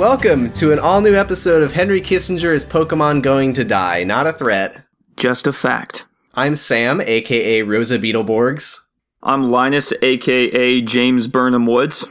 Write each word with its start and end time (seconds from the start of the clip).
Hello, 0.00 0.12
and 0.12 0.22
welcome 0.22 0.52
to 0.54 0.72
an 0.72 0.78
all 0.78 1.02
new 1.02 1.14
episode 1.14 1.62
of 1.62 1.72
Henry 1.72 2.00
Kissinger 2.00 2.54
is 2.54 2.64
Pokemon 2.64 3.20
Going 3.20 3.52
to 3.52 3.66
Die? 3.66 4.02
Not 4.04 4.26
a 4.26 4.32
threat. 4.32 4.82
Just 5.18 5.46
a 5.46 5.52
fact. 5.52 6.06
I'm 6.32 6.56
Sam, 6.56 7.02
aka 7.02 7.60
Rosa 7.60 7.98
Beetleborgs. 7.98 8.78
I'm 9.22 9.50
Linus, 9.50 9.92
aka 10.00 10.80
James 10.80 11.26
Burnham 11.26 11.66
Woods. 11.66 12.06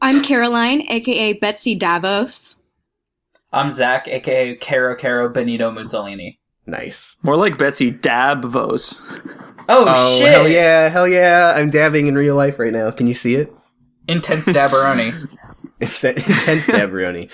I'm 0.00 0.22
Caroline, 0.22 0.82
aka 0.88 1.32
Betsy 1.32 1.76
DeVos. 1.76 2.58
I'm 3.52 3.70
Zach, 3.70 4.06
aka 4.06 4.54
Caro 4.54 4.94
Caro 4.94 5.28
Benito 5.28 5.72
Mussolini. 5.72 6.38
Nice. 6.64 7.18
More 7.24 7.36
like 7.36 7.58
Betsy 7.58 7.90
Dabvos. 7.90 9.00
Oh, 9.68 9.84
Oh, 9.88 10.16
shit! 10.16 10.28
hell 10.28 10.46
yeah, 10.46 10.88
hell 10.88 11.08
yeah. 11.08 11.54
I'm 11.56 11.70
dabbing 11.70 12.06
in 12.06 12.14
real 12.14 12.36
life 12.36 12.60
right 12.60 12.72
now. 12.72 12.92
Can 12.92 13.08
you 13.08 13.14
see 13.14 13.34
it? 13.34 13.52
Intense 14.06 14.46
dabberoni. 14.46 15.28
It's 15.80 16.04
an 16.04 16.16
intense 16.16 16.66
dabberoni. 16.66 17.30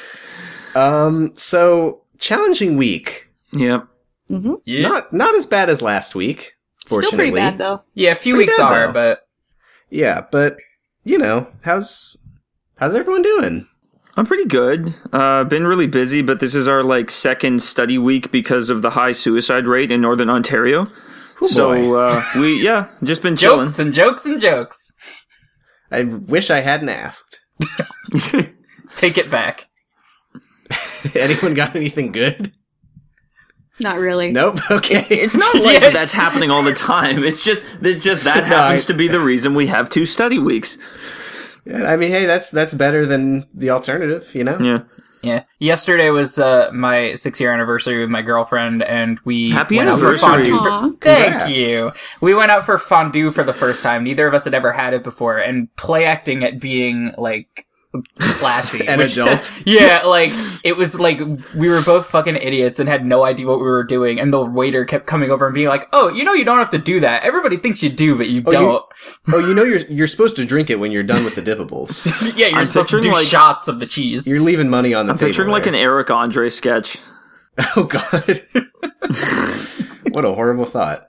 Um, 0.77 1.33
so, 1.37 2.03
challenging 2.19 2.77
week. 2.77 3.29
Yep. 3.53 3.87
Yeah, 4.65 4.83
Not 4.89 5.13
not 5.13 5.35
as 5.37 5.47
bad 5.47 5.71
as 5.71 5.81
last 5.83 6.15
week. 6.15 6.55
Still 6.85 7.01
Fortunately. 7.01 7.17
pretty 7.31 7.33
bad 7.35 7.59
though. 7.59 7.83
yeah. 7.95 8.11
A 8.13 8.15
few 8.15 8.35
Pretty 8.35 8.47
weeks 8.47 8.59
bad, 8.59 8.73
are, 8.73 8.87
though. 8.89 8.93
but 8.93 9.29
Yeah, 9.91 10.23
but 10.31 10.57
you 11.05 11.17
know, 11.19 11.47
how's 11.65 12.17
how's 12.79 12.95
everyone 12.95 13.23
doing? 13.23 13.67
I'm 14.17 14.27
pretty 14.27 14.47
good. 14.47 14.95
Uh, 15.13 15.45
been 15.45 15.67
really 15.67 15.87
busy, 15.87 16.23
but 16.23 16.41
this 16.41 16.55
is 16.55 16.67
our 16.69 16.83
like 16.83 17.11
second 17.11 17.63
study 17.63 17.99
week 17.99 18.31
because 18.33 18.69
of 18.71 18.83
the 18.83 18.91
high 18.91 19.13
suicide 19.13 19.67
rate 19.67 19.91
in 19.91 20.01
Northern 20.01 20.31
Ontario. 20.31 20.87
Oh, 21.43 21.47
so 21.47 21.69
boy. 21.75 21.99
uh, 22.01 22.25
we 22.37 22.63
yeah, 22.63 22.89
just 23.05 23.23
been 23.23 23.37
chilling. 23.39 23.67
jokes 23.67 23.79
and 23.79 23.93
jokes 23.93 24.27
and 24.27 24.41
jokes. 24.41 24.95
I 25.91 26.03
wish 26.03 26.51
I 26.51 26.61
hadn't 26.61 26.89
asked. 26.89 27.41
Take 28.97 29.19
it 29.19 29.31
back. 29.31 29.69
Anyone 31.15 31.55
got 31.55 31.77
anything 31.77 32.13
good? 32.13 32.53
Not 33.81 33.99
really. 33.99 34.33
Nope. 34.33 34.59
Okay. 34.71 35.05
It's 35.11 35.37
not 35.37 35.55
like 35.63 35.83
Yes. 35.83 35.93
that's 35.93 36.13
happening 36.13 36.51
all 36.51 36.63
the 36.63 36.73
time. 36.75 37.23
It's 37.23 37.45
just 37.45 37.61
it's 37.83 38.03
just 38.05 38.25
that 38.25 38.49
No, 38.49 38.57
happens 38.57 38.85
I- 38.85 38.87
to 38.89 38.95
be 38.95 39.09
the 39.09 39.21
reason 39.21 39.55
we 39.55 39.67
have 39.67 39.89
two 39.89 40.07
study 40.07 40.39
weeks. 40.39 40.79
Yeah, 41.67 41.85
I 41.85 41.97
mean, 41.97 42.11
hey, 42.11 42.27
that's 42.27 42.51
that's 42.51 42.73
better 42.73 43.05
than 43.05 43.47
the 43.53 43.71
alternative, 43.71 44.35
you 44.35 44.45
know. 44.45 44.59
Yeah. 44.59 44.85
Yeah. 45.23 45.45
Yesterday 45.59 46.11
was 46.11 46.39
uh, 46.39 46.71
my 46.73 47.15
six 47.15 47.41
year 47.41 47.53
anniversary 47.53 48.01
with 48.01 48.11
my 48.11 48.23
girlfriend, 48.23 48.83
and 48.83 49.19
we 49.25 49.51
Happy 49.51 49.77
went 49.77 49.89
out 49.89 49.99
for 49.99 50.07
anniversary. 50.15 50.51
fondue. 50.51 50.93
For- 50.93 50.97
Thank 51.01 51.57
you. 51.57 51.93
We 52.21 52.35
went 52.35 52.51
out 52.51 52.65
for 52.65 52.79
fondue 52.79 53.31
for 53.31 53.43
the 53.43 53.55
first 53.55 53.83
time. 53.83 54.05
Neither 54.05 54.27
of 54.27 54.35
us 54.35 54.45
had 54.45 54.55
ever 54.55 54.73
had 54.73 54.95
it 54.95 55.03
before, 55.03 55.39
and 55.39 55.75
play 55.77 56.05
acting 56.05 56.45
at 56.45 56.61
being 56.61 57.13
like 57.19 57.66
classy. 58.19 58.87
An 58.87 58.99
which- 58.99 59.13
adult. 59.17 59.51
yeah, 59.65 60.03
like 60.05 60.31
it 60.65 60.77
was 60.77 60.99
like 60.99 61.19
we 61.57 61.69
were 61.69 61.81
both 61.83 62.07
fucking 62.07 62.37
idiots 62.37 62.79
and 62.81 62.89
had 62.89 63.05
no 63.07 63.25
idea 63.25 63.47
what 63.47 63.59
we 63.59 63.65
were 63.65 63.85
doing, 63.85 64.21
and 64.21 64.33
the 64.33 64.41
waiter 64.45 64.85
kept 64.85 65.07
coming 65.07 65.31
over 65.31 65.47
and 65.47 65.55
being 65.55 65.69
like, 65.69 65.89
"Oh, 65.93 66.09
you 66.09 66.25
know, 66.25 66.33
you 66.33 66.45
don't 66.45 66.59
have 66.59 66.71
to 66.71 66.79
do 66.79 67.01
that. 67.01 67.23
Everybody 67.23 67.57
thinks 67.57 67.83
you 67.83 67.89
do, 67.91 68.15
but 68.17 68.29
you 68.29 68.43
Oh, 68.47 68.51
don't." 68.51 68.85
Oh, 69.33 69.39
you 69.39 69.55
know 69.55 69.65
you're 69.65 69.81
you're 69.89 70.07
supposed 70.07 70.37
to 70.37 70.45
drink 70.45 70.71
it 70.71 70.79
when 70.79 70.93
you're 70.93 71.03
done 71.03 71.25
with 71.25 71.35
the 71.35 71.43
dippables. 71.43 72.07
yeah, 72.37 72.47
you're 72.49 72.59
I'm 72.61 72.65
supposed 72.65 72.91
to 72.91 73.01
do 73.01 73.13
like- 73.13 73.27
shots 73.27 73.67
of 73.69 73.81
the 73.81 73.87
cheese. 73.87 74.27
You're 74.27 74.41
leaving 74.41 74.69
money 74.71 74.95
on 74.95 75.07
the 75.07 75.13
I'm 75.13 75.19
table. 75.19 75.29
picturing 75.29 75.51
like 75.51 75.67
an. 75.67 75.75
Eric 75.75 76.11
Andre 76.11 76.49
sketch. 76.49 76.97
Oh 77.77 77.85
God. 77.85 78.41
what 80.13 80.25
a 80.25 80.33
horrible 80.33 80.67
thought. 80.67 81.09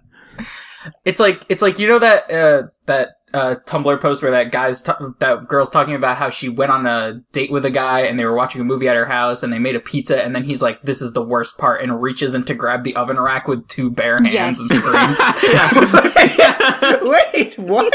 It's 1.06 1.20
like 1.20 1.44
it's 1.50 1.62
like 1.62 1.80
you 1.80 1.88
know 1.88 2.00
that 2.00 2.32
uh, 2.32 2.68
that 2.86 3.10
uh, 3.34 3.56
Tumblr 3.66 4.00
post 4.02 4.22
where 4.24 4.32
that 4.32 4.52
guy's 4.52 4.82
t- 4.82 4.92
that 5.20 5.48
girl's 5.48 5.70
talking 5.70 5.94
about 5.96 6.16
how 6.18 6.30
she 6.30 6.48
went 6.50 6.72
on 6.72 6.86
a 6.88 7.22
date 7.34 7.52
with 7.52 7.66
a 7.66 7.70
guy 7.70 8.02
and 8.02 8.18
they 8.18 8.24
were 8.26 8.34
watching 8.36 8.62
a 8.62 8.64
movie 8.64 8.88
at 8.88 8.96
her 8.96 9.06
house 9.06 9.44
and 9.44 9.52
they 9.52 9.60
made 9.60 9.76
a 9.76 9.80
pizza 9.82 10.24
and 10.24 10.34
then 10.34 10.44
he's 10.46 10.62
like, 10.62 10.82
"This 10.84 11.02
is 11.02 11.12
the 11.14 11.22
worst 11.24 11.58
part," 11.58 11.82
and 11.82 12.02
reaches 12.02 12.34
in 12.34 12.44
to 12.46 12.54
grab 12.56 12.84
the 12.84 12.96
oven 12.96 13.20
rack 13.20 13.48
with 13.48 13.68
two 13.68 13.90
bare 13.90 14.18
hands 14.24 14.34
Yes. 14.34 14.60
and 14.60 14.70
screams. 14.70 15.20
Wait, 17.34 17.58
what? 17.60 17.94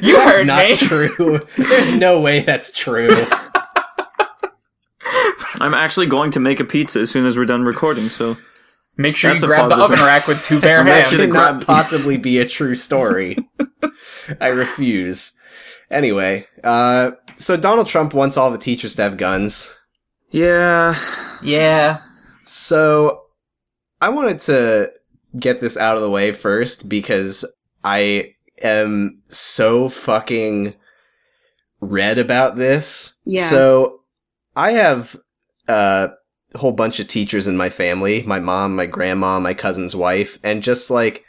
"You 0.00 0.12
That's 0.16 0.38
heard 0.38 0.46
not 0.46 0.64
me." 0.68 0.76
true. 0.76 1.40
There's 1.56 1.94
no 1.96 2.20
way 2.20 2.40
that's 2.40 2.70
true. 2.72 3.10
I'm 5.58 5.74
actually 5.74 6.06
going 6.06 6.30
to 6.32 6.40
make 6.40 6.60
a 6.60 6.64
pizza 6.64 7.00
as 7.00 7.10
soon 7.10 7.24
as 7.26 7.36
we're 7.38 7.46
done 7.46 7.64
recording. 7.64 8.10
So 8.10 8.36
Make 8.96 9.16
sure 9.16 9.30
That's 9.30 9.42
you 9.42 9.46
a 9.46 9.50
grab 9.50 9.68
the 9.68 9.76
oven 9.76 9.98
rack 10.00 10.26
with 10.26 10.42
two 10.42 10.60
bare 10.60 10.80
I'm 10.80 10.86
hands. 10.86 11.08
actually 11.08 11.26
Could 11.26 11.34
gonna 11.34 11.52
not 11.58 11.66
possibly 11.66 12.16
be 12.16 12.38
a 12.38 12.46
true 12.46 12.74
story. 12.74 13.36
I 14.40 14.48
refuse. 14.48 15.38
Anyway, 15.90 16.46
uh, 16.64 17.12
so 17.36 17.56
Donald 17.56 17.86
Trump 17.86 18.14
wants 18.14 18.36
all 18.36 18.50
the 18.50 18.58
teachers 18.58 18.94
to 18.96 19.02
have 19.02 19.16
guns. 19.16 19.76
yeah, 20.30 20.98
yeah. 21.42 22.00
So 22.44 23.22
I 24.00 24.08
wanted 24.08 24.40
to 24.42 24.92
get 25.38 25.60
this 25.60 25.76
out 25.76 25.96
of 25.96 26.02
the 26.02 26.10
way 26.10 26.32
first 26.32 26.88
because 26.88 27.44
I 27.84 28.34
am 28.62 29.22
so 29.28 29.88
fucking 29.88 30.74
red 31.80 32.18
about 32.18 32.56
this. 32.56 33.18
Yeah. 33.26 33.44
So 33.44 34.00
I 34.56 34.72
have 34.72 35.16
uh, 35.68 36.08
a 36.08 36.14
whole 36.56 36.72
bunch 36.72 37.00
of 37.00 37.08
teachers 37.08 37.46
in 37.46 37.56
my 37.56 37.70
family, 37.70 38.22
my 38.22 38.40
mom, 38.40 38.76
my 38.76 38.86
grandma, 38.86 39.38
my 39.40 39.54
cousin's 39.54 39.96
wife, 39.96 40.38
and 40.42 40.62
just 40.62 40.90
like 40.90 41.24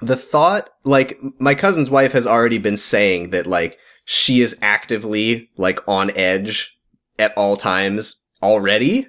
the 0.00 0.16
thought 0.16 0.70
like 0.84 1.18
my 1.38 1.54
cousin's 1.54 1.90
wife 1.90 2.12
has 2.12 2.26
already 2.26 2.58
been 2.58 2.76
saying 2.76 3.30
that 3.30 3.46
like 3.46 3.78
she 4.04 4.40
is 4.40 4.58
actively 4.60 5.48
like 5.56 5.78
on 5.86 6.10
edge 6.16 6.76
at 7.18 7.36
all 7.36 7.56
times 7.56 8.24
already 8.42 9.06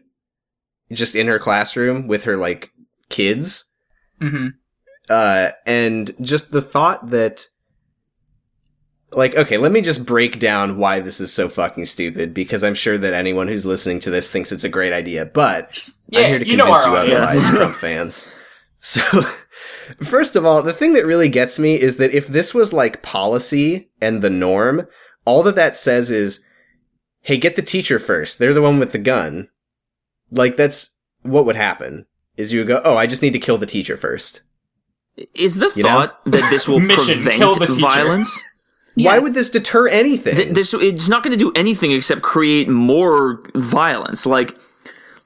just 0.92 1.16
in 1.16 1.26
her 1.26 1.40
classroom 1.40 2.08
with 2.08 2.26
her 2.26 2.38
like 2.38 2.72
kids. 3.10 3.74
Hmm 4.20 4.50
uh 5.10 5.52
and 5.66 6.16
just 6.22 6.52
the 6.52 6.62
thought 6.62 7.10
that 7.10 7.46
like 9.16 9.36
okay 9.36 9.58
let 9.58 9.72
me 9.72 9.82
just 9.82 10.06
break 10.06 10.40
down 10.40 10.78
why 10.78 11.00
this 11.00 11.20
is 11.20 11.34
so 11.34 11.48
fucking 11.50 11.86
stupid 11.86 12.34
because 12.34 12.64
i'm 12.64 12.76
sure 12.76 12.98
that 12.98 13.14
anyone 13.14 13.48
who's 13.48 13.66
listening 13.66 14.00
to 14.00 14.10
this 14.10 14.32
thinks 14.32 14.52
it's 14.52 14.64
a 14.64 14.70
great 14.70 14.94
idea 14.94 15.26
but 15.26 15.90
Yeah, 16.08 16.22
i'm 16.22 16.30
here 16.30 16.40
to 16.40 16.48
you 16.48 16.58
convince 16.58 16.86
you 16.86 16.96
otherwise 16.96 17.50
trump 17.50 17.76
fans. 17.76 18.34
So 18.80 19.02
first 20.04 20.36
of 20.36 20.46
all 20.46 20.62
the 20.62 20.74
thing 20.74 20.94
that 20.94 21.06
really 21.06 21.30
gets 21.30 21.58
me 21.60 21.80
is 21.80 21.98
that 21.98 22.12
if 22.12 22.28
this 22.28 22.54
was 22.54 22.74
like 22.74 23.02
policy 23.02 23.90
and 24.02 24.22
the 24.22 24.30
norm 24.30 24.88
all 25.26 25.42
that 25.44 25.56
that 25.56 25.76
says 25.76 26.12
is 26.12 26.46
hey 27.22 27.38
get 27.38 27.56
the 27.56 27.62
teacher 27.62 28.00
first. 28.00 28.40
They're 28.40 28.54
the 28.54 28.62
one 28.62 28.80
with 28.80 28.92
the 28.92 28.98
gun. 28.98 29.48
Like 30.32 30.58
that's 30.58 30.98
what 31.22 31.46
would 31.46 31.56
happen 31.56 32.06
is 32.36 32.52
you 32.52 32.60
would 32.60 32.68
go 32.68 32.82
oh 32.84 32.98
i 32.98 33.06
just 33.08 33.22
need 33.22 33.34
to 33.34 33.40
kill 33.40 33.58
the 33.58 33.66
teacher 33.66 33.96
first. 33.96 34.42
Is 35.36 35.56
the 35.56 35.72
You 35.76 35.84
know? 35.84 35.90
thought 35.90 36.26
that 36.26 36.50
this 36.50 36.68
will 36.68 36.80
Mission, 36.94 37.24
kill 37.24 37.54
prevent 37.54 37.72
the 37.72 37.78
teacher. 38.98 39.10
violence? 39.10 39.20
Why 39.20 39.20
would 39.20 39.34
this 39.34 39.50
deter 39.50 39.88
anything? 39.88 40.36
Th- 40.36 40.54
this 40.54 40.74
it's 40.74 41.08
not 41.08 41.24
going 41.24 41.38
to 41.38 41.44
do 41.44 41.52
anything 41.56 41.92
except 41.92 42.22
create 42.22 42.70
more 42.70 43.42
violence. 43.56 44.26
Like, 44.26 44.58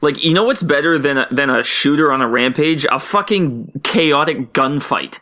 like 0.01 0.23
you 0.23 0.33
know 0.33 0.43
what's 0.45 0.63
better 0.63 0.97
than 0.99 1.17
a, 1.19 1.27
than 1.31 1.49
a 1.49 1.63
shooter 1.63 2.11
on 2.11 2.21
a 2.21 2.27
rampage? 2.27 2.85
A 2.91 2.99
fucking 2.99 3.81
chaotic 3.83 4.53
gunfight. 4.53 5.19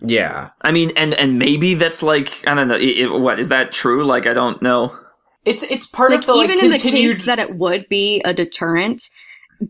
yeah. 0.00 0.50
I 0.62 0.72
mean, 0.72 0.90
and 0.96 1.14
and 1.14 1.38
maybe 1.38 1.74
that's 1.74 2.02
like 2.02 2.46
I 2.46 2.54
don't 2.54 2.68
know. 2.68 2.76
i 2.76 3.02
i 3.02 3.18
what 3.18 3.38
is 3.38 3.48
that 3.48 3.72
true? 3.72 4.04
Like 4.04 4.26
I 4.26 4.34
don't 4.34 4.60
know. 4.62 4.96
It's 5.44 5.62
it's 5.64 5.86
part 5.86 6.10
like 6.10 6.20
of 6.20 6.26
the 6.26 6.34
like, 6.34 6.50
even 6.50 6.64
in 6.64 6.70
the 6.70 6.78
case 6.78 7.24
that 7.24 7.38
it 7.38 7.56
would 7.56 7.88
be 7.88 8.20
a 8.24 8.34
deterrent, 8.34 9.10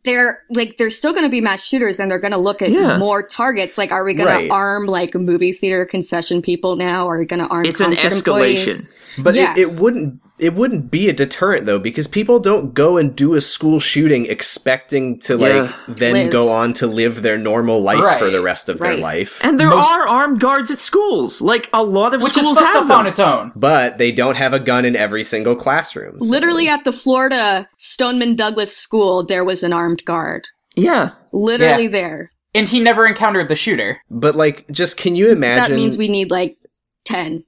they're 0.05 0.43
like 0.51 0.77
there's 0.79 0.97
still 0.99 1.13
going 1.13 1.25
to 1.25 1.31
be 1.31 1.41
mass 1.41 1.65
shooters, 1.65 2.01
and 2.01 2.11
they're 2.11 2.19
going 2.19 2.33
to 2.33 2.39
look 2.39 2.61
at 2.63 2.71
Yeah. 2.71 2.99
more 2.99 3.23
targets. 3.23 3.79
Like, 3.79 3.93
are 3.93 4.05
we 4.05 4.15
going 4.15 4.29
Right. 4.29 4.49
to 4.49 4.55
arm 4.55 4.87
like 4.87 5.15
movie 5.15 5.53
theater 5.53 5.85
concession 5.85 6.43
people 6.43 6.77
now? 6.77 7.09
Are 7.09 7.19
we 7.19 7.25
going 7.25 7.41
to 7.41 7.49
arm? 7.49 7.65
It's 7.67 7.81
an 7.81 7.93
escalation. 7.93 8.17
employees? 8.19 8.83
But 9.19 9.35
yeah. 9.35 9.53
it, 9.53 9.59
it 9.59 9.73
wouldn't 9.75 10.21
it 10.39 10.55
wouldn't 10.55 10.91
be 10.91 11.09
a 11.09 11.13
deterrent 11.13 11.67
though 11.67 11.79
because 11.79 12.07
people 12.07 12.39
don't 12.39 12.75
go 12.75 12.97
and 12.99 13.17
do 13.17 13.35
a 13.35 13.41
school 13.41 13.81
shooting 13.81 14.27
expecting 14.27 15.19
to 15.21 15.39
yeah. 15.39 15.47
like 15.63 15.75
then 15.89 16.13
live. 16.13 16.33
go 16.33 16.51
on 16.51 16.75
to 16.75 16.87
live 16.87 17.23
their 17.23 17.39
normal 17.39 17.81
life 17.81 18.03
right. 18.03 18.19
for 18.19 18.31
the 18.31 18.43
rest 18.43 18.69
of 18.69 18.81
right. 18.81 18.93
their 18.93 18.99
life 19.01 19.43
and 19.43 19.59
there 19.59 19.71
Most... 19.71 19.89
are 19.89 20.07
armed 20.07 20.41
guards 20.41 20.71
at 20.71 20.79
schools 20.79 21.41
like 21.41 21.71
a 21.73 21.83
lot 21.83 22.15
of 22.15 22.23
Which 22.23 22.33
schools 22.33 22.59
have 22.59 22.87
them. 22.89 22.99
on 22.99 23.07
its 23.07 23.19
own 23.19 23.53
but 23.57 23.99
they 23.99 24.13
don't 24.13 24.37
have 24.37 24.53
a 24.53 24.61
gun 24.61 24.85
in 24.85 24.95
every 24.95 25.25
single 25.25 25.57
classroom 25.57 26.23
so. 26.23 26.29
literally 26.29 26.69
at 26.69 26.85
the 26.85 26.93
florida 26.93 27.69
stoneman 27.79 28.37
douglas 28.37 28.77
school 28.77 29.25
there 29.25 29.45
was 29.45 29.63
an 29.63 29.73
armed 29.73 30.05
guard 30.05 30.47
yeah 30.75 31.13
literally 31.33 31.85
yeah. 31.85 31.91
there 31.91 32.31
and 32.55 32.69
he 32.69 32.81
never 32.81 33.07
encountered 33.07 33.49
the 33.49 33.57
shooter 33.57 34.01
but 34.11 34.37
like 34.37 34.71
just 34.71 34.99
can 34.99 35.15
you 35.15 35.31
imagine 35.31 35.71
that 35.71 35.75
means 35.75 35.97
we 35.97 36.09
need 36.09 36.31
like 36.31 36.59
10 37.07 37.45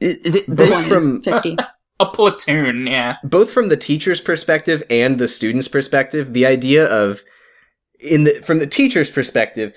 both 0.00 0.86
from 0.86 1.22
50. 1.22 1.56
a 2.00 2.06
platoon, 2.06 2.86
yeah. 2.86 3.16
Both 3.24 3.50
from 3.50 3.68
the 3.68 3.76
teacher's 3.76 4.20
perspective 4.20 4.82
and 4.88 5.18
the 5.18 5.28
student's 5.28 5.68
perspective, 5.68 6.32
the 6.32 6.46
idea 6.46 6.86
of 6.86 7.22
in 7.98 8.24
the 8.24 8.34
from 8.42 8.58
the 8.58 8.66
teacher's 8.66 9.10
perspective, 9.10 9.74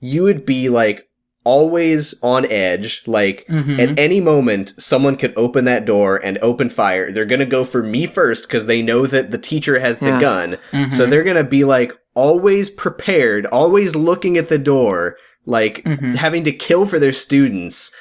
you 0.00 0.22
would 0.22 0.46
be 0.46 0.68
like 0.68 1.06
always 1.44 2.14
on 2.22 2.46
edge. 2.46 3.02
Like 3.06 3.46
mm-hmm. 3.46 3.78
at 3.78 3.98
any 3.98 4.20
moment, 4.20 4.74
someone 4.78 5.16
could 5.16 5.34
open 5.36 5.64
that 5.66 5.84
door 5.84 6.16
and 6.16 6.38
open 6.38 6.70
fire. 6.70 7.12
They're 7.12 7.24
gonna 7.26 7.46
go 7.46 7.64
for 7.64 7.82
me 7.82 8.06
first 8.06 8.44
because 8.44 8.66
they 8.66 8.82
know 8.82 9.06
that 9.06 9.30
the 9.30 9.38
teacher 9.38 9.78
has 9.80 9.98
the 9.98 10.18
gun. 10.18 10.56
Mm-hmm. 10.72 10.90
So 10.90 11.06
they're 11.06 11.24
gonna 11.24 11.44
be 11.44 11.64
like 11.64 11.92
always 12.14 12.70
prepared, 12.70 13.46
always 13.46 13.94
looking 13.94 14.36
at 14.38 14.48
the 14.48 14.58
door, 14.58 15.16
like 15.44 15.82
mm-hmm. 15.84 16.12
having 16.12 16.44
to 16.44 16.52
kill 16.52 16.86
for 16.86 16.98
their 16.98 17.12
students. 17.12 17.92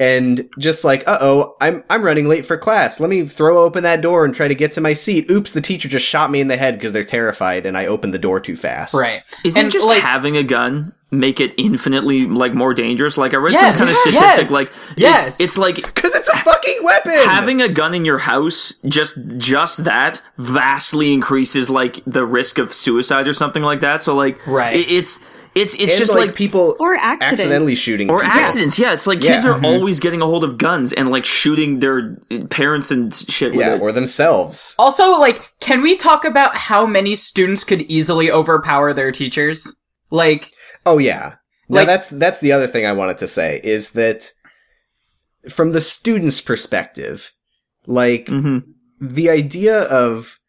And 0.00 0.48
just 0.58 0.82
like, 0.82 1.06
uh 1.06 1.18
oh, 1.20 1.56
I'm 1.60 1.84
I'm 1.90 2.02
running 2.02 2.24
late 2.26 2.46
for 2.46 2.56
class. 2.56 2.98
Let 3.00 3.10
me 3.10 3.26
throw 3.26 3.58
open 3.62 3.82
that 3.84 4.00
door 4.00 4.24
and 4.24 4.34
try 4.34 4.48
to 4.48 4.54
get 4.54 4.72
to 4.72 4.80
my 4.80 4.94
seat. 4.94 5.30
Oops, 5.30 5.52
the 5.52 5.60
teacher 5.60 5.88
just 5.90 6.06
shot 6.06 6.30
me 6.30 6.40
in 6.40 6.48
the 6.48 6.56
head 6.56 6.74
because 6.74 6.94
they're 6.94 7.04
terrified, 7.04 7.66
and 7.66 7.76
I 7.76 7.84
opened 7.86 8.14
the 8.14 8.18
door 8.18 8.40
too 8.40 8.56
fast. 8.56 8.94
right. 8.94 9.22
Isn't 9.44 9.62
And, 9.62 9.70
just 9.70 9.86
like- 9.86 10.00
having 10.02 10.36
a 10.38 10.42
gun 10.42 10.92
make 11.12 11.38
it 11.40 11.52
infinitely 11.58 12.24
like 12.26 12.54
more 12.54 12.72
dangerous? 12.72 13.18
Like 13.18 13.34
I 13.34 13.36
read 13.36 13.52
Yes, 13.52 13.76
some 13.76 13.78
kind 13.78 13.90
of 13.90 13.96
statistic, 13.96 14.42
yes, 14.44 14.50
like 14.50 14.66
it- 14.68 14.72
yes. 14.96 15.40
it's 15.40 15.58
like 15.58 15.74
Because 15.76 16.14
it's 16.14 16.28
a 16.28 16.36
fucking 16.38 16.78
weapon. 16.82 17.12
having 17.26 17.60
a 17.60 17.68
gun 17.68 17.92
in 17.94 18.04
your 18.06 18.18
house 18.18 18.74
just 18.86 19.18
just 19.36 19.84
that 19.84 20.22
vastly 20.38 21.12
increases 21.12 21.68
like 21.68 22.00
the 22.06 22.24
risk 22.24 22.58
of 22.58 22.72
suicide 22.72 23.28
or 23.28 23.32
something 23.34 23.62
like 23.62 23.80
that. 23.80 24.00
So 24.02 24.14
like 24.14 24.38
Right. 24.46 24.74
it, 24.76 24.90
it's 24.90 25.18
it's 25.54 25.74
it's 25.74 25.92
and, 25.92 25.98
just 25.98 26.14
like, 26.14 26.28
like 26.28 26.34
people 26.36 26.76
Or 26.78 26.94
accidents. 26.94 27.32
accidentally 27.40 27.74
shooting 27.74 28.10
or 28.10 28.20
people. 28.20 28.32
accidents. 28.32 28.78
Yeah, 28.78 28.92
it's 28.92 29.06
like 29.06 29.20
kids 29.20 29.44
Yeah. 29.44 29.50
are 29.52 29.64
always 29.64 30.00
getting 30.00 30.20
a 30.22 30.26
hold 30.26 30.44
of 30.44 30.58
guns 30.58 30.92
and 30.92 31.10
like 31.10 31.24
shooting 31.24 31.80
their 31.80 32.16
parents 32.50 32.90
and 32.90 33.12
shit. 33.14 33.52
With 33.52 33.60
Yeah, 33.60 33.74
it. 33.74 33.80
or 33.80 33.92
themselves. 33.92 34.74
Also, 34.78 35.12
like, 35.18 35.50
can 35.60 35.82
we 35.82 35.96
talk 35.96 36.24
about 36.24 36.56
how 36.56 36.86
many 36.86 37.14
students 37.14 37.64
could 37.64 37.82
easily 37.82 38.30
overpower 38.30 38.92
their 38.92 39.12
teachers? 39.12 39.80
Like, 40.10 40.50
Oh 40.86 40.98
yeah. 40.98 41.34
Now 41.68 41.84
that's 41.84 42.08
that's 42.08 42.40
the 42.40 42.50
other 42.52 42.66
thing 42.66 42.84
I 42.86 42.92
wanted 42.92 43.16
to 43.18 43.28
say 43.28 43.60
is 43.62 43.90
that 43.92 44.32
from 45.48 45.70
the 45.72 45.80
student's 45.80 46.40
perspective, 46.40 47.32
like 47.86 48.26
hmm 48.28 48.58
the 49.00 49.30
idea 49.30 49.82
of 49.84 50.39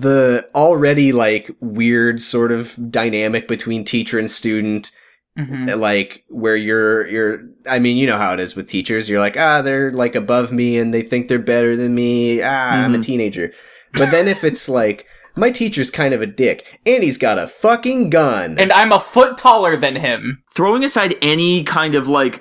the 0.00 0.48
already 0.54 1.12
like 1.12 1.50
weird 1.60 2.20
sort 2.22 2.50
of 2.50 2.74
dynamic 2.90 3.46
between 3.46 3.84
teacher 3.84 4.18
and 4.18 4.30
student 4.30 4.90
mhm. 5.38 5.78
like 5.78 6.24
where 6.28 6.56
you're 6.56 7.06
you're 7.08 7.40
I 7.68 7.78
mean 7.78 7.98
you 7.98 8.06
know 8.06 8.16
how 8.16 8.32
it 8.32 8.40
is 8.40 8.56
with 8.56 8.66
teachers 8.68 9.10
you're 9.10 9.20
like 9.20 9.36
ah 9.36 9.60
they're 9.60 9.92
like 9.92 10.14
above 10.14 10.50
me 10.50 10.78
and 10.78 10.94
they 10.94 11.02
think 11.02 11.28
they're 11.28 11.38
better 11.38 11.76
than 11.76 11.94
me 11.94 12.40
ah 12.42 12.70
I'm 12.84 12.94
a 12.94 12.98
Mhm. 12.98 13.02
teenager 13.02 13.52
but 13.92 14.10
then 14.10 14.28
if 14.28 14.44
it's 14.44 14.66
like 14.68 15.04
my 15.36 15.50
teacher's 15.50 15.90
kind 15.90 16.14
of 16.14 16.22
a 16.22 16.26
dick 16.26 16.80
and 16.86 17.02
he's 17.02 17.18
got 17.18 17.38
a 17.38 17.46
fucking 17.46 18.08
gun 18.08 18.58
and 18.58 18.72
I'm 18.72 18.92
a 18.92 19.00
foot 19.00 19.36
taller 19.36 19.76
than 19.76 19.96
him. 19.96 20.42
throwing 20.54 20.84
aside 20.84 21.14
any 21.20 21.64
kind 21.64 21.94
of 21.94 22.08
like 22.08 22.40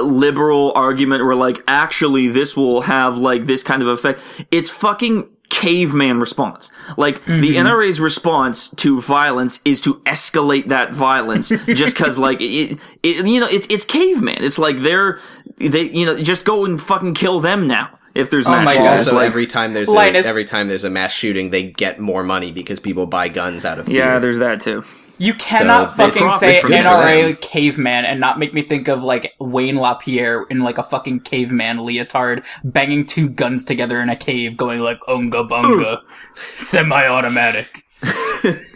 liberal 0.00 0.72
argument 0.74 1.24
where 1.24 1.36
like 1.36 1.62
actually 1.68 2.28
this 2.28 2.56
will 2.56 2.82
have 2.82 3.18
like 3.18 3.44
this 3.46 3.62
kind 3.62 3.82
of 3.82 3.88
effect 3.88 4.20
it's 4.50 4.70
fucking 4.70 5.28
caveman 5.52 6.18
response 6.18 6.70
like 6.96 7.22
the 7.26 7.32
mm-hmm. 7.32 7.66
nra's 7.66 8.00
response 8.00 8.70
to 8.70 9.02
violence 9.02 9.60
is 9.66 9.82
to 9.82 9.96
escalate 10.06 10.68
that 10.68 10.94
violence 10.94 11.48
just 11.66 11.94
because 11.94 12.16
like 12.16 12.38
it, 12.40 12.80
it 13.02 13.26
you 13.26 13.38
know 13.38 13.46
it's 13.50 13.66
it's 13.68 13.84
caveman 13.84 14.42
it's 14.42 14.58
like 14.58 14.78
they're 14.78 15.20
they 15.58 15.82
you 15.82 16.06
know 16.06 16.16
just 16.16 16.46
go 16.46 16.64
and 16.64 16.80
fucking 16.80 17.12
kill 17.12 17.38
them 17.38 17.68
now 17.68 17.90
if 18.14 18.30
there's 18.30 18.46
Oh 18.46 18.50
mass 18.50 18.64
my 18.64 18.72
shootings. 18.72 18.88
God. 18.88 18.98
also 18.98 19.16
like, 19.16 19.26
every 19.26 19.46
time 19.46 19.74
there's 19.74 19.88
Linus- 19.88 20.26
a, 20.26 20.28
every 20.28 20.44
time 20.44 20.68
there's 20.68 20.84
a 20.84 20.90
mass 20.90 21.12
shooting 21.12 21.50
they 21.50 21.64
get 21.64 22.00
more 22.00 22.22
money 22.22 22.50
because 22.50 22.80
people 22.80 23.06
buy 23.06 23.28
guns 23.28 23.66
out 23.66 23.78
of 23.78 23.86
fear. 23.86 23.98
yeah 23.98 24.18
there's 24.18 24.38
that 24.38 24.60
too 24.60 24.82
You 25.18 25.34
cannot 25.34 25.90
So, 25.90 25.96
fucking 25.96 26.32
say 26.32 26.56
NRA 26.56 27.40
caveman 27.40 28.04
and 28.04 28.18
not 28.18 28.38
make 28.38 28.52
me 28.52 28.62
think 28.62 28.88
of 28.88 29.04
like 29.04 29.34
Wayne 29.38 29.76
LaPierre 29.76 30.44
in 30.50 30.60
like 30.60 30.78
a 30.78 30.82
fucking 30.82 31.20
caveman 31.20 31.84
leotard 31.84 32.44
banging 32.64 33.06
two 33.06 33.28
guns 33.28 33.64
together 33.64 34.00
in 34.00 34.08
a 34.08 34.16
cave 34.16 34.56
going 34.56 34.80
like 34.80 34.98
unga 35.06 35.44
bunga 35.44 36.00
semi-automatic. 36.56 37.84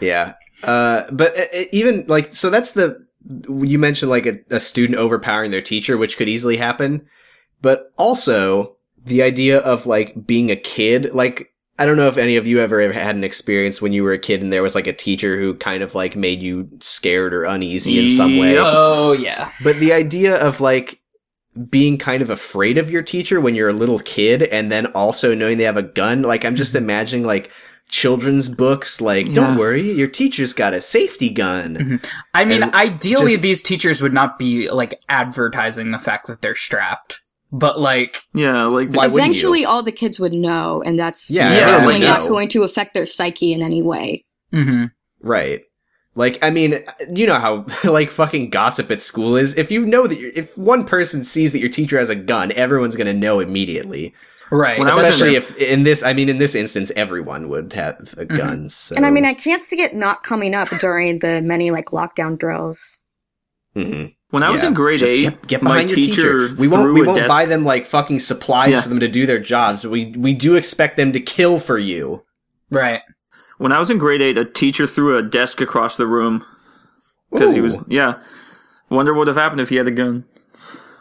Yeah. 0.00 0.34
Uh, 0.62 1.04
but 1.12 1.34
even 1.72 2.04
like, 2.06 2.34
so 2.34 2.50
that's 2.50 2.72
the, 2.72 3.04
you 3.48 3.78
mentioned 3.78 4.10
like 4.10 4.26
a, 4.26 4.38
a 4.50 4.60
student 4.60 4.98
overpowering 4.98 5.50
their 5.50 5.62
teacher, 5.62 5.96
which 5.96 6.16
could 6.16 6.28
easily 6.28 6.56
happen. 6.56 7.06
But 7.62 7.90
also 7.96 8.76
the 9.04 9.22
idea 9.22 9.58
of 9.58 9.86
like 9.86 10.26
being 10.26 10.50
a 10.50 10.56
kid, 10.56 11.12
like, 11.14 11.52
I 11.78 11.84
don't 11.84 11.96
know 11.96 12.08
if 12.08 12.16
any 12.16 12.36
of 12.36 12.46
you 12.46 12.60
ever 12.60 12.92
had 12.92 13.16
an 13.16 13.24
experience 13.24 13.82
when 13.82 13.92
you 13.92 14.02
were 14.02 14.12
a 14.12 14.18
kid 14.18 14.42
and 14.42 14.52
there 14.52 14.62
was 14.62 14.74
like 14.74 14.86
a 14.86 14.92
teacher 14.92 15.38
who 15.38 15.54
kind 15.54 15.82
of 15.82 15.94
like 15.94 16.16
made 16.16 16.40
you 16.40 16.68
scared 16.80 17.34
or 17.34 17.44
uneasy 17.44 17.98
in 17.98 18.08
some 18.08 18.38
way. 18.38 18.56
Oh 18.58 19.12
yeah. 19.12 19.52
But 19.62 19.78
the 19.78 19.92
idea 19.92 20.36
of 20.36 20.60
like 20.60 21.00
being 21.68 21.98
kind 21.98 22.22
of 22.22 22.30
afraid 22.30 22.78
of 22.78 22.90
your 22.90 23.02
teacher 23.02 23.40
when 23.40 23.54
you're 23.54 23.68
a 23.68 23.74
little 23.74 23.98
kid 24.00 24.42
and 24.44 24.72
then 24.72 24.86
also 24.86 25.34
knowing 25.34 25.58
they 25.58 25.64
have 25.64 25.76
a 25.76 25.82
gun, 25.82 26.22
like 26.22 26.44
I'm 26.44 26.56
just 26.56 26.72
mm-hmm. 26.72 26.84
imagining 26.84 27.26
like 27.26 27.50
children's 27.88 28.48
books 28.48 29.00
like 29.00 29.32
don't 29.32 29.56
worry, 29.58 29.92
your 29.92 30.08
teacher's 30.08 30.52
got 30.52 30.74
a 30.74 30.80
safety 30.80 31.30
gun. 31.30 31.76
Mm-hmm. 31.76 32.06
I 32.34 32.44
mean, 32.44 32.62
And 32.62 32.74
ideally, 32.74 33.32
just- 33.32 33.42
these 33.42 33.62
teachers 33.62 34.00
would 34.00 34.14
not 34.14 34.38
be 34.38 34.70
like 34.70 34.98
advertising 35.08 35.90
the 35.90 35.98
fact 35.98 36.26
that 36.26 36.40
they're 36.40 36.56
strapped, 36.56 37.20
but 37.52 37.78
like, 37.80 38.18
yeah 38.34 38.64
like 38.64 38.90
Why 38.92 39.06
wouldn't 39.06 39.14
you? 39.14 39.18
Eventually, 39.20 39.64
all 39.64 39.82
the 39.82 39.92
kids 39.92 40.18
would 40.20 40.32
know, 40.34 40.82
and 40.84 40.98
that's 40.98 41.30
Yeah, 41.30 41.52
Yeah, 41.52 41.66
definitely 41.66 41.94
like, 42.00 42.02
not 42.08 42.20
no. 42.24 42.28
going 42.28 42.48
to 42.50 42.62
affect 42.64 42.94
their 42.94 43.06
psyche 43.06 43.52
in 43.52 43.62
any 43.62 43.82
way. 43.82 44.24
mhm. 44.52 44.90
Right. 45.22 45.62
Like, 46.14 46.38
I 46.42 46.48
mean, 46.50 46.82
you 47.12 47.26
know 47.26 47.38
how, 47.38 47.66
like, 47.90 48.10
fucking 48.10 48.48
gossip 48.50 48.90
at 48.90 49.02
school 49.02 49.36
is. 49.36 49.56
If 49.58 49.70
you 49.70 49.84
know 49.84 50.06
that, 50.06 50.18
you're, 50.18 50.32
if 50.34 50.56
one 50.56 50.84
person 50.86 51.22
sees 51.24 51.52
that 51.52 51.58
your 51.58 51.68
teacher 51.68 51.98
has 51.98 52.08
a 52.08 52.14
gun, 52.16 52.52
everyone's 52.52 52.96
gonna 52.96 53.12
know 53.12 53.38
immediately. 53.40 54.14
right. 54.50 54.78
When 54.78 54.88
I 54.88 54.94
was 54.94 55.04
in 55.04 55.12
Especially 55.12 55.36
if, 55.36 55.56
in 55.58 55.82
this, 55.82 56.02
I 56.02 56.14
mean, 56.14 56.28
in 56.30 56.38
this 56.38 56.54
instance, 56.54 56.90
everyone 56.96 57.48
would 57.50 57.72
have 57.74 58.14
a 58.16 58.24
gun. 58.24 58.68
So. 58.70 58.94
And 58.96 59.04
I 59.04 59.10
mean, 59.10 59.26
I 59.26 59.34
can't 59.34 59.62
see 59.62 59.82
it 59.82 59.94
not 59.94 60.22
coming 60.22 60.54
up 60.54 60.68
during 60.80 61.18
the 61.18 61.42
many 61.42 61.68
like 61.70 61.86
lockdown 61.86 62.38
drills. 62.38 62.98
Mhm. 63.76 64.14
When 64.30 64.42
i 64.42 64.50
was 64.50 64.62
in 64.64 64.74
grade 64.74 64.98
Just 65.00 65.14
8 65.16 65.22
get, 65.22 65.46
get 65.46 65.62
my 65.62 65.84
teacher, 65.84 66.48
teacher. 66.48 66.54
We 66.58 66.68
won't, 66.68 66.92
we 66.92 67.02
won't 67.02 67.16
desk 67.18 67.28
buy 67.28 67.46
them, 67.46 67.64
like, 67.64 67.86
fucking 67.86 68.20
supplies 68.20 68.72
Yeah. 68.72 68.80
for 68.80 68.88
them 68.88 69.00
to 69.00 69.08
do 69.08 69.24
their 69.26 69.38
jobs, 69.38 69.82
but 69.82 69.90
we, 69.90 70.06
we 70.16 70.34
do 70.34 70.54
expect 70.56 70.96
them 70.96 71.12
to 71.12 71.20
kill 71.20 71.58
for 71.58 71.78
you. 71.78 72.24
right. 72.70 73.02
When 73.58 73.72
I 73.72 73.78
was 73.78 73.88
in 73.90 73.96
grade 73.96 74.20
eight, 74.20 74.36
a 74.36 74.44
teacher 74.44 74.86
threw 74.86 75.16
a 75.16 75.22
desk 75.22 75.62
across 75.62 75.96
the 75.96 76.06
room 76.06 76.44
because 77.32 77.54
he 77.54 77.62
was 77.62 77.82
yeah. 77.88 78.20
Wonder 78.90 79.14
what 79.14 79.20
would 79.20 79.28
have 79.28 79.36
happened 79.38 79.62
if 79.62 79.70
he 79.70 79.76
had 79.76 79.86
a 79.86 79.90
gun. 79.90 80.24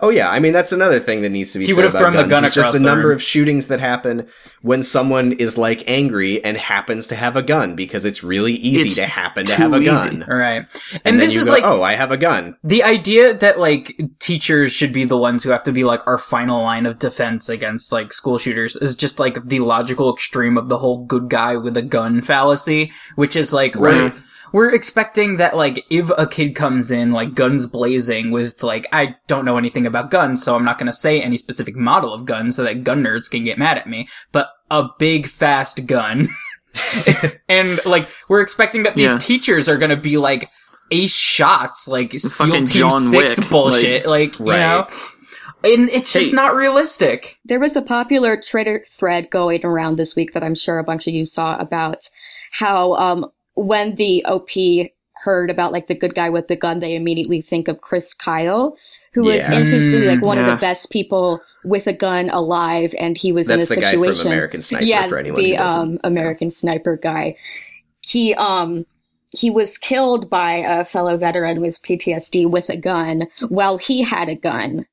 Oh 0.06 0.10
yeah, 0.10 0.30
I 0.30 0.40
mean 0.40 0.54
that's 0.54 0.72
another 0.72 1.00
thing 1.00 1.22
that 1.24 1.30
needs 1.30 1.52
to 1.54 1.60
be 1.60 1.66
He 1.66 1.72
said 1.72 1.78
would 1.78 1.84
have 1.86 1.94
about 1.96 2.14
thrown 2.14 2.24
the 2.24 2.30
gun 2.30 2.46
It's 2.46 2.54
just 2.54 2.72
the 2.74 2.78
the 2.80 2.86
number 2.86 3.08
room. 3.08 3.16
of 3.16 3.24
shootings 3.24 3.68
that 3.68 3.80
happen 3.80 4.28
when 4.62 4.84
someone 4.84 5.32
is 5.34 5.58
like 5.58 5.84
angry 5.88 6.44
and 6.44 6.58
happens 6.58 7.08
to 7.08 7.16
have 7.16 7.36
a 7.36 7.42
gun 7.42 7.76
because 7.76 8.06
it's 8.06 8.24
really 8.24 8.54
easy 8.54 8.88
It's 8.90 8.96
to 8.98 9.06
happen 9.06 9.46
to 9.48 9.56
have 9.56 9.74
a 9.74 9.78
easy. 9.78 10.10
gun. 10.10 10.26
All 10.30 10.36
right. 10.38 10.66
And, 10.94 11.02
And, 11.06 11.20
this 11.20 11.36
is 11.36 11.46
go, 11.46 11.52
like 11.54 11.64
oh, 11.64 11.82
I 11.82 11.94
have 11.96 12.12
a 12.12 12.18
gun. 12.18 12.56
the 12.64 12.84
idea 12.84 13.34
that 13.34 13.60
like 13.60 14.00
teachers 14.20 14.72
should 14.72 14.94
be 14.94 15.06
the 15.06 15.18
ones 15.18 15.44
who 15.44 15.50
have 15.50 15.64
to 15.64 15.72
be 15.72 15.84
like 15.84 16.02
our 16.06 16.18
final 16.18 16.62
line 16.64 16.86
of 16.86 17.00
defense 17.00 17.50
against 17.50 17.92
like 17.92 18.14
school 18.14 18.38
shooters 18.38 18.76
is 18.76 18.96
just 18.96 19.18
like 19.20 19.44
the 19.48 19.60
logical 19.60 20.14
extreme 20.14 20.58
of 20.58 20.70
the 20.70 20.78
whole 20.78 21.06
good 21.06 21.30
guy 21.30 21.56
with 21.58 21.76
a 21.78 21.82
gun 21.82 22.22
fallacy, 22.22 22.92
which 23.16 23.36
is 23.36 23.52
like 23.54 23.76
Right. 23.76 24.14
We're 24.56 24.74
expecting 24.74 25.36
that 25.36 25.54
like 25.58 25.86
if 25.90 26.10
a 26.18 26.26
kid 26.26 26.56
comes 26.56 26.90
in 26.90 27.12
like 27.12 27.36
guns 27.36 27.66
blazing 27.66 28.32
with 28.32 28.64
like 28.64 28.88
I 28.94 29.18
don't 29.28 29.44
know 29.44 29.58
anything 29.58 29.86
about 29.86 30.12
guns, 30.12 30.42
so 30.42 30.56
I'm 30.56 30.64
not 30.64 30.78
going 30.80 30.88
to 30.88 30.94
say 30.94 31.22
any 31.22 31.36
specific 31.36 31.76
model 31.76 32.14
of 32.14 32.24
gun 32.24 32.54
so 32.54 32.64
that 32.64 32.86
gun 32.86 33.04
nerds 33.04 33.30
can 33.30 33.44
get 33.44 33.58
mad 33.58 33.78
at 33.78 33.86
me, 33.90 34.08
but 34.32 34.48
a 34.72 34.86
big 34.98 35.28
fast 35.28 35.86
gun. 35.88 36.30
and 37.50 37.84
like 37.86 38.08
we're 38.30 38.40
expecting 38.40 38.84
that 38.84 38.96
these 38.96 39.12
Yeah. 39.12 39.18
teachers 39.18 39.68
are 39.68 39.76
going 39.76 39.90
to 39.90 39.98
be 39.98 40.16
like 40.16 40.50
ace 40.90 41.14
shots 41.14 41.86
like 41.90 42.14
SEAL 42.18 42.30
Fucking 42.48 42.68
Team 42.68 42.90
John 42.90 43.02
6 43.02 43.40
Wick, 43.40 43.50
bullshit 43.50 44.06
like, 44.06 44.40
you 44.40 44.52
Right. 44.52 44.60
know 44.60 44.88
and 45.66 45.90
it's 45.90 46.14
just 46.14 46.34
not 46.34 46.56
realistic. 46.56 47.40
There 47.44 47.60
was 47.60 47.76
a 47.76 47.82
popular 47.82 48.40
Twitter 48.40 48.86
thread 48.90 49.30
going 49.32 49.66
around 49.66 49.98
this 49.98 50.16
week 50.16 50.32
that 50.34 50.44
I'm 50.44 50.56
sure 50.56 50.78
a 50.78 50.84
bunch 50.84 51.08
of 51.08 51.14
you 51.14 51.26
saw 51.26 51.58
about 51.58 52.08
how 52.52 52.94
um, 52.94 53.26
when 53.56 53.96
the 53.96 54.24
OP 54.26 54.50
heard 55.24 55.50
about 55.50 55.72
like 55.72 55.88
the 55.88 55.96
good 55.96 56.14
guy 56.16 56.30
with 56.30 56.48
the 56.48 56.56
gun, 56.56 56.80
they 56.80 56.96
immediately 56.96 57.42
think 57.42 57.68
of 57.68 57.82
Chris 57.82 58.14
Kyle, 58.14 58.76
who 59.14 59.24
was 59.24 59.48
interestingly 59.50 60.08
like 60.08 60.22
one 60.22 60.38
of 60.38 60.46
the 60.46 60.58
best 60.58 60.92
people 60.92 61.42
with 61.64 61.88
a 61.88 61.94
gun 61.94 62.30
alive, 62.30 62.94
and 63.00 63.18
he 63.18 63.32
was 63.32 63.48
That's 63.48 63.72
in 63.72 63.76
the 63.80 63.82
a 63.82 63.84
guy 63.86 63.92
situation. 63.92 64.24
from 64.24 64.32
American 64.34 64.62
Sniper. 64.62 64.86
yeah, 64.86 65.08
for 65.08 65.18
anyone 65.18 65.42
the 65.42 65.56
who 65.56 65.64
um, 65.64 66.00
American 66.04 66.52
Sniper 66.52 66.98
guy. 66.98 67.36
He 68.02 68.34
um 68.36 68.86
he 69.32 69.50
was 69.50 69.78
killed 69.78 70.30
by 70.30 70.54
a 70.58 70.86
fellow 70.86 71.18
veteran 71.18 71.60
with 71.60 71.82
PTSD 71.82 72.46
with 72.50 72.70
a 72.70 72.78
gun 72.78 73.28
while 73.50 73.78
he 73.78 74.04
had 74.04 74.30
a 74.30 74.36
gun. 74.36 74.86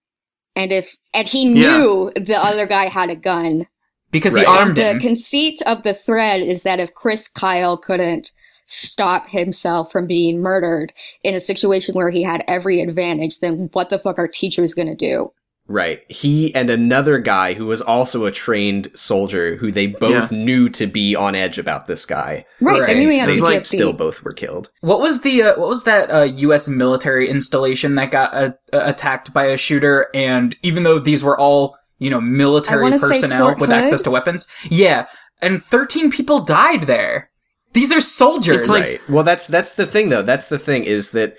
And 0.57 0.73
if 0.73 0.97
and 1.14 1.28
he 1.28 1.42
Yeah. 1.45 1.76
knew 1.76 2.12
the 2.16 2.37
other 2.38 2.66
guy 2.66 2.87
had 2.87 3.11
a 3.11 3.16
gun. 3.16 3.66
Because 4.11 4.35
Right. 4.35 4.47
he 4.47 4.47
armed 4.47 4.76
the 4.76 4.90
him. 4.90 5.00
conceit 5.00 5.61
of 5.66 5.83
the 5.85 5.95
thread 5.95 6.40
is 6.42 6.62
that 6.64 6.81
if 6.81 6.92
Chris 6.95 7.28
Kyle 7.28 7.76
couldn't 7.76 8.33
stop 8.66 9.28
himself 9.28 9.90
from 9.92 10.07
being 10.07 10.40
murdered 10.40 10.92
in 11.23 11.35
a 11.35 11.40
situation 11.40 11.95
where 11.95 12.11
he 12.11 12.23
had 12.23 12.45
every 12.49 12.81
advantage, 12.81 13.40
then 13.40 13.69
what 13.73 13.90
the 13.90 13.99
fuck 13.99 14.19
are 14.19 14.28
teachers 14.28 14.75
gonna 14.75 14.95
do? 14.95 15.33
Right. 15.69 16.00
He 16.11 16.54
and 16.54 16.69
another 16.71 17.19
guy 17.19 17.54
who 17.54 17.66
was 17.66 17.81
also 17.81 18.25
a 18.25 18.33
trained 18.33 18.88
soldier 18.95 19.57
who 19.57 19.71
they 19.71 19.87
both 19.87 20.33
knew 20.33 20.69
to 20.71 20.87
be 20.87 21.14
on 21.14 21.35
edge 21.35 21.57
about 21.57 21.87
this 21.87 22.04
guy. 22.04 22.45
Right, 22.61 22.81
Right. 22.81 22.87
they 22.88 22.95
knew 22.95 23.09
he 23.09 23.25
They 23.25 23.40
like, 23.40 23.61
still 23.61 23.92
both 23.92 24.25
were 24.25 24.33
killed. 24.33 24.71
What 24.81 25.00
was 25.00 25.21
the 25.23 25.42
uh, 25.42 25.61
what 25.61 25.69
was 25.69 25.85
that 25.85 26.11
uh, 26.11 26.23
U.S. 26.23 26.69
military 26.69 27.28
installation 27.28 27.95
that 27.95 28.11
got 28.11 28.35
uh, 28.35 28.50
uh, 28.73 28.83
attacked 28.85 29.33
by 29.33 29.47
a 29.47 29.57
shooter? 29.57 30.09
And 30.14 30.57
even 30.62 30.83
though 30.83 30.99
these 30.99 31.23
were 31.23 31.38
all 31.38 31.76
you 31.99 32.11
know 32.11 32.21
military 32.21 32.90
personnel 32.90 33.54
with 33.57 33.71
access 33.71 34.02
to 34.02 34.11
weapons, 34.11 34.49
yeah, 34.69 35.07
and 35.40 35.62
thirteen 35.62 36.11
people 36.11 36.40
died 36.40 36.83
there. 36.83 37.31
These 37.73 37.93
are 37.93 38.00
soldiers. 38.00 38.57
It's 38.59 38.69
like- 38.69 38.83
right. 38.83 39.00
Well, 39.09 39.25
that's 39.25 39.47
that's 39.47 39.73
the 39.73 39.87
thing 39.87 40.09
though. 40.09 40.23
That's 40.23 40.47
the 40.47 40.59
thing 40.59 40.85
is 40.85 41.11
that 41.12 41.37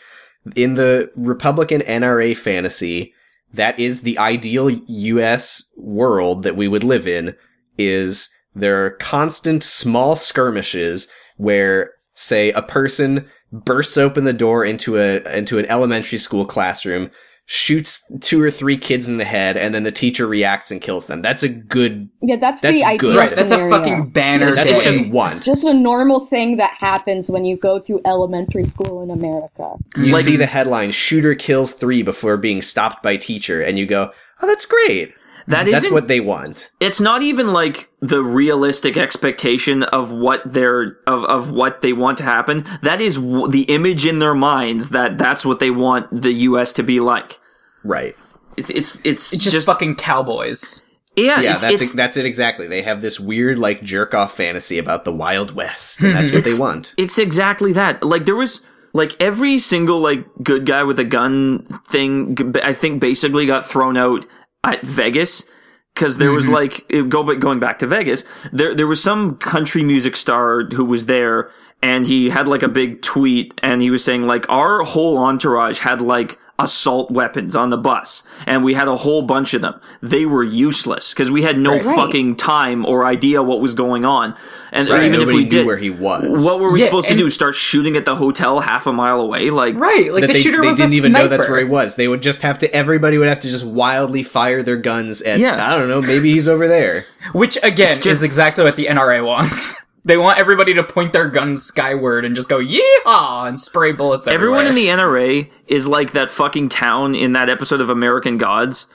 in 0.55 0.73
the 0.73 1.11
Republican 1.15 1.81
NRA 1.81 2.35
fantasy, 2.35 3.13
that 3.53 3.79
is 3.79 4.01
the 4.01 4.17
ideal 4.17 4.69
US 4.69 5.71
world 5.77 6.43
that 6.43 6.55
we 6.55 6.67
would 6.67 6.83
live 6.83 7.07
in 7.07 7.35
is 7.77 8.29
there 8.55 8.85
are 8.85 8.91
constant 8.91 9.63
small 9.63 10.15
skirmishes 10.15 11.07
where 11.37 11.91
say 12.13 12.51
a 12.51 12.61
person 12.61 13.27
bursts 13.51 13.97
open 13.97 14.23
the 14.23 14.33
door 14.33 14.65
into 14.65 14.97
a 14.97 15.21
into 15.35 15.59
an 15.59 15.65
elementary 15.67 16.17
school 16.17 16.45
classroom 16.45 17.09
shoots 17.45 18.01
two 18.21 18.41
or 18.41 18.49
three 18.49 18.77
kids 18.77 19.09
in 19.09 19.17
the 19.17 19.25
head 19.25 19.57
and 19.57 19.75
then 19.75 19.83
the 19.83 19.91
teacher 19.91 20.25
reacts 20.25 20.71
and 20.71 20.81
kills 20.81 21.07
them 21.07 21.21
that's 21.21 21.43
a 21.43 21.49
good 21.49 22.09
yeah, 22.21 22.37
that's, 22.37 22.61
That's 22.61 22.79
the 22.79 22.85
ideal 22.85 23.11
good. 23.11 23.17
right. 23.17 23.29
That's 23.31 23.51
a 23.51 23.69
fucking 23.69 24.11
banner. 24.11 24.49
that's 24.53 24.79
just 24.83 25.05
one. 25.09 25.41
just 25.41 25.65
a 25.65 25.73
normal 25.73 26.25
thing 26.27 26.55
that 26.57 26.71
happens 26.79 27.29
when 27.29 27.43
you 27.43 27.57
go 27.57 27.79
to 27.79 27.99
elementary 28.05 28.65
school 28.67 29.03
in 29.03 29.11
America. 29.11 29.73
You 29.97 30.13
Like- 30.13 30.23
see 30.23 30.37
the 30.37 30.45
headline 30.45 30.91
"Shooter 30.91 31.35
kills 31.35 31.73
three 31.73 32.01
before 32.01 32.37
being 32.37 32.61
stopped 32.61 33.03
by 33.03 33.17
teacher," 33.17 33.61
and 33.61 33.77
you 33.77 33.85
go, 33.85 34.11
"Oh, 34.41 34.47
that's 34.47 34.65
great. 34.65 35.13
That 35.47 35.65
That's 35.65 35.91
what 35.91 36.07
they 36.07 36.19
want." 36.19 36.69
it's 36.79 37.01
not 37.01 37.21
even 37.21 37.47
like 37.53 37.89
the 38.01 38.23
realistic 38.23 38.97
expectation 38.97 39.83
of 39.83 40.11
what 40.11 40.41
they're 40.45 40.97
of, 41.07 41.23
of 41.25 41.51
what 41.51 41.81
they 41.81 41.93
want 41.93 42.17
to 42.19 42.23
happen 42.23 42.65
that 42.81 43.01
is 43.01 43.15
w- 43.15 43.47
the 43.49 43.63
image 43.63 44.05
in 44.05 44.19
their 44.19 44.33
minds 44.35 44.89
that 44.89 45.17
that's 45.17 45.45
what 45.45 45.59
they 45.59 45.69
want 45.71 46.09
the 46.21 46.31
us 46.33 46.73
to 46.73 46.83
be 46.83 46.99
like 46.99 47.39
Right? 47.83 48.15
it's 48.57 48.69
it's 48.69 48.99
it's, 49.03 49.33
It's 49.33 49.43
just, 49.43 49.65
fucking 49.65 49.95
cowboys. 49.95 50.85
yeah, 51.15 51.41
Yeah, 51.41 51.51
it's, 51.53 51.61
that's 51.61 51.81
it's, 51.81 51.93
it, 51.93 51.97
that's 51.97 52.17
it 52.17 52.25
exactly. 52.25 52.67
They 52.67 52.81
have 52.83 53.01
this 53.01 53.19
weird 53.19 53.57
like 53.59 53.83
jerk 53.83 54.13
off 54.13 54.35
fantasy 54.35 54.77
about 54.77 55.03
the 55.05 55.11
Wild 55.11 55.51
West, 55.55 56.01
and 56.01 56.15
that's 56.15 56.31
what 56.31 56.43
they 56.43 56.57
want. 56.59 56.93
it's 56.97 57.17
exactly 57.17 57.73
that 57.73 58.03
like 58.03 58.25
there 58.25 58.35
was 58.35 58.61
like 58.93 59.19
every 59.21 59.57
single 59.57 59.99
like 59.99 60.23
good 60.43 60.65
guy 60.67 60.83
with 60.83 60.99
a 60.99 61.03
gun 61.03 61.65
thing 61.87 62.37
i 62.63 62.71
think 62.73 63.01
basically 63.01 63.47
got 63.47 63.65
thrown 63.65 63.97
out 63.97 64.23
at 64.63 64.81
vegas 64.85 65.45
because 65.93 66.17
there 66.17 66.31
was 66.31 66.45
mm-hmm. 66.45 66.55
like 66.55 66.85
it- 66.89 67.09
go 67.09 67.23
but 67.23 67.39
going 67.39 67.59
back 67.59 67.79
to 67.79 67.87
Vegas, 67.87 68.23
there 68.51 68.73
there 68.73 68.87
was 68.87 69.01
some 69.01 69.37
country 69.37 69.83
music 69.83 70.15
star 70.15 70.63
who 70.63 70.85
was 70.85 71.05
there, 71.05 71.51
and 71.81 72.07
he 72.07 72.29
had 72.29 72.47
like 72.47 72.63
a 72.63 72.67
big 72.67 73.01
tweet, 73.01 73.53
and 73.61 73.81
he 73.81 73.91
was 73.91 74.03
saying 74.03 74.23
like 74.23 74.49
our 74.49 74.81
whole 74.83 75.17
entourage 75.17 75.79
had 75.79 76.01
like 76.01 76.39
assault 76.59 77.09
weapons 77.09 77.55
on 77.55 77.71
the 77.71 77.77
bus, 77.77 78.21
and 78.45 78.63
we 78.63 78.75
had 78.75 78.87
a 78.87 78.95
whole 78.97 79.23
bunch 79.23 79.53
of 79.55 79.61
them. 79.61 79.79
They 80.01 80.25
were 80.25 80.43
useless 80.43 81.11
because 81.11 81.31
we 81.31 81.41
had 81.41 81.57
no 81.57 81.71
Right. 81.73 81.81
fucking 81.81 82.35
time 82.35 82.85
or 82.85 83.05
idea 83.05 83.41
what 83.41 83.59
was 83.59 83.73
going 83.73 84.05
on, 84.05 84.35
and 84.71 84.87
Right, 84.87 85.03
even 85.05 85.21
if 85.21 85.27
we 85.27 85.43
knew 85.43 85.49
did, 85.49 85.65
where 85.65 85.77
he 85.77 85.89
was. 85.89 86.45
what 86.45 86.61
were 86.61 86.71
we 86.71 86.79
Yeah, 86.81 86.85
supposed 86.85 87.09
to 87.09 87.15
do? 87.17 87.29
Start 87.31 87.55
shooting 87.55 87.97
at 87.97 88.05
the 88.05 88.15
hotel 88.15 88.59
half 88.59 88.85
a 88.85 88.93
mile 88.93 89.19
away? 89.19 89.49
Like 89.49 89.79
Right, 89.79 90.13
like 90.13 90.27
the 90.27 90.33
they, 90.33 90.39
shooter 90.39 90.61
they 90.61 90.67
was 90.67 90.77
didn't 90.77 90.93
a 90.93 90.95
even 90.95 91.11
know 91.11 91.27
that's 91.27 91.49
where 91.49 91.57
he 91.59 91.65
was. 91.65 91.95
They 91.95 92.07
would 92.07 92.21
just 92.21 92.43
have 92.43 92.59
to. 92.59 92.73
Everybody 92.73 93.17
would 93.17 93.27
have 93.27 93.39
to 93.41 93.49
just 93.49 93.65
wildly 93.65 94.21
fire 94.23 94.61
their 94.61 94.77
guns 94.77 95.21
at. 95.23 95.39
Yeah. 95.39 95.65
I 95.67 95.77
don't 95.77 95.89
know. 95.89 96.01
Maybe 96.01 96.31
he's 96.33 96.47
over 96.47 96.67
there. 96.67 97.05
Which 97.33 97.57
again 97.63 97.89
just- 97.89 98.05
is 98.05 98.23
exactly 98.23 98.63
what 98.63 98.75
the 98.75 98.85
NRA 98.87 99.25
wants. 99.25 99.75
they 100.05 100.17
want 100.17 100.37
everybody 100.37 100.73
to 100.73 100.83
point 100.83 101.13
their 101.13 101.27
guns 101.29 101.63
skyward 101.63 102.25
and 102.25 102.35
just 102.35 102.49
go 102.49 102.59
yeehaw 102.59 103.47
and 103.47 103.59
spray 103.59 103.91
bullets. 103.91 104.27
Everyone 104.27 104.65
everywhere. 104.65 104.91
in 104.93 104.97
the 104.97 105.03
NRA 105.03 105.51
is 105.67 105.87
like 105.87 106.11
that 106.11 106.29
fucking 106.29 106.69
town 106.69 107.15
in 107.15 107.33
that 107.33 107.49
episode 107.49 107.81
of 107.81 107.89
American 107.89 108.37
Gods 108.37 108.87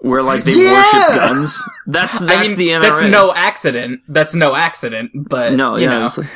where 0.00 0.22
like 0.22 0.44
they 0.44 0.52
Yeah! 0.52 0.72
worship 0.72 1.14
guns. 1.16 1.62
That's 1.86 2.18
that's 2.18 2.32
I 2.32 2.42
mean, 2.44 2.58
the 2.58 2.68
NRA. 2.68 2.82
That's 2.82 3.02
no 3.04 3.34
accident. 3.34 4.00
That's 4.08 4.34
no 4.34 4.54
accident. 4.54 5.12
But 5.14 5.52
no, 5.54 5.76
you 5.76 5.84
yeah. 5.84 6.10
know. 6.16 6.24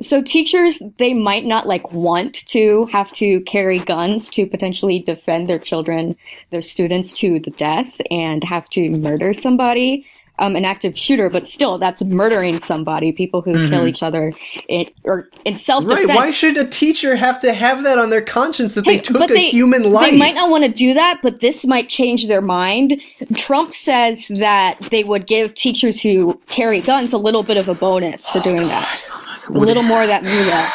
So 0.00 0.22
teachers, 0.22 0.80
they 0.96 1.12
might 1.12 1.44
not 1.44 1.66
like 1.66 1.92
want 1.92 2.32
to 2.48 2.86
have 2.86 3.12
to 3.14 3.42
carry 3.42 3.78
guns 3.80 4.30
to 4.30 4.46
potentially 4.46 4.98
defend 4.98 5.46
their 5.46 5.58
children, 5.58 6.16
their 6.50 6.62
students 6.62 7.12
to 7.14 7.38
the 7.38 7.50
death 7.50 8.00
and 8.10 8.42
have 8.44 8.70
to 8.70 8.88
murder 8.90 9.34
somebody, 9.34 10.06
um, 10.40 10.56
an 10.56 10.64
active 10.64 10.98
shooter, 10.98 11.30
but 11.30 11.46
still 11.46 11.78
that's 11.78 12.02
murdering 12.02 12.58
somebody, 12.58 13.12
people 13.12 13.42
who 13.42 13.68
kill 13.68 13.86
each 13.86 14.02
other 14.02 14.32
in, 14.68 14.90
or 15.04 15.28
in 15.44 15.56
self-defense. 15.56 16.08
Right? 16.08 16.16
Why 16.16 16.30
should 16.30 16.56
a 16.56 16.66
teacher 16.66 17.14
have 17.14 17.38
to 17.40 17.52
have 17.52 17.84
that 17.84 17.98
on 17.98 18.10
their 18.10 18.22
conscience 18.22 18.74
that 18.74 18.86
they 18.86 18.98
took 18.98 19.18
but 19.18 19.30
a 19.30 19.50
human 19.50 19.92
life? 19.92 20.10
They 20.10 20.18
might 20.18 20.34
not 20.34 20.50
want 20.50 20.64
to 20.64 20.70
do 20.70 20.94
that, 20.94 21.20
but 21.22 21.40
this 21.40 21.66
might 21.66 21.88
change 21.88 22.26
their 22.26 22.40
mind. 22.40 23.00
Trump 23.34 23.74
says 23.74 24.28
that 24.28 24.78
they 24.90 25.04
would 25.04 25.26
give 25.26 25.54
teachers 25.54 26.00
who 26.00 26.40
carry 26.48 26.80
guns 26.80 27.12
a 27.12 27.18
little 27.18 27.42
bit 27.42 27.58
of 27.58 27.68
a 27.68 27.74
bonus 27.74 28.28
for 28.28 28.40
doing 28.40 28.66
that. 28.68 29.04
A 29.48 29.52
little 29.52 29.82
more 29.82 30.02
of 30.02 30.08
that 30.08 30.24
moolah. 30.24 30.68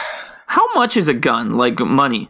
How 0.48 0.74
much 0.76 0.96
is 0.96 1.08
a 1.08 1.14
gun? 1.14 1.58
Like 1.58 1.80
money? 1.80 2.30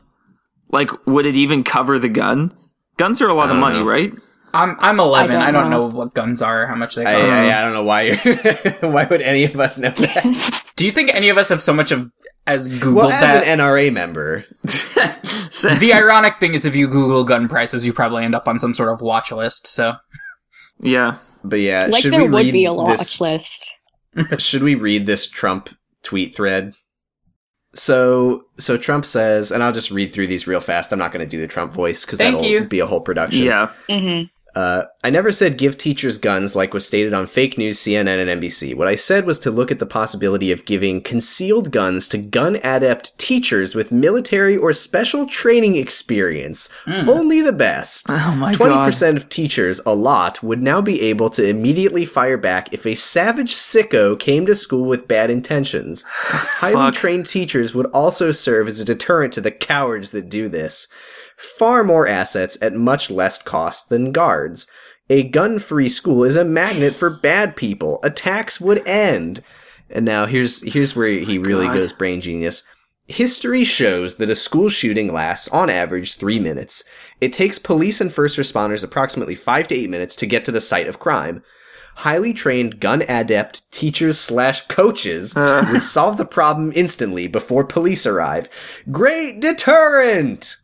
Like 0.70 0.90
would 1.06 1.26
it 1.26 1.36
even 1.36 1.64
cover 1.64 2.00
the 2.00 2.10
gun? 2.10 2.54
Guns 2.98 3.22
are 3.22 3.28
a 3.28 3.34
lot 3.34 3.52
of 3.52 3.58
money, 3.58 3.80
know. 3.80 3.86
right? 3.86 4.14
I'm 4.56 4.76
I'm 4.80 5.00
11. 5.00 5.36
I 5.36 5.48
I 5.48 5.52
don't, 5.52 5.62
don't 5.64 5.70
know. 5.72 5.90
know. 5.90 5.96
what 5.96 6.14
guns 6.14 6.42
are, 6.42 6.66
how 6.68 6.76
much 6.76 6.96
they 6.96 7.06
I, 7.06 7.22
cost. 7.22 7.34
I, 7.34 7.60
I 7.60 7.62
don't 7.64 7.74
know 7.74 7.84
why. 7.84 8.02
You're, 8.04 8.92
why 8.92 9.06
would 9.06 9.22
any 9.22 9.44
of 9.46 9.60
us 9.60 9.78
know 9.78 9.90
that? 9.98 10.64
Do 10.76 10.86
you 10.86 10.92
think 10.92 11.14
any 11.14 11.30
of 11.30 11.38
us 11.38 11.50
have 11.50 11.62
so 11.62 11.74
much 11.74 11.92
of 11.92 12.10
as 12.48 12.70
Googled 12.70 12.96
Well, 12.96 13.12
as 13.12 13.22
that? 13.22 13.48
an 13.48 13.60
NRA 13.60 13.92
member, 13.92 14.46
the 14.64 15.92
ironic 15.94 16.38
thing 16.38 16.54
is, 16.54 16.64
if 16.66 16.76
you 16.76 16.88
Google 16.88 17.24
gun 17.24 17.48
prices, 17.48 17.86
you 17.86 17.94
probably 17.94 18.24
end 18.24 18.36
up 18.36 18.48
on 18.48 18.60
some 18.60 18.74
sort 18.74 18.90
of 18.94 19.02
watch 19.02 19.32
list. 19.32 19.68
So 19.68 19.94
yeah. 20.80 21.18
but 21.44 21.60
yeah, 21.60 21.88
Like 21.90 22.02
should 22.04 22.14
there 22.14 22.22
we 22.24 22.30
would 22.30 22.46
read 22.46 22.52
be 22.54 22.66
a 22.66 22.74
watch 22.74 22.98
this? 23.00 23.22
list. 23.22 23.74
should 24.38 24.64
we 24.64 24.76
read 24.76 25.06
this 25.06 25.28
Trump 25.28 25.70
tweet 26.04 26.36
thread? 26.36 26.74
So, 27.74 28.44
so 28.58 28.78
Trump 28.78 29.06
says, 29.06 29.52
and 29.52 29.62
I'll 29.62 29.74
just 29.74 29.92
read 29.92 30.14
through 30.14 30.28
these 30.28 30.48
real 30.48 30.62
fast. 30.62 30.94
I'm 30.94 31.00
not 31.00 31.12
going 31.12 31.26
to 31.26 31.30
do 31.30 31.42
the 31.42 31.48
Trump 31.48 31.74
voice 31.74 32.06
because 32.06 32.20
that'll 32.20 32.42
you. 32.44 32.64
be 32.64 32.80
a 32.80 32.86
whole 32.88 33.02
production. 33.02 33.44
Yeah. 33.46 33.72
Mm-hmm. 33.90 34.28
Uh, 34.56 34.86
I 35.04 35.10
never 35.10 35.34
said 35.34 35.58
give 35.58 35.78
teachers 35.78 36.18
guns 36.18 36.56
like 36.56 36.74
was 36.74 36.88
stated 36.88 37.14
on 37.14 37.28
fake 37.28 37.58
news, 37.58 37.78
CNN, 37.78 38.26
and 38.26 38.42
NBC. 38.42 38.74
What 38.74 38.88
I 38.88 38.96
said 38.96 39.26
was 39.26 39.38
to 39.40 39.52
look 39.52 39.70
at 39.70 39.80
the 39.80 39.86
possibility 39.86 40.52
of 40.52 40.66
giving 40.66 41.02
concealed 41.02 41.72
guns 41.72 42.08
to 42.10 42.18
gun 42.18 42.56
adept 42.58 43.18
teachers 43.20 43.76
with 43.76 43.92
military 43.92 44.56
or 44.56 44.72
special 44.72 45.28
training 45.28 45.76
experience. 45.76 46.70
Only 46.88 47.42
the 47.42 47.52
best. 47.52 48.06
Oh 48.10 48.36
my 48.36 48.54
Twenty 48.54 48.76
god. 48.76 48.86
percent 48.86 49.18
of 49.18 49.28
teachers, 49.28 49.82
a 49.86 49.94
lot, 49.94 50.42
would 50.42 50.64
now 50.64 50.82
be 50.82 51.02
able 51.02 51.30
to 51.32 51.48
immediately 51.48 52.06
fire 52.06 52.38
back 52.38 52.74
if 52.74 52.86
a 52.86 52.96
savage 52.96 53.52
sicko 53.54 54.18
came 54.18 54.46
to 54.46 54.56
school 54.56 54.88
with 54.88 55.08
bad 55.08 55.30
intentions. 55.30 56.04
Highly 56.08 56.92
trained 56.92 57.28
teachers 57.28 57.76
would 57.76 57.88
also 57.88 58.32
serve 58.32 58.68
as 58.70 58.80
a 58.80 58.86
deterrent 58.86 59.34
to 59.34 59.42
the 59.42 59.52
cowards 59.52 60.12
that 60.12 60.30
do 60.30 60.48
this. 60.48 60.88
Far 61.38 61.84
more 61.84 62.08
assets 62.08 62.58
at 62.62 62.74
much 62.74 63.12
less 63.12 63.42
cost 63.42 63.90
than 63.90 64.12
guards. 64.12 64.68
A 65.10 65.24
gun-free 65.24 65.90
school 65.90 66.24
is 66.24 66.36
a 66.36 66.44
magnet 66.44 66.96
for 66.96 67.10
bad 67.10 67.56
people. 67.56 68.00
Attacks 68.04 68.60
would 68.60 68.86
end. 68.88 69.44
And 69.90 70.06
now 70.06 70.26
here's 70.26 70.62
here's 70.74 70.96
where 70.96 71.10
he 71.10 71.38
oh 71.38 71.42
really 71.42 71.68
God. 71.68 71.76
goes 71.76 71.94
brain 71.94 72.22
genius. 72.22 72.64
History 73.08 73.64
shows 73.64 74.16
that 74.16 74.32
a 74.32 74.36
school 74.36 74.68
shooting 74.68 75.14
lasts, 75.14 75.48
on 75.50 75.70
average, 75.70 76.16
three 76.16 76.40
minutes. 76.40 76.84
It 77.22 77.34
takes 77.34 77.60
police 77.60 78.02
and 78.02 78.12
first 78.12 78.38
responders 78.38 78.84
approximately 78.84 79.36
five 79.36 79.68
to 79.68 79.76
eight 79.76 79.92
minutes 79.92 80.16
to 80.16 80.26
get 80.26 80.44
to 80.46 80.52
the 80.52 80.62
site 80.62 80.88
of 80.88 80.98
crime. 80.98 81.44
Highly 81.98 82.34
trained 82.34 82.80
gun 82.80 83.04
adept 83.04 83.72
teachers 83.72 84.20
slash 84.20 84.66
coaches 84.68 85.38
uh. 85.38 85.68
would 85.72 85.84
solve 85.84 86.18
the 86.18 86.26
problem 86.26 86.72
instantly 86.76 87.28
before 87.28 87.64
police 87.64 88.08
arrive. 88.08 88.50
Great 88.92 89.40
deterrent! 89.40 90.58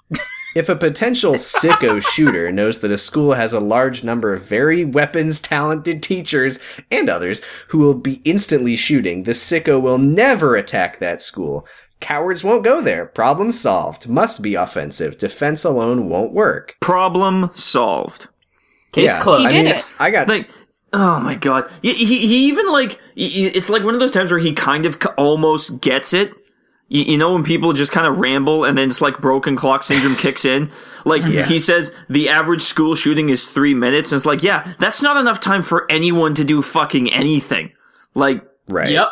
If 0.54 0.68
a 0.70 0.76
potential 0.76 1.34
sicko 1.34 2.02
shooter 2.12 2.52
knows 2.52 2.80
that 2.80 2.92
a 2.92 2.98
school 2.98 3.34
has 3.34 3.54
a 3.54 3.60
large 3.60 4.04
number 4.04 4.34
of 4.34 4.46
very 4.48 4.84
weapons 4.84 5.40
talented 5.40 6.04
teachers 6.04 6.60
and 6.90 7.10
others 7.10 7.42
who 7.70 7.78
will 7.80 7.94
be 7.94 8.22
instantly 8.26 8.76
shooting, 8.76 9.24
the 9.24 9.32
sicko 9.32 9.82
will 9.82 9.98
never 9.98 10.56
attack 10.56 11.00
that 11.00 11.22
school. 11.22 11.66
Cowards 12.02 12.44
won't 12.44 12.64
go 12.64 12.82
there. 12.82 13.06
Problem 13.06 13.52
solved. 13.52 14.10
Must 14.10 14.42
be 14.42 14.56
offensive. 14.56 15.18
Defense 15.18 15.64
alone 15.64 16.10
won't 16.10 16.34
work. 16.34 16.76
Problem 16.80 17.50
solved. 17.54 18.28
case 18.92 19.12
Yeah. 19.12 19.22
closed. 19.22 19.42
He 19.42 19.46
I 19.46 19.50
did 19.50 19.66
mean, 19.66 19.76
it. 19.76 19.86
I 20.00 20.10
got 20.12 20.28
Like, 20.28 20.50
oh 20.94 21.20
my 21.20 21.36
god. 21.36 21.70
He, 21.84 21.94
he, 21.94 22.28
he 22.28 22.48
even 22.48 22.68
like, 22.72 23.00
he- 23.16 23.46
it's 23.48 23.70
like 23.70 23.84
one 23.84 23.94
of 23.94 24.00
those 24.00 24.12
times 24.12 24.32
where 24.32 24.40
he 24.40 24.52
kind 24.52 24.86
of 24.86 24.98
almost 25.18 25.80
gets 25.80 26.12
it. 26.14 26.34
You, 26.92 27.04
you 27.04 27.18
know 27.18 27.34
when 27.34 27.44
people 27.44 27.74
just 27.74 27.92
kind 27.92 28.06
of 28.06 28.20
ramble 28.20 28.64
and 28.64 28.78
then 28.78 28.90
it's 28.90 29.02
like 29.02 29.20
broken 29.20 29.56
clock 29.56 29.84
syndrome 29.84 30.16
kicks 30.16 30.46
in 30.46 30.70
like 31.06 31.24
he 31.48 31.58
says 31.58 31.96
the 32.10 32.30
average 32.30 32.62
school 32.62 32.94
shooting 32.94 33.30
is 33.30 33.48
three 33.48 33.74
minutes 33.74 34.12
and 34.12 34.18
it's 34.18 34.26
like 34.26 34.44
yeah 34.44 34.72
that's 34.78 35.02
not 35.02 35.18
enough 35.18 35.40
time 35.40 35.64
for 35.64 35.90
anyone 35.90 36.36
to 36.36 36.44
do 36.44 36.62
fucking 36.62 37.12
anything 37.12 37.72
like 38.14 38.46
Right. 38.72 38.92
Yep. 38.92 39.08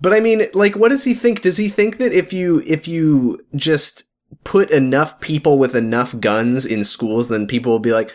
But 0.00 0.12
I 0.12 0.20
mean, 0.20 0.46
like, 0.52 0.76
what 0.76 0.90
does 0.90 1.04
he 1.04 1.14
think? 1.14 1.40
Does 1.40 1.56
he 1.56 1.68
think 1.68 1.98
that 1.98 2.12
if 2.12 2.32
you 2.32 2.62
if 2.66 2.86
you 2.86 3.40
just 3.54 4.04
put 4.44 4.70
enough 4.70 5.20
people 5.20 5.58
with 5.58 5.74
enough 5.74 6.18
guns 6.20 6.66
in 6.66 6.84
schools, 6.84 7.28
then 7.28 7.46
people 7.46 7.72
will 7.72 7.80
be 7.80 7.92
like, 7.92 8.12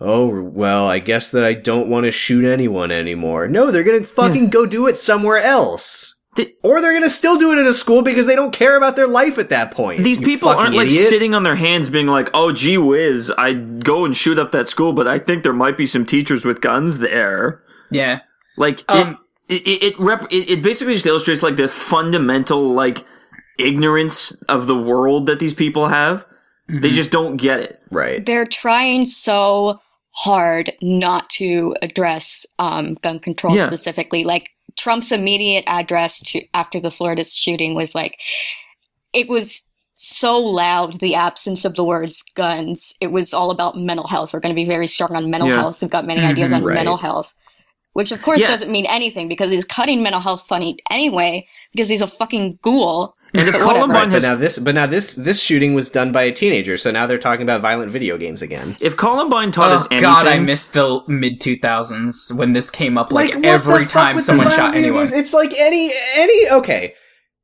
"Oh, 0.00 0.42
well, 0.42 0.88
I 0.88 0.98
guess 0.98 1.30
that 1.30 1.44
I 1.44 1.54
don't 1.54 1.88
want 1.88 2.04
to 2.04 2.10
shoot 2.10 2.44
anyone 2.44 2.90
anymore." 2.90 3.46
No, 3.46 3.70
they're 3.70 3.84
gonna 3.84 4.02
fucking 4.02 4.50
go 4.50 4.66
do 4.66 4.88
it 4.88 4.96
somewhere 4.96 5.38
else. 5.38 6.13
Th- 6.36 6.52
or 6.64 6.80
they're 6.80 6.92
gonna 6.92 7.08
still 7.08 7.36
do 7.36 7.52
it 7.52 7.58
in 7.58 7.66
a 7.66 7.72
school 7.72 8.02
because 8.02 8.26
they 8.26 8.34
don't 8.34 8.52
care 8.52 8.76
about 8.76 8.96
their 8.96 9.06
life 9.06 9.38
at 9.38 9.50
that 9.50 9.70
point. 9.70 10.02
these 10.02 10.18
you 10.20 10.26
people 10.26 10.48
aren't 10.48 10.74
like 10.74 10.86
idiot. 10.88 11.08
sitting 11.08 11.34
on 11.34 11.42
their 11.44 11.54
hands 11.56 11.88
being 11.88 12.06
like 12.08 12.28
oh 12.34 12.50
gee 12.52 12.76
whiz 12.78 13.32
i'd 13.38 13.84
go 13.84 14.04
and 14.04 14.16
shoot 14.16 14.38
up 14.38 14.50
that 14.50 14.66
school 14.66 14.92
but 14.92 15.06
i 15.06 15.18
think 15.18 15.42
there 15.44 15.52
might 15.52 15.76
be 15.78 15.86
some 15.86 16.04
teachers 16.04 16.44
with 16.44 16.60
guns 16.60 16.98
there 16.98 17.62
Yeah. 17.90 18.20
like 18.56 18.84
Um, 18.88 19.18
it 19.48 19.62
it 19.66 19.82
it, 19.84 19.98
rep- 20.00 20.26
it 20.32 20.50
it 20.50 20.62
basically 20.62 20.94
just 20.94 21.06
illustrates 21.06 21.42
like 21.42 21.56
the 21.56 21.68
fundamental 21.68 22.72
like 22.72 23.04
ignorance 23.58 24.32
of 24.48 24.66
the 24.66 24.76
world 24.76 25.26
that 25.26 25.38
these 25.38 25.54
people 25.54 25.88
have 25.88 26.26
they 26.68 26.88
just 26.90 27.10
don't 27.10 27.36
get 27.36 27.60
it 27.60 27.78
right. 27.90 28.24
They're 28.24 28.46
trying 28.46 29.04
so 29.04 29.80
hard 30.12 30.72
not 30.80 31.28
to 31.28 31.76
address 31.82 32.46
um, 32.58 32.94
gun 33.02 33.18
control 33.18 33.54
Yeah. 33.54 33.66
specifically. 33.66 34.24
Like 34.24 34.48
Trump's 34.84 35.12
immediate 35.12 35.64
address 35.66 36.20
to 36.20 36.44
after 36.52 36.78
the 36.78 36.90
Florida 36.90 37.24
shooting 37.24 37.74
was 37.74 37.94
like, 37.94 38.20
it 39.14 39.30
was 39.30 39.66
so 39.96 40.38
loud. 40.38 41.00
The 41.00 41.14
absence 41.14 41.64
of 41.64 41.72
the 41.72 41.82
words 41.82 42.20
guns. 42.34 42.94
It 43.00 43.10
was 43.10 43.32
all 43.32 43.50
about 43.50 43.78
mental 43.78 44.06
health. 44.06 44.34
We're 44.34 44.40
going 44.40 44.54
to 44.54 44.62
be 44.62 44.66
very 44.68 44.86
strong 44.86 45.16
on 45.16 45.30
mental 45.30 45.48
Yeah. 45.48 45.60
health. 45.60 45.80
We've 45.80 45.90
got 45.90 46.04
many 46.04 46.20
mm-hmm. 46.20 46.28
ideas 46.32 46.52
on 46.52 46.62
Right. 46.62 46.74
mental 46.74 46.98
health. 46.98 47.32
Which 47.94 48.12
of 48.12 48.20
course 48.20 48.42
Yeah. 48.42 48.48
doesn't 48.48 48.70
mean 48.70 48.84
anything 48.90 49.26
because 49.26 49.50
he's 49.50 49.64
cutting 49.64 50.02
mental 50.02 50.20
health 50.20 50.44
funny 50.46 50.76
anyway 50.90 51.48
because 51.72 51.88
he's 51.88 52.02
a 52.02 52.06
fucking 52.06 52.58
ghoul. 52.60 53.16
And 53.34 53.48
if 53.48 53.54
Columbine 53.60 53.90
Right, 53.90 54.04
but 54.06 54.12
has 54.12 54.22
now 54.22 54.34
this, 54.36 54.58
but 54.58 54.74
now 54.74 54.86
this, 54.86 55.16
this 55.16 55.40
shooting 55.40 55.74
was 55.74 55.90
done 55.90 56.12
by 56.12 56.22
a 56.22 56.32
teenager, 56.32 56.76
so 56.76 56.90
now 56.90 57.06
they're 57.06 57.18
talking 57.18 57.42
about 57.42 57.60
violent 57.60 57.90
video 57.90 58.16
games 58.16 58.42
again. 58.42 58.76
if 58.80 58.96
Columbine 58.96 59.50
taught 59.50 59.72
Oh 59.72 59.76
us 59.76 59.86
anything, 59.90 60.02
god, 60.02 60.26
I 60.28 60.38
missed 60.38 60.72
the 60.72 61.00
mid 61.08 61.40
two 61.40 61.58
thousands 61.58 62.32
when 62.32 62.52
this 62.52 62.70
came 62.70 62.96
up. 62.96 63.10
Like, 63.12 63.34
what 63.34 63.44
every 63.44 63.86
time 63.86 64.20
someone 64.20 64.48
shot 64.50 64.72
video 64.74 64.88
anyone. 64.88 65.00
games? 65.06 65.12
It's 65.12 65.34
like 65.34 65.52
any 65.58 65.92
any 66.16 66.50
okay. 66.52 66.94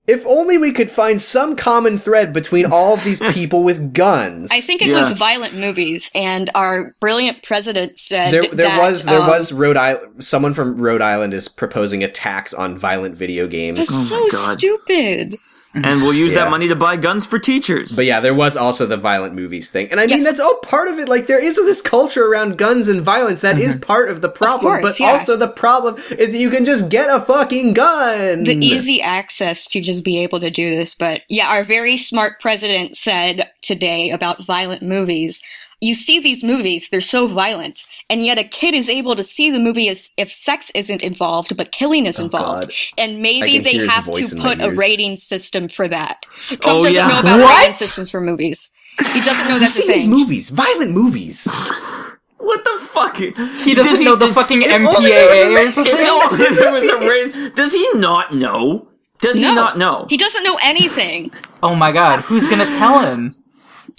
If 0.07 0.27
only 0.27 0.59
we 0.59 0.73
could 0.73 0.91
find 0.91 1.21
some 1.21 1.55
common 1.55 1.97
thread 1.97 2.33
between 2.33 2.67
all 2.67 2.95
of 2.95 3.05
these 3.05 3.21
people 3.33 3.63
with 3.63 3.93
guns. 3.93 4.51
I 4.51 4.61
think 4.61 4.83
it 4.83 4.89
Yeah. 4.89 4.99
was 4.99 5.11
violent 5.13 5.55
movies, 5.55 6.11
and 6.15 6.51
our 6.55 6.95
brilliant 7.01 7.43
president 7.45 7.99
said 7.99 8.33
there 8.33 8.43
there 8.43 8.67
that, 8.69 8.79
was 8.81 9.05
there 9.05 9.21
um, 9.21 9.27
was 9.29 9.53
Rhode 9.53 9.77
Island. 9.77 10.25
Someone 10.25 10.55
from 10.55 10.77
Rhode 10.77 11.03
Island 11.03 11.35
is 11.35 11.49
proposing 11.49 12.03
a 12.03 12.09
tax 12.09 12.55
on 12.55 12.77
violent 12.77 13.15
video 13.17 13.47
games. 13.47 13.79
This 13.79 13.91
is 13.91 14.11
Oh 14.13 14.29
so 14.29 14.37
God. 14.37 14.59
stupid. 14.59 15.37
And 15.75 16.03
we'll 16.03 16.13
use 16.13 16.33
Yeah. 16.33 16.45
that 16.45 16.51
money 16.51 16.69
to 16.69 16.75
buy 16.75 16.97
guns 16.97 17.27
for 17.27 17.39
teachers. 17.39 17.93
But 17.95 18.05
yeah, 18.05 18.21
there 18.21 18.35
was 18.35 18.57
also 18.57 18.87
the 18.87 18.97
violent 18.97 19.35
movies 19.35 19.71
thing. 19.71 19.89
And 19.91 20.01
I 20.01 20.07
mean, 20.07 20.25
that's 20.25 20.41
all 20.41 20.59
part 20.63 20.89
of 20.89 20.99
it. 20.99 21.09
Like, 21.09 21.27
there 21.27 21.43
is 21.43 21.57
this 21.57 21.81
culture 21.81 22.27
around 22.27 22.59
guns 22.59 22.89
and 22.89 23.01
violence 23.01 23.41
that 23.43 23.59
is 23.59 23.75
mm-hmm. 23.75 23.85
part 23.85 24.09
of 24.09 24.21
the 24.21 24.29
problem. 24.29 24.73
course, 24.73 24.83
but 24.83 25.01
yeah. 25.01 25.13
also 25.13 25.37
the 25.37 25.49
problem 25.49 25.97
is 26.11 26.31
that 26.31 26.39
you 26.39 26.51
can 26.51 26.65
just 26.65 26.91
get 26.91 27.09
a 27.09 27.21
fucking 27.21 27.75
gun. 27.75 28.45
The 28.45 28.57
easy 28.57 29.01
access 29.01 29.67
to 29.69 29.81
just 29.81 30.05
be 30.05 30.19
able 30.19 30.41
to 30.41 30.51
do 30.51 30.71
this. 30.71 30.95
But 30.95 31.23
yeah, 31.29 31.49
our 31.49 31.65
very 31.65 31.97
smart 31.97 32.41
president 32.41 32.97
said 32.97 33.51
today 33.63 34.11
about 34.11 34.45
violent 34.45 34.83
movies. 34.83 35.43
You 35.81 35.95
see 35.95 36.21
these 36.21 36.45
movies, 36.45 36.91
they're 36.91 37.01
so 37.01 37.27
violent, 37.27 37.85
and 38.11 38.23
yet 38.23 38.39
a 38.39 38.45
kid 38.45 38.75
is 38.75 38.89
able 38.91 39.17
to 39.17 39.23
see 39.23 39.51
the 39.51 39.59
movie 39.59 39.89
as 39.89 40.11
if 40.19 40.31
sex 40.31 40.71
isn't 40.75 41.03
involved, 41.03 41.57
but 41.57 41.73
killing 41.73 42.05
is 42.05 42.21
oh, 42.21 42.25
involved. 42.25 42.65
Oh, 42.65 42.67
God. 42.67 42.75
And 42.99 43.23
maybe 43.23 43.59
they 43.59 43.79
have 43.87 44.05
to 44.11 44.37
put 44.37 44.61
a 44.61 44.71
rating 44.73 45.17
system 45.17 45.69
for 45.69 45.89
that. 45.89 46.27
Trump 46.49 46.65
Oh, 46.67 46.83
doesn't 46.83 46.93
yeah. 46.95 47.09
know 47.09 47.21
about 47.21 47.41
What? 47.41 47.59
rating 47.61 47.73
systems 47.73 48.11
for 48.11 48.21
movies. 48.21 48.73
He 49.15 49.21
doesn't 49.23 49.49
know 49.49 49.55
you 49.55 49.61
that's 49.61 49.79
a 49.79 49.83
see 49.83 49.89
these 49.89 50.07
movies, 50.07 50.51
violent 50.51 50.91
movies. 50.91 51.47
what 52.37 52.63
the 52.65 52.79
fuck? 52.87 53.17
he 53.17 53.31
doesn't 53.75 53.75
Does 53.95 54.01
know 54.03 54.17
the 54.17 54.29
fucking 54.35 54.61
if 54.63 54.69
MPAA 54.71 54.85
was 55.55 55.69
a- 55.71 55.73
something. 55.73 56.47
If 56.47 56.51
only 56.51 56.57
there 56.57 56.73
was 56.73 56.89
a 56.91 56.99
raise- 56.99 57.51
Does 57.55 57.73
he 57.73 57.89
not 57.95 58.35
know? 58.35 58.87
Does 59.21 59.39
he 59.39 59.45
not 59.55 59.79
know? 59.79 60.07
He 60.11 60.17
doesn't 60.19 60.45
know 60.45 60.59
anything. 60.63 61.31
Oh 61.63 61.75
my 61.75 61.93
god, 61.93 62.21
who's 62.21 62.47
gonna 62.49 62.65
tell 62.67 62.99
him? 63.01 63.35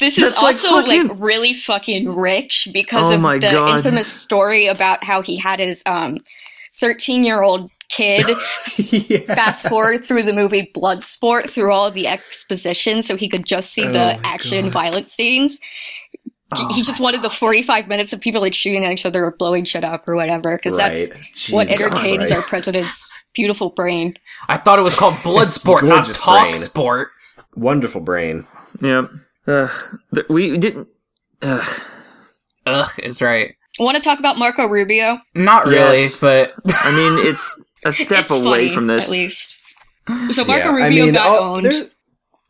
This 0.01 0.17
is 0.17 0.25
That's 0.33 0.43
also 0.43 0.73
like, 0.81 0.85
fucking- 1.01 1.19
really 1.19 1.53
fucking 1.53 2.13
rich 2.13 2.67
because 2.73 3.09
Oh 3.11 3.15
of 3.15 3.21
my 3.21 3.35
the 3.37 3.51
God. 3.51 3.77
infamous 3.77 4.11
story 4.11 4.67
about 4.67 5.03
how 5.05 5.21
he 5.21 5.37
had 5.37 5.59
his 5.61 5.81
um 5.85 6.17
13 6.81 7.23
year 7.23 7.41
old 7.43 7.69
kid 7.89 8.25
yeah. 8.77 9.19
fast 9.35 9.67
forward 9.69 10.03
through 10.03 10.23
the 10.23 10.33
movie 10.33 10.71
Bloodsport 10.75 11.49
through 11.49 11.71
all 11.71 11.91
the 11.91 12.07
exposition 12.07 13.01
so 13.01 13.15
he 13.15 13.29
could 13.29 13.45
just 13.45 13.71
see 13.73 13.83
the 13.83 14.15
Oh 14.15 14.17
my 14.17 14.19
action 14.23 14.65
God. 14.65 14.73
violent 14.73 15.09
scenes. 15.09 15.59
Oh 16.57 16.73
he 16.73 16.81
just 16.81 16.99
wanted 16.99 17.21
the 17.21 17.29
45 17.29 17.87
minutes 17.87 18.11
of 18.11 18.19
people 18.19 18.41
like 18.41 18.53
shooting 18.55 18.83
at 18.83 18.91
each 18.91 19.05
other 19.05 19.23
or 19.25 19.31
blowing 19.31 19.63
shit 19.65 19.83
up 19.85 20.07
or 20.07 20.15
whatever 20.15 20.57
because 20.57 20.75
that's 20.75 21.09
Right. 21.11 21.19
what 21.51 21.67
entertains 21.69 22.17
Christ. 22.29 22.33
our 22.33 22.41
president's 22.41 23.09
beautiful 23.33 23.69
brain. 23.69 24.15
I 24.49 24.57
thought 24.57 24.77
it 24.79 24.81
was 24.81 24.97
called 24.97 25.13
Bloodsport, 25.15 25.83
not 25.87 25.95
Gorgeous 25.95 26.19
Talk 26.19 26.41
brain. 26.49 26.55
Sport. 26.55 27.09
Wonderful 27.55 28.01
brain. 28.01 28.45
Yeah. 28.81 29.05
Ugh. 29.47 29.71
Th- 30.13 30.27
we 30.29 30.57
didn't. 30.57 30.87
Ugh. 31.41 31.81
Ugh, 32.65 32.91
is 32.99 33.21
right. 33.21 33.55
Want 33.79 33.95
to 33.97 34.03
talk 34.03 34.19
about 34.19 34.37
Marco 34.37 34.65
Rubio? 34.67 35.19
Not 35.33 35.65
really, 35.65 36.01
Yes. 36.01 36.19
but 36.19 36.53
I 36.67 36.91
mean, 36.91 37.25
it's 37.25 37.59
a 37.85 37.91
step 37.91 38.23
it's 38.25 38.31
away 38.31 38.67
funny, 38.67 38.69
from 38.69 38.87
this. 38.87 39.05
At 39.05 39.09
least. 39.11 39.59
So 40.31 40.43
Marco 40.45 40.65
Yeah, 40.69 40.69
Rubio 40.69 40.85
I 40.85 40.89
mean, 40.89 41.13
got 41.13 41.27
all, 41.27 41.57
owned. 41.57 41.89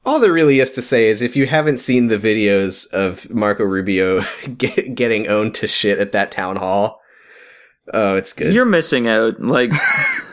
all 0.06 0.20
there 0.20 0.34
really 0.34 0.60
is 0.60 0.72
to 0.72 0.82
say 0.82 1.08
is 1.08 1.22
if 1.22 1.36
you 1.36 1.46
haven't 1.46 1.78
seen 1.78 2.08
the 2.08 2.18
videos 2.18 2.92
of 2.92 3.30
Marco 3.30 3.64
Rubio 3.64 4.22
get, 4.58 4.96
getting 4.96 5.28
owned 5.28 5.54
to 5.56 5.68
shit 5.68 6.00
at 6.00 6.12
that 6.14 6.32
town 6.32 6.56
hall, 6.58 7.00
oh, 7.94 8.16
it's 8.16 8.34
good. 8.34 8.54
You're 8.54 8.66
missing 8.66 9.08
out. 9.08 9.40
Like, 9.42 9.72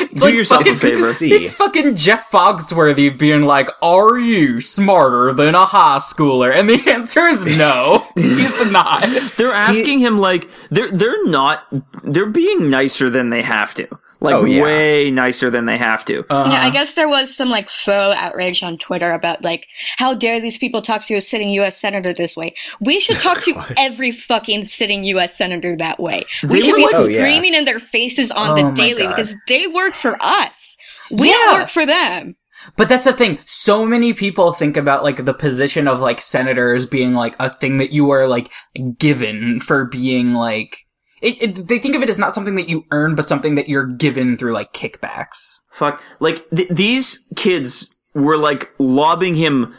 it's 0.00 0.22
do 0.22 0.32
yourself 0.32 0.62
a 0.62 0.64
fucking- 0.64 0.80
good 0.80 0.90
to 0.90 0.96
favor. 0.98 1.12
see. 1.12 1.32
It's 1.32 1.52
fucking 1.52 1.96
Jeff 1.96 2.30
Foxworthy 2.30 3.16
being 3.16 3.42
like, 3.42 3.68
"Are 3.82 4.18
you 4.18 4.60
smarter 4.60 5.32
than 5.32 5.54
a 5.54 5.64
high 5.66 5.98
schooler?" 5.98 6.54
And 6.54 6.68
the 6.68 6.82
answer 6.90 7.26
is 7.26 7.44
no. 7.56 8.06
He's 8.16 8.70
not. 8.70 9.02
They're 9.36 9.52
asking 9.52 9.98
him 10.00 10.18
like 10.18 10.48
they're 10.70 10.90
they're 10.90 11.26
not 11.26 11.66
they're 12.02 12.26
being 12.26 12.70
nicer 12.70 13.10
than 13.10 13.30
they 13.30 13.42
have 13.42 13.74
to. 13.74 13.88
Like 14.20 14.34
Oh, 14.34 14.44
yeah. 14.44 14.62
way 14.62 15.10
nicer 15.10 15.50
than 15.50 15.66
they 15.66 15.76
have 15.76 16.04
to. 16.06 16.20
Uh, 16.30 16.48
Yeah, 16.50 16.62
I 16.62 16.70
guess 16.70 16.94
there 16.94 17.08
was 17.08 17.34
some 17.36 17.50
like 17.50 17.68
faux 17.68 18.16
outrage 18.16 18.62
on 18.62 18.78
Twitter 18.78 19.12
about 19.12 19.44
like, 19.44 19.66
how 19.98 20.14
dare 20.14 20.40
these 20.40 20.58
people 20.58 20.80
talk 20.82 21.02
to 21.02 21.14
a 21.16 21.20
sitting 21.20 21.50
U.S. 21.50 21.76
senator 21.76 22.12
this 22.12 22.36
way? 22.36 22.54
We 22.80 22.98
should 23.00 23.18
talk 23.18 23.40
to 23.42 23.64
every 23.78 24.10
fucking 24.10 24.64
sitting 24.64 25.04
U.S. 25.04 25.36
senator 25.36 25.76
that 25.76 25.98
way. 26.00 26.24
We 26.42 26.48
They 26.48 26.60
should 26.60 26.76
be 26.76 26.82
like- 26.84 26.94
Oh, 26.94 27.08
yeah. 27.08 27.20
screaming 27.20 27.54
in 27.54 27.64
their 27.66 27.78
faces 27.80 28.30
on 28.30 28.52
Oh 28.52 28.54
the 28.70 28.72
daily 28.72 29.06
because 29.06 29.34
they 29.48 29.66
work 29.66 29.94
for 29.94 30.16
us. 30.22 30.76
We 31.10 31.28
Yeah. 31.28 31.34
don't 31.34 31.60
work 31.60 31.68
for 31.68 31.84
them. 31.86 32.36
But 32.76 32.88
that's 32.88 33.04
the 33.04 33.12
thing. 33.12 33.38
So 33.44 33.84
many 33.84 34.14
people 34.14 34.52
think 34.52 34.78
about 34.78 35.04
like 35.04 35.24
the 35.26 35.34
position 35.34 35.86
of 35.86 36.00
like 36.00 36.20
senators 36.22 36.86
being 36.86 37.12
like 37.12 37.36
a 37.38 37.50
thing 37.50 37.76
that 37.78 37.90
you 37.92 38.10
are 38.10 38.26
like 38.26 38.50
given 38.98 39.60
for 39.60 39.84
being 39.84 40.32
like. 40.32 40.85
It, 41.22 41.42
it, 41.42 41.68
they 41.68 41.78
think 41.78 41.94
of 41.94 42.02
it 42.02 42.10
as 42.10 42.18
not 42.18 42.34
something 42.34 42.56
that 42.56 42.68
you 42.68 42.84
earn, 42.90 43.14
but 43.14 43.28
something 43.28 43.54
that 43.54 43.68
you're 43.68 43.86
given 43.86 44.36
through 44.36 44.52
like 44.52 44.72
kickbacks. 44.72 45.62
Fuck. 45.70 46.02
Like 46.20 46.48
th- 46.50 46.68
these 46.68 47.24
kids 47.36 47.94
were 48.14 48.36
like 48.36 48.70
lobbing 48.78 49.34
him 49.34 49.74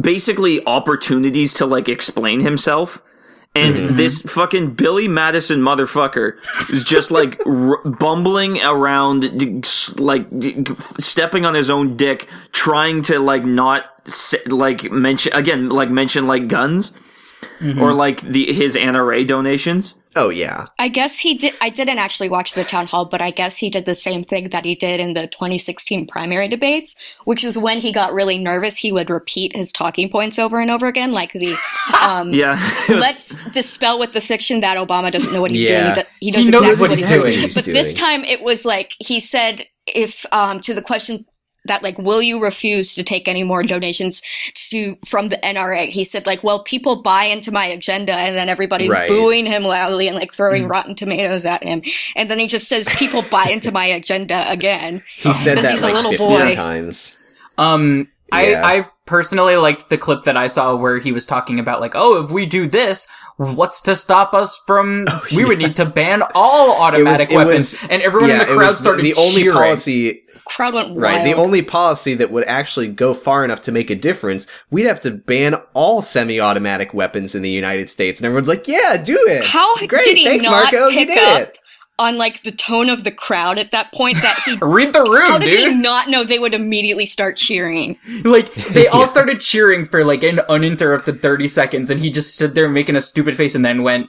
basically 0.00 0.64
opportunities 0.66 1.54
to 1.54 1.66
like 1.66 1.88
explain 1.88 2.40
himself. 2.40 3.02
And 3.54 3.74
mm-hmm. 3.74 3.96
this 3.96 4.20
fucking 4.20 4.74
Billy 4.74 5.08
Madison 5.08 5.60
motherfucker 5.60 6.38
is 6.70 6.84
just 6.84 7.10
like 7.10 7.40
r- 7.46 7.82
bumbling 7.84 8.62
around, 8.62 9.24
like 9.98 10.38
g- 10.38 10.62
g- 10.62 10.74
stepping 11.00 11.44
on 11.44 11.54
his 11.54 11.70
own 11.70 11.96
dick, 11.96 12.28
trying 12.52 13.02
to 13.02 13.18
like 13.18 13.44
not 13.44 13.84
like 14.46 14.90
mention 14.92 15.32
again, 15.32 15.70
like 15.70 15.90
mention 15.90 16.28
like 16.28 16.46
guns 16.46 16.92
mm-hmm. 17.58 17.80
or 17.80 17.92
like 17.92 18.20
the 18.20 18.52
his 18.52 18.76
NRA 18.76 19.26
donations. 19.26 19.94
Oh, 20.18 20.28
yeah. 20.28 20.64
I 20.78 20.88
guess 20.88 21.18
he 21.18 21.34
did. 21.34 21.54
I 21.60 21.70
didn't 21.70 21.98
actually 21.98 22.28
watch 22.28 22.54
the 22.54 22.64
town 22.64 22.86
hall, 22.86 23.04
but 23.04 23.22
I 23.22 23.30
guess 23.30 23.56
he 23.56 23.70
did 23.70 23.84
the 23.84 23.94
same 23.94 24.22
thing 24.22 24.50
that 24.50 24.64
he 24.64 24.74
did 24.74 25.00
in 25.00 25.14
the 25.14 25.26
2016 25.26 26.06
primary 26.06 26.48
debates, 26.48 26.96
which 27.24 27.44
is 27.44 27.56
when 27.56 27.78
he 27.78 27.92
got 27.92 28.12
really 28.12 28.38
nervous, 28.38 28.76
he 28.76 28.92
would 28.92 29.10
repeat 29.10 29.54
his 29.56 29.72
talking 29.72 30.08
points 30.10 30.38
over 30.38 30.60
and 30.60 30.70
over 30.70 30.86
again, 30.86 31.12
like 31.12 31.32
the 31.32 31.56
um, 32.02 32.32
Yeah. 32.34 32.58
let's 32.88 33.36
dispel 33.50 33.98
with 33.98 34.12
the 34.12 34.20
fiction 34.20 34.60
that 34.60 34.76
Obama 34.76 35.10
doesn't 35.10 35.32
know 35.32 35.40
what 35.40 35.50
he's 35.50 35.64
Yeah. 35.64 35.94
doing. 35.94 36.06
He, 36.20 36.26
he 36.26 36.30
knows 36.32 36.42
He 36.44 36.48
exactly 36.48 36.70
what 36.72 36.80
what 36.80 36.90
he's 36.90 36.98
he's 36.98 37.08
doing. 37.08 37.22
doing. 37.32 37.38
He's 37.44 37.54
But 37.54 37.64
this 37.64 37.94
doing. 37.94 38.06
time 38.06 38.24
it 38.24 38.42
was 38.42 38.64
like 38.64 38.94
he 38.98 39.20
said, 39.20 39.66
if 39.86 40.26
um, 40.32 40.60
to 40.60 40.74
the 40.74 40.82
question 40.82 41.24
that 41.68 41.82
like, 41.82 41.96
will 41.98 42.20
you 42.20 42.42
refuse 42.42 42.94
to 42.94 43.02
take 43.02 43.28
any 43.28 43.44
more 43.44 43.62
donations 43.62 44.20
to 44.70 44.96
from 45.06 45.28
the 45.28 45.36
NRA? 45.38 45.86
He 45.88 46.04
said 46.04 46.26
like, 46.26 46.42
well, 46.42 46.62
people 46.64 47.00
buy 47.02 47.24
into 47.24 47.52
my 47.52 47.64
agenda, 47.66 48.12
and 48.14 48.36
then 48.36 48.48
everybody's 48.48 48.90
Right. 48.90 49.08
booing 49.08 49.46
him 49.46 49.62
loudly 49.62 50.08
and 50.08 50.16
like 50.18 50.34
throwing 50.34 50.66
rotten 50.68 50.94
tomatoes 50.94 51.46
at 51.46 51.62
him, 51.62 51.82
and 52.16 52.30
then 52.30 52.38
he 52.38 52.46
just 52.48 52.68
says, 52.68 52.88
people 52.98 53.22
buy 53.30 53.46
into 53.52 53.70
my 53.72 53.84
agenda 53.86 54.50
again. 54.50 55.02
He 55.16 55.32
said 55.32 55.52
Because 55.56 55.64
that 55.64 55.70
he's 55.72 55.82
a 55.82 55.86
like 55.86 55.94
little 55.94 56.10
15 56.10 56.28
boy. 56.28 56.54
times. 56.54 57.16
Um, 57.58 58.08
Yeah. 58.32 58.62
I, 58.66 58.78
I 58.78 58.86
personally 59.06 59.56
liked 59.56 59.88
the 59.88 59.98
clip 59.98 60.24
that 60.24 60.36
I 60.36 60.46
saw 60.48 60.76
where 60.76 60.98
he 60.98 61.12
was 61.12 61.24
talking 61.26 61.58
about 61.58 61.80
like, 61.80 61.92
oh, 61.94 62.22
if 62.22 62.30
we 62.30 62.44
do 62.46 62.66
this, 62.68 63.06
what's 63.38 63.80
to 63.82 63.96
stop 63.96 64.34
us 64.34 64.60
from? 64.66 65.06
Oh, 65.10 65.24
we 65.34 65.44
would 65.44 65.58
need 65.58 65.76
to 65.76 65.84
ban 65.86 66.22
all 66.34 66.80
automatic 66.82 67.28
Oh, 67.30 67.34
it 67.34 67.36
weapons, 67.36 67.72
was- 67.80 67.90
and 67.90 68.02
everyone 68.02 68.30
in 68.30 68.38
the 68.38 68.44
crowd 68.44 68.58
was 68.58 68.74
the- 68.74 68.80
started 68.82 69.04
the 69.04 69.14
only 69.14 69.42
cheering. 69.42 69.56
policy 69.56 70.22
Crowd 70.44 70.74
went 70.74 70.88
wild. 70.90 70.98
Right. 71.00 71.24
The 71.24 71.34
only 71.34 71.62
policy 71.62 72.14
that 72.14 72.30
would 72.30 72.44
actually 72.44 72.88
go 72.88 73.12
far 73.14 73.44
enough 73.44 73.60
to 73.62 73.72
make 73.72 73.90
a 73.90 73.94
difference, 73.94 74.46
we'd 74.70 74.86
have 74.86 75.00
to 75.00 75.10
ban 75.10 75.54
all 75.74 76.00
semi-automatic 76.02 76.94
weapons 76.94 77.34
in 77.34 77.42
the 77.42 77.50
United 77.50 77.90
States. 77.90 78.20
And 78.20 78.26
everyone's 78.26 78.48
like, 78.48 78.66
"Yeah, 78.68 79.02
do 79.02 79.18
it." 79.28 79.44
How 79.44 79.76
Great, 79.86 80.04
did 80.04 80.16
he 80.16 80.24
thanks, 80.24 80.44
not 80.44 80.72
Marco. 80.72 80.88
You 80.88 80.98
pick 80.98 81.08
did 81.08 81.18
up 81.18 81.48
it. 81.48 81.58
On 81.98 82.16
like 82.16 82.42
the 82.44 82.52
tone 82.52 82.88
of 82.88 83.04
the 83.04 83.10
crowd 83.10 83.58
at 83.58 83.70
that 83.72 83.92
point 83.92 84.16
that 84.22 84.40
he? 84.44 84.56
Read 84.62 84.92
the 84.92 85.02
room, 85.02 85.26
How 85.26 85.38
did 85.38 85.48
dude. 85.48 85.68
he 85.72 85.74
not 85.74 86.08
know 86.08 86.24
they 86.24 86.38
would 86.38 86.54
immediately 86.54 87.06
start 87.06 87.36
cheering? 87.36 87.98
Like 88.24 88.52
they 88.54 88.86
all 88.88 89.06
started 89.06 89.40
cheering 89.40 89.84
for 89.86 90.04
like 90.04 90.22
an 90.22 90.40
uninterrupted 90.48 91.22
thirty 91.22 91.48
seconds, 91.48 91.90
and 91.90 92.00
he 92.00 92.10
just 92.10 92.34
stood 92.34 92.54
there 92.54 92.68
making 92.68 92.96
a 92.96 93.00
stupid 93.00 93.36
face, 93.36 93.54
and 93.54 93.64
then 93.64 93.82
went, 93.82 94.08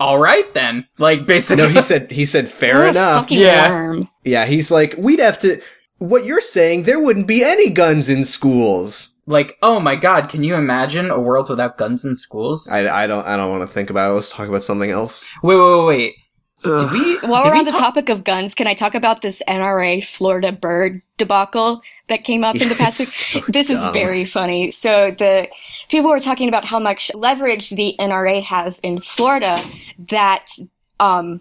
"All 0.00 0.18
right, 0.18 0.52
then." 0.54 0.86
Like 0.98 1.26
basically, 1.26 1.64
No, 1.64 1.68
he 1.70 1.80
said 1.80 2.10
he 2.10 2.24
said 2.24 2.48
fair 2.48 2.78
What 2.80 2.88
enough. 2.90 3.30
Yeah. 3.30 3.70
worm. 3.70 4.06
Yeah, 4.24 4.46
he's 4.46 4.70
like, 4.70 4.94
"We'd 4.96 5.20
have 5.20 5.38
to 5.40 5.60
what 5.98 6.24
you're 6.24 6.40
saying, 6.40 6.84
there 6.84 7.00
wouldn't 7.00 7.26
be 7.26 7.42
any 7.42 7.70
guns 7.70 8.08
in 8.08 8.24
schools." 8.24 9.14
like, 9.26 9.58
oh 9.62 9.78
my 9.78 9.94
god, 9.94 10.30
can 10.30 10.42
you 10.42 10.54
imagine 10.54 11.10
a 11.10 11.20
world 11.20 11.50
without 11.50 11.76
guns 11.76 12.02
in 12.02 12.14
schools? 12.14 12.66
I, 12.72 12.88
I 13.02 13.06
don't 13.06 13.26
I 13.26 13.36
don't 13.36 13.50
want 13.50 13.60
to 13.60 13.66
think 13.66 13.90
about 13.90 14.10
it. 14.10 14.14
Let's 14.14 14.30
talk 14.30 14.48
about 14.48 14.62
something 14.62 14.90
else. 14.90 15.28
wait, 15.42 15.56
wait, 15.56 15.66
wait, 15.76 15.86
wait. 15.86 16.14
Ugh. 16.64 16.78
Did 16.78 16.90
we? 16.92 17.28
While 17.28 17.42
did 17.42 17.48
we're 17.50 17.54
we 17.54 17.58
on 17.60 17.64
the 17.64 17.70
talk- 17.70 17.80
topic 17.80 18.08
of 18.08 18.24
guns, 18.24 18.54
can 18.54 18.66
I 18.66 18.74
talk 18.74 18.94
about 18.94 19.22
this 19.22 19.42
NRA 19.48 20.04
Florida 20.04 20.52
bird 20.52 21.02
debacle 21.16 21.82
that 22.08 22.24
came 22.24 22.42
up 22.44 22.56
in 22.56 22.68
the 22.68 22.74
past 22.74 22.98
week? 23.00 23.08
so 23.44 23.52
this 23.52 23.70
is 23.70 23.84
very 23.84 24.24
funny. 24.24 24.70
So 24.70 25.10
the 25.10 25.48
people 25.88 26.10
were 26.10 26.20
talking 26.20 26.48
about 26.48 26.64
how 26.64 26.78
much 26.78 27.10
leverage 27.14 27.70
the 27.70 27.94
NRA 28.00 28.42
has 28.42 28.78
in 28.80 28.98
Florida 29.00 29.56
that 30.08 30.46
um 31.00 31.40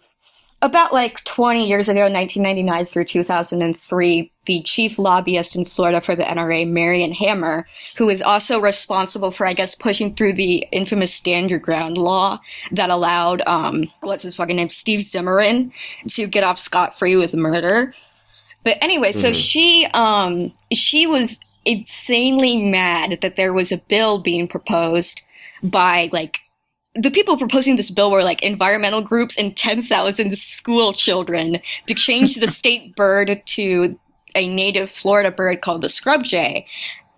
about 0.62 0.92
like 0.92 1.24
20 1.24 1.68
years 1.68 1.88
ago, 1.88 2.02
1999 2.02 2.86
through 2.86 3.06
2003, 3.06 4.32
the 4.46 4.62
chief 4.64 4.98
lobbyist 4.98 5.56
in 5.56 5.66
Florida 5.66 6.02
for 6.02 6.16
the 6.16 6.24
NRA, 6.24 6.68
Marion 6.68 7.12
Hammer, 7.12 7.68
who 7.98 8.10
is 8.10 8.22
also 8.24 8.60
responsible 8.60 9.30
for, 9.30 9.46
I 9.46 9.54
guess, 9.54 9.76
pushing 9.76 10.16
through 10.16 10.34
the 10.34 10.68
infamous 10.72 11.14
Stand 11.14 11.52
Your 11.52 11.60
Ground 11.60 11.98
law 11.98 12.40
that 12.72 12.90
allowed, 12.90 13.42
um, 13.46 13.92
what's 14.02 14.24
his 14.24 14.36
fucking 14.36 14.56
name, 14.56 14.70
Steve 14.70 15.02
Zimmerman, 15.02 15.72
to 16.10 16.26
get 16.26 16.44
off 16.44 16.58
scot 16.58 16.98
free 16.98 17.16
with 17.16 17.36
murder. 17.36 17.94
But 18.64 18.78
anyway, 18.82 19.12
so 19.12 19.32
she, 19.32 19.86
um, 19.94 20.52
she 20.74 21.06
was 21.06 21.40
insanely 21.66 22.58
mad 22.58 23.20
that 23.22 23.36
there 23.36 23.54
was 23.54 23.72
a 23.72 23.78
bill 23.78 24.20
being 24.20 24.48
proposed 24.48 25.22
by 25.62 26.10
like 26.12 26.40
the 26.98 27.12
people 27.12 27.38
proposing 27.38 27.76
this 27.76 27.92
bill 27.92 28.12
were 28.12 28.24
like 28.24 28.42
environmental 28.44 29.02
groups 29.02 29.38
and 29.38 29.56
10,000 29.56 30.38
school 30.38 30.94
children 30.94 31.60
to 31.86 31.94
change 31.94 32.36
the 32.36 32.48
state 32.48 32.96
bird 32.96 33.42
to 33.46 34.00
a 34.36 34.48
native 34.48 34.90
Florida 34.90 35.32
bird 35.32 35.62
called 35.62 35.82
the 35.82 35.90
scrub 35.90 36.24
jay. 36.24 36.66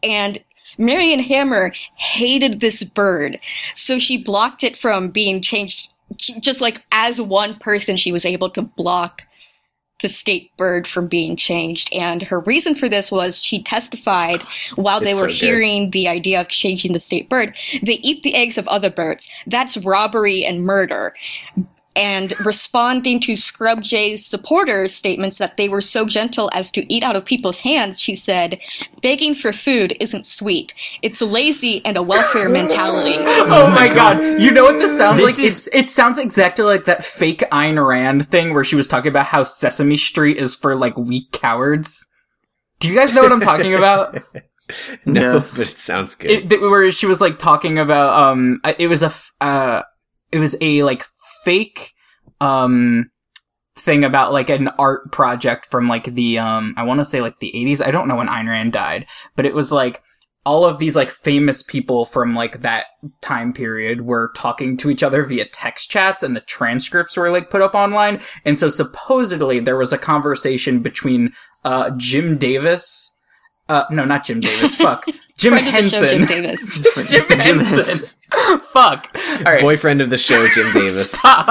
And 0.03 0.39
Marion 0.77 1.19
Hammer 1.19 1.73
hated 1.95 2.59
this 2.59 2.83
bird, 2.83 3.39
so 3.73 3.99
she 3.99 4.21
blocked 4.21 4.63
it 4.63 4.77
from 4.77 5.09
being 5.09 5.41
changed. 5.41 5.89
Just 6.17 6.61
like 6.61 6.83
as 6.91 7.21
one 7.21 7.57
person, 7.59 7.97
she 7.97 8.11
was 8.11 8.25
able 8.25 8.49
to 8.51 8.61
block 8.61 9.27
the 10.01 10.09
state 10.09 10.55
bird 10.57 10.87
from 10.87 11.07
being 11.07 11.35
changed. 11.35 11.89
And 11.93 12.21
her 12.23 12.39
reason 12.39 12.75
for 12.75 12.87
this 12.89 13.11
was 13.11 13.41
she 13.41 13.61
testified 13.61 14.43
while 14.75 14.99
they 14.99 15.11
It's 15.11 15.21
were 15.21 15.29
so 15.29 15.39
good. 15.39 15.45
hearing 15.45 15.89
the 15.91 16.07
idea 16.07 16.39
of 16.41 16.47
changing 16.47 16.93
the 16.93 16.99
state 16.99 17.29
bird. 17.29 17.57
They 17.83 17.95
eat 17.95 18.23
the 18.23 18.35
eggs 18.35 18.57
of 18.57 18.67
other 18.67 18.89
birds. 18.89 19.29
That's 19.47 19.77
robbery 19.77 20.45
and 20.45 20.63
murder. 20.63 21.13
And 21.95 22.33
responding 22.45 23.19
to 23.21 23.35
Scrub 23.35 23.81
Jay's 23.81 24.25
supporters' 24.25 24.93
statements 24.95 25.37
that 25.39 25.57
they 25.57 25.67
were 25.67 25.81
so 25.81 26.05
gentle 26.05 26.49
as 26.53 26.71
to 26.71 26.93
eat 26.93 27.03
out 27.03 27.15
of 27.17 27.25
people's 27.25 27.61
hands, 27.61 27.99
she 27.99 28.15
said, 28.15 28.59
begging 29.01 29.33
for 29.35 29.51
food 29.51 29.97
isn't 29.99 30.25
sweet. 30.25 30.73
It's 31.01 31.21
lazy 31.21 31.83
and 31.85 31.97
a 31.97 32.03
welfare 32.03 32.47
mentality. 32.59 33.15
Oh 33.19 33.69
my 33.75 33.87
god! 33.93 34.39
You 34.41 34.51
know 34.51 34.63
what 34.63 34.73
this 34.79 34.95
sounds 34.97 35.17
This 35.17 35.37
like? 35.39 35.45
is- 35.45 35.67
It's, 35.67 35.75
it 35.75 35.89
sounds 35.89 36.19
exactly 36.19 36.63
like 36.63 36.85
that 36.85 37.03
fake 37.03 37.43
Ayn 37.51 37.85
Rand 37.85 38.27
thing 38.29 38.53
where 38.53 38.63
she 38.63 38.75
was 38.75 38.87
talking 38.87 39.09
about 39.09 39.25
how 39.25 39.43
Sesame 39.43 39.97
Street 39.97 40.37
is 40.37 40.55
for 40.55 40.75
like 40.75 40.95
weak 40.95 41.31
cowards. 41.31 42.05
Do 42.79 42.87
you 42.87 42.95
guys 42.95 43.13
know 43.13 43.23
what 43.23 43.31
I'm 43.33 43.41
talking 43.41 43.73
about? 43.73 44.21
No, 45.03 45.39
No. 45.39 45.39
but 45.55 45.67
it 45.71 45.79
sounds 45.79 46.13
good. 46.13 46.29
it, 46.29 46.47
th- 46.49 46.61
where 46.61 46.91
she 46.91 47.07
was 47.07 47.19
like 47.19 47.39
talking 47.39 47.79
about 47.79 48.13
um 48.13 48.61
it 48.77 48.87
was 48.87 49.01
a 49.01 49.07
f- 49.07 49.33
uh 49.41 49.81
it 50.31 50.37
was 50.37 50.55
a 50.61 50.83
like 50.83 51.03
fake 51.43 51.93
um 52.41 53.09
thing 53.75 54.03
about 54.03 54.33
like 54.33 54.49
an 54.49 54.67
art 54.79 55.11
project 55.11 55.65
from 55.67 55.87
like 55.87 56.05
the 56.05 56.37
um 56.37 56.73
I 56.77 56.83
want 56.83 56.99
to 56.99 57.05
say 57.05 57.21
like 57.21 57.39
the 57.39 57.51
80s 57.55 57.85
I 57.85 57.91
don't 57.91 58.07
know 58.07 58.15
when 58.15 58.27
Ayn 58.27 58.47
Rand 58.47 58.73
died 58.73 59.05
but 59.35 59.45
it 59.45 59.53
was 59.53 59.71
like 59.71 60.01
all 60.45 60.65
of 60.65 60.79
these 60.79 60.95
like 60.95 61.09
famous 61.09 61.61
people 61.61 62.05
from 62.05 62.33
like 62.33 62.61
that 62.61 62.85
time 63.21 63.53
period 63.53 64.01
were 64.01 64.31
talking 64.35 64.77
to 64.77 64.89
each 64.89 65.03
other 65.03 65.23
via 65.23 65.45
text 65.45 65.91
chats 65.91 66.23
and 66.23 66.35
the 66.35 66.41
transcripts 66.41 67.17
were 67.17 67.29
like 67.29 67.49
put 67.49 67.61
up 67.61 67.75
online. 67.75 68.19
And 68.45 68.57
so 68.57 68.69
supposedly 68.69 69.59
there 69.59 69.77
was 69.77 69.93
a 69.93 69.97
conversation 69.97 70.79
between 70.79 71.33
uh 71.65 71.91
Jim 71.97 72.37
Davis 72.37 73.15
uh 73.67 73.83
no 73.91 74.05
not 74.05 74.25
Jim 74.25 74.39
Davis 74.39 74.75
fuck 74.77 75.05
Jim 75.39 75.53
Friend 75.53 75.67
of 75.67 75.73
the 75.83 75.89
show, 75.89 75.99
Henson 76.01 76.09
Jim 76.09 76.25
Davis. 76.27 76.79
Jim 77.09 77.25
Jim 77.39 77.59
Henson. 77.59 78.09
Fuck. 78.71 79.09
All 79.15 79.43
right. 79.43 79.61
Boyfriend 79.61 80.01
of 80.01 80.09
the 80.09 80.17
show, 80.17 80.47
Jim 80.49 80.71
Davis. 80.73 81.11
Stop. 81.11 81.47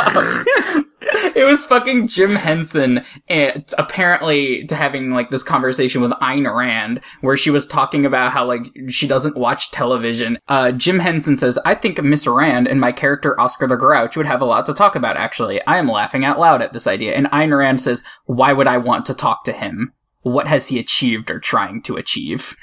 it 1.34 1.46
was 1.46 1.64
fucking 1.64 2.06
Jim 2.06 2.36
Henson 2.36 3.02
and 3.28 3.64
apparently 3.78 4.66
having 4.70 5.10
like 5.10 5.30
this 5.30 5.42
conversation 5.42 6.00
with 6.00 6.12
Ayn 6.12 6.54
Rand 6.54 7.00
where 7.20 7.36
she 7.36 7.50
was 7.50 7.66
talking 7.66 8.06
about 8.06 8.32
how 8.32 8.44
like 8.44 8.62
she 8.88 9.08
doesn't 9.08 9.36
watch 9.36 9.70
television. 9.70 10.38
Uh, 10.46 10.70
Jim 10.70 11.00
Henson 11.00 11.36
says, 11.36 11.58
I 11.64 11.74
think 11.74 12.00
Miss 12.02 12.26
Rand 12.26 12.68
and 12.68 12.80
my 12.80 12.92
character 12.92 13.38
Oscar 13.40 13.66
the 13.66 13.76
Grouch 13.76 14.16
would 14.16 14.26
have 14.26 14.40
a 14.40 14.46
lot 14.46 14.66
to 14.66 14.74
talk 14.74 14.94
about 14.94 15.16
actually. 15.16 15.64
I 15.66 15.78
am 15.78 15.88
laughing 15.88 16.24
out 16.24 16.38
loud 16.38 16.62
at 16.62 16.72
this 16.72 16.86
idea. 16.86 17.14
And 17.14 17.26
Ayn 17.30 17.56
Rand 17.56 17.80
says, 17.80 18.04
why 18.26 18.52
would 18.52 18.68
I 18.68 18.78
want 18.78 19.06
to 19.06 19.14
talk 19.14 19.44
to 19.44 19.52
him? 19.52 19.94
What 20.22 20.46
has 20.48 20.68
he 20.68 20.78
achieved 20.78 21.30
or 21.30 21.38
trying 21.38 21.82
to 21.82 21.96
achieve? 21.96 22.56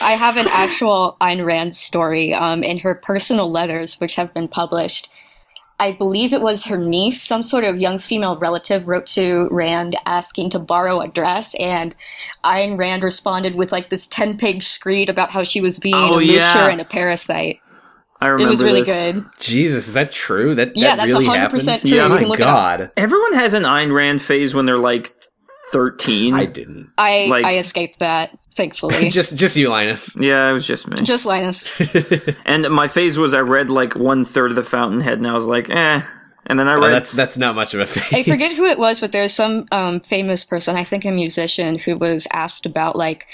I 0.00 0.12
have 0.12 0.36
an 0.36 0.48
actual 0.48 1.16
Ayn 1.20 1.44
Rand 1.44 1.74
story 1.74 2.34
um, 2.34 2.62
in 2.62 2.78
her 2.80 2.94
personal 2.94 3.50
letters, 3.50 3.96
which 4.00 4.14
have 4.16 4.32
been 4.34 4.48
published. 4.48 5.08
I 5.80 5.92
believe 5.92 6.32
it 6.32 6.40
was 6.42 6.64
her 6.64 6.76
niece, 6.76 7.22
some 7.22 7.42
sort 7.42 7.64
of 7.64 7.78
young 7.78 7.98
female 7.98 8.36
relative, 8.36 8.86
wrote 8.88 9.06
to 9.08 9.48
Rand 9.50 9.96
asking 10.06 10.50
to 10.50 10.58
borrow 10.58 11.00
a 11.00 11.08
dress, 11.08 11.54
and 11.54 11.94
Ayn 12.44 12.76
Rand 12.76 13.02
responded 13.04 13.54
with 13.54 13.70
like 13.72 13.88
this 13.88 14.06
ten-page 14.06 14.64
screed 14.66 15.08
about 15.08 15.30
how 15.30 15.42
she 15.44 15.60
was 15.60 15.78
being 15.78 15.94
Oh, 15.94 16.18
a 16.18 16.22
moocher 16.22 16.34
yeah. 16.34 16.68
and 16.68 16.80
a 16.80 16.84
parasite. 16.84 17.60
I 18.20 18.26
remember. 18.28 18.48
It 18.48 18.50
was 18.50 18.62
really 18.64 18.82
this. 18.82 19.14
good. 19.16 19.24
Jesus, 19.40 19.88
is 19.88 19.92
that 19.94 20.10
true? 20.12 20.54
That 20.54 20.72
Yeah, 20.76 20.96
that 20.96 21.06
that's 21.06 21.12
really 21.12 21.26
100% 21.26 21.36
happened? 21.38 21.62
true. 21.82 21.90
Yeah, 21.96 22.04
You 22.04 22.08
my 22.08 22.18
can 22.18 22.28
look 22.28 22.40
it 22.40 22.46
up. 22.46 22.54
God, 22.80 22.90
Everyone 22.96 23.34
has 23.34 23.54
an 23.54 23.62
Ayn 23.62 23.92
Rand 23.94 24.20
phase 24.22 24.54
when 24.54 24.66
they're 24.66 24.76
like 24.78 25.12
13. 25.72 26.34
I 26.34 26.44
didn't. 26.46 26.90
I 26.98 27.26
Like- 27.30 27.44
I 27.44 27.58
escaped 27.58 27.98
that, 28.00 28.36
thankfully. 28.56 29.10
Just 29.10 29.36
just 29.36 29.56
you, 29.56 29.68
Linus. 29.68 30.16
yeah, 30.18 30.48
it 30.48 30.52
was 30.52 30.66
just 30.66 30.88
me. 30.88 31.02
Just 31.02 31.26
Linus. 31.26 31.72
and 32.46 32.68
my 32.70 32.88
phase 32.88 33.18
was 33.18 33.34
I 33.34 33.40
read 33.40 33.68
like 33.70 33.94
one 33.94 34.24
third 34.24 34.50
of 34.50 34.56
the 34.56 34.62
Fountainhead, 34.62 35.18
and 35.18 35.26
I 35.26 35.34
was 35.34 35.46
like, 35.46 35.68
eh. 35.70 36.00
And 36.46 36.58
then 36.58 36.66
I 36.66 36.74
Oh, 36.76 36.80
read. 36.80 36.92
that's 36.92 37.10
that's 37.12 37.36
not 37.36 37.54
much 37.54 37.74
of 37.74 37.80
a 37.80 37.86
phase. 37.86 38.08
I 38.12 38.22
forget 38.22 38.56
who 38.56 38.64
it 38.64 38.78
was, 38.78 39.00
but 39.00 39.12
there's 39.12 39.34
some 39.34 39.66
um, 39.70 40.00
famous 40.00 40.44
person, 40.44 40.76
I 40.76 40.84
think 40.84 41.04
a 41.04 41.10
musician, 41.10 41.78
who 41.78 41.98
was 41.98 42.26
asked 42.32 42.64
about 42.64 42.96
like 42.96 43.26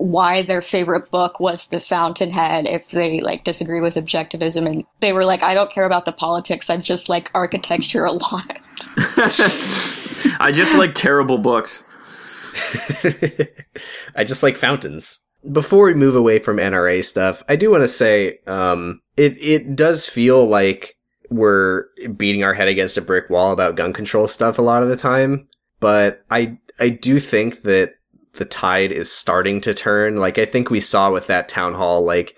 why 0.00 0.40
their 0.40 0.62
favorite 0.62 1.10
book 1.10 1.38
was 1.40 1.68
The 1.68 1.78
Fountainhead 1.78 2.66
if 2.66 2.88
they 2.88 3.20
like 3.20 3.44
disagree 3.44 3.80
with 3.80 3.96
objectivism, 3.96 4.66
and 4.66 4.84
they 5.00 5.12
were 5.12 5.26
like, 5.26 5.42
"I 5.42 5.54
don't 5.54 5.70
care 5.70 5.84
about 5.84 6.06
the 6.06 6.12
politics. 6.12 6.70
I 6.70 6.78
just 6.78 7.10
like 7.10 7.30
architecture 7.34 8.04
a 8.04 8.12
lot." 8.12 8.58
I 8.96 10.50
just 10.52 10.74
like 10.76 10.94
terrible 10.94 11.36
books. 11.36 11.84
I 14.16 14.24
just 14.24 14.42
like 14.42 14.56
fountains. 14.56 15.26
Before 15.52 15.84
we 15.84 15.94
move 15.94 16.16
away 16.16 16.38
from 16.38 16.56
NRA 16.56 17.04
stuff, 17.04 17.42
I 17.48 17.56
do 17.56 17.70
want 17.70 17.82
to 17.82 17.88
say 17.88 18.38
um, 18.46 19.02
it 19.18 19.36
it 19.38 19.76
does 19.76 20.06
feel 20.06 20.46
like 20.46 20.96
we're 21.28 21.84
beating 22.16 22.42
our 22.42 22.54
head 22.54 22.68
against 22.68 22.96
a 22.96 23.02
brick 23.02 23.28
wall 23.28 23.52
about 23.52 23.76
gun 23.76 23.92
control 23.92 24.26
stuff 24.26 24.58
a 24.58 24.62
lot 24.62 24.82
of 24.82 24.88
the 24.88 24.96
time. 24.96 25.46
but 25.78 26.24
I 26.30 26.58
I 26.78 26.88
do 26.88 27.20
think 27.20 27.62
that 27.62 27.94
the 28.34 28.44
tide 28.44 28.92
is 28.92 29.10
starting 29.10 29.60
to 29.62 29.74
turn. 29.74 30.16
Like 30.16 30.38
I 30.38 30.44
think 30.44 30.70
we 30.70 30.80
saw 30.80 31.10
with 31.10 31.26
that 31.26 31.48
town 31.48 31.74
hall, 31.74 32.04
like 32.04 32.34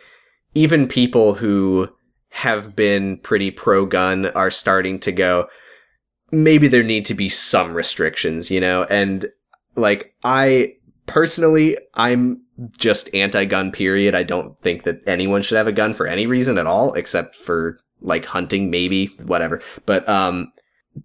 even 0.54 0.88
people 0.88 1.34
who 1.34 1.88
have 2.30 2.74
been 2.74 3.18
pretty 3.18 3.50
pro 3.50 3.84
gun 3.84 4.26
are 4.26 4.50
starting 4.50 4.98
to 5.00 5.12
go, 5.12 5.46
maybe 6.30 6.66
there 6.66 6.82
need 6.82 7.04
to 7.06 7.14
be 7.14 7.28
some 7.28 7.74
restrictions, 7.74 8.50
you 8.50 8.60
know? 8.60 8.84
And 8.84 9.26
like 9.76 10.14
I 10.24 10.74
personally, 11.06 11.76
I'm 11.94 12.42
just 12.78 13.14
anti 13.14 13.44
gun 13.44 13.70
period. 13.70 14.14
I 14.14 14.22
don't 14.22 14.58
think 14.60 14.84
that 14.84 15.06
anyone 15.06 15.42
should 15.42 15.56
have 15.56 15.66
a 15.66 15.72
gun 15.72 15.94
for 15.94 16.06
any 16.06 16.26
reason 16.26 16.58
at 16.58 16.66
all, 16.66 16.94
except 16.94 17.34
for 17.34 17.78
like 18.00 18.24
hunting, 18.24 18.70
maybe, 18.70 19.14
whatever. 19.24 19.60
But, 19.86 20.08
um, 20.08 20.52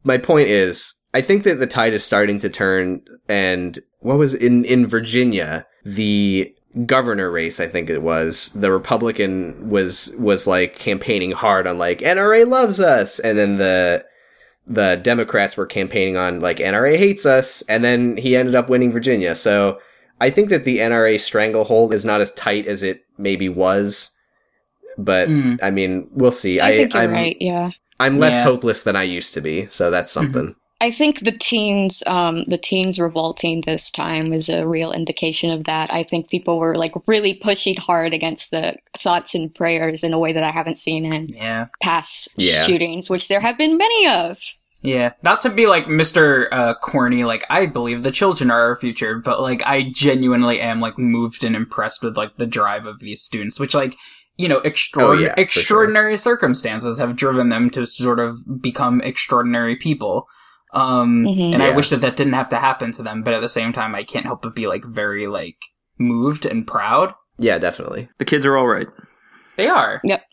my 0.03 0.17
point 0.17 0.49
is, 0.49 0.93
I 1.13 1.21
think 1.21 1.43
that 1.43 1.59
the 1.59 1.67
tide 1.67 1.93
is 1.93 2.03
starting 2.03 2.37
to 2.39 2.49
turn 2.49 3.01
and 3.29 3.79
what 4.07 4.17
was 4.17 4.33
in, 4.33 4.63
in 4.65 4.87
Virginia, 4.87 5.65
the 5.83 6.53
governor 6.85 7.29
race, 7.29 7.59
I 7.59 7.67
think 7.67 7.89
it 7.89 8.01
was, 8.01 8.49
the 8.53 8.71
Republican 8.71 9.69
was, 9.69 10.15
was 10.17 10.47
like 10.47 10.75
campaigning 10.75 11.31
hard 11.31 11.67
on 11.67 11.77
like 11.77 11.99
NRA 11.99 12.47
loves 12.47 12.79
us. 12.79 13.19
And 13.19 13.37
then 13.37 13.57
the, 13.57 14.05
the 14.65 14.99
Democrats 15.01 15.57
were 15.57 15.65
campaigning 15.65 16.17
on 16.17 16.39
like 16.39 16.57
NRA 16.57 16.97
hates 16.97 17.25
us. 17.25 17.61
And 17.63 17.83
then 17.83 18.17
he 18.17 18.35
ended 18.35 18.55
up 18.55 18.69
winning 18.69 18.91
Virginia. 18.91 19.35
So 19.35 19.79
I 20.21 20.29
think 20.29 20.49
that 20.49 20.63
the 20.63 20.77
NRA 20.79 21.19
stranglehold 21.19 21.93
is 21.93 22.05
not 22.05 22.21
as 22.21 22.31
tight 22.33 22.65
as 22.67 22.83
it 22.83 23.01
maybe 23.17 23.49
was. 23.49 24.17
But 24.97 25.27
Mm. 25.29 25.59
I 25.61 25.69
mean, 25.69 26.07
we'll 26.11 26.31
see. 26.31 26.59
I 26.59 26.71
think 26.71 26.93
you're 26.93 27.03
I'm, 27.03 27.11
right. 27.11 27.37
Yeah. 27.39 27.71
I'm 27.99 28.19
less 28.19 28.35
Yeah. 28.35 28.43
hopeless 28.43 28.81
than 28.83 28.95
I 28.95 29.03
used 29.03 29.33
to 29.35 29.41
be. 29.41 29.67
So 29.67 29.91
that's 29.91 30.11
something. 30.11 30.55
I 30.79 30.91
think 30.91 31.21
the 31.21 31.31
teens, 31.31 32.03
um, 32.05 32.43
the 32.45 32.57
teens 32.59 32.99
revolting 32.99 33.61
this 33.61 33.89
time 33.89 34.31
is 34.31 34.47
a 34.47 34.67
real 34.67 34.91
indication 34.91 35.49
of 35.49 35.63
that. 35.63 35.91
I 35.91 36.03
think 36.03 36.29
people 36.29 36.59
were 36.59 36.75
like 36.75 36.93
really 37.07 37.33
pushing 37.33 37.75
hard 37.77 38.13
against 38.13 38.51
the 38.51 38.75
thoughts 38.95 39.33
and 39.33 39.53
prayers 39.53 40.03
in 40.03 40.13
a 40.13 40.19
way 40.19 40.33
that 40.33 40.43
I 40.43 40.51
haven't 40.51 40.77
seen 40.77 41.05
in 41.11 41.25
Yeah. 41.27 41.67
past 41.81 42.29
Yeah. 42.37 42.63
shootings, 42.63 43.09
which 43.09 43.27
there 43.27 43.39
have 43.41 43.57
been 43.57 43.75
many 43.77 44.07
of. 44.07 44.37
Yeah, 44.83 45.13
not 45.23 45.41
to 45.41 45.49
be 45.49 45.65
like 45.65 45.87
Mr. 45.87 46.47
Uh, 46.51 46.75
corny, 46.75 47.23
like 47.23 47.43
I 47.49 47.65
believe 47.65 48.03
the 48.03 48.11
children 48.11 48.51
are 48.51 48.61
our 48.61 48.77
future, 48.79 49.17
but 49.17 49.41
like 49.41 49.63
I 49.65 49.89
genuinely 49.91 50.61
am 50.61 50.79
like 50.79 50.99
moved 50.99 51.43
and 51.43 51.55
impressed 51.55 52.03
with 52.03 52.15
like 52.15 52.37
the 52.37 52.45
drive 52.45 52.85
of 52.85 52.99
these 52.99 53.23
students, 53.23 53.59
which 53.59 53.73
like 53.73 53.95
you 54.37 54.47
know 54.47 54.59
extraor- 54.61 55.01
Oh, 55.01 55.11
yeah, 55.13 55.29
for 55.29 55.35
sure. 55.37 55.43
extraordinary 55.43 56.15
circumstances 56.17 56.99
have 56.99 57.15
driven 57.15 57.49
them 57.49 57.71
to 57.71 57.87
sort 57.87 58.19
of 58.19 58.61
become 58.61 59.01
extraordinary 59.01 59.75
people. 59.75 60.27
Um, 60.77 61.25
Mhm. 61.25 61.53
and 61.53 61.63
I 61.63 61.71
wish 61.71 61.89
that 61.89 62.01
that 62.01 62.15
didn't 62.15 62.33
have 62.33 62.49
to 62.49 62.57
happen 62.57 62.91
to 62.93 63.03
them, 63.03 63.23
but 63.23 63.33
at 63.33 63.41
the 63.41 63.49
same 63.49 63.73
time, 63.73 63.95
I 63.95 64.03
can't 64.03 64.25
help 64.25 64.43
but 64.43 64.53
be 64.55 64.67
like 64.67 64.85
very 64.85 65.25
like 65.27 65.57
moved 65.97 66.45
and 66.45 66.67
proud. 66.67 67.13
Yeah, 67.39 67.57
definitely. 67.57 68.09
The 68.19 68.25
kids 68.25 68.45
are 68.45 68.55
all 68.57 68.67
right. 68.67 68.87
They 69.55 69.67
are. 69.67 69.99
Yep. 70.03 70.23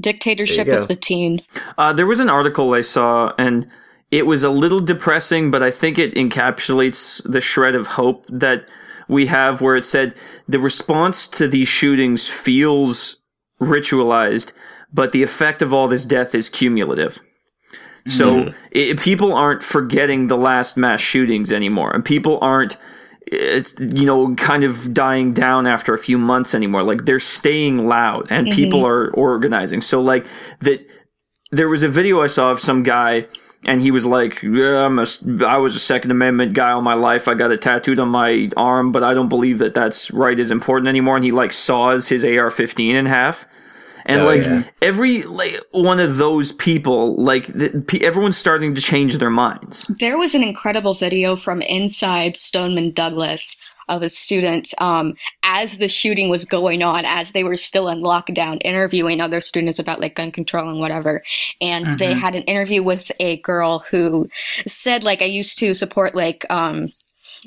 Dictatorship 0.00 0.68
of 0.68 0.88
the 0.88 0.96
teen. 0.96 1.42
Uh, 1.76 1.92
there 1.92 2.06
was 2.06 2.20
an 2.20 2.30
article 2.30 2.72
I 2.74 2.80
saw, 2.80 3.32
and 3.38 3.66
it 4.10 4.26
was 4.26 4.42
a 4.44 4.50
little 4.50 4.78
depressing, 4.80 5.50
but 5.50 5.62
I 5.62 5.70
think 5.70 5.98
it 5.98 6.14
encapsulates 6.14 7.22
the 7.30 7.42
shred 7.42 7.74
of 7.74 7.86
hope 7.88 8.24
that 8.30 8.64
we 9.08 9.26
have, 9.26 9.60
where 9.60 9.76
it 9.76 9.84
said 9.84 10.14
the 10.48 10.58
response 10.58 11.28
to 11.28 11.46
these 11.46 11.68
shootings 11.68 12.26
feels 12.28 13.16
ritualized, 13.60 14.52
but 14.92 15.12
the 15.12 15.22
effect 15.22 15.60
of 15.60 15.74
all 15.74 15.88
this 15.88 16.06
death 16.06 16.34
is 16.34 16.48
cumulative. 16.48 17.22
So 18.06 18.52
i 18.74 18.94
people 18.98 19.32
aren't 19.32 19.62
forgetting 19.62 20.28
the 20.28 20.36
last 20.36 20.76
mass 20.76 21.00
shootings 21.00 21.52
anymore, 21.52 21.92
and 21.94 22.04
people 22.04 22.38
aren't, 22.40 22.76
it's 23.26 23.78
you 23.78 24.04
know, 24.04 24.34
kind 24.34 24.64
of 24.64 24.92
dying 24.92 25.32
down 25.32 25.66
after 25.66 25.94
a 25.94 25.98
few 25.98 26.18
months 26.18 26.54
anymore. 26.54 26.82
Like 26.82 27.04
they're 27.04 27.20
staying 27.20 27.86
loud, 27.86 28.26
and 28.30 28.48
mm-hmm. 28.48 28.56
people 28.56 28.84
are 28.84 29.10
organizing. 29.14 29.80
So 29.80 30.00
like 30.00 30.26
that, 30.60 30.84
there 31.52 31.68
was 31.68 31.82
a 31.82 31.88
video 31.88 32.22
I 32.22 32.26
saw 32.26 32.50
of 32.50 32.60
some 32.60 32.82
guy. 32.82 33.26
And 33.64 33.80
he 33.80 33.92
was 33.92 34.04
like, 34.04 34.42
yeah, 34.42 34.84
I'm 34.86 34.98
a, 34.98 35.06
I 35.46 35.56
was 35.58 35.76
a 35.76 35.78
Second 35.78 36.10
Amendment 36.10 36.52
guy 36.52 36.72
all 36.72 36.82
my 36.82 36.94
life. 36.94 37.28
I 37.28 37.34
got 37.34 37.52
it 37.52 37.62
tattooed 37.62 38.00
on 38.00 38.08
my 38.08 38.50
arm, 38.56 38.90
but 38.90 39.04
I 39.04 39.14
don't 39.14 39.28
believe 39.28 39.60
that 39.60 39.72
that's 39.72 40.10
right 40.10 40.36
is 40.36 40.50
important 40.50 40.88
anymore. 40.88 41.14
And 41.14 41.24
he 41.24 41.30
like 41.30 41.52
saws 41.52 42.08
his 42.08 42.24
AR-15 42.24 42.94
in 42.94 43.06
half. 43.06 43.46
And 44.06 44.22
Oh, 44.22 44.26
like 44.26 44.44
yeah. 44.44 44.64
every 44.80 45.22
like 45.22 45.60
one 45.70 46.00
of 46.00 46.16
those 46.16 46.52
people, 46.52 47.16
like 47.22 47.46
the, 47.46 47.84
pe- 47.86 48.00
everyone's 48.00 48.36
starting 48.36 48.74
to 48.74 48.80
change 48.80 49.18
their 49.18 49.30
minds. 49.30 49.90
There 50.00 50.18
was 50.18 50.34
an 50.34 50.42
incredible 50.42 50.94
video 50.94 51.36
from 51.36 51.62
inside 51.62 52.36
Stoneman 52.36 52.92
Douglas 52.92 53.56
of 53.88 54.02
a 54.02 54.08
student 54.08 54.72
um, 54.78 55.14
as 55.42 55.78
the 55.78 55.88
shooting 55.88 56.28
was 56.30 56.44
going 56.44 56.82
on, 56.82 57.04
as 57.04 57.32
they 57.32 57.44
were 57.44 57.56
still 57.56 57.88
in 57.88 58.00
lockdown, 58.00 58.58
interviewing 58.64 59.20
other 59.20 59.40
students 59.40 59.78
about 59.78 60.00
like 60.00 60.14
gun 60.14 60.30
control 60.30 60.68
and 60.68 60.78
whatever. 60.78 61.22
And 61.60 61.86
they 61.98 62.14
had 62.14 62.34
an 62.34 62.44
interview 62.44 62.82
with 62.82 63.10
a 63.18 63.38
girl 63.38 63.80
who 63.90 64.28
said, 64.66 65.02
like, 65.04 65.20
I 65.20 65.26
used 65.26 65.58
to 65.58 65.74
support 65.74 66.14
like 66.14 66.46
um, 66.48 66.92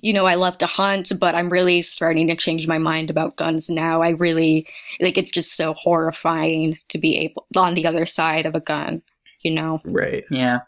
you 0.01 0.13
know, 0.13 0.25
I 0.25 0.35
love 0.35 0.57
to 0.59 0.65
hunt, 0.65 1.11
but 1.19 1.35
I'm 1.35 1.49
really 1.49 1.81
starting 1.81 2.27
to 2.27 2.35
change 2.35 2.67
my 2.67 2.77
mind 2.77 3.09
about 3.09 3.37
guns 3.37 3.69
now. 3.69 4.01
I 4.01 4.09
really 4.09 4.67
like 5.01 5.17
it's 5.17 5.31
just 5.31 5.53
so 5.55 5.73
horrifying 5.73 6.77
to 6.89 6.97
be 6.97 7.17
able 7.17 7.47
on 7.55 7.73
the 7.73 7.87
other 7.87 8.05
side 8.05 8.45
of 8.45 8.55
a 8.55 8.59
gun, 8.59 9.01
you 9.41 9.51
know. 9.51 9.81
Right. 9.85 10.23
Yeah. 10.29 10.59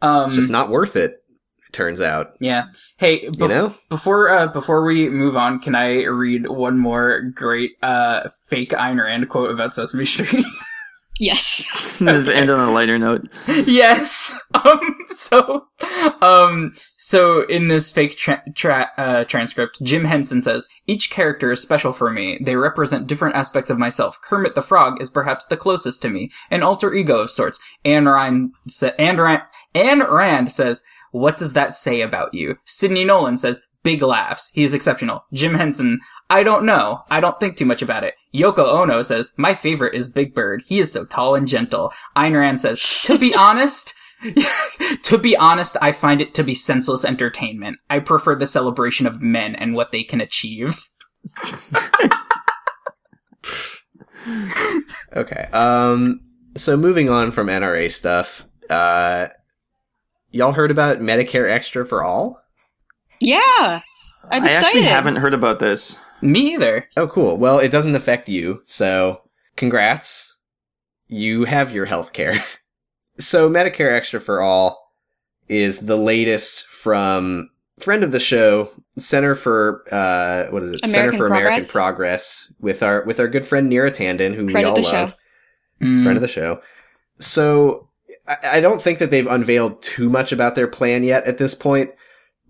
Um, 0.00 0.24
It's 0.26 0.34
just 0.34 0.50
not 0.50 0.70
worth 0.70 0.96
it. 0.96 1.18
Turns 1.72 2.02
out. 2.02 2.34
yeah. 2.38 2.66
Hey, 2.98 3.30
You 3.38 3.48
know? 3.48 3.74
Before 3.88 4.28
uh, 4.28 4.46
before 4.48 4.84
we 4.84 5.08
move 5.08 5.36
on, 5.38 5.58
can 5.58 5.74
I 5.74 6.04
read 6.04 6.46
one 6.48 6.78
more 6.78 7.22
great 7.34 7.72
uh, 7.82 8.28
fake 8.46 8.70
Ayn 8.72 9.02
Rand 9.02 9.28
quote 9.30 9.50
about 9.50 9.72
Sesame 9.72 10.04
Street? 10.04 10.44
Yes. 11.22 12.00
Let's 12.00 12.28
end 12.28 12.50
on 12.50 12.58
a 12.68 12.72
lighter 12.72 12.98
note. 12.98 13.28
yes. 13.46 14.36
Um. 14.64 14.80
So, 15.14 15.66
um. 16.20 16.74
So 16.96 17.42
in 17.46 17.68
this 17.68 17.90
fake 17.90 18.16
tra- 18.18 18.42
tra- 18.54 18.90
uh, 18.98 19.24
transcript, 19.24 19.80
Jim 19.82 20.04
Henson 20.04 20.42
says 20.42 20.68
each 20.86 21.10
character 21.10 21.50
is 21.50 21.62
special 21.62 21.92
for 21.94 22.10
me. 22.10 22.38
They 22.44 22.54
represent 22.56 23.06
different 23.06 23.34
aspects 23.34 23.70
of 23.70 23.78
myself. 23.78 24.20
Kermit 24.22 24.54
the 24.54 24.60
Frog 24.62 25.00
is 25.00 25.08
perhaps 25.08 25.46
the 25.46 25.56
closest 25.56 26.02
to 26.02 26.10
me, 26.10 26.30
an 26.50 26.62
alter 26.62 26.92
ego 26.92 27.16
of 27.18 27.30
sorts. 27.30 27.58
Anne 27.84 28.06
Rand, 28.06 28.52
sa- 28.68 28.92
Anne 28.98 29.18
Rand, 29.18 29.42
Anne 29.74 30.02
Rand 30.06 30.52
says, 30.52 30.82
"What 31.12 31.38
does 31.38 31.54
that 31.54 31.74
say 31.74 32.02
about 32.02 32.34
you?" 32.34 32.56
Sidney 32.66 33.04
Nolan 33.06 33.38
says, 33.38 33.62
"Big 33.82 34.02
laughs. 34.02 34.50
He 34.52 34.64
is 34.64 34.74
exceptional." 34.74 35.24
Jim 35.32 35.54
Henson. 35.54 35.98
I 36.32 36.42
don't 36.44 36.64
know. 36.64 37.02
I 37.10 37.20
don't 37.20 37.38
think 37.38 37.58
too 37.58 37.66
much 37.66 37.82
about 37.82 38.04
it. 38.04 38.14
Yoko 38.34 38.66
Ono 38.66 39.02
says, 39.02 39.32
My 39.36 39.52
favorite 39.52 39.94
is 39.94 40.10
Big 40.10 40.34
Bird. 40.34 40.62
He 40.66 40.78
is 40.78 40.90
so 40.90 41.04
tall 41.04 41.34
and 41.34 41.46
gentle. 41.46 41.92
Ayn 42.16 42.34
Rand 42.34 42.58
says, 42.58 42.80
To 43.04 43.18
be 43.18 43.34
honest, 43.36 43.92
to 45.02 45.18
be 45.18 45.36
honest, 45.36 45.76
I 45.82 45.92
find 45.92 46.22
it 46.22 46.34
to 46.36 46.42
be 46.42 46.54
senseless 46.54 47.04
entertainment. 47.04 47.80
I 47.90 47.98
prefer 47.98 48.34
the 48.34 48.46
celebration 48.46 49.06
of 49.06 49.20
men 49.20 49.54
and 49.54 49.74
what 49.74 49.92
they 49.92 50.02
can 50.02 50.20
achieve. 50.20 50.88
Okay. 55.14 55.48
Um. 55.52 56.20
So 56.56 56.76
moving 56.76 57.10
on 57.10 57.32
from 57.32 57.48
NRA 57.48 57.90
stuff. 57.90 58.46
Uh. 58.70 59.26
Y'all 60.30 60.52
heard 60.52 60.70
about 60.70 61.00
Medicare 61.00 61.50
Extra 61.50 61.84
for 61.84 62.02
all? 62.02 62.40
Yeah. 63.20 63.80
I'm 64.30 64.46
excited. 64.46 64.46
I 64.46 64.50
actually 64.54 64.82
haven't 64.84 65.16
heard 65.16 65.34
about 65.34 65.58
this. 65.58 65.98
Me 66.22 66.54
either. 66.54 66.88
Oh, 66.96 67.08
cool. 67.08 67.36
Well, 67.36 67.58
it 67.58 67.68
doesn't 67.70 67.94
affect 67.96 68.28
you, 68.28 68.62
so 68.66 69.20
congrats. 69.56 70.36
You 71.08 71.44
have 71.44 71.72
your 71.72 71.84
health 71.86 72.12
care. 72.12 72.34
so, 73.18 73.50
Medicare 73.50 73.92
Extra 73.92 74.20
for 74.20 74.40
All 74.40 74.92
is 75.48 75.80
the 75.80 75.96
latest 75.96 76.66
from 76.66 77.50
friend 77.80 78.04
of 78.04 78.12
the 78.12 78.20
show, 78.20 78.70
Center 78.96 79.34
for 79.34 79.82
uh, 79.90 80.46
what 80.50 80.62
is 80.62 80.72
it? 80.72 80.84
Center 80.86 80.98
American 81.10 81.18
for 81.18 81.26
American 81.26 81.48
Progress? 81.48 81.72
Progress 81.72 82.54
with 82.60 82.82
our 82.82 83.04
with 83.04 83.18
our 83.20 83.28
good 83.28 83.44
friend 83.46 83.70
Neera 83.70 83.90
Tanden, 83.90 84.34
who 84.34 84.46
we 84.46 84.52
Friend 84.52 84.66
of 84.66 84.70
all 84.70 84.76
the 84.76 84.82
show. 84.82 84.92
love, 84.92 85.16
Mm. 85.80 86.04
friend 86.04 86.16
of 86.16 86.22
the 86.22 86.28
show. 86.28 86.60
So, 87.18 87.88
I, 88.28 88.36
I 88.44 88.60
don't 88.60 88.80
think 88.80 89.00
that 89.00 89.10
they've 89.10 89.26
unveiled 89.26 89.82
too 89.82 90.08
much 90.08 90.30
about 90.30 90.54
their 90.54 90.68
plan 90.68 91.02
yet 91.02 91.24
at 91.24 91.38
this 91.38 91.54
point. 91.56 91.90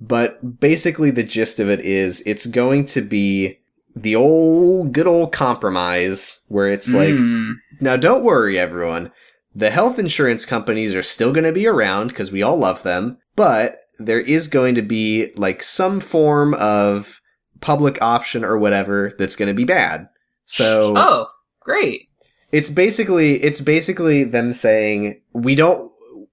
But 0.01 0.61
basically, 0.61 1.11
the 1.11 1.23
gist 1.23 1.59
of 1.61 1.71
it 1.71 1.81
is 1.81 2.23
it's 2.27 2.45
going 2.45 2.85
to 2.87 3.01
be 3.01 3.59
the 3.94 4.16
old, 4.16 4.92
good 4.92 5.07
old 5.07 5.33
compromise 5.33 6.42
where 6.48 6.68
it's 6.68 6.92
like, 6.94 7.14
Mm. 7.14 7.55
now 7.81 7.96
don't 7.96 8.24
worry, 8.24 8.59
everyone. 8.59 9.11
The 9.55 9.70
health 9.70 9.98
insurance 9.98 10.46
companies 10.46 10.94
are 10.94 11.02
still 11.02 11.33
going 11.33 11.44
to 11.44 11.52
be 11.52 11.66
around 11.66 12.09
because 12.09 12.33
we 12.33 12.42
all 12.42 12.57
love 12.57 12.83
them, 12.83 13.18
but 13.37 13.78
there 13.98 14.20
is 14.20 14.48
going 14.48 14.74
to 14.76 14.83
be 14.83 15.31
like 15.37 15.62
some 15.62 16.00
form 16.00 16.55
of 16.55 17.20
public 17.61 18.00
option 18.00 18.44
or 18.44 18.57
whatever 18.59 19.12
that's 19.18 19.37
going 19.37 19.48
to 19.48 19.55
be 19.55 19.64
bad. 19.64 20.09
So 20.46 20.94
Oh, 20.96 21.26
great. 21.61 22.09
it's 22.50 22.70
basically 22.70 23.35
it's 23.42 23.61
basically 23.61 24.24
them 24.24 24.52
saying 24.55 25.20
we 25.35 25.55
don't 25.55 25.90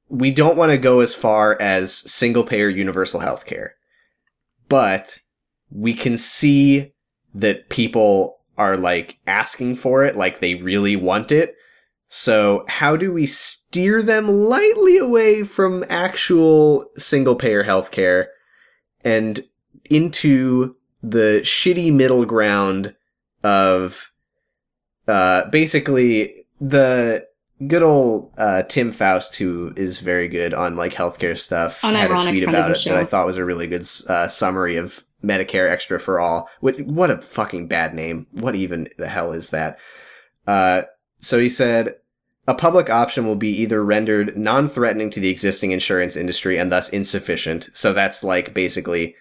we 0.08 0.32
don't 0.32 0.58
want 0.58 0.72
to 0.72 0.78
go 0.78 1.02
as 1.02 1.14
far 1.14 1.56
as 1.62 1.94
single 1.94 2.44
payer 2.44 2.68
universal 2.70 3.20
health 3.20 3.46
care 3.46 3.76
but 4.70 5.20
we 5.72 5.94
can 5.94 6.18
see 6.18 6.92
that 7.34 7.70
people 7.70 8.40
are 8.58 8.78
like 8.78 9.18
asking 9.28 9.76
for 9.76 10.04
it, 10.04 10.16
like 10.16 10.40
they 10.40 10.56
really 10.56 10.96
want 10.96 11.32
it. 11.32 11.56
So 12.08 12.66
how 12.68 12.96
do 12.96 13.14
we 13.14 13.26
steer 13.26 14.02
them 14.02 14.28
lightly 14.28 14.98
away 14.98 15.44
from 15.44 15.86
actual 15.90 16.90
single 16.98 17.36
payer 17.36 17.64
healthcare 17.64 18.28
and 19.04 19.42
into 19.90 20.76
the 21.02 21.42
shitty 21.44 21.94
middle 21.94 22.26
ground 22.26 22.96
of 23.44 24.12
uh 25.08 25.46
basically 25.50 26.46
the 26.60 27.26
good 27.68 27.84
old 27.84 28.32
uh, 28.38 28.64
Tim 28.64 28.92
Faust, 28.92 29.36
who 29.38 29.74
is 29.76 30.00
very 30.00 30.28
good 30.28 30.54
on 30.54 30.76
like 30.76 30.94
healthcare 30.94 31.38
stuff, 31.38 31.82
had 31.82 32.12
a 32.12 32.32
tweet 32.32 32.44
about 32.44 32.72
it 32.72 32.78
show. 32.78 32.92
that 32.92 33.00
I 33.00 33.06
thought 33.06 33.26
was 33.26 33.38
a 33.38 33.46
really 33.46 33.68
good 33.68 33.86
uh, 34.08 34.28
summary 34.28 34.78
of 34.78 35.04
Medicare 35.24 35.70
Extra 35.70 36.00
for 36.00 36.20
All. 36.20 36.50
What, 36.60 36.80
what 36.82 37.12
a 37.12 37.22
fucking 37.22 37.68
bad 37.68 37.94
name! 37.94 38.28
What 38.32 38.56
even 38.56 38.88
the 38.98 39.08
hell 39.08 39.32
is 39.32 39.50
that? 39.50 39.78
Uh, 40.48 40.84
so 41.20 41.40
he 41.40 41.50
said. 41.50 41.96
A 42.48 42.56
public 42.56 42.90
option 42.90 43.28
will 43.28 43.36
be 43.36 43.52
either 43.62 43.84
rendered 43.86 44.36
non-threatening 44.36 45.12
to 45.12 45.20
the 45.20 45.30
existing 45.30 45.70
insurance 45.70 46.16
industry 46.16 46.58
and 46.58 46.72
thus 46.72 46.90
insufficient. 46.90 47.70
So 47.74 47.94
that's 47.94 48.24
like 48.24 48.56
basically 48.56 49.14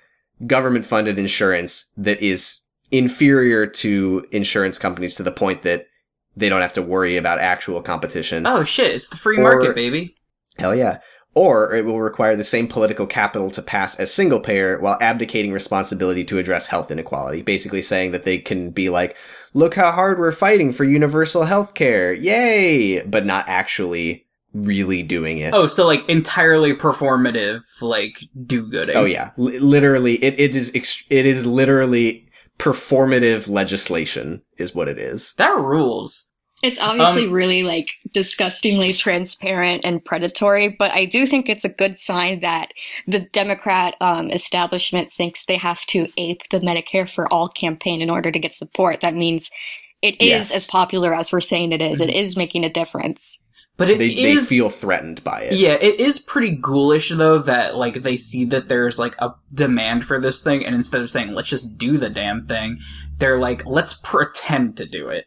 government-funded 0.46 1.18
insurance 1.18 1.92
that 1.98 2.22
is 2.22 2.60
inferior 2.90 3.66
to 3.66 4.24
insurance 4.30 4.78
companies 4.78 5.14
to 5.16 5.22
the 5.22 5.32
point 5.32 5.60
that 5.62 5.88
they 6.36 6.48
don't 6.48 6.62
have 6.62 6.72
to 6.74 6.80
worry 6.80 7.18
about 7.18 7.38
actual 7.38 7.82
competition. 7.82 8.46
Oh 8.46 8.64
shit! 8.64 8.94
It's 8.94 9.08
the 9.08 9.18
free 9.18 9.36
Or- 9.36 9.42
market, 9.42 9.74
baby. 9.74 10.16
Hell 10.58 10.74
yeah. 10.74 11.00
Or 11.34 11.72
it 11.74 11.84
will 11.84 12.00
require 12.00 12.34
the 12.34 12.42
same 12.42 12.66
political 12.66 13.06
capital 13.06 13.50
to 13.50 13.62
pass 13.62 13.98
as 14.00 14.12
single 14.12 14.40
payer 14.40 14.80
while 14.80 14.98
abdicating 15.00 15.52
responsibility 15.52 16.24
to 16.24 16.38
address 16.38 16.66
health 16.66 16.90
inequality. 16.90 17.42
Basically 17.42 17.82
saying 17.82 18.10
that 18.12 18.24
they 18.24 18.38
can 18.38 18.70
be 18.70 18.88
like, 18.88 19.16
look 19.54 19.74
how 19.74 19.92
hard 19.92 20.18
we're 20.18 20.32
fighting 20.32 20.72
for 20.72 20.84
universal 20.84 21.44
health 21.44 21.74
care. 21.74 22.12
Yay! 22.12 23.02
But 23.02 23.26
not 23.26 23.48
actually 23.48 24.26
really 24.54 25.02
doing 25.02 25.38
it. 25.38 25.54
Oh, 25.54 25.66
so 25.66 25.86
like 25.86 26.08
entirely 26.08 26.72
performative, 26.74 27.60
like 27.82 28.18
do-gooding. 28.46 28.96
Oh 28.96 29.04
yeah. 29.04 29.30
L- 29.38 29.44
literally, 29.44 30.14
it, 30.24 30.40
it 30.40 30.56
is, 30.56 30.70
it 30.74 31.26
is 31.26 31.46
literally 31.46 32.26
performative 32.58 33.48
legislation 33.48 34.42
is 34.56 34.74
what 34.74 34.88
it 34.88 34.98
is. 34.98 35.34
that 35.34 35.56
rules. 35.56 36.32
It's 36.62 36.80
obviously 36.80 37.26
Um, 37.26 37.32
really 37.32 37.62
like 37.62 37.88
disgustingly 38.12 38.92
transparent 38.92 39.84
and 39.84 40.04
predatory, 40.04 40.68
but 40.68 40.90
I 40.92 41.04
do 41.04 41.24
think 41.24 41.48
it's 41.48 41.64
a 41.64 41.68
good 41.68 42.00
sign 42.00 42.40
that 42.40 42.72
the 43.06 43.20
Democrat 43.20 43.94
um, 44.00 44.30
establishment 44.30 45.12
thinks 45.12 45.44
they 45.44 45.56
have 45.56 45.86
to 45.86 46.08
ape 46.16 46.42
the 46.50 46.58
Medicare 46.58 47.08
for 47.08 47.32
All 47.32 47.48
campaign 47.48 48.02
in 48.02 48.10
order 48.10 48.32
to 48.32 48.38
get 48.40 48.54
support. 48.54 49.00
That 49.00 49.14
means 49.14 49.50
it 50.02 50.20
is 50.20 50.28
Yes. 50.28 50.54
as 50.54 50.66
popular 50.66 51.14
as 51.14 51.32
we're 51.32 51.40
saying 51.40 51.72
it 51.72 51.82
is. 51.82 52.00
It 52.00 52.10
is 52.10 52.36
making 52.36 52.64
a 52.64 52.70
difference. 52.72 53.38
But 53.76 53.90
it 53.90 53.98
They, 53.98 54.12
they 54.12 54.36
feel 54.36 54.68
threatened 54.70 55.22
by 55.22 55.42
it. 55.42 55.52
Yeah, 55.52 55.74
it 55.74 56.00
is 56.00 56.18
pretty 56.18 56.50
ghoulish 56.50 57.10
though 57.10 57.38
that 57.38 57.76
like 57.76 58.02
they 58.02 58.16
see 58.16 58.44
that 58.46 58.68
there's 58.68 58.98
like 58.98 59.14
a 59.20 59.30
demand 59.54 60.04
for 60.04 60.20
this 60.20 60.42
thing, 60.42 60.66
and 60.66 60.74
instead 60.74 61.00
of 61.00 61.10
saying 61.10 61.32
let's 61.34 61.48
just 61.48 61.78
do 61.78 61.96
the 61.98 62.10
damn 62.10 62.46
thing, 62.48 62.78
they're 63.18 63.38
like 63.38 63.64
let's 63.64 63.94
pretend 63.94 64.76
to 64.78 64.86
do 64.86 65.08
it. 65.08 65.26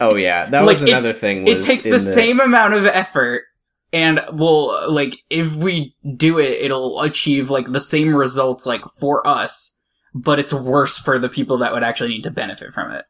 Oh 0.00 0.14
yeah. 0.14 0.46
That 0.46 0.60
Like, 0.60 0.74
was 0.74 0.82
it- 0.82 0.88
another 0.88 1.12
thing 1.12 1.46
It 1.46 1.62
takes 1.62 1.84
in 1.86 1.92
the, 1.92 1.98
same 1.98 2.40
amount 2.40 2.74
of 2.74 2.86
effort, 2.86 3.44
and 3.92 4.20
we'll 4.32 4.90
like 4.90 5.16
if 5.30 5.54
we 5.54 5.94
do 6.16 6.38
it, 6.38 6.60
it'll 6.60 7.00
achieve 7.02 7.50
like 7.50 7.72
the 7.72 7.80
same 7.80 8.14
results 8.14 8.66
like 8.66 8.82
for 8.98 9.26
us, 9.26 9.78
but 10.14 10.38
it's 10.38 10.52
worse 10.52 10.98
for 10.98 11.18
the 11.18 11.28
people 11.28 11.58
that 11.58 11.72
would 11.72 11.82
actually 11.82 12.10
need 12.10 12.22
to 12.24 12.30
benefit 12.30 12.72
from 12.72 12.92
it. 12.92 13.04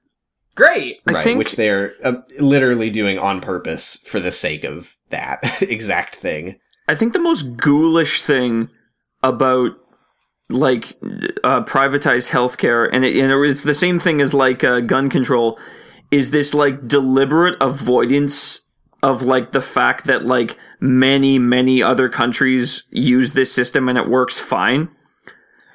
Great. 0.54 0.96
I 1.06 1.12
right, 1.12 1.24
think 1.24 1.38
which 1.38 1.54
they're 1.56 1.92
uh, 2.02 2.14
literally 2.40 2.90
doing 2.90 3.18
on 3.18 3.40
purpose 3.40 3.96
for 4.06 4.18
the 4.18 4.32
sake 4.32 4.64
of 4.64 4.96
that 5.10 5.40
exact 5.62 6.16
thing. 6.16 6.58
I 6.88 6.94
think 6.94 7.12
the 7.12 7.20
most 7.20 7.56
ghoulish 7.56 8.22
thing 8.22 8.68
about 9.22 9.72
like 10.48 10.96
uh, 11.44 11.62
privatized 11.64 12.30
healthcare, 12.30 12.88
and, 12.92 13.04
it, 13.04 13.16
and 13.16 13.30
it's 13.44 13.62
the 13.64 13.74
same 13.74 13.98
thing 13.98 14.20
as 14.20 14.32
like 14.32 14.64
uh, 14.64 14.80
gun 14.80 15.10
control, 15.10 15.58
is 16.10 16.30
this 16.30 16.54
like 16.54 16.86
deliberate 16.88 17.56
avoidance 17.60 18.62
of 19.02 19.22
like 19.22 19.52
the 19.52 19.60
fact 19.60 20.06
that 20.06 20.24
like 20.24 20.56
many 20.80 21.38
many 21.38 21.82
other 21.82 22.08
countries 22.08 22.84
use 22.90 23.32
this 23.32 23.52
system 23.52 23.88
and 23.88 23.96
it 23.98 24.08
works 24.08 24.40
fine. 24.40 24.88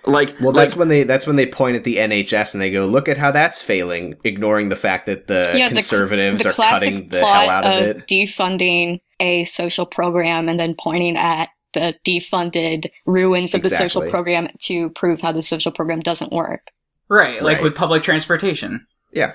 Like, 0.06 0.36
Well, 0.42 0.52
like, 0.52 0.56
that's 0.56 0.76
when 0.76 0.90
they 0.90 1.04
that's 1.04 1.26
when 1.26 1.38
they 1.38 1.46
point 1.46 1.78
at 1.78 1.86
the 1.86 1.96
NHS 1.96 2.54
and 2.54 2.62
they 2.62 2.70
go, 2.72 2.86
"Look 2.86 3.08
at 3.08 3.18
how 3.18 3.32
that's 3.32 3.62
failing," 3.62 4.16
ignoring 4.26 4.68
the 4.68 4.76
fact 4.76 5.06
that 5.06 5.28
the 5.28 5.54
Yeah, 5.56 5.70
conservatives 5.70 6.44
the 6.44 6.50
are 6.50 6.52
classic 6.52 6.90
cutting 6.94 7.08
the 7.10 7.20
plot 7.20 7.40
hell 7.42 7.50
out 7.50 7.66
of, 7.66 7.84
it. 7.86 8.08
defunding 8.08 9.00
a 9.22 9.46
social 9.46 9.86
program 9.86 10.50
and 10.50 10.60
then 10.60 10.76
pointing 10.78 11.16
at 11.16 11.48
the 11.74 11.96
defunded 12.06 12.90
ruins 13.06 13.54
of 13.56 13.64
the 13.64 13.70
social 13.70 14.02
program 14.06 14.50
to 14.60 14.90
prove 14.90 15.22
how 15.22 15.32
the 15.32 15.42
social 15.42 15.72
program 15.72 16.02
doesn't 16.02 16.34
work. 16.34 16.68
Right, 17.08 17.42
like 17.42 17.56
Right. 17.58 17.64
with 17.64 17.74
public 17.76 18.04
transportation. 18.04 18.86
Yeah, 19.14 19.32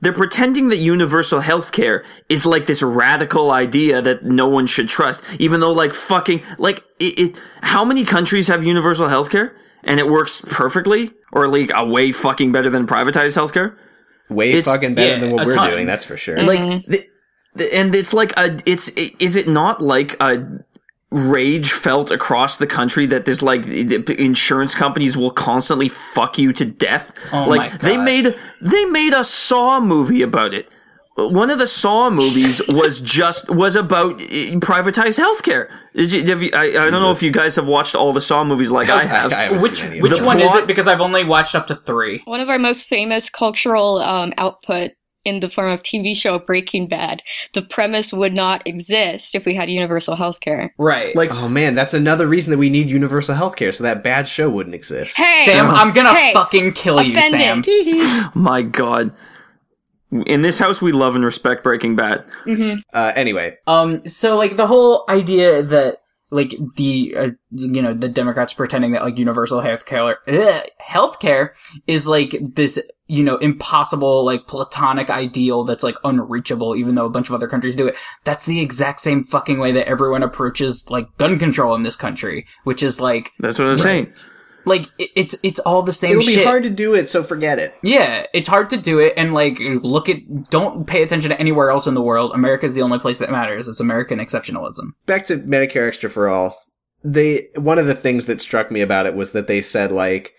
They're 0.00 0.12
pretending 0.12 0.68
that 0.68 0.76
universal 0.76 1.40
healthcare 1.40 2.04
is 2.28 2.44
like 2.44 2.66
this 2.66 2.82
radical 2.82 3.50
idea 3.50 4.02
that 4.02 4.24
no 4.24 4.46
one 4.48 4.66
should 4.66 4.88
trust, 4.88 5.22
even 5.38 5.60
though 5.60 5.72
like 5.72 5.94
fucking 5.94 6.42
like 6.58 6.84
it, 6.98 7.18
it 7.18 7.42
how 7.62 7.84
many 7.84 8.04
countries 8.04 8.48
have 8.48 8.62
universal 8.62 9.08
healthcare 9.08 9.54
and 9.84 9.98
it 9.98 10.08
works 10.08 10.42
perfectly 10.48 11.12
or 11.32 11.48
like 11.48 11.70
a 11.74 11.86
way 11.86 12.12
fucking 12.12 12.52
better 12.52 12.68
than 12.68 12.86
privatized 12.86 13.36
healthcare? 13.36 13.76
way 14.28 14.50
It's- 14.50 14.66
fucking 14.66 14.94
better 14.94 15.14
yeah, 15.14 15.20
than 15.20 15.32
what 15.32 15.46
we're 15.46 15.54
ton. 15.54 15.70
doing. 15.70 15.86
That's 15.86 16.04
for 16.04 16.16
sure. 16.16 16.42
Like 16.42 16.58
mm-hmm. 16.58 16.90
the, 16.90 17.04
the, 17.54 17.74
and 17.74 17.94
it's 17.94 18.12
like 18.12 18.32
a 18.36 18.58
it's 18.66 18.88
is 18.88 19.36
it 19.36 19.48
not 19.48 19.80
like 19.80 20.20
a 20.20 20.46
rage 21.10 21.72
felt 21.72 22.10
across 22.10 22.56
the 22.56 22.66
country 22.66 23.06
that 23.06 23.24
there's 23.24 23.40
like 23.40 23.64
the 23.64 24.16
insurance 24.18 24.74
companies 24.74 25.16
will 25.16 25.30
constantly 25.30 25.88
fuck 25.88 26.36
you 26.36 26.52
to 26.52 26.64
death 26.64 27.12
Oh 27.32 27.44
like 27.44 27.72
my 27.72 27.78
they 27.78 27.96
made 27.96 28.34
they 28.60 28.84
made 28.86 29.14
a 29.14 29.22
saw 29.22 29.78
movie 29.78 30.22
about 30.22 30.52
it 30.52 30.68
one 31.16 31.50
of 31.50 31.58
the 31.58 31.66
Saw 31.66 32.10
movies 32.10 32.60
was 32.68 33.00
just 33.00 33.48
was 33.50 33.74
about 33.74 34.14
uh, 34.14 34.60
privatized 34.60 35.18
healthcare. 35.18 35.70
Is 35.94 36.12
it, 36.12 36.28
have 36.28 36.42
you, 36.42 36.50
I, 36.52 36.64
I 36.64 36.72
don't 36.90 36.92
know 36.92 37.10
if 37.10 37.22
you 37.22 37.32
guys 37.32 37.56
have 37.56 37.66
watched 37.66 37.94
all 37.94 38.12
the 38.12 38.20
Saw 38.20 38.44
movies 38.44 38.70
like 38.70 38.88
I 38.90 39.04
have. 39.04 39.32
I 39.32 39.44
haven't 39.44 39.62
Which 39.62 39.80
seen 39.80 39.86
any 39.88 39.98
of 39.98 40.02
which 40.02 40.16
them. 40.16 40.26
one 40.26 40.40
is 40.40 40.54
it? 40.54 40.66
Because 40.66 40.86
I've 40.86 41.00
only 41.00 41.24
watched 41.24 41.54
up 41.54 41.66
to 41.68 41.76
three. 41.76 42.20
One 42.26 42.40
of 42.40 42.48
our 42.48 42.58
most 42.58 42.86
famous 42.86 43.30
cultural 43.30 43.98
um, 43.98 44.34
output 44.36 44.90
in 45.26 45.40
the 45.40 45.50
form 45.50 45.68
of 45.70 45.82
TV 45.82 46.16
show 46.16 46.38
Breaking 46.38 46.86
Bad, 46.86 47.22
the 47.52 47.62
premise 47.62 48.12
would 48.12 48.32
not 48.32 48.66
exist 48.66 49.34
if 49.34 49.44
we 49.44 49.54
had 49.54 49.68
universal 49.68 50.16
health 50.16 50.40
care. 50.40 50.72
Right. 50.78 51.14
Like 51.16 51.32
Oh 51.32 51.48
man, 51.48 51.74
that's 51.74 51.92
another 51.94 52.26
reason 52.26 52.52
that 52.52 52.58
we 52.58 52.70
need 52.70 52.88
universal 52.88 53.34
healthcare, 53.34 53.74
so 53.74 53.84
that 53.84 54.02
bad 54.02 54.28
show 54.28 54.48
wouldn't 54.48 54.74
exist. 54.74 55.16
Hey, 55.16 55.42
Sam, 55.44 55.66
I'm 55.66 55.92
gonna 55.92 56.14
Hey, 56.14 56.32
fucking 56.32 56.72
kill 56.72 57.02
you, 57.02 57.20
Sam. 57.20 57.62
my 58.34 58.62
god. 58.62 59.12
In 60.12 60.42
this 60.42 60.58
house, 60.60 60.80
we 60.80 60.92
love 60.92 61.16
and 61.16 61.24
respect 61.24 61.64
Breaking 61.64 61.96
Bad. 61.96 62.24
Uh, 62.92 63.12
anyway, 63.16 63.56
Um, 63.66 64.06
so 64.06 64.36
like 64.36 64.56
the 64.56 64.68
whole 64.68 65.04
idea 65.08 65.62
that 65.64 65.96
like 66.30 66.54
the 66.76 67.14
uh, 67.16 67.30
you 67.52 67.80
know 67.80 67.94
the 67.94 68.08
Democrats 68.08 68.52
pretending 68.52 68.92
that 68.92 69.02
like 69.02 69.18
universal 69.18 69.60
healthcare 69.60 70.16
ugh, 70.26 70.62
healthcare 70.84 71.50
is 71.86 72.06
like 72.06 72.36
this 72.54 72.80
you 73.06 73.22
know 73.22 73.36
impossible 73.36 74.24
like 74.24 74.46
platonic 74.46 75.08
ideal 75.08 75.62
that's 75.62 75.84
like 75.84 75.94
unreachable 76.02 76.74
even 76.74 76.96
though 76.96 77.06
a 77.06 77.10
bunch 77.10 77.28
of 77.28 77.34
other 77.34 77.48
countries 77.48 77.76
do 77.76 77.86
it. 77.86 77.96
That's 78.24 78.46
the 78.46 78.60
exact 78.60 79.00
same 79.00 79.22
fucking 79.24 79.58
way 79.58 79.72
that 79.72 79.88
everyone 79.88 80.22
approaches 80.22 80.88
like 80.90 81.16
gun 81.16 81.38
control 81.38 81.74
in 81.74 81.84
this 81.84 81.96
country, 81.96 82.46
which 82.64 82.82
is 82.82 83.00
like 83.00 83.32
That's 83.38 83.58
what 83.58 83.68
I'm 83.68 83.76
saying. 83.76 84.12
Like 84.66 84.86
it, 84.98 85.10
it's 85.14 85.34
it's 85.42 85.60
all 85.60 85.82
the 85.82 85.92
same 85.92 86.10
shit. 86.10 86.18
it'll 86.20 86.30
shit. 86.32 86.38
be 86.40 86.44
hard 86.44 86.62
to 86.64 86.70
do 86.70 86.94
it, 86.94 87.08
so 87.08 87.22
forget 87.22 87.58
it. 87.58 87.74
Yeah, 87.82 88.26
it's 88.34 88.48
hard 88.48 88.68
to 88.70 88.76
do 88.76 88.98
it, 88.98 89.14
and 89.16 89.32
like, 89.32 89.58
look 89.60 90.08
at, 90.08 90.50
don't 90.50 90.86
pay 90.86 91.02
attention 91.02 91.30
to 91.30 91.40
anywhere 91.40 91.70
else 91.70 91.86
in 91.86 91.94
the 91.94 92.02
world. 92.02 92.32
America's 92.34 92.74
the 92.74 92.82
only 92.82 92.98
place 92.98 93.18
that 93.20 93.30
matters. 93.30 93.68
It's 93.68 93.80
American 93.80 94.18
exceptionalism. 94.18 94.90
back 95.06 95.24
to 95.26 95.38
Medicare 95.38 95.86
Extra 95.88 96.10
for 96.10 96.28
All. 96.28 96.58
They 97.04 97.48
one 97.56 97.78
of 97.78 97.86
the 97.86 97.94
things 97.94 98.26
that 98.26 98.40
struck 98.40 98.70
me 98.70 98.80
about 98.80 99.06
it 99.06 99.14
was 99.14 99.32
that 99.32 99.46
they 99.46 99.62
said 99.62 99.92
like 99.92 100.32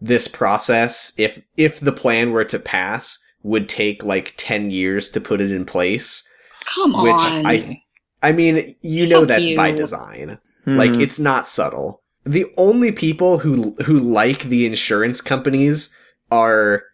this 0.00 0.28
process, 0.28 1.12
if 1.16 1.40
if 1.56 1.80
the 1.80 1.92
plan 1.92 2.32
were 2.32 2.44
to 2.44 2.58
pass, 2.58 3.18
would 3.42 3.68
take 3.68 4.04
like 4.04 4.34
ten 4.36 4.70
years 4.70 5.08
to 5.10 5.20
put 5.20 5.40
it 5.40 5.50
in 5.50 5.64
place. 5.64 6.28
Come 6.66 6.92
Which 6.92 7.12
on. 7.12 7.46
I 7.46 7.80
I 8.22 8.32
mean, 8.32 8.76
you 8.82 9.08
know 9.08 9.20
Fuck 9.20 9.28
that's 9.28 9.54
by 9.54 9.68
you. 9.68 9.76
design. 9.76 10.38
Like 10.66 10.90
Mhm. 10.92 11.02
it's 11.02 11.18
not 11.18 11.48
subtle. 11.48 12.01
The 12.24 12.46
only 12.56 12.92
people 12.92 13.38
who 13.38 13.74
who 13.84 13.98
like 13.98 14.44
the 14.44 14.66
insurance 14.66 15.20
companies 15.20 15.96
are 16.30 16.84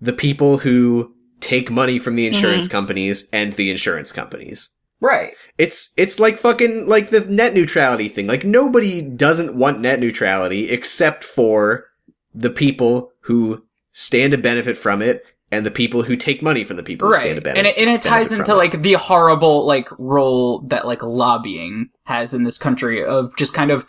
the 0.00 0.12
people 0.12 0.58
who 0.58 1.12
take 1.40 1.70
money 1.70 1.98
from 1.98 2.14
the 2.16 2.26
insurance 2.26 2.64
mm-hmm. 2.64 2.72
companies 2.72 3.28
and 3.32 3.52
the 3.54 3.70
insurance 3.70 4.12
companies. 4.12 4.70
Right. 5.00 5.32
It's 5.58 5.92
it's 5.96 6.18
like 6.18 6.38
fucking 6.38 6.86
like 6.86 7.10
the 7.10 7.20
net 7.20 7.54
neutrality 7.54 8.08
thing. 8.08 8.26
Like 8.26 8.44
nobody 8.44 9.02
doesn't 9.02 9.54
want 9.54 9.80
net 9.80 10.00
neutrality 10.00 10.70
except 10.70 11.24
for 11.24 11.86
the 12.34 12.50
people 12.50 13.12
who 13.20 13.64
stand 13.92 14.32
to 14.32 14.38
benefit 14.38 14.78
from 14.78 15.02
it 15.02 15.24
and 15.50 15.64
the 15.64 15.70
people 15.70 16.02
who 16.02 16.16
take 16.16 16.42
money 16.42 16.64
from 16.64 16.76
the 16.76 16.82
people 16.82 17.08
who 17.08 17.14
stand 17.14 17.36
to 17.36 17.40
benefit. 17.40 17.58
And 17.58 17.66
it, 17.66 17.78
and 17.78 17.90
it 17.90 18.02
ties 18.02 18.32
into 18.32 18.52
it. 18.52 18.56
like 18.56 18.82
the 18.82 18.94
horrible 18.94 19.66
like 19.66 19.88
role 19.98 20.60
that 20.68 20.86
like 20.86 21.02
lobbying 21.02 21.90
has 22.04 22.34
in 22.34 22.42
this 22.44 22.58
country 22.58 23.04
of 23.04 23.36
just 23.36 23.54
kind 23.54 23.70
of 23.70 23.86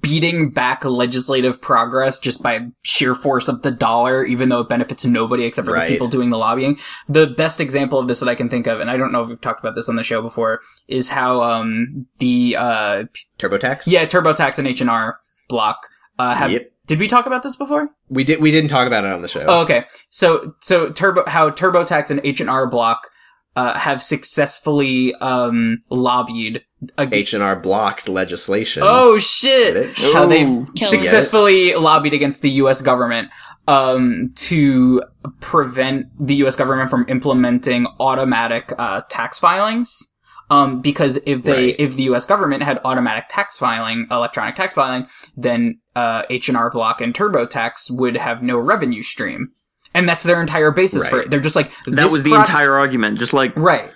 beating 0.00 0.50
back 0.50 0.84
legislative 0.84 1.60
progress 1.60 2.18
just 2.18 2.42
by 2.42 2.60
sheer 2.82 3.14
force 3.14 3.48
of 3.48 3.62
the 3.62 3.70
dollar, 3.70 4.24
even 4.24 4.48
though 4.48 4.60
it 4.60 4.68
benefits 4.68 5.04
nobody 5.04 5.44
except 5.44 5.66
for 5.66 5.74
Right. 5.74 5.86
the 5.88 5.94
people 5.94 6.08
doing 6.08 6.30
the 6.30 6.38
lobbying. 6.38 6.78
The 7.08 7.26
best 7.26 7.60
example 7.60 7.98
of 7.98 8.08
this 8.08 8.20
that 8.20 8.28
I 8.28 8.34
can 8.34 8.48
think 8.48 8.66
of, 8.66 8.80
and 8.80 8.90
I 8.90 8.96
don't 8.96 9.12
know 9.12 9.22
if 9.22 9.28
we've 9.28 9.40
talked 9.40 9.60
about 9.60 9.74
this 9.74 9.88
on 9.88 9.96
the 9.96 10.02
show 10.02 10.22
before, 10.22 10.60
is 10.88 11.10
how 11.10 11.42
um 11.42 12.06
the 12.18 12.56
uh 12.58 13.04
TurboTax. 13.38 13.82
yeah 13.86 14.06
TurboTax 14.06 14.58
and 14.58 14.66
H 14.66 14.80
and 14.80 14.88
R 14.90 15.20
block 15.48 15.78
uh 16.18 16.34
have. 16.34 16.50
Yep. 16.52 16.72
Did 16.86 16.98
we 16.98 17.06
talk 17.06 17.26
about 17.26 17.42
this 17.44 17.54
before? 17.54 17.88
we 18.08 18.24
did. 18.24 18.40
We 18.40 18.50
didn't 18.50 18.70
talk 18.70 18.86
about 18.88 19.04
it 19.04 19.12
on 19.12 19.22
the 19.22 19.28
show. 19.28 19.44
Oh, 19.46 19.60
okay. 19.60 19.84
So, 20.08 20.54
so 20.60 20.90
Turbo, 20.90 21.22
how 21.28 21.48
TurboTax 21.50 22.10
and 22.10 22.20
H 22.24 22.40
and 22.40 22.50
R 22.50 22.66
Block 22.66 23.08
uh, 23.54 23.78
have 23.78 24.02
successfully 24.02 25.14
um, 25.16 25.78
lobbied. 25.90 26.64
H 26.98 27.34
and 27.34 27.42
R 27.42 27.56
blocked 27.56 28.08
legislation. 28.08 28.82
Oh 28.86 29.18
shit! 29.18 29.98
How 30.12 30.26
they've 30.26 30.66
successfully 30.76 31.74
lobbied 31.74 32.14
against 32.14 32.42
the 32.42 32.50
U.S. 32.52 32.80
government 32.80 33.28
um, 33.68 34.32
to 34.36 35.02
prevent 35.40 36.06
the 36.18 36.34
U.S. 36.36 36.56
government 36.56 36.90
from 36.90 37.04
implementing 37.08 37.86
automatic 37.98 38.72
uh, 38.78 39.02
tax 39.08 39.38
filings. 39.38 40.14
Um, 40.48 40.80
because 40.80 41.16
if 41.26 41.44
they, 41.44 41.66
Right. 41.66 41.76
if 41.78 41.94
the 41.94 42.02
U.S. 42.04 42.26
government 42.26 42.64
had 42.64 42.80
automatic 42.84 43.24
tax 43.28 43.56
filing, 43.56 44.08
electronic 44.10 44.56
tax 44.56 44.74
filing, 44.74 45.06
then 45.36 45.78
uh, 45.94 46.22
H 46.28 46.48
and 46.48 46.56
R 46.56 46.70
Block 46.70 47.00
and 47.00 47.14
TurboTax 47.14 47.90
would 47.92 48.16
have 48.16 48.42
no 48.42 48.58
revenue 48.58 49.02
stream, 49.02 49.52
and 49.94 50.08
that's 50.08 50.24
their 50.24 50.40
entire 50.40 50.72
basis 50.72 51.06
for 51.06 51.20
it. 51.20 51.30
They're 51.30 51.38
just 51.38 51.54
like 51.54 51.70
That 51.86 52.10
was 52.10 52.24
the 52.24 52.30
proce- 52.30 52.40
entire 52.48 52.74
argument. 52.74 53.18
Just 53.20 53.32
like 53.32 53.52
Right. 53.54 53.92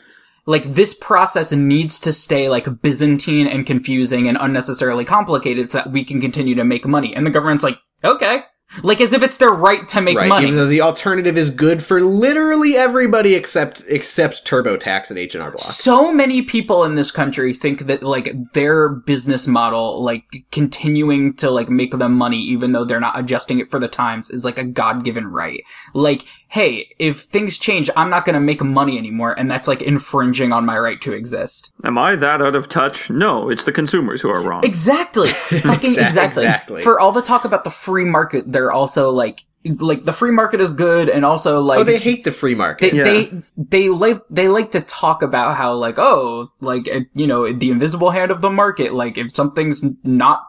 Like 0.46 0.74
this 0.74 0.94
process 0.94 1.52
needs 1.52 1.98
to 2.00 2.12
stay 2.12 2.48
like 2.48 2.82
Byzantine 2.82 3.46
and 3.46 3.66
confusing 3.66 4.28
and 4.28 4.38
unnecessarily 4.40 5.04
complicated 5.04 5.70
so 5.70 5.78
that 5.78 5.90
we 5.90 6.04
can 6.04 6.20
continue 6.20 6.54
to 6.54 6.64
make 6.64 6.86
money. 6.86 7.14
And 7.14 7.26
the 7.26 7.30
government's 7.30 7.64
like, 7.64 7.78
okay. 8.02 8.42
Like 8.82 9.00
as 9.00 9.12
if 9.12 9.22
it's 9.22 9.36
their 9.36 9.50
right 9.50 9.86
to 9.88 10.00
make 10.00 10.16
right. 10.16 10.28
money. 10.28 10.46
Even 10.46 10.58
though 10.58 10.66
the 10.66 10.80
alternative 10.80 11.36
is 11.36 11.50
good 11.50 11.82
for 11.82 12.00
literally 12.00 12.76
everybody 12.76 13.34
except 13.34 13.84
except 13.88 14.46
TurboTax 14.46 15.10
and 15.10 15.18
H 15.18 15.34
and 15.34 15.42
R 15.42 15.50
block. 15.50 15.60
so 15.60 16.12
many 16.12 16.42
people 16.42 16.84
in 16.84 16.94
this 16.94 17.10
country 17.10 17.52
think 17.52 17.86
that 17.86 18.02
like 18.02 18.34
their 18.52 18.88
business 18.88 19.46
model, 19.46 20.02
like 20.02 20.24
continuing 20.50 21.34
to 21.36 21.50
like 21.50 21.68
make 21.68 21.92
them 21.92 22.14
money 22.14 22.38
even 22.38 22.72
though 22.72 22.84
they're 22.84 23.00
not 23.00 23.18
adjusting 23.18 23.58
it 23.58 23.70
for 23.70 23.78
the 23.78 23.88
times 23.88 24.30
is 24.30 24.44
like 24.44 24.58
a 24.58 24.64
God-given 24.64 25.26
right. 25.26 25.62
Like, 25.92 26.24
hey, 26.48 26.94
if 26.98 27.22
things 27.22 27.58
change, 27.58 27.90
I'm 27.96 28.10
not 28.10 28.24
gonna 28.24 28.40
make 28.40 28.62
money 28.62 28.98
anymore 28.98 29.38
and 29.38 29.50
that's 29.50 29.68
like 29.68 29.82
infringing 29.82 30.52
on 30.52 30.64
my 30.64 30.78
right 30.78 31.00
to 31.02 31.12
exist. 31.12 31.72
Am 31.84 31.98
I 31.98 32.16
that 32.16 32.40
out 32.42 32.56
of 32.56 32.68
touch? 32.68 33.10
No, 33.10 33.50
it's 33.50 33.64
the 33.64 33.72
consumers 33.72 34.20
who 34.20 34.30
are 34.30 34.42
wrong. 34.42 34.64
Exactly. 34.64 35.28
Fucking 35.48 35.90
exactly. 35.90 36.24
exactly. 36.24 36.82
For 36.82 36.98
all 36.98 37.12
the 37.12 37.22
talk 37.22 37.44
about 37.44 37.64
the 37.64 37.70
free 37.70 38.04
market, 38.04 38.50
they're 38.64 38.72
also 38.72 39.10
like 39.10 39.44
like 39.66 40.04
the 40.04 40.12
free 40.12 40.30
market 40.30 40.60
is 40.60 40.72
good 40.72 41.10
and 41.10 41.24
also 41.24 41.60
like 41.60 41.80
Oh, 41.80 41.84
they 41.84 41.98
hate 41.98 42.24
the 42.24 42.30
free 42.30 42.54
market. 42.54 42.92
they, 42.92 42.96
Yeah. 42.96 43.04
they 43.04 43.42
they 43.56 43.88
like 43.90 44.18
they 44.30 44.48
like 44.48 44.70
to 44.70 44.80
talk 44.80 45.20
about 45.22 45.56
how 45.56 45.74
like 45.74 45.98
oh 45.98 46.50
like 46.60 46.88
uh, 46.88 47.00
you 47.14 47.26
know 47.26 47.52
the 47.52 47.70
invisible 47.70 48.10
hand 48.10 48.30
of 48.30 48.40
the 48.40 48.48
market 48.50 48.94
like 48.94 49.18
if 49.18 49.34
something's 49.34 49.84
not 50.02 50.44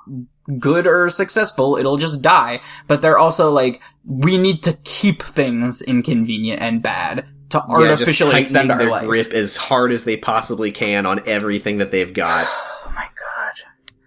good 0.59 0.88
or 0.88 1.09
successful 1.09 1.76
it'll 1.76 1.97
just 1.97 2.22
die 2.22 2.61
but 2.88 3.01
they're 3.01 3.18
also 3.18 3.51
like 3.51 3.82
we 4.05 4.38
need 4.38 4.63
to 4.63 4.74
keep 4.84 5.22
things 5.24 5.82
inconvenient 5.82 6.61
and 6.61 6.82
bad 6.82 7.26
to 7.49 7.57
yeah, 7.57 7.95
just 7.95 8.01
artificially 8.01 8.32
tightening 8.32 8.41
extend 8.41 8.72
our 8.72 8.78
their 8.78 8.89
life 8.89 9.05
grip 9.05 9.34
as 9.34 9.57
hard 9.57 9.91
as 9.91 10.05
they 10.05 10.16
possibly 10.16 10.72
can 10.72 11.05
on 11.05 11.22
everything 11.28 11.80
that 11.80 11.91
they've 11.91 12.13
got. 12.13 12.47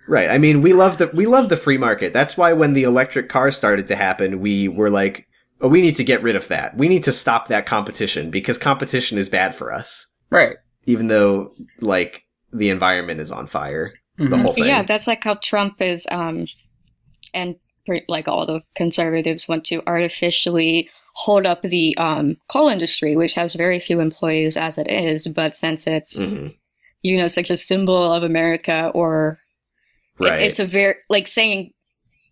my 0.08 0.16
god 0.16 0.20
Right. 0.20 0.30
I 0.30 0.38
mean, 0.38 0.62
we 0.62 0.72
love 0.72 0.98
the 0.98 1.08
we 1.08 1.26
love 1.26 1.48
the 1.48 1.56
free 1.56 1.78
market. 1.78 2.12
That's 2.12 2.36
why 2.36 2.52
when 2.52 2.72
the 2.72 2.84
electric 2.84 3.28
car 3.28 3.50
started 3.50 3.86
to 3.88 3.96
happen, 3.96 4.40
we 4.40 4.68
were 4.68 4.90
like, 4.90 5.26
"Oh, 5.60 5.68
we 5.68 5.80
need 5.82 5.96
to 5.96 6.04
get 6.04 6.22
rid 6.22 6.36
of 6.36 6.48
that. 6.48 6.76
We 6.76 6.88
need 6.88 7.04
to 7.04 7.12
stop 7.12 7.48
that 7.48 7.66
competition 7.66 8.30
because 8.30 8.58
competition 8.58 9.18
is 9.18 9.28
bad 9.28 9.54
for 9.54 9.72
us." 9.72 10.06
right 10.30 10.56
Even 10.86 11.08
though 11.08 11.52
like 11.80 12.22
the 12.52 12.70
environment 12.70 13.20
is 13.20 13.30
on 13.32 13.46
fire, 13.46 13.92
the 14.18 14.24
Mhm. 14.24 14.42
whole 14.42 14.52
thing. 14.54 14.64
Yeah, 14.64 14.82
that's 14.82 15.06
like 15.06 15.24
how 15.24 15.34
Trump 15.34 15.80
is, 15.80 16.06
um, 16.10 16.46
and 17.34 17.56
like 18.08 18.28
all 18.28 18.46
the 18.46 18.60
conservatives 18.74 19.48
want 19.48 19.64
to 19.64 19.80
artificially 19.86 20.90
hold 21.14 21.46
up 21.46 21.62
the 21.62 21.96
um, 21.98 22.36
coal 22.48 22.68
industry, 22.68 23.16
which 23.16 23.34
has 23.34 23.54
very 23.54 23.78
few 23.80 24.00
employees 24.00 24.56
as 24.56 24.78
it 24.78 24.88
is. 24.88 25.26
But 25.28 25.56
since 25.56 25.86
it's 25.86 26.26
Mhm. 26.26 26.54
you 27.02 27.16
know 27.18 27.28
such 27.28 27.50
a 27.50 27.56
symbol 27.56 28.12
of 28.12 28.22
America, 28.22 28.90
or 28.94 29.38
it- 30.20 30.42
it's 30.42 30.58
a 30.58 30.66
very 30.66 30.94
like 31.08 31.26
saying 31.28 31.72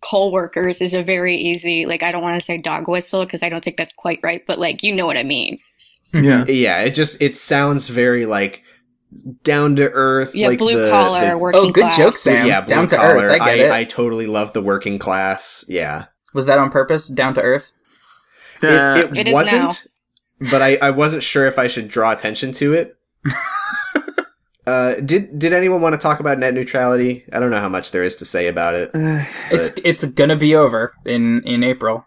coal 0.03 0.31
workers 0.31 0.79
is 0.81 0.93
a 0.93 1.03
very 1.03 1.35
easy 1.35 1.85
like 1.85 2.03
I 2.03 2.11
don't 2.11 2.21
want 2.21 2.35
to 2.35 2.41
say 2.41 2.57
dog 2.57 2.87
whistle 2.87 3.25
because 3.25 3.41
I 3.43 3.49
don't 3.49 3.63
think 3.63 3.77
that's 3.77 3.93
quite 3.93 4.19
right, 4.23 4.43
but 4.45 4.59
like 4.59 4.83
you 4.83 4.93
know 4.95 5.05
what 5.05 5.17
I 5.17 5.23
mean. 5.23 5.59
yeah. 6.13 6.45
yeah, 6.47 6.79
it 6.81 6.91
just 6.91 7.21
it 7.21 7.35
sounds 7.35 7.89
very 7.89 8.25
like 8.25 8.61
down 9.43 9.75
to 9.77 9.89
earth. 9.91 10.35
Yeah, 10.35 10.49
like 10.49 10.59
blue 10.59 10.81
the- 10.83 10.89
collar, 10.89 11.29
the- 11.31 11.37
working 11.37 11.59
Oh, 11.61 11.65
good 11.71 11.81
class. 11.83 11.97
joke, 11.97 12.13
Sam. 12.13 12.45
yeah, 12.47 12.61
Down 12.61 12.87
blue 12.87 12.97
to 12.97 13.03
earth, 13.03 13.15
collar. 13.17 13.29
I 13.31 13.37
get 13.57 13.59
it. 13.59 13.71
I 13.71 13.83
totally 13.85 14.25
love 14.27 14.53
the 14.53 14.61
working 14.61 14.99
class. 14.99 15.65
Yeah, 15.67 16.05
was 16.33 16.45
that 16.45 16.59
on 16.59 16.69
purpose 16.69 17.07
down 17.09 17.33
to 17.35 17.41
earth 17.41 17.71
Uh, 18.63 18.67
it, 18.67 19.05
it, 19.05 19.17
It 19.17 19.27
is 19.29 19.33
wasn't, 19.33 19.87
but 20.51 20.61
I, 20.61 20.77
I 20.77 20.89
wasn't 20.91 21.23
sure 21.23 21.45
if 21.47 21.57
I 21.59 21.67
should 21.67 21.87
draw 21.87 22.11
attention 22.11 22.51
to 22.53 22.73
it. 22.73 22.95
uh, 24.67 24.95
did 24.95 25.39
did 25.39 25.53
anyone 25.53 25.81
want 25.81 25.93
to 25.93 25.99
talk 25.99 26.19
about 26.19 26.37
net 26.37 26.53
neutrality? 26.53 27.25
I 27.33 27.39
don't 27.39 27.49
know 27.49 27.61
how 27.61 27.69
much 27.69 27.91
there 27.91 28.03
is 28.03 28.15
to 28.17 28.25
say 28.25 28.47
about 28.47 28.75
it. 28.75 28.91
it's 29.51 29.71
it's 29.83 30.05
gonna 30.05 30.35
be 30.35 30.55
over 30.55 30.93
in 31.05 31.41
in 31.43 31.63
april 31.63 32.05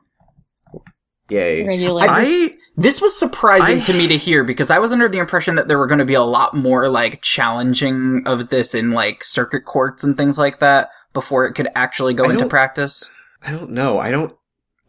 Yay! 1.31 1.65
Regulate. 1.65 2.09
I 2.11 2.51
This 2.77 3.01
was 3.01 3.17
surprising 3.17 3.79
I- 3.81 3.85
to 3.85 3.93
me 3.93 4.09
to 4.09 4.19
hear 4.19 4.45
because 4.45 4.71
I 4.71 4.79
was 4.79 4.93
under 4.93 5.09
the 5.09 5.19
impression 5.19 5.55
that 5.55 5.69
there 5.69 5.79
were 5.79 5.87
going 5.87 6.01
to 6.01 6.05
be 6.05 6.15
a 6.15 6.23
lot 6.23 6.55
more 6.55 6.89
like 6.89 7.23
challenging 7.23 8.23
of 8.27 8.51
this 8.51 8.75
in 8.75 8.91
like 8.91 9.25
circuit 9.25 9.65
courts 9.65 10.05
and 10.05 10.17
things 10.17 10.37
like 10.37 10.59
that 10.59 10.91
before 11.13 11.47
it 11.47 11.55
could 11.55 11.69
actually 11.75 12.15
go 12.15 12.25
I 12.25 12.33
into 12.33 12.47
practice. 12.47 13.11
I 13.43 13.53
don't 13.53 13.71
know. 13.71 13.99
I 13.99 14.11
don't. 14.11 14.37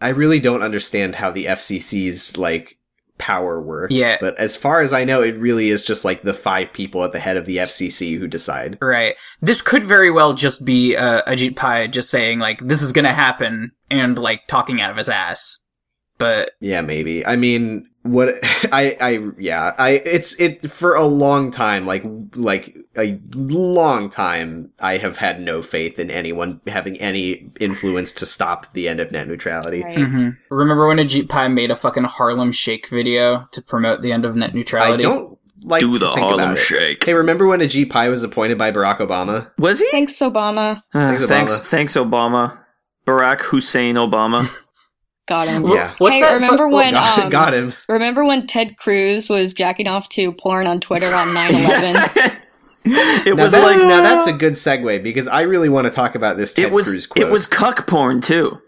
I 0.01 0.09
really 0.09 0.39
don't 0.39 0.63
understand 0.63 1.15
how 1.15 1.29
the 1.29 1.45
FCC's 1.45 2.35
like 2.37 2.77
power 3.21 3.61
works. 3.61 3.93
Yeah. 3.93 4.17
But 4.19 4.37
as 4.39 4.57
far 4.57 4.81
as 4.81 4.91
I 4.91 5.03
know, 5.05 5.21
it 5.21 5.37
really 5.37 5.69
is 5.69 5.83
just 5.83 6.03
like 6.03 6.23
the 6.23 6.33
five 6.33 6.73
people 6.73 7.03
at 7.05 7.11
the 7.11 7.19
head 7.19 7.37
of 7.37 7.45
the 7.45 7.57
FCC 7.57 8.17
who 8.17 8.27
decide. 8.27 8.79
Right. 8.81 9.15
This 9.41 9.61
could 9.61 9.83
very 9.83 10.09
well 10.09 10.33
just 10.33 10.65
be 10.65 10.97
uh, 10.97 11.21
Ajit 11.23 11.55
Pai 11.55 11.87
just 11.87 12.09
saying 12.09 12.39
like 12.39 12.59
this 12.67 12.81
is 12.81 12.91
going 12.91 13.05
to 13.05 13.13
happen 13.13 13.71
and 13.91 14.17
like 14.17 14.47
talking 14.47 14.81
out 14.81 14.89
of 14.89 14.97
his 14.97 15.07
ass. 15.07 15.67
But 16.17 16.51
Yeah, 16.59 16.81
maybe. 16.81 17.25
I 17.25 17.35
mean, 17.35 17.87
what 18.03 18.35
I 18.71 18.97
I 18.99 19.19
yeah, 19.37 19.73
I 19.77 19.91
it's 20.05 20.33
it 20.39 20.69
for 20.71 20.95
a 20.95 21.05
long 21.05 21.51
time 21.51 21.85
like 21.85 22.03
like 22.35 22.77
a 22.97 23.19
long 23.35 24.09
time 24.09 24.71
I 24.79 24.97
have 24.97 25.17
had 25.17 25.39
no 25.41 25.61
faith 25.61 25.99
in 25.99 26.09
anyone 26.11 26.61
having 26.67 26.97
any 26.97 27.51
influence 27.59 28.11
to 28.13 28.25
stop 28.25 28.73
the 28.73 28.87
end 28.87 28.99
of 28.99 29.11
net 29.11 29.27
neutrality. 29.27 29.83
Right. 29.83 29.95
mhm. 29.95 30.37
remember 30.49 30.87
when 30.87 30.97
Ajit 30.97 31.29
Pai 31.29 31.47
made 31.47 31.71
a 31.71 31.75
fucking 31.75 32.05
Harlem 32.05 32.51
Shake 32.51 32.89
video 32.89 33.47
to 33.51 33.61
promote 33.61 34.01
the 34.01 34.11
end 34.11 34.25
of 34.25 34.35
net 34.35 34.53
neutrality? 34.55 34.93
I 34.93 34.95
neutrality? 34.95 35.19
don't 35.27 35.37
like 35.63 35.81
do 35.81 35.93
to 35.93 35.99
the 35.99 36.07
think 36.13 36.19
Harlem 36.25 36.39
about 36.39 36.57
it. 36.57 36.61
Shake. 36.61 37.03
Hey, 37.03 37.13
remember 37.13 37.45
when 37.45 37.59
Ajit 37.59 37.91
Pai 37.91 38.09
was 38.09 38.23
appointed 38.23 38.57
by 38.57 38.71
Barack 38.71 38.97
Obama? 38.97 39.51
Was 39.59 39.79
he? 39.79 39.87
Thanks, 39.91 40.13
Obama. 40.17 40.77
Uh, 40.93 41.15
Thanks, 41.15 41.25
thanks, 41.27 41.53
Obama. 41.53 41.61
thanks, 41.65 41.93
Obama. 41.93 42.57
Barack 43.05 43.41
Hussein 43.41 43.93
Obama. 43.95 44.49
Got 45.31 45.47
him. 45.47 45.65
Yeah. 45.67 45.95
What's 45.99 46.15
hey, 46.15 46.21
that? 46.23 46.33
remember 46.33 46.67
fu- 46.67 46.75
when 46.75 46.93
Got, 46.95 47.19
um, 47.19 47.29
got 47.29 47.53
him. 47.53 47.73
remember 47.87 48.25
when 48.25 48.47
Ted 48.47 48.75
Cruz 48.75 49.29
was 49.29 49.53
jacking 49.53 49.87
off 49.87 50.09
to 50.09 50.33
porn 50.33 50.67
on 50.67 50.81
Twitter 50.81 51.13
on 51.15 51.27
9/11? 51.35 52.41
it 52.83 53.35
Now 53.37 53.43
was 53.43 53.51
that's, 53.53 53.77
like 53.79 53.87
now 53.87 54.01
that's 54.01 54.27
a 54.27 54.33
good 54.33 54.53
segue 54.53 55.01
because 55.01 55.29
I 55.29 55.41
really 55.43 55.69
want 55.69 55.87
to 55.87 55.91
talk 55.91 56.15
about 56.15 56.35
this 56.35 56.51
Ted 56.51 56.65
it 56.65 56.71
was 56.73 56.89
Cruz 56.89 57.07
quote. 57.07 57.25
it 57.25 57.31
was 57.31 57.47
cuck 57.47 57.87
porn 57.87 58.19
too. 58.19 58.59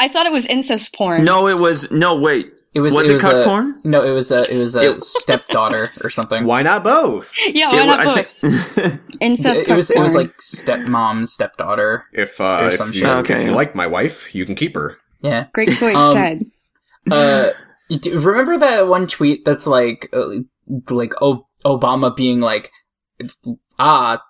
I 0.00 0.08
thought 0.08 0.26
it 0.26 0.32
was 0.32 0.46
incest 0.46 0.96
porn. 0.96 1.22
No, 1.24 1.46
it 1.46 1.58
was 1.58 1.88
no 1.92 2.16
wait. 2.16 2.52
It 2.74 2.80
was, 2.80 2.94
Was 2.94 3.06
it 3.06 3.10
it 3.10 3.14
was 3.14 3.22
cuck 3.22 3.34
a, 3.34 3.44
porn? 3.44 3.80
No, 3.84 4.02
it 4.02 4.10
was 4.10 4.32
a 4.32 4.50
it 4.52 4.56
was 4.58 4.74
a 4.74 4.92
It- 4.92 5.02
stepdaughter 5.02 5.90
or 6.02 6.08
something. 6.10 6.44
Why 6.44 6.62
not 6.62 6.82
both? 6.82 7.32
Yeah, 7.46 7.68
why 7.68 7.86
wa- 7.86 7.96
not 7.96 8.04
both? 8.16 8.26
think- 8.80 9.00
Incest 9.20 9.62
It, 9.62 9.68
it 9.68 9.76
was 9.76 9.90
it 9.90 10.00
was 10.00 10.14
like 10.16 10.36
stepmom, 10.38 11.26
stepdaughter. 11.28 12.06
If 12.12 12.40
Or 12.40 12.46
uh, 12.48 12.66
if 12.68 12.74
some 12.74 12.88
you, 12.88 13.00
shit. 13.00 13.06
Okay, 13.08 13.40
if 13.42 13.46
you 13.46 13.52
like 13.52 13.74
my 13.76 13.86
wife, 13.86 14.34
you 14.34 14.44
can 14.46 14.54
keep 14.56 14.74
her. 14.74 14.96
Yeah. 15.22 15.46
great 15.52 15.70
choice, 15.76 15.96
Um, 15.96 16.14
Ted. 16.14 16.38
Uh, 17.10 17.50
you 17.88 17.98
do- 17.98 18.18
remember 18.20 18.58
that 18.58 18.88
one 18.88 19.06
tweet 19.06 19.44
that's 19.44 19.66
like, 19.66 20.08
uh, 20.12 20.28
like, 20.90 21.12
oh, 21.20 21.46
Obama 21.64 22.14
being 22.14 22.40
like, 22.40 22.70
ah, 23.78 24.22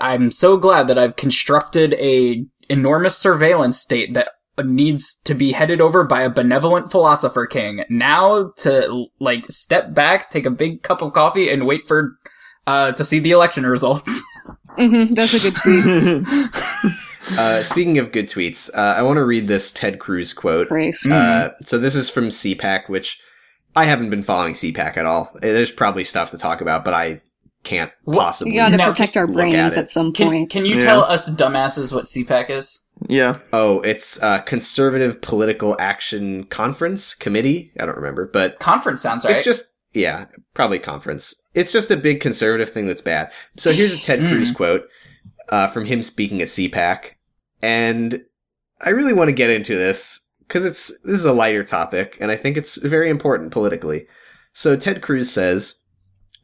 I'm 0.00 0.30
so 0.30 0.56
glad 0.56 0.88
that 0.88 0.98
I've 0.98 1.16
constructed 1.16 1.94
a 1.94 2.44
enormous 2.68 3.16
surveillance 3.16 3.78
state 3.78 4.14
that 4.14 4.30
needs 4.64 5.14
to 5.24 5.34
be 5.34 5.52
headed 5.52 5.80
over 5.80 6.04
by 6.04 6.22
a 6.22 6.30
benevolent 6.30 6.90
philosopher 6.90 7.46
king. 7.46 7.84
Now 7.88 8.52
to 8.58 9.06
like 9.20 9.44
step 9.50 9.94
back, 9.94 10.30
take 10.30 10.46
a 10.46 10.50
big 10.50 10.82
cup 10.82 11.02
of 11.02 11.12
coffee, 11.12 11.48
and 11.50 11.66
wait 11.66 11.86
for 11.88 12.16
uh, 12.66 12.92
to 12.92 13.04
see 13.04 13.18
the 13.18 13.30
election 13.32 13.66
results. 13.66 14.22
hmm 14.76 15.12
that's 15.14 15.34
a 15.34 15.40
good 15.40 15.56
tweet. 15.56 16.24
Uh, 17.38 17.62
speaking 17.62 17.98
of 17.98 18.12
good 18.12 18.26
tweets, 18.26 18.70
uh, 18.74 18.94
I 18.96 19.02
want 19.02 19.16
to 19.18 19.24
read 19.24 19.46
this 19.48 19.70
Ted 19.72 19.98
Cruz 19.98 20.32
quote. 20.32 20.68
Uh, 21.10 21.50
so 21.62 21.78
this 21.78 21.94
is 21.94 22.10
from 22.10 22.28
CPAC, 22.28 22.88
which 22.88 23.20
I 23.76 23.84
haven't 23.84 24.10
been 24.10 24.22
following 24.22 24.54
CPAC 24.54 24.96
at 24.96 25.06
all. 25.06 25.30
There's 25.40 25.70
probably 25.70 26.04
stuff 26.04 26.30
to 26.32 26.38
talk 26.38 26.60
about, 26.60 26.84
but 26.84 26.94
I 26.94 27.20
can't 27.64 27.92
possibly. 28.10 28.52
You 28.54 28.58
gotta 28.60 28.76
Now, 28.76 28.88
protect 28.88 29.16
our 29.16 29.26
look 29.26 29.36
brains 29.36 29.76
at 29.76 29.84
at, 29.84 29.90
some 29.90 30.12
Can, 30.12 30.28
point. 30.28 30.50
can 30.50 30.64
you 30.64 30.76
Yeah. 30.76 30.84
tell 30.84 31.00
us 31.04 31.30
dumbasses 31.30 31.92
what 31.94 32.06
CPAC 32.06 32.50
is? 32.50 32.86
Yeah. 33.08 33.34
Oh, 33.52 33.80
it's 33.82 34.20
uh, 34.22 34.38
Conservative 34.40 35.20
Political 35.22 35.76
Action 35.80 36.44
Conference 36.44 37.14
Committee. 37.14 37.70
I 37.78 37.86
don't 37.86 37.96
remember, 37.96 38.26
but 38.32 38.58
Conference 38.58 39.00
sounds 39.00 39.24
right. 39.24 39.36
it's 39.36 39.44
just 39.44 39.66
yeah, 39.94 40.24
probably 40.54 40.78
conference. 40.78 41.34
It's 41.54 41.70
just 41.70 41.90
a 41.90 41.96
big 41.98 42.20
conservative 42.20 42.70
thing 42.70 42.86
that's 42.86 43.02
bad. 43.02 43.30
So 43.58 43.70
here's 43.72 43.94
a 43.94 44.00
Ted 44.00 44.20
Hmm. 44.20 44.28
Cruz 44.28 44.50
quote 44.50 44.88
uh, 45.52 45.66
from 45.66 45.84
him 45.84 46.02
speaking 46.02 46.40
at 46.40 46.48
CPAC, 46.48 47.10
and 47.60 48.24
I 48.80 48.88
really 48.90 49.12
want 49.12 49.28
to 49.28 49.34
get 49.34 49.50
into 49.50 49.76
this 49.76 50.30
because 50.40 50.64
it's 50.64 50.88
this 51.02 51.18
is 51.18 51.26
a 51.26 51.32
lighter 51.32 51.62
topic, 51.62 52.16
and 52.20 52.30
I 52.30 52.36
think 52.36 52.56
it's 52.56 52.78
very 52.78 53.10
important 53.10 53.52
politically. 53.52 54.06
So 54.54 54.76
Ted 54.76 55.02
Cruz 55.02 55.30
says, 55.30 55.82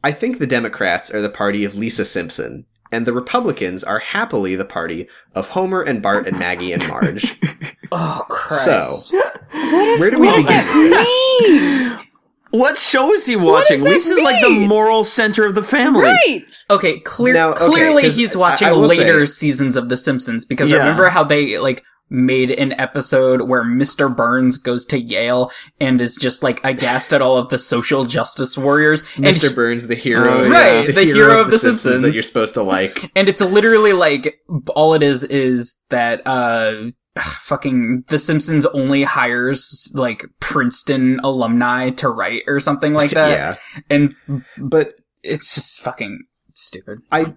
"I 0.03 0.11
think 0.11 0.37
the 0.37 0.47
Democrats 0.47 1.11
are 1.11 1.21
the 1.21 1.29
party 1.29 1.65
of 1.65 1.75
Lisa 1.75 2.05
Simpson." 2.05 2.65
And 2.91 3.05
the 3.05 3.13
Republicans 3.13 3.83
are 3.83 3.99
happily 3.99 4.55
the 4.55 4.65
party 4.65 5.07
of 5.35 5.49
Homer 5.49 5.83
and 5.83 6.01
Bart 6.01 6.25
and 6.25 6.39
Maggie 6.39 6.73
and 6.73 6.87
Marge. 6.87 7.39
oh 7.91 8.25
Christ! 8.29 8.63
So, 9.09 9.17
what 9.51 9.87
is, 9.87 9.99
where 10.01 10.11
do 10.11 10.19
we 10.19 10.27
what 10.27 10.35
does 10.35 10.45
begin? 10.45 12.05
That 12.51 12.55
mean? 12.57 12.59
What 12.61 12.77
show 12.77 13.13
is 13.13 13.25
he 13.25 13.35
watching? 13.35 13.83
that 13.83 13.89
Lisa's 13.89 14.19
like 14.21 14.41
the 14.41 14.65
moral 14.67 15.03
center 15.03 15.45
of 15.45 15.55
the 15.55 15.63
family. 15.63 16.01
right. 16.03 16.45
Okay, 16.69 16.99
clear, 16.99 17.33
Now, 17.33 17.51
okay, 17.51 17.65
clearly 17.67 18.03
'cause 18.03 18.15
he's 18.15 18.35
watching 18.37 18.67
I 18.67 18.71
will 18.71 18.81
later 18.87 19.25
say- 19.25 19.33
seasons 19.47 19.75
of 19.75 19.89
The 19.89 19.97
Simpsons 19.97 20.45
because 20.45 20.69
Yeah. 20.71 20.77
remember 20.77 21.09
how 21.09 21.23
they 21.23 21.57
like 21.57 21.83
made 22.11 22.49
an 22.49 22.73
episode 22.79 23.41
where 23.41 23.63
Mr. 23.63 24.09
Burns 24.13 24.57
goes 24.57 24.83
to 24.83 24.99
Yale 24.99 25.51
and 25.79 26.01
is 26.01 26.15
just 26.15 26.41
like 26.41 26.59
aghast 26.63 27.13
at 27.13 27.21
all 27.21 27.37
of 27.37 27.49
the 27.49 27.59
social 27.59 28.03
justice 28.03 28.57
warriors 28.57 29.03
and 29.17 29.25
Mr. 29.25 29.49
he- 29.49 29.53
Burns, 29.53 29.85
the 29.85 29.93
hero, 29.93 30.43
Oh, 30.45 30.49
Right, 30.49 30.87
the 30.95 31.03
hero 31.03 31.39
of 31.39 31.51
The 31.51 31.59
Simpsons. 31.59 32.01
that 32.01 32.15
you're 32.15 32.23
supposed 32.23 32.55
to 32.55 32.63
like. 32.63 33.11
and 33.15 33.29
it's 33.29 33.41
literally 33.41 33.93
like 33.93 34.39
all 34.69 34.95
it 34.95 35.03
is 35.03 35.23
is 35.23 35.75
that 35.91 36.25
uh 36.25 36.85
fucking 37.19 38.05
The 38.07 38.19
Simpsons 38.19 38.65
only 38.67 39.03
hires 39.03 39.91
like 39.93 40.25
Princeton 40.39 41.19
alumni 41.23 41.89
to 41.91 42.09
write 42.09 42.43
or 42.47 42.59
something 42.59 42.93
like 42.93 43.11
that 43.15 43.29
yeah, 43.29 43.55
and 43.89 44.15
but 44.57 44.95
it's 45.23 45.53
just 45.55 45.81
fucking 45.81 46.23
stupid. 46.55 46.99
I 47.11 47.33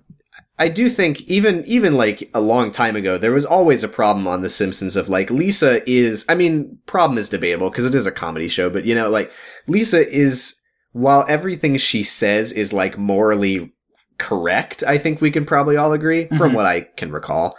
I 0.58 0.68
do 0.68 0.88
think 0.88 1.20
even 1.22 1.64
even 1.66 1.96
like 1.96 2.30
a 2.34 2.40
long 2.40 2.70
time 2.70 2.96
ago 2.96 3.18
there 3.18 3.32
was 3.32 3.44
always 3.44 3.82
a 3.84 3.88
problem 3.88 4.26
on 4.26 4.42
The 4.42 4.48
Simpsons 4.50 4.96
of 4.96 5.08
like 5.08 5.30
Lisa 5.30 5.88
is 5.90 6.24
I 6.28 6.34
mean 6.34 6.78
problem 6.86 7.18
is 7.18 7.28
debatable 7.28 7.70
because 7.70 7.86
it 7.86 7.94
is 7.94 8.06
a 8.06 8.12
comedy 8.12 8.48
show, 8.48 8.70
but 8.70 8.84
you 8.84 8.94
know 8.94 9.10
like 9.10 9.30
Lisa 9.66 10.08
is 10.08 10.58
while 10.92 11.24
everything 11.28 11.76
she 11.78 12.02
says 12.04 12.52
is 12.52 12.72
like 12.72 12.98
morally 12.98 13.72
correct, 14.18 14.82
I 14.86 14.98
think 14.98 15.20
we 15.20 15.30
can 15.30 15.44
probably 15.44 15.76
all 15.76 15.92
agree 15.92 16.26
from 16.26 16.52
Mhm. 16.52 16.54
what 16.54 16.66
I 16.66 16.80
can 16.96 17.10
recall. 17.10 17.56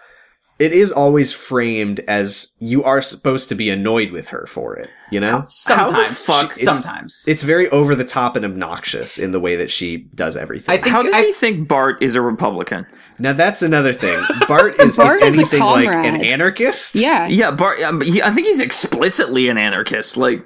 It 0.64 0.72
is 0.74 0.92
always 0.92 1.34
framed 1.34 2.00
as 2.08 2.56
you 2.60 2.84
are 2.84 3.02
supposed 3.02 3.50
to 3.50 3.56
be 3.56 3.70
annoyed 3.70 4.12
with 4.12 4.28
her 4.28 4.46
for 4.48 4.76
it, 4.78 4.90
you 5.12 5.20
know? 5.20 5.46
Sometimes, 5.50 6.26
fuck- 6.26 6.46
it's- 6.58 6.62
sometimes. 6.64 7.26
It's 7.28 7.44
very 7.44 7.68
over 7.70 7.96
the 7.96 8.06
top 8.06 8.36
and 8.38 8.46
obnoxious 8.46 9.18
in 9.18 9.32
the 9.32 9.40
way 9.40 9.56
that 9.58 9.70
she 9.70 9.98
does 10.16 10.38
everything. 10.38 10.74
I 10.74 10.82
think 10.82 10.88
How 10.96 11.02
does 11.02 11.14
I- 11.14 11.24
he 11.26 11.34
think 11.34 11.68
Bart 11.68 12.02
is 12.02 12.16
a 12.16 12.22
Republican? 12.22 12.86
now 13.20 13.34
that's 13.34 13.62
another 13.62 13.94
thing. 13.94 14.20
Bart 14.48 14.80
is 14.80 14.98
Bart 14.98 15.22
if 15.22 15.30
is 15.30 15.36
a 15.38 15.42
anything 15.42 15.60
like 15.60 15.88
an 15.90 16.24
anarchist. 16.24 16.96
Yeah. 16.96 17.28
Yeah, 17.28 17.52
Bart. 17.52 17.82
Um, 17.82 18.02
he, 18.02 18.22
I 18.24 18.32
think 18.32 18.48
he's 18.48 18.60
explicitly 18.60 19.50
an 19.50 19.58
anarchist. 19.58 20.18
Like 20.18 20.46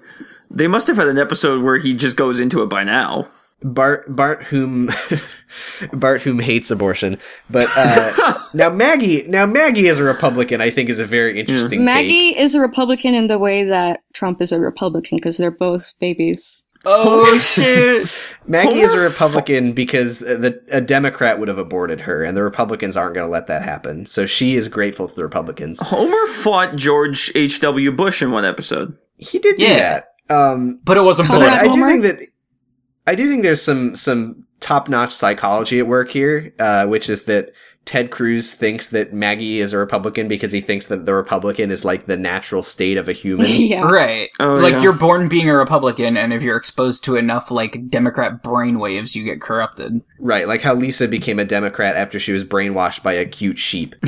they 0.51 0.67
must 0.67 0.87
have 0.87 0.97
had 0.97 1.07
an 1.07 1.17
episode 1.19 1.63
where 1.63 1.77
he 1.77 1.93
just 1.93 2.17
goes 2.17 2.39
into 2.39 2.61
it 2.63 2.67
by 2.69 2.83
now. 2.83 3.27
Bart 3.63 4.05
Bart 4.15 4.43
whom 4.43 4.89
Bart 5.93 6.21
whom 6.21 6.39
hates 6.39 6.69
abortion. 6.71 7.17
But 7.49 7.67
uh 7.75 8.43
now 8.53 8.69
Maggie 8.69 9.23
now 9.27 9.45
Maggie 9.45 9.87
is 9.87 9.99
a 9.99 10.03
Republican 10.03 10.61
I 10.61 10.69
think 10.69 10.89
is 10.89 10.99
a 10.99 11.05
very 11.05 11.39
interesting 11.39 11.79
take. 11.79 11.85
Maggie 11.85 12.37
is 12.37 12.53
a 12.55 12.59
Republican 12.61 13.15
in 13.15 13.27
the 13.27 13.39
way 13.39 13.63
that 13.63 14.03
Trump 14.13 14.41
is 14.41 14.51
a 14.51 14.59
Republican 14.59 15.17
because 15.17 15.37
they're 15.37 15.51
both 15.51 15.93
babies. 15.99 16.61
oh 16.85 17.37
shit! 17.41 18.07
Maggie 18.45 18.79
is 18.79 18.93
a 18.93 18.97
Homer 18.97 19.09
Republican 19.09 19.73
because 19.73 20.19
the 20.19 20.61
a 20.69 20.79
Democrat 20.79 21.39
would 21.39 21.47
have 21.47 21.57
aborted 21.57 22.01
her 22.01 22.23
and 22.23 22.37
the 22.37 22.43
Republicans 22.43 22.95
aren't 22.95 23.15
going 23.15 23.25
to 23.25 23.31
let 23.31 23.47
that 23.47 23.63
happen. 23.63 24.05
So 24.05 24.27
she 24.27 24.55
is 24.55 24.67
grateful 24.67 25.07
to 25.07 25.15
the 25.15 25.23
Republicans. 25.23 25.79
Homer 25.81 26.27
fought 26.27 26.75
George 26.75 27.31
H. 27.33 27.59
W. 27.61 27.91
Bush 27.91 28.21
in 28.21 28.31
one 28.31 28.45
episode. 28.45 28.95
He 29.17 29.39
did 29.39 29.57
do 29.57 29.63
Yeah. 29.63 29.77
that. 29.77 30.13
Um 30.29 30.79
But 30.83 30.97
it 30.97 31.01
wasn't 31.03 31.27
Conrad 31.27 31.49
But. 31.49 31.71
I 31.71 31.73
do 31.73 31.83
think 31.85 32.03
that 32.03 32.19
I 33.07 33.15
do 33.15 33.27
think 33.29 33.43
there's 33.43 33.61
some 33.61 33.95
some 33.95 34.45
top 34.59 34.89
notch 34.89 35.13
psychology 35.13 35.79
at 35.79 35.87
work 35.87 36.11
here, 36.11 36.53
uh, 36.59 36.85
which 36.85 37.09
is 37.09 37.23
that 37.23 37.53
Ted 37.85 38.11
Cruz 38.11 38.53
thinks 38.53 38.89
that 38.89 39.13
Maggie 39.13 39.61
is 39.61 39.71
a 39.71 39.77
Republican 39.77 40.27
because 40.27 40.51
he 40.51 40.59
thinks 40.59 40.87
that 40.87 41.05
the 41.05 41.13
Republican 41.13 41.71
is 41.71 41.85
like 41.85 42.05
the 42.05 42.17
natural 42.17 42.61
state 42.61 42.97
of 42.97 43.07
a 43.07 43.13
human. 43.13 43.47
yeah. 43.49 43.81
Right. 43.81 44.29
Oh, 44.39 44.57
like 44.57 44.73
yeah. 44.73 44.81
you're 44.81 44.93
born 44.93 45.29
being 45.29 45.49
a 45.49 45.55
Republican, 45.55 46.17
and 46.17 46.33
if 46.33 46.43
you're 46.43 46.57
exposed 46.57 47.05
to 47.05 47.15
enough 47.15 47.49
like 47.49 47.89
Democrat 47.89 48.43
brainwaves, 48.43 49.15
you 49.15 49.23
get 49.23 49.41
corrupted. 49.41 50.01
right, 50.19 50.47
like 50.47 50.61
how 50.61 50.75
Lisa 50.75 51.07
became 51.07 51.39
a 51.39 51.45
Democrat 51.45 51.95
after 51.95 52.19
she 52.19 52.33
was 52.33 52.43
brainwashed 52.43 53.03
by 53.03 53.13
a 53.13 53.25
cute 53.25 53.57
sheep. 53.57 53.95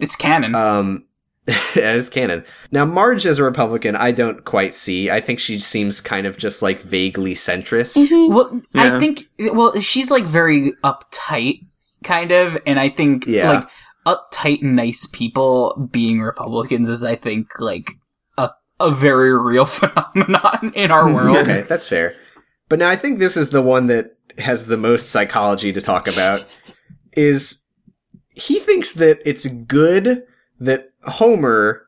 It's 0.00 0.16
canon. 0.16 0.54
Um, 0.54 1.04
that 1.74 1.94
is 1.96 2.08
canon. 2.08 2.42
Now, 2.72 2.84
Marge 2.86 3.26
as 3.26 3.38
a 3.38 3.44
Republican, 3.44 3.96
I 3.96 4.12
don't 4.12 4.44
quite 4.44 4.74
see. 4.74 5.10
I 5.10 5.20
think 5.20 5.38
she 5.38 5.58
seems 5.60 6.00
kind 6.00 6.26
of 6.26 6.38
just 6.38 6.62
like 6.62 6.80
vaguely 6.80 7.34
centrist. 7.34 7.96
Mhm. 7.96 8.30
well, 8.30 8.62
Yeah. 8.74 8.96
I 8.96 8.98
think 8.98 9.24
well, 9.52 9.78
she's 9.80 10.10
like 10.10 10.24
very 10.24 10.72
uptight, 10.82 11.58
kind 12.02 12.30
of, 12.32 12.56
and 12.66 12.78
I 12.80 12.88
think 12.88 13.26
Yeah. 13.26 13.50
like 13.50 13.68
uptight, 14.06 14.62
nice 14.62 15.06
people 15.12 15.88
being 15.92 16.20
Republicans 16.22 16.88
is, 16.88 17.04
I 17.04 17.14
think, 17.16 17.48
like 17.60 17.90
a 18.38 18.50
a 18.80 18.90
very 18.90 19.36
real 19.38 19.66
phenomenon 19.80 20.72
in 20.74 20.90
our 20.90 21.06
world. 21.14 21.36
okay, 21.36 21.60
that's 21.62 21.86
fair. 21.88 22.14
But 22.70 22.78
now 22.78 22.88
I 22.88 22.96
think 22.96 23.18
this 23.18 23.36
is 23.36 23.50
the 23.50 23.60
one 23.62 23.86
that 23.88 24.16
has 24.38 24.66
the 24.66 24.78
most 24.78 25.10
psychology 25.10 25.72
to 25.74 25.80
talk 25.82 26.08
about. 26.08 26.44
Is 27.12 27.66
he 28.34 28.58
thinks 28.58 28.92
that 28.92 29.20
it's 29.26 29.46
good 29.46 30.24
that 30.60 30.90
Homer 31.06 31.86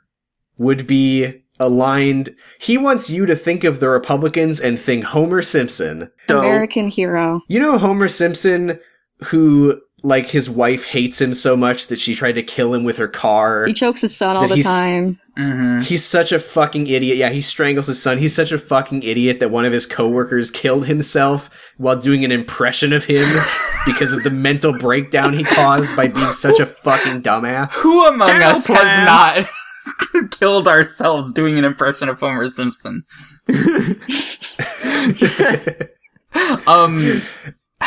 would 0.59 0.87
be 0.87 1.43
aligned. 1.59 2.35
He 2.59 2.79
wants 2.79 3.11
you 3.11 3.27
to 3.27 3.35
think 3.35 3.65
of 3.65 3.81
the 3.81 3.89
Republicans 3.89 4.61
and 4.61 4.79
think 4.79 5.05
Homer 5.05 5.43
Simpson. 5.43 6.11
So, 6.29 6.39
American 6.39 6.89
hero. 6.89 7.41
You 7.49 7.61
know 7.61 7.79
Homer 7.79 8.09
Simpson, 8.09 8.79
who 9.25 9.81
like 10.03 10.27
his 10.27 10.49
wife 10.49 10.85
hates 10.85 11.21
him 11.21 11.35
so 11.35 11.57
much 11.57 11.89
that 11.89 11.99
she 11.99 12.15
tried 12.15 12.37
to 12.37 12.43
kill 12.43 12.75
him 12.75 12.85
with 12.85 12.99
her 12.99 13.09
car. 13.09 13.67
He 13.67 13.73
chokes 13.73 14.03
his 14.03 14.17
son 14.17 14.37
all 14.37 14.47
the 14.47 14.63
time. 14.63 15.19
Hmm 15.37 15.81
He's 15.81 16.05
such 16.05 16.33
a 16.33 16.39
fucking 16.39 16.87
idiot. 16.87 17.17
Yeah, 17.19 17.29
he 17.31 17.41
strangles 17.43 17.87
his 17.87 18.03
son. 18.03 18.19
He's 18.19 18.35
such 18.35 18.53
a 18.53 18.59
fucking 18.59 19.03
idiot 19.03 19.39
that 19.41 19.51
one 19.51 19.65
of 19.67 19.73
his 19.73 19.85
coworkers 19.87 20.51
killed 20.51 20.87
himself 20.87 21.51
while 21.77 21.97
doing 21.97 22.25
an 22.25 22.33
impression 22.33 22.93
of 22.95 23.05
him 23.05 23.29
because 23.87 24.13
of 24.13 24.23
the 24.23 24.31
mental 24.31 24.73
breakdown 24.79 25.35
he 25.35 25.45
caused 25.45 25.95
by 25.95 26.07
being 26.07 26.33
such 26.33 26.59
a 26.59 26.65
fucking 26.67 27.21
dumbass. 27.23 27.71
Who 27.83 28.07
among 28.07 28.29
Dental 28.29 28.51
us 28.53 28.67
plan. 28.67 28.87
has 28.87 29.07
not 29.07 29.47
killed 30.39 30.67
ourselves 30.67 31.33
doing 31.35 31.59
an 31.59 31.65
impression 31.65 32.09
of 32.09 32.19
Homer 32.19 32.47
Simpson? 32.47 33.05
um, 36.67 37.23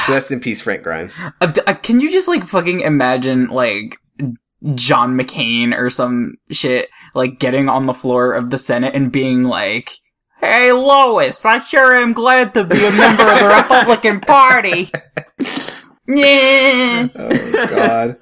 Rest 0.07 0.31
in 0.31 0.39
peace, 0.39 0.61
Frank 0.61 0.83
Grimes. 0.83 1.19
uh, 1.41 1.51
uh, 1.67 1.73
can 1.73 1.99
you 1.99 2.11
just 2.11 2.27
like 2.27 2.43
fucking 2.43 2.81
imagine 2.81 3.47
like 3.47 3.97
John 4.75 5.17
McCain 5.17 5.77
or 5.77 5.89
some 5.89 6.35
shit 6.51 6.89
like 7.15 7.39
getting 7.39 7.69
on 7.69 7.85
the 7.85 7.93
floor 7.93 8.33
of 8.33 8.49
the 8.49 8.57
Senate 8.57 8.95
and 8.95 9.11
being 9.11 9.43
like, 9.43 9.91
"Hey 10.39 10.71
Lois, 10.71 11.45
I 11.45 11.59
sure 11.59 11.95
am 11.95 12.13
glad 12.13 12.53
to 12.53 12.63
be 12.63 12.85
a 12.85 12.91
member 12.91 13.23
of 13.23 13.39
the 13.39 13.63
Republican 13.69 14.19
Party." 14.19 14.91
yeah. 16.07 17.07
Oh 17.15 17.67
god. 17.69 18.17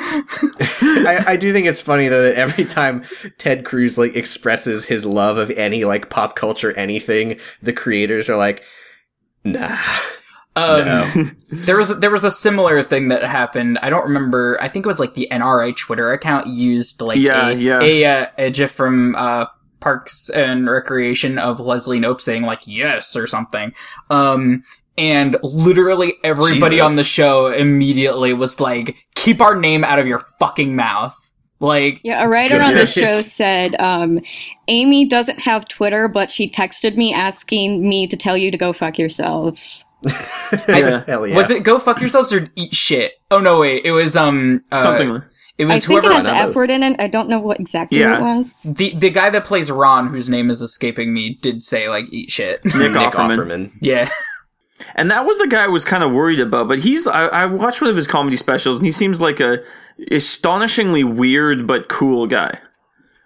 I, 0.00 1.24
I 1.28 1.36
do 1.36 1.52
think 1.52 1.66
it's 1.66 1.80
funny 1.80 2.08
though 2.08 2.22
that 2.22 2.34
every 2.34 2.64
time 2.64 3.04
Ted 3.38 3.64
Cruz 3.64 3.98
like 3.98 4.14
expresses 4.14 4.84
his 4.84 5.04
love 5.04 5.38
of 5.38 5.50
any 5.50 5.84
like 5.84 6.10
pop 6.10 6.36
culture 6.36 6.72
anything, 6.72 7.40
the 7.62 7.72
creators 7.72 8.28
are 8.28 8.36
like, 8.36 8.62
nah. 9.44 9.76
Um, 10.58 10.84
No. 10.84 11.30
there 11.50 11.76
was 11.76 11.98
there 12.00 12.10
was 12.10 12.24
a 12.24 12.30
similar 12.30 12.82
thing 12.82 13.08
that 13.08 13.22
happened. 13.24 13.78
I 13.82 13.90
don't 13.90 14.04
remember. 14.04 14.58
I 14.60 14.68
think 14.68 14.84
it 14.84 14.88
was 14.88 15.00
like 15.00 15.14
the 15.14 15.28
NRA 15.30 15.76
Twitter 15.76 16.12
account 16.12 16.46
used 16.46 17.00
like 17.00 17.18
Yeah, 17.18 17.48
a, 17.48 17.54
yeah. 17.54 17.80
a 17.80 18.04
uh, 18.04 18.26
a 18.38 18.50
gif 18.50 18.70
from 18.72 19.14
uh, 19.14 19.46
Parks 19.80 20.28
and 20.30 20.68
Recreation 20.68 21.38
of 21.38 21.60
Leslie 21.60 22.00
Knope 22.00 22.20
saying 22.20 22.42
like 22.42 22.60
yes 22.66 23.14
or 23.16 23.26
something. 23.26 23.72
Um, 24.10 24.64
and 24.96 25.36
literally 25.42 26.14
everybody 26.24 26.76
Jesus. 26.76 26.90
on 26.90 26.96
the 26.96 27.04
show 27.04 27.46
immediately 27.48 28.32
was 28.32 28.60
like, 28.60 28.96
"Keep 29.14 29.40
our 29.40 29.54
name 29.54 29.84
out 29.84 29.98
of 29.98 30.06
your 30.06 30.24
fucking 30.38 30.74
mouth." 30.74 31.14
Like, 31.60 32.00
Yeah, 32.04 32.24
a 32.24 32.28
writer 32.28 32.60
on 32.62 32.74
the 32.76 32.86
show 32.86 33.20
said, 33.20 33.74
um, 33.80 34.20
Amy 34.68 35.06
doesn't 35.06 35.40
have 35.40 35.66
Twitter, 35.66 36.06
but 36.06 36.30
she 36.30 36.48
texted 36.48 36.96
me 36.96 37.12
asking 37.12 37.88
me 37.88 38.06
to 38.06 38.16
tell 38.16 38.36
you 38.36 38.52
to 38.52 38.56
go 38.56 38.72
fuck 38.72 38.96
yourselves. 38.96 39.84
Yeah. 40.68 41.04
Hell 41.06 41.26
yeah. 41.26 41.36
was 41.36 41.50
it 41.50 41.62
"Go 41.62 41.78
fuck 41.78 42.00
yourselves" 42.00 42.32
or 42.32 42.48
"Eat 42.56 42.74
shit"? 42.74 43.12
Oh 43.30 43.40
no, 43.40 43.60
wait, 43.60 43.84
it 43.84 43.92
was 43.92 44.16
um 44.16 44.62
uh, 44.72 44.76
Something. 44.78 45.10
like- 45.10 45.22
It 45.58 45.64
I 45.66 45.74
was 45.74 45.84
think 45.86 45.98
it 45.98 46.02
whoever 46.04 46.14
had 46.14 46.24
the 46.26 46.48
F 46.50 46.54
word 46.54 46.70
in 46.70 46.82
it. 46.82 47.00
I 47.00 47.08
don't 47.08 47.28
know 47.28 47.40
what 47.40 47.58
exactly 47.60 47.98
Yeah. 48.00 48.16
it 48.18 48.20
was. 48.22 48.60
the 48.64 48.94
the 48.94 49.10
guy 49.10 49.28
that 49.30 49.44
plays 49.44 49.70
Ron, 49.70 50.06
whose 50.08 50.28
name 50.28 50.48
is 50.50 50.60
escaping 50.62 51.12
me, 51.12 51.38
did 51.42 51.62
say 51.62 51.88
like 51.88 52.06
"Eat 52.12 52.30
shit." 52.30 52.64
Nick, 52.64 52.74
Nick 52.74 52.92
Offerman. 52.92 53.36
Offerman? 53.38 53.72
yeah. 53.82 54.08
And 54.94 55.10
that 55.10 55.26
was 55.26 55.36
the 55.38 55.48
guy 55.48 55.64
I 55.64 55.66
was 55.66 55.84
kind 55.84 56.04
of 56.04 56.12
worried 56.12 56.38
about. 56.40 56.68
But 56.68 56.78
he's 56.78 57.06
I, 57.08 57.26
I 57.26 57.46
watched 57.46 57.80
one 57.82 57.90
of 57.90 57.96
his 57.96 58.06
comedy 58.06 58.36
specials, 58.36 58.78
and 58.78 58.86
he 58.86 58.92
seems 58.92 59.20
like 59.20 59.40
a 59.40 59.58
astonishingly 60.12 61.04
weird 61.04 61.66
but 61.66 61.88
cool 61.88 62.26
guy. 62.26 62.58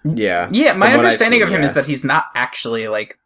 Yeah. 0.04 0.48
Yeah, 0.50 0.72
my 0.72 0.72
From 0.72 0.78
what 0.78 0.86
I've 0.88 0.98
understanding 0.98 1.40
seen, 1.40 1.46
of 1.48 1.52
him 1.54 1.60
yeah. 1.60 1.66
is 1.66 1.74
that 1.74 1.86
he's 1.86 2.02
not 2.04 2.24
actually 2.34 2.88
like 2.88 3.18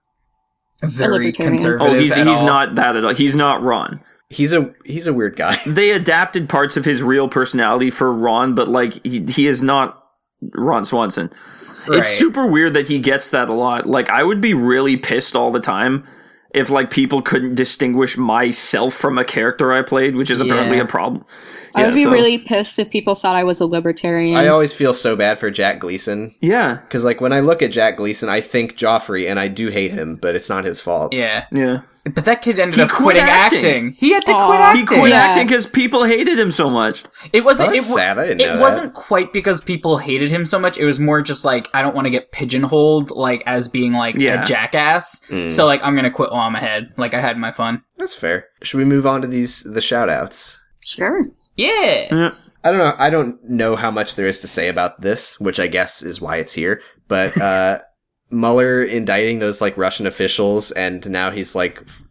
very 0.82 1.32
conservative. 1.32 1.94
Oh, 1.96 1.98
he's 1.98 2.16
at 2.16 2.26
he's 2.26 2.38
all. 2.38 2.46
not 2.46 2.74
that 2.76 2.96
at 2.96 3.04
all. 3.04 3.14
He's 3.14 3.36
not 3.36 3.62
Ron. 3.62 4.00
he's 4.30 4.52
a 4.52 4.72
he's 4.84 5.06
a 5.06 5.12
weird 5.12 5.36
guy. 5.36 5.60
They 5.66 5.90
adapted 5.90 6.48
parts 6.48 6.76
of 6.76 6.84
his 6.84 7.02
real 7.02 7.28
personality 7.28 7.90
for 7.90 8.12
Ron, 8.12 8.54
but 8.54 8.68
like 8.68 9.04
he 9.06 9.20
he 9.24 9.46
is 9.46 9.62
not 9.62 10.02
Ron 10.54 10.84
Swanson. 10.84 11.30
Right. 11.88 12.00
It's 12.00 12.08
super 12.10 12.46
weird 12.46 12.74
that 12.74 12.88
he 12.88 12.98
gets 12.98 13.30
that 13.30 13.48
a 13.48 13.54
lot. 13.54 13.86
Like 13.86 14.10
I 14.10 14.22
would 14.22 14.40
be 14.40 14.54
really 14.54 14.96
pissed 14.96 15.36
all 15.36 15.50
the 15.52 15.60
time 15.60 16.04
if 16.54 16.68
like 16.70 16.90
people 16.90 17.22
couldn't 17.22 17.54
distinguish 17.54 18.16
myself 18.16 18.94
from 18.94 19.18
a 19.18 19.24
character 19.24 19.72
I 19.72 19.82
played, 19.82 20.16
which 20.16 20.30
is 20.30 20.40
apparently 20.40 20.78
Yeah. 20.78 20.82
a 20.84 20.86
problem. 20.86 21.24
I 21.76 21.82
would 21.82 21.88
Yeah, 21.90 21.94
be 21.94 22.04
so- 22.04 22.10
really 22.10 22.38
pissed 22.38 22.78
if 22.78 22.90
people 22.90 23.14
thought 23.14 23.36
I 23.36 23.44
was 23.44 23.60
a 23.60 23.66
libertarian. 23.66 24.36
I 24.36 24.48
always 24.48 24.72
feel 24.72 24.92
so 24.94 25.14
bad 25.14 25.38
for 25.38 25.50
Jack 25.50 25.78
Gleeson 25.78 26.34
Yeah. 26.40 26.78
because 26.86 27.04
like 27.04 27.20
when 27.20 27.32
I 27.32 27.40
look 27.40 27.62
at 27.62 27.70
Jack 27.70 27.98
Gleeson, 27.98 28.28
I 28.28 28.40
think 28.40 28.76
Joffrey, 28.78 29.28
and 29.30 29.38
I 29.38 29.48
do 29.48 29.68
hate 29.68 29.92
him, 29.92 30.16
but 30.20 30.34
it's 30.34 30.48
not 30.48 30.64
his 30.64 30.80
fault. 30.80 31.12
Yeah, 31.12 31.44
Yeah. 31.52 31.80
but 32.14 32.24
that 32.24 32.40
kid 32.40 32.58
ended 32.58 32.76
He 32.76 32.80
up 32.82 32.88
quit 32.88 33.02
quitting 33.16 33.22
acting. 33.22 33.58
acting. 33.58 33.92
He 33.98 34.12
had 34.12 34.24
to 34.26 34.32
Aw. 34.32 34.46
quit 34.46 34.60
acting. 34.60 34.80
He 34.80 34.86
quit 35.00 35.10
Yeah. 35.10 35.16
acting 35.16 35.46
because 35.46 35.66
people 35.66 36.04
hated 36.04 36.38
him 36.38 36.50
so 36.52 36.70
much. 36.70 37.02
It 37.32 37.44
wasn't. 37.44 37.70
Oh, 37.70 37.72
it, 37.74 37.82
sad. 37.84 38.18
I 38.18 38.26
didn't 38.28 38.40
it 38.40 38.54
know 38.54 38.60
wasn't 38.60 38.94
quite 38.94 39.32
because 39.32 39.60
people 39.60 39.98
hated 39.98 40.30
him 40.30 40.46
so 40.46 40.58
much. 40.58 40.78
It 40.78 40.84
was 40.86 40.98
more 40.98 41.20
just 41.20 41.44
like 41.44 41.68
I 41.74 41.82
don't 41.82 41.94
want 41.94 42.06
to 42.06 42.10
get 42.10 42.32
pigeonholed 42.32 43.10
like 43.10 43.42
as 43.44 43.68
being 43.68 43.92
like 43.92 44.14
Yeah. 44.16 44.42
a 44.42 44.46
jackass. 44.46 45.20
Mm. 45.30 45.52
So 45.52 45.66
like 45.66 45.80
I'm 45.82 45.94
gonna 45.96 46.10
quit 46.10 46.30
while 46.32 46.40
I'm 46.46 46.54
ahead. 46.54 46.90
Like 46.96 47.12
I 47.12 47.20
had 47.20 47.36
my 47.38 47.52
fun. 47.52 47.82
That's 47.98 48.14
fair. 48.14 48.46
Should 48.62 48.78
we 48.78 48.84
move 48.84 49.06
on 49.06 49.20
to 49.22 49.28
these 49.28 49.62
the 49.64 49.80
shout 49.82 50.08
outs? 50.08 50.60
sure. 50.84 51.26
Yeah. 51.56 52.08
Yeah. 52.10 52.34
I 52.64 52.72
don't 52.72 52.78
know. 52.80 52.94
I 52.98 53.10
don't 53.10 53.44
know 53.44 53.76
how 53.76 53.90
much 53.90 54.16
there 54.16 54.26
is 54.26 54.40
to 54.40 54.48
say 54.48 54.68
about 54.68 55.00
this, 55.00 55.38
which 55.38 55.60
I 55.60 55.68
guess 55.68 56.02
is 56.02 56.20
why 56.20 56.36
it's 56.38 56.52
here. 56.52 56.82
But 57.06 57.36
uh, 57.40 57.80
Mueller 58.30 58.82
indicting 58.82 59.38
those 59.38 59.60
like 59.60 59.76
Russian 59.76 60.06
officials, 60.06 60.72
and 60.72 61.08
now 61.08 61.30
he's 61.30 61.54
like, 61.54 61.82
f- 61.86 62.02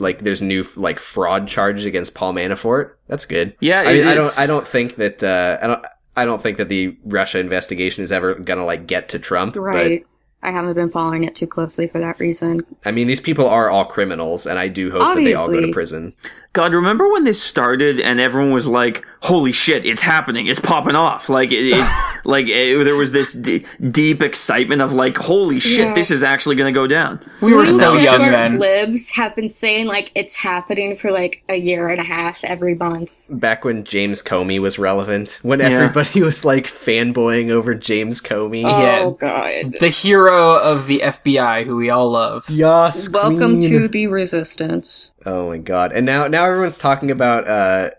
like 0.00 0.20
there's 0.20 0.42
new 0.42 0.64
like 0.76 0.98
fraud 0.98 1.46
charges 1.46 1.86
against 1.86 2.14
Paul 2.14 2.32
Manafort. 2.32 2.94
That's 3.06 3.24
good. 3.24 3.54
Yeah, 3.60 3.82
I, 3.82 3.92
mean, 3.92 4.06
I 4.08 4.14
don't. 4.14 4.38
I 4.38 4.46
don't 4.46 4.66
think 4.66 4.96
that. 4.96 5.22
Uh, 5.22 5.58
I 5.62 5.66
don't. 5.66 5.86
I 6.16 6.24
don't 6.24 6.42
think 6.42 6.56
that 6.58 6.68
the 6.68 6.96
Russia 7.04 7.38
investigation 7.38 8.02
is 8.02 8.10
ever 8.10 8.34
gonna 8.34 8.64
like 8.64 8.86
get 8.86 9.10
to 9.10 9.18
Trump. 9.20 9.54
Right. 9.54 10.04
I 10.42 10.50
haven't 10.52 10.72
been 10.74 10.90
following 10.90 11.24
it 11.24 11.36
too 11.36 11.46
closely 11.46 11.86
for 11.86 11.98
that 11.98 12.18
reason. 12.18 12.64
I 12.86 12.92
mean, 12.92 13.06
these 13.06 13.20
people 13.20 13.46
are 13.48 13.68
all 13.68 13.84
criminals, 13.84 14.46
and 14.46 14.58
I 14.58 14.68
do 14.68 14.90
hope 14.90 15.00
that 15.00 15.16
they 15.22 15.34
all 15.34 15.48
go 15.48 15.60
to 15.60 15.70
prison. 15.72 16.14
God, 16.54 16.72
remember 16.74 17.08
when 17.08 17.24
this 17.24 17.40
started 17.40 18.00
and 18.00 18.18
everyone 18.18 18.50
was 18.52 18.66
like, 18.66 19.06
"Holy 19.20 19.52
shit, 19.52 19.84
it's 19.84 20.00
happening! 20.02 20.46
It's 20.46 20.58
popping 20.58 20.96
off!" 20.96 21.28
Like, 21.28 21.52
it, 21.52 21.66
it 21.76 21.86
like 22.24 22.46
it, 22.48 22.82
there 22.84 22.96
was 22.96 23.12
this 23.12 23.34
d- 23.34 23.64
deep 23.90 24.22
excitement 24.22 24.80
of 24.80 24.92
like, 24.94 25.16
"Holy 25.18 25.60
shit, 25.60 25.88
Yeah. 25.88 25.92
this 25.94 26.10
is 26.10 26.22
actually 26.22 26.56
going 26.56 26.72
to 26.72 26.76
go 26.78 26.86
down." 26.86 27.20
We 27.42 27.52
were 27.52 27.64
Blue 27.64 27.78
so 27.78 27.96
young 27.98 28.18
Checkmark 28.20 28.30
then. 28.30 28.58
Libs 28.58 29.10
have 29.10 29.36
been 29.36 29.50
saying 29.50 29.86
like 29.88 30.10
it's 30.14 30.36
happening 30.36 30.96
for 30.96 31.12
like 31.12 31.44
a 31.48 31.56
year 31.56 31.86
and 31.88 32.00
a 32.00 32.04
half 32.04 32.42
every 32.44 32.74
month. 32.74 33.14
Back 33.28 33.64
when 33.64 33.84
James 33.84 34.22
Comey 34.22 34.58
was 34.58 34.78
relevant, 34.78 35.38
when 35.42 35.60
Yeah. 35.60 35.66
everybody 35.66 36.22
was 36.24 36.44
like 36.46 36.64
fanboying 36.64 37.50
over 37.50 37.74
James 37.74 38.20
Comey. 38.22 38.64
Oh, 38.64 38.82
yeah. 38.82 39.00
Oh 39.04 39.10
god. 39.12 39.74
The 39.78 39.88
hero 39.90 40.29
of 40.34 40.86
the 40.86 41.00
FBI, 41.00 41.64
who 41.64 41.76
we 41.76 41.90
all 41.90 42.10
love. 42.10 42.48
Yes, 42.48 43.08
Welcome 43.08 43.58
queen. 43.58 43.70
to 43.70 43.88
the 43.88 44.06
resistance. 44.06 45.12
Oh 45.26 45.48
my 45.48 45.58
god! 45.58 45.92
And 45.92 46.04
now, 46.06 46.26
now 46.26 46.44
everyone's 46.46 46.78
talking 46.78 47.10
about. 47.10 47.46
uh 47.48 47.90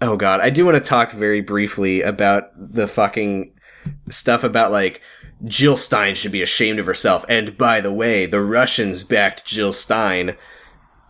Oh 0.00 0.16
god, 0.16 0.40
I 0.40 0.50
do 0.50 0.64
want 0.64 0.74
to 0.76 0.80
talk 0.80 1.12
very 1.12 1.40
briefly 1.40 2.02
about 2.02 2.50
the 2.56 2.88
fucking 2.88 3.52
stuff 4.08 4.42
about 4.42 4.72
like 4.72 5.00
Jill 5.44 5.76
Stein 5.76 6.14
should 6.16 6.32
be 6.32 6.42
ashamed 6.42 6.78
of 6.80 6.86
herself. 6.86 7.24
And 7.28 7.56
by 7.56 7.80
the 7.80 7.92
way, 7.92 8.26
the 8.26 8.40
Russians 8.40 9.04
backed 9.04 9.44
Jill 9.46 9.70
Stein. 9.72 10.36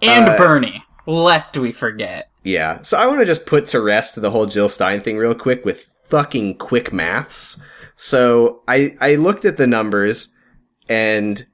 And 0.02 0.28
Uh, 0.28 0.36
Bernie, 0.36 0.84
lest 1.06 1.56
we 1.56 1.72
forget. 1.72 2.28
Yeah. 2.44 2.82
So 2.82 2.98
I 2.98 3.06
want 3.06 3.20
to 3.20 3.24
just 3.26 3.46
put 3.46 3.66
to 3.68 3.80
rest 3.80 4.20
the 4.20 4.30
whole 4.30 4.46
Jill 4.46 4.68
Stein 4.68 5.00
thing 5.00 5.16
real 5.16 5.34
quick 5.34 5.64
with 5.64 5.82
fucking 6.08 6.58
quick 6.58 6.92
maths. 6.92 7.62
So 7.96 8.60
I 8.68 8.94
I 9.00 9.14
looked 9.14 9.44
at 9.46 9.56
the 9.56 9.66
numbers 9.66 10.34
and 10.88 11.44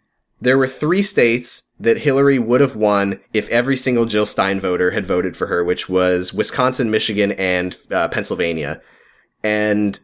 there 0.41 0.59
were 0.59 0.69
three 0.69 1.03
states 1.03 1.71
that 1.81 1.99
Hillary 1.99 2.39
would 2.39 2.61
have 2.61 2.77
won 2.77 3.21
if 3.33 3.49
every 3.49 3.77
single 3.77 4.07
Jill 4.07 4.27
Stein 4.27 4.61
voter 4.61 4.93
had 4.93 5.05
voted 5.05 5.37
for 5.37 5.47
her, 5.49 5.65
which 5.65 5.89
was 5.89 6.33
Wisconsin, 6.33 6.91
Michigan, 6.91 7.33
and 7.33 7.77
uh, 7.91 8.09
Pennsylvania. 8.09 8.81
And 9.43 9.99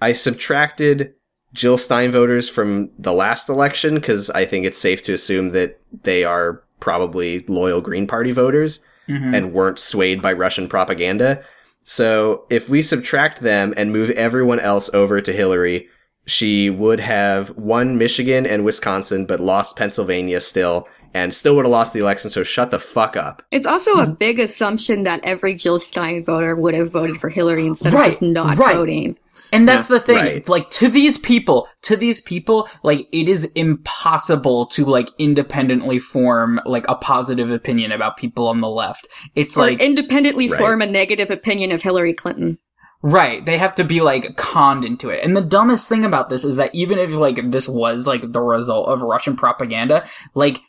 I 0.00 0.12
subtracted 0.12 1.14
Jill 1.52 1.76
Stein 1.76 2.12
voters 2.12 2.48
from 2.48 2.90
the 2.98 3.12
last 3.12 3.48
election 3.48 3.96
because 3.96 4.30
I 4.30 4.44
think 4.44 4.64
it's 4.64 4.78
safe 4.78 5.02
to 5.04 5.12
assume 5.12 5.50
that 5.50 5.80
they 6.02 6.22
are 6.24 6.62
probably 6.78 7.40
loyal 7.48 7.80
Green 7.80 8.06
Party 8.06 8.32
voters 8.32 8.86
and 9.34 9.52
weren't 9.52 9.80
swayed 9.80 10.22
by 10.22 10.32
Russian 10.32 10.68
propaganda. 10.68 11.42
So 11.82 12.44
if 12.48 12.68
we 12.68 12.80
subtract 12.80 13.40
them 13.40 13.74
and 13.76 13.92
move 13.92 14.10
everyone 14.10 14.60
else 14.60 14.88
over 14.94 15.20
to 15.20 15.32
Hillary, 15.32 15.88
she 16.30 16.70
would 16.70 17.00
have 17.00 17.50
won 17.56 17.98
Michigan 17.98 18.46
and 18.46 18.64
Wisconsin, 18.64 19.26
but 19.26 19.40
lost 19.40 19.76
Pennsylvania 19.76 20.40
still, 20.40 20.86
and 21.12 21.34
still 21.34 21.56
would 21.56 21.64
have 21.64 21.72
lost 21.72 21.92
the 21.92 21.98
election. 22.00 22.30
So 22.30 22.42
shut 22.44 22.70
the 22.70 22.78
fuck 22.78 23.16
up. 23.16 23.42
It's 23.50 23.66
also 23.66 23.98
a 24.00 24.06
big 24.06 24.38
assumption 24.38 25.02
that 25.02 25.20
every 25.24 25.54
Jill 25.54 25.78
Stein 25.80 26.24
voter 26.24 26.54
would 26.54 26.74
have 26.74 26.90
voted 26.90 27.20
for 27.20 27.28
Hillary 27.28 27.66
instead 27.66 27.92
Right, 27.92 28.06
of 28.06 28.12
just 28.12 28.22
not 28.22 28.56
right. 28.58 28.76
voting. 28.76 29.18
And 29.52 29.66
that's 29.66 29.88
the 29.88 29.98
thing. 29.98 30.16
Right. 30.16 30.48
Like 30.48 30.70
to 30.70 30.88
these 30.88 31.18
people, 31.18 31.66
to 31.82 31.96
these 31.96 32.20
people, 32.20 32.68
like 32.84 33.08
it 33.10 33.28
is 33.28 33.44
impossible 33.56 34.66
to 34.66 34.84
like 34.84 35.08
independently 35.18 35.98
form 35.98 36.60
like 36.64 36.84
a 36.88 36.94
positive 36.94 37.50
opinion 37.50 37.90
about 37.90 38.16
people 38.16 38.46
on 38.46 38.60
the 38.60 38.68
left. 38.68 39.08
It's 39.34 39.56
Or 39.56 39.62
like 39.62 39.80
independently 39.80 40.48
Right. 40.48 40.58
form 40.60 40.82
a 40.82 40.86
negative 40.86 41.30
opinion 41.30 41.72
of 41.72 41.82
Hillary 41.82 42.12
Clinton. 42.12 42.58
Right. 43.02 43.44
They 43.46 43.56
have 43.58 43.74
to 43.76 43.84
be 43.84 44.00
like 44.00 44.36
conned 44.36 44.84
into 44.84 45.08
it. 45.08 45.24
And 45.24 45.36
the 45.36 45.40
dumbest 45.40 45.88
thing 45.88 46.04
about 46.04 46.28
this 46.28 46.44
is 46.44 46.56
that 46.56 46.74
even 46.74 46.98
if 46.98 47.12
like 47.12 47.50
this 47.50 47.68
was 47.68 48.06
like 48.06 48.32
the 48.32 48.42
result 48.42 48.88
of 48.88 49.00
Russian 49.00 49.36
propaganda, 49.36 50.06
like 50.34 50.60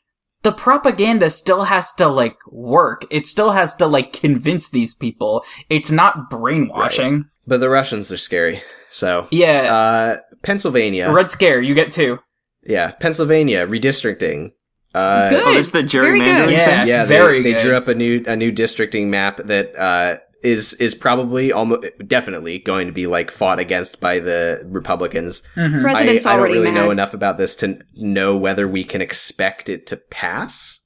the 0.43 0.51
propaganda 0.53 1.29
still 1.29 1.65
has 1.65 1.91
to 1.93 2.07
like 2.07 2.37
work. 2.47 3.05
It 3.11 3.27
still 3.27 3.51
has 3.51 3.75
to 3.75 3.85
like 3.87 4.13
convince 4.13 4.69
these 4.69 4.93
people. 4.93 5.43
It's 5.69 5.91
not 5.91 6.29
brainwashing. 6.29 7.25
But 7.45 7.59
the 7.59 7.69
Russians 7.69 8.11
are 8.11 8.17
scary. 8.17 8.61
So 8.89 9.27
Yeah. 9.29 9.73
uh, 9.73 10.17
Pennsylvania, 10.41 11.11
Red 11.11 11.29
Scare, 11.31 11.61
you 11.61 11.73
get 11.75 11.91
two. 11.91 12.19
yeah, 12.63 12.91
Pennsylvania 12.91 13.65
redistricting. 13.67 14.51
Uh, 14.93 15.29
Good. 15.29 15.43
Oh, 15.43 15.51
this 15.53 15.67
is 15.67 15.71
the 15.71 15.83
Very 15.83 16.19
good. 16.19 16.27
gerrymandering 16.27 16.51
Yeah. 16.51 16.65
thing. 16.79 16.87
yeah, 16.87 17.05
very 17.05 17.37
they, 17.43 17.51
they 17.51 17.53
good. 17.57 17.61
drew 17.67 17.75
up 17.75 17.87
a 17.87 17.95
new 17.95 18.23
a 18.27 18.35
new 18.35 18.51
districting 18.51 19.09
map 19.09 19.37
that 19.45 19.75
uh, 19.77 20.17
is 20.43 20.73
is 20.75 20.95
probably 20.95 21.51
almost 21.51 21.85
definitely 22.07 22.57
going 22.59 22.87
to 22.87 22.93
be 22.93 23.05
like 23.07 23.29
fought 23.31 23.59
against 23.59 23.99
by 23.99 24.19
the 24.19 24.61
Republicans. 24.65 25.43
Mhm. 25.55 25.79
I, 25.79 25.81
President's 25.81 26.25
I 26.25 26.31
don't 26.31 26.39
already 26.39 26.53
really 26.55 26.71
mad. 26.71 26.85
know 26.85 26.91
enough 26.91 27.13
about 27.13 27.37
this 27.37 27.55
to 27.57 27.79
know 27.95 28.35
whether 28.35 28.67
we 28.67 28.83
can 28.83 29.01
expect 29.01 29.69
it 29.69 29.85
to 29.87 29.97
pass. 29.97 30.79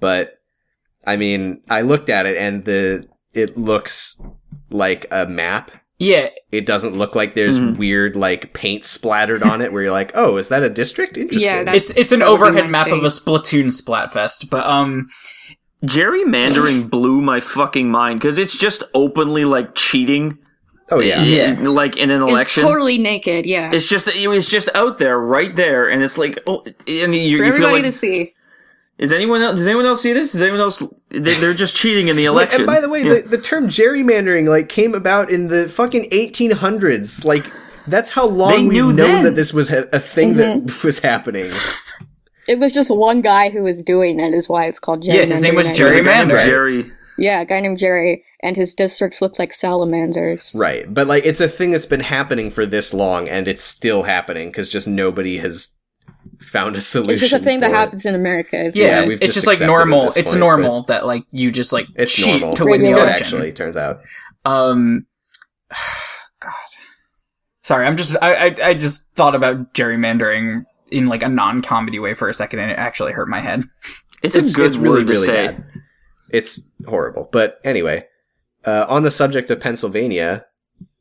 But 0.00 0.38
I 1.06 1.16
mean, 1.16 1.62
I 1.68 1.82
looked 1.82 2.08
at 2.10 2.26
it 2.26 2.36
and 2.36 2.64
the 2.64 3.06
it 3.34 3.56
looks 3.58 4.20
like 4.70 5.06
a 5.10 5.26
map. 5.26 5.70
Yeah. 5.98 6.30
It 6.50 6.64
doesn't 6.64 6.96
look 6.96 7.14
like 7.14 7.34
there's 7.34 7.60
Mhm. 7.60 7.76
weird 7.76 8.16
like 8.16 8.54
paint 8.54 8.86
splattered 8.86 9.42
on 9.42 9.60
it 9.60 9.70
where 9.72 9.82
you're 9.82 9.92
like, 9.92 10.12
"Oh, 10.14 10.38
is 10.38 10.48
that 10.48 10.62
a 10.62 10.70
district?" 10.70 11.18
Interesting. 11.18 11.50
Yeah, 11.50 11.64
that's- 11.64 11.90
it's 11.90 11.98
it's 11.98 12.12
an 12.12 12.20
that 12.20 12.30
would 12.30 12.38
be 12.38 12.42
overhead 12.44 12.64
my 12.64 12.70
map 12.70 12.86
of 12.88 13.04
a 13.04 13.10
state. 13.10 13.26
Splatoon 13.26 13.66
Splatfest, 13.66 14.48
but 14.48 14.66
um, 14.66 15.08
gerrymandering 15.84 16.90
blew 16.90 17.20
my 17.20 17.40
fucking 17.40 17.90
mind 17.90 18.20
because 18.20 18.38
it's 18.38 18.56
just 18.56 18.82
openly 18.94 19.44
like 19.44 19.74
cheating. 19.74 20.38
Oh 20.90 21.00
yeah. 21.00 21.22
Yeah. 21.22 21.56
like 21.68 21.96
in 21.96 22.10
an 22.10 22.22
It's 22.22 22.30
election. 22.30 22.62
totally 22.64 22.98
naked, 22.98 23.46
yeah. 23.46 23.70
It's 23.72 23.86
just 23.86 24.08
it 24.08 24.28
was 24.28 24.48
just 24.48 24.68
out 24.74 24.98
there, 24.98 25.18
right 25.18 25.54
there, 25.54 25.88
and 25.88 26.02
it's 26.02 26.18
like, 26.18 26.38
oh, 26.46 26.64
and 26.66 26.74
you, 26.86 27.06
For 27.06 27.16
you 27.16 27.36
feel 27.38 27.46
everybody 27.46 27.74
like, 27.74 27.84
to 27.84 27.92
see. 27.92 28.34
is 28.98 29.12
anyone 29.12 29.40
else? 29.40 29.58
Does 29.58 29.66
anyone 29.68 29.86
else 29.86 30.02
see 30.02 30.12
this? 30.12 30.32
Does 30.32 30.42
anyone 30.42 30.60
else? 30.60 30.82
They, 31.10 31.34
they're 31.38 31.54
just 31.54 31.76
cheating 31.76 32.08
in 32.08 32.16
the 32.16 32.24
election. 32.32 32.62
and 32.62 32.66
by 32.66 32.80
the 32.80 32.88
way, 32.90 33.02
Yeah. 33.02 33.14
the, 33.22 33.28
the 33.36 33.38
term 33.38 33.68
gerrymandering 33.68 34.48
like 34.48 34.68
came 34.68 34.94
about 34.94 35.30
in 35.30 35.46
the 35.46 35.68
fucking 35.68 36.10
1800s. 36.10 37.24
Like 37.24 37.46
that's 37.86 38.10
how 38.10 38.26
long 38.26 38.50
They 38.50 38.62
we've 38.64 38.72
knew 38.72 38.86
known 38.92 38.96
then. 38.96 39.24
that 39.24 39.34
this 39.36 39.52
was 39.54 39.70
a, 39.70 39.88
a 39.92 40.00
thing 40.00 40.34
that 40.38 40.58
mm-hmm. 40.64 40.84
was 40.86 40.98
happening. 40.98 41.52
It 42.48 42.58
was 42.58 42.72
just 42.72 42.90
one 42.94 43.20
guy 43.20 43.50
who 43.50 43.62
was 43.62 43.84
doing 43.84 44.18
it, 44.20 44.32
is 44.34 44.48
why 44.48 44.66
it's 44.66 44.78
called 44.80 45.02
gerrymandering. 45.02 45.14
Yeah, 45.14 45.24
his 45.26 45.42
name 45.42 45.54
was 45.54 45.68
I 45.68 45.72
There's 45.74 45.94
a 45.94 46.02
guy 46.02 46.24
named 46.24 46.40
Jerry. 46.40 46.84
Yeah, 47.18 47.40
a 47.40 47.44
guy 47.44 47.60
named 47.60 47.78
Jerry, 47.78 48.24
and 48.42 48.56
his 48.56 48.74
districts 48.74 49.20
looked 49.20 49.38
like 49.38 49.52
salamanders. 49.52 50.56
Right. 50.58 50.92
But 50.92 51.06
like 51.06 51.24
it's 51.26 51.40
a 51.40 51.48
thing 51.48 51.70
that's 51.70 51.86
been 51.86 52.00
happening 52.00 52.50
for 52.50 52.64
this 52.64 52.94
long 52.94 53.28
and 53.28 53.46
it's 53.46 53.62
still 53.62 54.04
happening 54.04 54.48
because 54.48 54.68
just 54.70 54.88
nobody 54.88 55.36
has 55.38 55.76
found 56.40 56.76
a 56.76 56.80
solution. 56.80 57.12
It's 57.12 57.20
just 57.20 57.34
a 57.34 57.38
thing 57.38 57.60
that 57.60 57.70
it. 57.70 57.74
happens 57.74 58.06
in 58.06 58.14
America. 58.14 58.64
It's 58.66 58.76
Yeah, 58.78 59.02
Yeah, 59.02 59.06
we've 59.08 59.18
it's 59.22 59.34
just 59.34 59.46
just, 59.46 59.60
like 59.60 59.66
normal. 59.66 60.06
this 60.06 60.16
It's 60.16 60.32
point, 60.32 60.40
normal 60.40 60.84
that 60.84 61.04
like 61.04 61.24
you 61.30 61.50
just 61.52 61.72
like 61.74 61.86
It's 61.94 62.14
cheat 62.14 62.40
normal. 62.40 62.56
to 62.56 62.64
win 62.64 62.82
the 62.82 62.90
election. 62.92 63.12
actually, 63.12 63.52
turns 63.52 63.76
out. 63.76 64.00
Um, 64.46 65.06
God, 66.40 66.52
sorry, 67.62 67.86
I'm 67.86 67.98
just 67.98 68.16
I, 68.22 68.46
I 68.48 68.56
I 68.68 68.74
just 68.74 69.06
thought 69.14 69.34
about 69.34 69.74
gerrymandering 69.74 70.64
in 70.90 71.06
like 71.06 71.22
a 71.22 71.28
non-comedy 71.28 71.98
way 71.98 72.14
for 72.14 72.28
a 72.28 72.34
second, 72.34 72.58
and 72.60 72.70
it 72.70 72.78
actually 72.78 73.12
hurt 73.12 73.28
my 73.28 73.40
head. 73.40 73.64
It's 74.22 74.36
a 74.36 74.42
good 74.42 74.74
word 74.76 75.06
to 75.06 75.16
say. 75.16 75.46
bad. 75.48 75.64
It's 76.28 76.70
horrible. 76.86 77.30
But 77.32 77.58
anyway, 77.64 78.04
uh, 78.66 78.84
on 78.86 79.02
the 79.02 79.10
subject 79.10 79.50
of 79.50 79.60
Pennsylvania, 79.60 80.44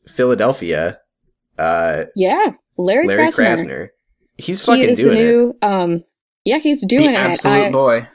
Philadelphia, 0.07 0.99
uh, 1.57 2.05
Yeah, 2.15 2.51
Larry, 2.77 3.07
Larry 3.07 3.23
Krasner. 3.27 3.35
Krasner. 3.35 3.87
He's 4.37 4.61
He 4.61 4.65
fucking 4.65 4.83
is 4.83 4.97
the 4.99 5.03
doing 5.03 5.49
it. 5.61 5.65
Um, 5.67 6.03
yeah, 6.45 6.59
he's 6.59 6.85
doing 6.85 7.07
the 7.07 7.11
it. 7.13 7.15
absolute 7.17 7.65
I, 7.65 7.71
boy. 7.71 8.07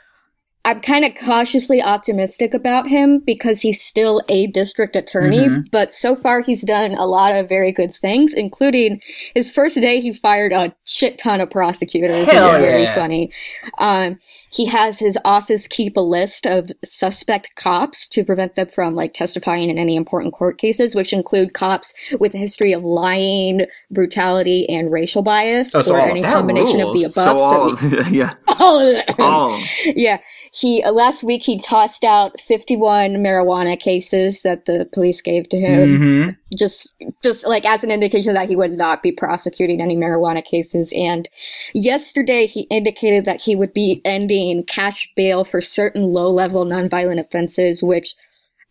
I'm 0.67 0.81
kind 0.81 1.05
of 1.05 1.15
cautiously 1.15 1.83
optimistic 1.83 2.55
about 2.55 2.89
him 2.89 3.19
because 3.19 3.61
he's 3.61 3.83
still 3.83 4.23
a 4.31 4.47
district 4.47 4.97
attorney, 4.97 5.41
Mhm. 5.47 5.71
but 5.71 5.93
so 5.93 6.17
far 6.17 6.41
he's 6.41 6.63
done 6.63 6.95
a 6.95 7.05
lot 7.07 7.35
of 7.37 7.49
very 7.49 7.71
good 7.71 7.95
things, 7.95 8.33
including 8.33 9.03
his 9.35 9.51
first 9.51 9.79
day 9.81 10.01
he 10.01 10.13
fired 10.15 10.53
a 10.53 10.75
shit 10.87 11.19
ton 11.19 11.43
of 11.43 11.51
prosecutors. 11.51 12.27
Hell 12.29 12.47
which 12.53 12.55
is 12.55 12.61
very 12.67 12.87
funny. 12.87 13.31
Um, 13.79 14.19
he 14.51 14.65
has 14.67 14.99
his 15.01 15.19
office 15.25 15.67
keep 15.69 15.97
a 15.97 16.01
list 16.01 16.47
of 16.47 16.71
suspect 16.85 17.57
cops 17.57 18.07
to 18.09 18.25
prevent 18.25 18.55
them 18.55 18.69
from 18.69 18.95
like 18.95 19.13
testifying 19.13 19.69
in 19.69 19.77
any 19.79 19.97
important 19.97 20.33
court 20.33 20.57
cases, 20.59 20.95
which 20.95 21.13
include 21.13 21.53
cops 21.53 21.93
with 22.21 22.35
a 22.35 22.39
history 22.39 22.73
of 22.73 22.85
lying, 22.85 23.67
brutality, 23.91 24.67
and 24.69 24.91
racial 24.93 25.23
bias, 25.23 25.75
Oh, 25.75 25.83
so 25.83 25.95
or 25.95 26.01
any 26.01 26.23
combination 26.23 26.81
of 26.81 26.95
the 26.95 27.03
above. 27.03 27.11
So 27.13 27.39
all, 27.39 27.77
So 27.77 28.01
yeah, 28.11 28.35
all 28.61 28.79
of 28.81 28.95
them. 29.07 29.17
all. 29.19 29.61
Yeah, 29.85 30.19
he 30.55 30.83
uh, 30.85 30.93
last 30.93 31.25
week 31.25 31.43
he 31.43 31.59
tossed 31.59 32.05
out 32.05 32.41
51 32.41 33.15
marijuana 33.15 33.79
cases 33.79 34.43
that 34.43 34.67
the 34.67 34.89
police 34.93 35.21
gave 35.21 35.49
to 35.49 35.59
him, 35.59 35.97
hmm 35.97 36.29
just 36.57 36.95
just 37.21 37.45
like 37.49 37.67
as 37.67 37.83
an 37.83 37.91
indication 37.91 38.35
that 38.35 38.49
he 38.49 38.55
would 38.55 38.71
not 38.71 39.03
be 39.03 39.11
prosecuting 39.11 39.81
any 39.83 39.97
marijuana 39.97 40.45
cases. 40.45 40.93
And 40.97 41.29
yesterday 41.75 42.47
he 42.47 42.63
indicated 42.71 43.25
that 43.25 43.41
he 43.41 43.57
would 43.57 43.73
be 43.73 44.01
ending 44.05 44.63
cash 44.65 45.11
bail 45.17 45.45
for 45.45 45.61
certain 45.61 46.05
low-level 46.05 46.65
nonviolent 46.65 47.21
offenses, 47.21 47.83
which. 47.83 48.15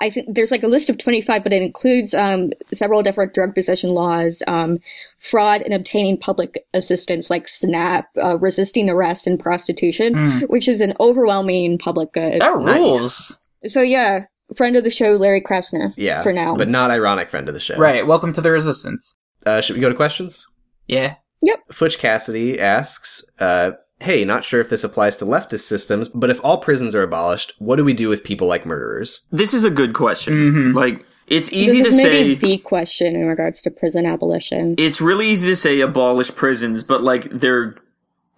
I 0.03 0.09
think 0.09 0.27
there's 0.35 0.51
like 0.51 0.63
a 0.63 0.67
list 0.67 0.89
of 0.89 0.97
25, 0.97 1.43
but 1.43 1.53
it 1.53 1.61
includes 1.61 2.13
um, 2.13 2.51
several 2.73 3.01
different 3.01 3.33
drug 3.33 3.55
possession 3.55 3.91
laws, 3.91 4.43
um, 4.47 4.79
fraud 5.17 5.61
in 5.61 5.71
obtaining 5.71 6.17
public 6.17 6.65
assistance 6.73 7.29
like 7.29 7.47
SNAP, 7.47 8.05
uh, 8.21 8.37
resisting 8.37 8.89
arrest, 8.89 9.27
and 9.27 9.39
prostitution, 9.39 10.13
Mm. 10.13 10.49
which 10.49 10.67
is 10.67 10.81
an 10.81 10.93
overwhelming 10.99 11.77
public 11.77 12.11
good. 12.11 12.41
That 12.41 12.59
Nice. 12.59 12.77
rules. 12.79 13.39
So 13.65 13.81
yeah, 13.81 14.25
friend 14.57 14.75
of 14.75 14.83
the 14.83 14.89
show, 14.89 15.11
Larry 15.13 15.41
Krasner. 15.41 15.93
Yeah. 15.95 16.21
for 16.21 16.33
now. 16.33 16.55
But 16.55 16.67
not 16.67 16.91
ironic 16.91 17.29
friend 17.29 17.47
of 17.47 17.53
the 17.53 17.61
show. 17.61 17.77
Right. 17.77 18.05
Welcome 18.05 18.33
to 18.33 18.41
the 18.41 18.51
resistance. 18.51 19.15
Uh, 19.45 19.61
should 19.61 19.75
we 19.77 19.81
go 19.81 19.87
to 19.89 19.95
questions? 19.95 20.45
Yeah. 20.87 21.15
Yep. 21.41 21.59
Flitch 21.71 21.97
Cassidy 21.99 22.59
asks, 22.59 23.23
uh, 23.39 23.71
hey, 24.03 24.23
not 24.25 24.43
sure 24.43 24.61
if 24.61 24.69
this 24.69 24.83
applies 24.83 25.15
to 25.17 25.25
leftist 25.25 25.61
systems, 25.61 26.09
but 26.09 26.29
if 26.29 26.39
all 26.43 26.57
prisons 26.57 26.93
are 26.93 27.01
abolished, 27.03 27.53
what 27.59 27.77
do 27.77 27.83
we 27.83 27.93
do 27.93 28.09
with 28.09 28.23
people 28.23 28.47
like 28.47 28.65
murderers? 28.65 29.25
This 29.31 29.53
is 29.53 29.63
a 29.63 29.69
good 29.69 29.93
question. 29.93 30.33
Mhm. 30.33 30.73
Like, 30.75 31.03
it's 31.27 31.51
easy 31.53 31.81
this 31.81 31.93
to 31.93 31.97
is 31.99 32.03
maybe 32.03 32.35
say. 32.35 32.47
the 32.47 32.57
question 32.59 33.15
in 33.15 33.27
regards 33.27 33.61
to 33.63 33.71
prison 33.71 34.05
abolition. 34.05 34.75
It's 34.77 34.99
really 35.01 35.27
easy 35.29 35.49
to 35.49 35.55
say 35.55 35.79
abolish 35.79 36.35
prisons, 36.35 36.83
but 36.83 37.01
like 37.03 37.29
there 37.31 37.75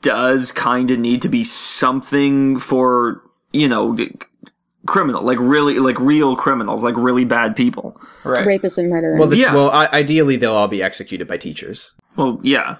does 0.02 0.52
kind 0.52 0.92
of 0.92 1.00
need 1.00 1.22
to 1.24 1.30
be 1.30 1.44
something 1.44 2.60
for 2.60 3.22
you 3.54 3.68
know 3.68 3.98
criminal, 4.86 5.24
like 5.24 5.40
really 5.40 5.80
like 5.80 6.00
real 6.00 6.36
criminals, 6.36 6.84
like 6.84 6.96
really 6.96 7.26
bad 7.26 7.56
people. 7.56 8.00
Right. 8.24 8.46
Rapists 8.48 8.78
and 8.78 8.90
murderers. 8.90 9.20
Well, 9.20 9.30
this, 9.30 9.40
Yeah. 9.40 9.54
well, 9.56 9.72
I- 9.72 9.90
ideally 9.92 10.36
they'll 10.36 10.54
all 10.54 10.68
be 10.68 10.84
executed 10.84 11.28
by 11.28 11.38
teachers. 11.38 11.92
Well, 12.18 12.40
yeah. 12.44 12.76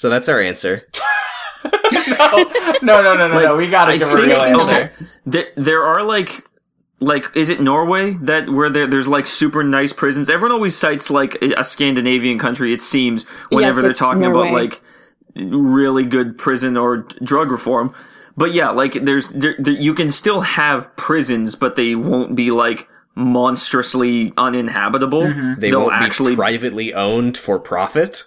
So 0.00 0.08
that's 0.08 0.30
our 0.30 0.40
answer. 0.40 0.88
no, 1.92 2.46
no, 2.80 3.02
no, 3.02 3.02
no, 3.02 3.28
no, 3.28 3.28
no. 3.28 3.54
We 3.54 3.68
gotta 3.68 3.92
I 3.92 3.98
give 3.98 4.10
a 4.10 4.16
real 4.16 4.38
answer. 4.38 4.62
okay. 4.62 4.90
There, 5.26 5.48
there 5.56 5.82
are 5.84 6.02
like, 6.02 6.42
like, 7.00 7.26
is 7.36 7.50
it 7.50 7.60
Norway 7.60 8.14
that 8.22 8.48
where 8.48 8.70
there, 8.70 8.86
there's 8.86 9.06
like 9.06 9.26
super 9.26 9.62
nice 9.62 9.92
prisons? 9.92 10.30
Everyone 10.30 10.52
always 10.52 10.74
cites 10.74 11.10
like 11.10 11.34
a 11.42 11.62
Scandinavian 11.62 12.38
country. 12.38 12.72
It 12.72 12.80
seems 12.80 13.28
whenever 13.50 13.80
Yes, 13.80 13.82
they're 13.82 13.92
talking 13.92 14.22
Norway. 14.22 14.48
about 14.48 14.54
like 14.54 14.80
really 15.36 16.06
good 16.06 16.38
prison 16.38 16.78
or 16.78 17.06
drug 17.22 17.50
reform. 17.50 17.94
But 18.38 18.54
yeah, 18.54 18.70
like 18.70 18.94
there's 19.04 19.28
there, 19.28 19.54
there, 19.58 19.74
you 19.74 19.92
can 19.92 20.10
still 20.10 20.40
have 20.40 20.96
prisons, 20.96 21.56
but 21.56 21.76
they 21.76 21.94
won't 21.94 22.34
be 22.34 22.50
like 22.50 22.88
monstrously 23.14 24.32
uninhabitable. 24.38 25.24
Mm-hmm. 25.24 25.60
They 25.60 25.68
They'll 25.68 25.80
won't 25.80 25.92
actually 25.92 26.32
be 26.32 26.36
privately 26.36 26.94
owned 26.94 27.36
for 27.36 27.58
profit. 27.58 28.24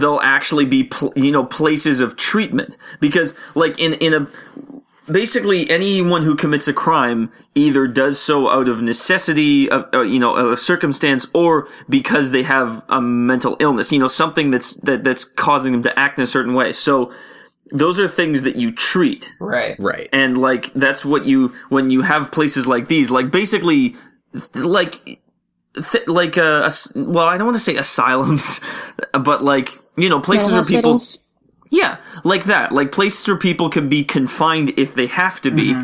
They'll 0.00 0.20
actually 0.36 0.64
be 0.66 0.82
pl- 0.84 1.12
you 1.16 1.30
know 1.32 1.44
places 1.44 2.00
of 2.00 2.16
treatment 2.16 2.76
because 3.00 3.34
like 3.54 3.78
in 3.78 3.94
in 4.06 4.12
a 4.12 4.26
basically 5.10 5.68
anyone 5.70 6.22
who 6.22 6.34
commits 6.34 6.66
a 6.66 6.72
crime 6.72 7.30
either 7.54 7.86
does 7.86 8.18
so 8.18 8.48
out 8.48 8.68
of 8.68 8.80
necessity 8.80 9.70
of 9.70 9.86
uh, 9.94 10.00
you 10.00 10.18
know 10.18 10.52
a 10.52 10.56
circumstance 10.56 11.26
or 11.34 11.68
because 11.88 12.30
they 12.30 12.42
have 12.42 12.84
a 12.88 13.00
mental 13.00 13.56
illness 13.60 13.92
you 13.92 13.98
know 13.98 14.08
something 14.08 14.50
that's 14.50 14.76
that 14.78 15.04
that's 15.04 15.24
causing 15.24 15.72
them 15.72 15.82
to 15.82 15.98
act 15.98 16.18
in 16.18 16.24
a 16.24 16.26
certain 16.26 16.54
way 16.54 16.72
so 16.72 17.12
those 17.70 17.98
are 18.00 18.08
things 18.08 18.42
that 18.42 18.56
you 18.56 18.70
treat 18.72 19.30
Right. 19.40 19.76
Right. 19.78 20.08
and 20.12 20.38
like 20.38 20.72
that's 20.74 21.04
what 21.04 21.24
you 21.26 21.52
when 21.68 21.90
you 21.90 22.02
have 22.02 22.32
places 22.32 22.66
like 22.66 22.88
these 22.88 23.10
like 23.10 23.30
basically 23.30 23.94
like 24.54 24.94
th- 25.92 26.06
like 26.08 26.38
uh, 26.38 26.62
as- 26.64 26.92
well 26.96 27.26
i 27.26 27.36
don't 27.36 27.46
want 27.46 27.56
to 27.58 27.62
say 27.62 27.76
asylums 27.76 28.60
but 29.12 29.44
like 29.44 29.68
you 29.96 30.08
know 30.08 30.20
places 30.20 30.52
Mental 30.52 30.72
where 30.72 30.82
people 30.82 31.00
yeah 31.70 31.96
like 32.24 32.44
that 32.44 32.72
like 32.72 32.92
places 32.92 33.26
where 33.26 33.36
people 33.38 33.68
can 33.70 33.88
be 33.88 34.04
confined 34.04 34.76
if 34.78 34.94
they 34.94 35.06
have 35.06 35.40
to 35.42 35.50
be 35.50 35.74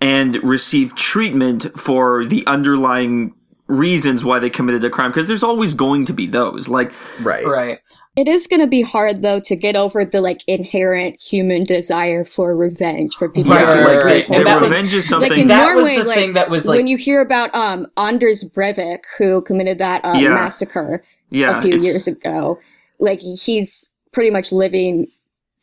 and 0.00 0.36
receive 0.42 0.94
treatment 0.94 1.66
for 1.78 2.24
the 2.26 2.46
underlying 2.46 3.34
reasons 3.68 4.24
why 4.24 4.38
they 4.38 4.48
committed 4.50 4.84
a 4.84 4.90
crime 4.90 5.10
because 5.10 5.26
there's 5.26 5.42
always 5.42 5.74
going 5.74 6.04
to 6.06 6.12
be 6.12 6.26
those 6.26 6.68
like 6.68 6.92
Right. 7.22 7.44
Right. 7.44 7.78
It 8.14 8.28
is 8.28 8.46
going 8.46 8.60
to 8.60 8.66
be 8.66 8.80
hard 8.80 9.20
though 9.22 9.40
to 9.40 9.56
get 9.56 9.76
over 9.76 10.04
the 10.04 10.20
like 10.22 10.40
inherent 10.46 11.20
human 11.20 11.64
desire 11.64 12.24
for 12.24 12.56
revenge 12.56 13.14
for 13.14 13.28
people. 13.28 13.52
Right, 13.52 13.60
who 13.60 13.66
right, 13.66 13.76
do 13.76 13.86
right, 13.88 14.00
great 14.00 14.04
right. 14.14 14.26
things. 14.26 14.38
And 14.38 14.46
that 14.46 14.60
was- 14.62 14.70
revenge 14.70 14.94
is 14.94 15.10
like 15.10 15.20
something 15.20 15.40
in 15.40 15.46
That 15.48 15.74
was 15.76 15.86
the 15.88 16.04
like, 16.04 16.14
thing 16.16 16.32
that 16.32 16.48
was, 16.48 16.66
like- 16.66 16.78
when 16.78 16.86
you 16.86 16.96
hear 16.96 17.20
about 17.20 17.54
um 17.54 17.86
Anders 17.98 18.42
Breivik 18.44 19.00
who 19.18 19.42
committed 19.42 19.78
that 19.78 20.02
uh, 20.04 20.14
Yeah. 20.16 20.30
massacre 20.30 21.02
yeah 21.30 21.58
a 21.58 21.62
few 21.62 21.76
years 21.76 22.06
ago, 22.06 22.58
like 22.98 23.20
he's 23.20 23.92
pretty 24.12 24.30
much 24.30 24.52
living 24.52 25.06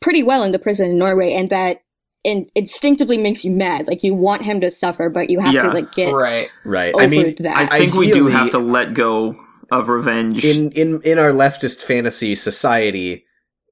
pretty 0.00 0.22
well 0.22 0.42
in 0.42 0.52
the 0.52 0.58
prison 0.58 0.90
in 0.90 0.98
Norway, 0.98 1.32
and 1.32 1.48
that 1.48 1.78
in, 2.24 2.46
instinctively 2.54 3.18
makes 3.18 3.44
you 3.44 3.50
mad. 3.50 3.86
Like 3.86 4.02
you 4.02 4.14
want 4.14 4.42
him 4.42 4.60
to 4.60 4.70
suffer, 4.70 5.08
but 5.10 5.30
you 5.30 5.40
have 5.40 5.52
Yeah. 5.54 5.62
to 5.62 5.68
like 5.72 5.92
get 5.94 6.12
Right. 6.12 6.48
Right. 6.64 6.94
over 6.94 7.04
I 7.04 7.06
mean, 7.06 7.34
that. 7.40 7.56
I 7.72 7.78
think 7.78 7.94
we 7.94 8.10
do 8.10 8.26
have 8.28 8.50
to 8.52 8.58
let 8.58 8.94
go 8.94 9.34
of 9.70 9.88
revenge. 9.88 10.44
in 10.44 10.70
in 10.72 11.00
in 11.02 11.18
our 11.18 11.30
leftist 11.30 11.82
fantasy 11.82 12.34
society 12.34 13.24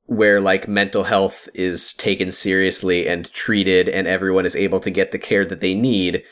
where 0.06 0.40
like 0.40 0.66
mental 0.68 1.04
health 1.04 1.48
is 1.54 1.92
taken 1.94 2.32
seriously 2.32 3.06
and 3.06 3.30
treated 3.32 3.88
and 3.88 4.06
everyone 4.06 4.44
is 4.44 4.56
able 4.56 4.80
to 4.80 4.90
get 4.90 5.12
the 5.12 5.18
care 5.18 5.46
that 5.46 5.60
they 5.60 5.74
need 5.74 6.22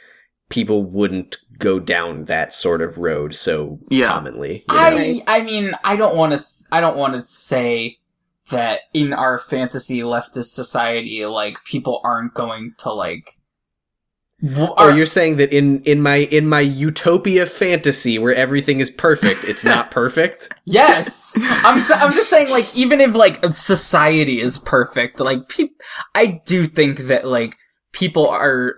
people 0.51 0.83
wouldn't 0.83 1.37
go 1.61 1.79
down 1.79 2.25
that 2.25 2.53
sort 2.53 2.83
of 2.83 2.99
road 2.99 3.35
so 3.35 3.79
Yeah. 3.89 4.09
commonly 4.09 4.65
you 4.69 4.75
know? 4.75 4.81
I 4.83 5.23
I 5.29 5.41
mean 5.43 5.73
I 5.85 5.95
don't 5.97 6.17
want 6.17 6.37
to 6.37 6.45
I 6.73 6.81
don't 6.81 6.97
want 6.97 7.15
to 7.15 7.25
say 7.33 7.99
that 8.51 8.81
in 8.93 9.13
our 9.13 9.39
fantasy 9.39 10.01
leftist 10.01 10.53
society 10.55 11.25
like 11.27 11.63
people 11.65 12.01
aren't 12.03 12.35
going 12.35 12.75
to 12.79 12.93
like 12.93 13.37
w- 14.43 14.69
Oh, 14.71 14.75
are- 14.89 14.97
you're 14.97 15.07
saying 15.07 15.37
that 15.37 15.53
in 15.53 15.83
in 15.85 16.03
my 16.03 16.17
in 16.17 16.49
my 16.49 16.61
utopia 16.61 17.47
fantasy 17.47 18.19
where 18.19 18.35
everything 18.35 18.81
is 18.81 18.91
perfect, 18.91 19.45
it's 19.45 19.65
not 19.65 19.91
perfect. 20.01 20.49
Yes, 20.65 21.35
I'm. 21.39 21.79
s- 21.79 21.91
I'm 21.91 22.11
just 22.13 22.31
saying, 22.31 22.49
like, 22.51 22.75
even 22.75 23.01
if 23.03 23.15
like 23.15 23.45
society 23.53 24.41
is 24.41 24.59
perfect, 24.59 25.21
like, 25.21 25.49
peop- 25.49 25.81
I 26.15 26.41
do 26.47 26.67
think 26.67 27.01
that 27.11 27.27
like 27.27 27.57
people 27.93 28.29
are 28.29 28.75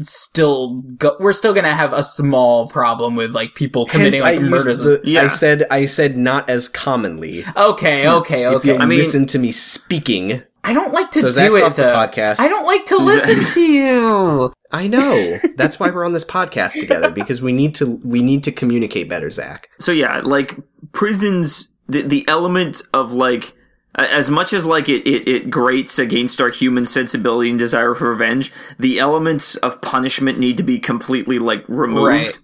still. 0.00 0.80
Go- 0.98 1.16
we're 1.20 1.32
still 1.32 1.54
gonna 1.54 1.74
have 1.74 1.92
a 1.92 2.02
small 2.02 2.66
problem 2.68 3.16
with 3.16 3.32
like 3.32 3.54
people 3.54 3.86
committing 3.86 4.14
Hence, 4.14 4.22
like 4.22 4.36
I 4.36 4.42
murders. 4.42 4.78
the, 4.78 5.00
Yeah. 5.04 5.22
I 5.24 5.28
said 5.28 5.66
I 5.70 5.86
said 5.86 6.16
not 6.16 6.48
as 6.50 6.68
commonly. 6.68 7.44
okay, 7.56 8.08
okay, 8.08 8.44
If 8.46 8.52
okay. 8.56 8.74
you 8.74 8.78
I 8.78 8.86
mean- 8.86 8.98
listen 8.98 9.26
to 9.26 9.38
me 9.38 9.52
speaking, 9.52 10.42
I 10.64 10.72
don't 10.72 10.92
like 10.92 11.10
to 11.12 11.20
so 11.20 11.28
do 11.28 11.32
Zach's 11.32 11.56
it 11.58 11.62
off 11.62 11.76
the 11.76 11.82
podcast. 11.82 12.40
I 12.40 12.48
don't 12.48 12.66
like 12.66 12.86
to 12.86 12.96
listen 12.96 13.44
to 13.54 13.60
you. 13.60 14.52
I 14.72 14.88
know. 14.88 15.38
That's 15.54 15.78
why 15.78 15.90
we're 15.90 16.04
on 16.04 16.12
this 16.12 16.24
podcast 16.24 16.72
together 16.80 17.08
because 17.10 17.40
we 17.40 17.52
need 17.52 17.74
to 17.76 18.00
we 18.04 18.20
need 18.20 18.42
to 18.44 18.52
communicate 18.52 19.08
better, 19.08 19.30
Zach. 19.30 19.68
so 19.78 19.92
yeah, 19.92 20.20
like 20.24 20.56
prisons, 20.92 21.72
the 21.88 22.02
the 22.02 22.24
element 22.28 22.82
of 22.92 23.12
like 23.12 23.44
a- 23.44 23.55
as 23.96 24.28
much 24.30 24.52
as 24.52 24.64
like 24.64 24.88
it, 24.88 25.06
it 25.06 25.26
it 25.26 25.50
grates 25.50 25.98
against 25.98 26.40
our 26.40 26.50
human 26.50 26.86
sensibility 26.86 27.50
and 27.50 27.58
desire 27.58 27.94
for 27.94 28.10
revenge, 28.10 28.52
the 28.78 28.98
elements 28.98 29.56
of 29.56 29.80
punishment 29.80 30.38
need 30.38 30.56
to 30.58 30.62
be 30.62 30.78
completely 30.78 31.38
like 31.38 31.64
removed. 31.68 32.06
Right. 32.06 32.38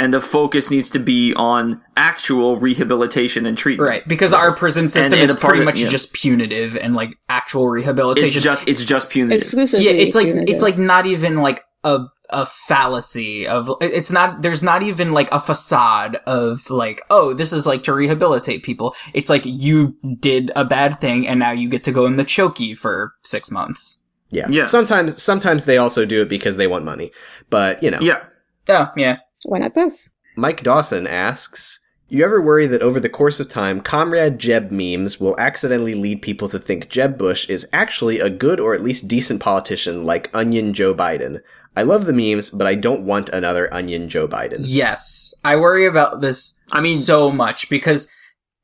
And 0.00 0.14
the 0.14 0.20
focus 0.20 0.70
needs 0.70 0.90
to 0.90 1.00
be 1.00 1.34
on 1.34 1.82
actual 1.96 2.56
rehabilitation 2.60 3.46
and 3.46 3.58
treatment. 3.58 3.88
Right, 3.88 4.06
because 4.06 4.32
our 4.32 4.54
prison 4.54 4.88
system 4.88 5.14
and 5.14 5.22
is 5.22 5.34
pretty 5.34 5.58
of- 5.58 5.64
much 5.64 5.80
yeah. 5.80 5.88
just 5.88 6.12
punitive 6.12 6.76
and 6.76 6.94
like 6.94 7.18
actual 7.28 7.68
rehabilitation. 7.68 8.26
It's 8.26 8.36
rehabilitation. 8.36 8.66
just 8.66 8.68
it's 8.68 8.88
just 8.88 9.10
punitive. 9.10 9.38
Exclusively. 9.38 9.86
yeah, 9.86 9.92
it's 9.92 10.14
like 10.14 10.26
punitive. 10.26 10.54
it's 10.54 10.62
like 10.62 10.78
not 10.78 11.06
even 11.06 11.38
like 11.38 11.64
a 11.82 12.06
a 12.30 12.46
fallacy 12.46 13.46
of 13.46 13.70
it's 13.80 14.10
not 14.10 14.42
there's 14.42 14.62
not 14.62 14.82
even 14.82 15.12
like 15.12 15.30
a 15.32 15.40
facade 15.40 16.16
of 16.26 16.68
like 16.70 17.02
oh 17.10 17.32
this 17.32 17.52
is 17.52 17.66
like 17.66 17.82
to 17.84 17.94
rehabilitate 17.94 18.62
people. 18.62 18.94
It's 19.14 19.30
like 19.30 19.44
you 19.44 19.96
did 20.20 20.50
a 20.56 20.64
bad 20.64 21.00
thing 21.00 21.26
and 21.26 21.40
now 21.40 21.52
you 21.52 21.68
get 21.68 21.84
to 21.84 21.92
go 21.92 22.06
in 22.06 22.16
the 22.16 22.24
chokey 22.24 22.76
for 22.76 23.14
six 23.22 23.50
months. 23.50 24.02
Yeah. 24.30 24.46
Yeah. 24.50 24.66
Sometimes 24.66 25.22
sometimes 25.22 25.64
they 25.64 25.78
also 25.78 26.04
do 26.04 26.22
it 26.22 26.28
because 26.28 26.56
they 26.56 26.66
want 26.66 26.84
money. 26.84 27.12
But, 27.50 27.82
you 27.82 27.90
know. 27.90 28.00
yeah. 28.00 28.24
Oh 28.68 28.88
yeah, 28.96 29.18
why 29.46 29.58
not 29.58 29.74
both? 29.74 30.08
Mike 30.36 30.62
Dawson 30.62 31.06
asks, 31.06 31.80
you 32.10 32.24
ever 32.24 32.40
worry 32.40 32.66
that 32.66 32.82
over 32.82 33.00
the 33.00 33.08
course 33.08 33.40
of 33.40 33.48
time, 33.48 33.80
Comrade 33.80 34.38
Jeb 34.38 34.70
memes 34.70 35.20
will 35.20 35.38
accidentally 35.38 35.94
lead 35.94 36.22
people 36.22 36.48
to 36.48 36.58
think 36.58 36.88
Jeb 36.88 37.18
Bush 37.18 37.48
is 37.48 37.68
actually 37.72 38.20
a 38.20 38.30
good 38.30 38.60
or 38.60 38.74
at 38.74 38.82
least 38.82 39.08
decent 39.08 39.40
politician 39.40 40.04
like 40.04 40.30
Onion 40.34 40.72
Joe 40.72 40.94
Biden? 40.94 41.40
I 41.78 41.82
love 41.82 42.06
the 42.06 42.12
memes, 42.12 42.50
but 42.50 42.66
I 42.66 42.74
don't 42.74 43.02
want 43.02 43.28
another 43.28 43.72
Onion 43.72 44.08
Joe 44.08 44.26
Biden. 44.26 44.62
yes, 44.64 45.32
I 45.44 45.54
worry 45.56 45.86
about 45.86 46.20
this. 46.20 46.58
I 46.72 46.80
mean- 46.80 46.98
so 46.98 47.30
much 47.30 47.70
because. 47.70 48.10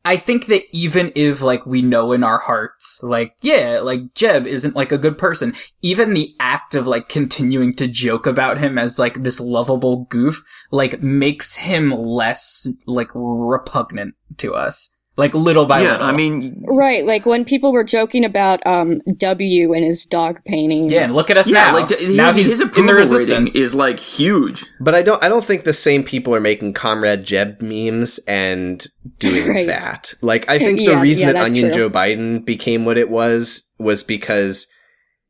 I 0.06 0.18
think 0.18 0.48
that 0.48 0.64
even 0.70 1.12
if 1.14 1.40
like 1.40 1.64
we 1.64 1.80
know 1.80 2.12
in 2.12 2.22
our 2.22 2.38
hearts, 2.38 3.00
like, 3.02 3.36
yeah, 3.40 3.80
like 3.82 4.12
Jeb 4.14 4.46
isn't 4.46 4.76
like 4.76 4.92
a 4.92 4.98
good 4.98 5.16
person, 5.16 5.54
even 5.80 6.12
the 6.12 6.34
act 6.38 6.74
of 6.74 6.86
like 6.86 7.08
continuing 7.08 7.74
to 7.76 7.88
joke 7.88 8.26
about 8.26 8.58
him 8.58 8.76
as 8.76 8.98
like 8.98 9.22
this 9.22 9.40
lovable 9.40 10.04
goof, 10.10 10.44
like 10.70 11.02
makes 11.02 11.56
him 11.56 11.88
less 11.88 12.66
like 12.86 13.08
repugnant 13.14 14.14
to 14.36 14.52
us. 14.52 14.93
Like 15.16 15.32
little 15.34 15.64
by 15.64 15.82
yeah. 15.82 15.92
little. 15.92 16.06
I 16.06 16.12
mean, 16.12 16.64
Right, 16.66 17.06
like 17.06 17.24
when 17.24 17.44
people 17.44 17.72
were 17.72 17.84
joking 17.84 18.24
about 18.24 18.66
um 18.66 19.00
W 19.16 19.72
and 19.72 19.84
his 19.84 20.04
dog 20.04 20.40
paintings. 20.44 20.90
yeah, 20.90 21.06
look 21.08 21.30
at 21.30 21.36
us 21.36 21.48
yeah, 21.48 21.66
now. 21.66 21.72
like 21.74 21.88
his, 21.90 22.08
now 22.16 22.26
his 22.26 22.36
he's 22.36 22.60
in 22.60 22.68
approval 22.68 22.88
the 22.88 22.94
rating 22.94 23.12
resistance. 23.12 23.54
is 23.54 23.74
like 23.74 24.00
huge. 24.00 24.64
But 24.80 24.96
I 24.96 25.02
don't 25.02 25.22
I 25.22 25.28
don't 25.28 25.44
think 25.44 25.62
the 25.62 25.72
same 25.72 26.02
people 26.02 26.34
are 26.34 26.40
making 26.40 26.72
Comrade 26.72 27.22
Jeb 27.24 27.60
memes 27.62 28.18
and 28.26 28.84
doing 29.20 29.48
Right. 29.54 29.66
that. 29.66 30.14
Like 30.20 30.48
I 30.50 30.58
think 30.64 30.78
the 30.80 30.96
reason 30.96 31.26
yeah, 31.28 31.32
that 31.34 31.46
Onion 31.46 31.66
true. 31.66 31.88
Joe 31.88 31.90
Biden 31.90 32.44
became 32.44 32.84
what 32.84 32.98
it 32.98 33.08
was 33.08 33.70
was 33.78 34.02
because 34.02 34.66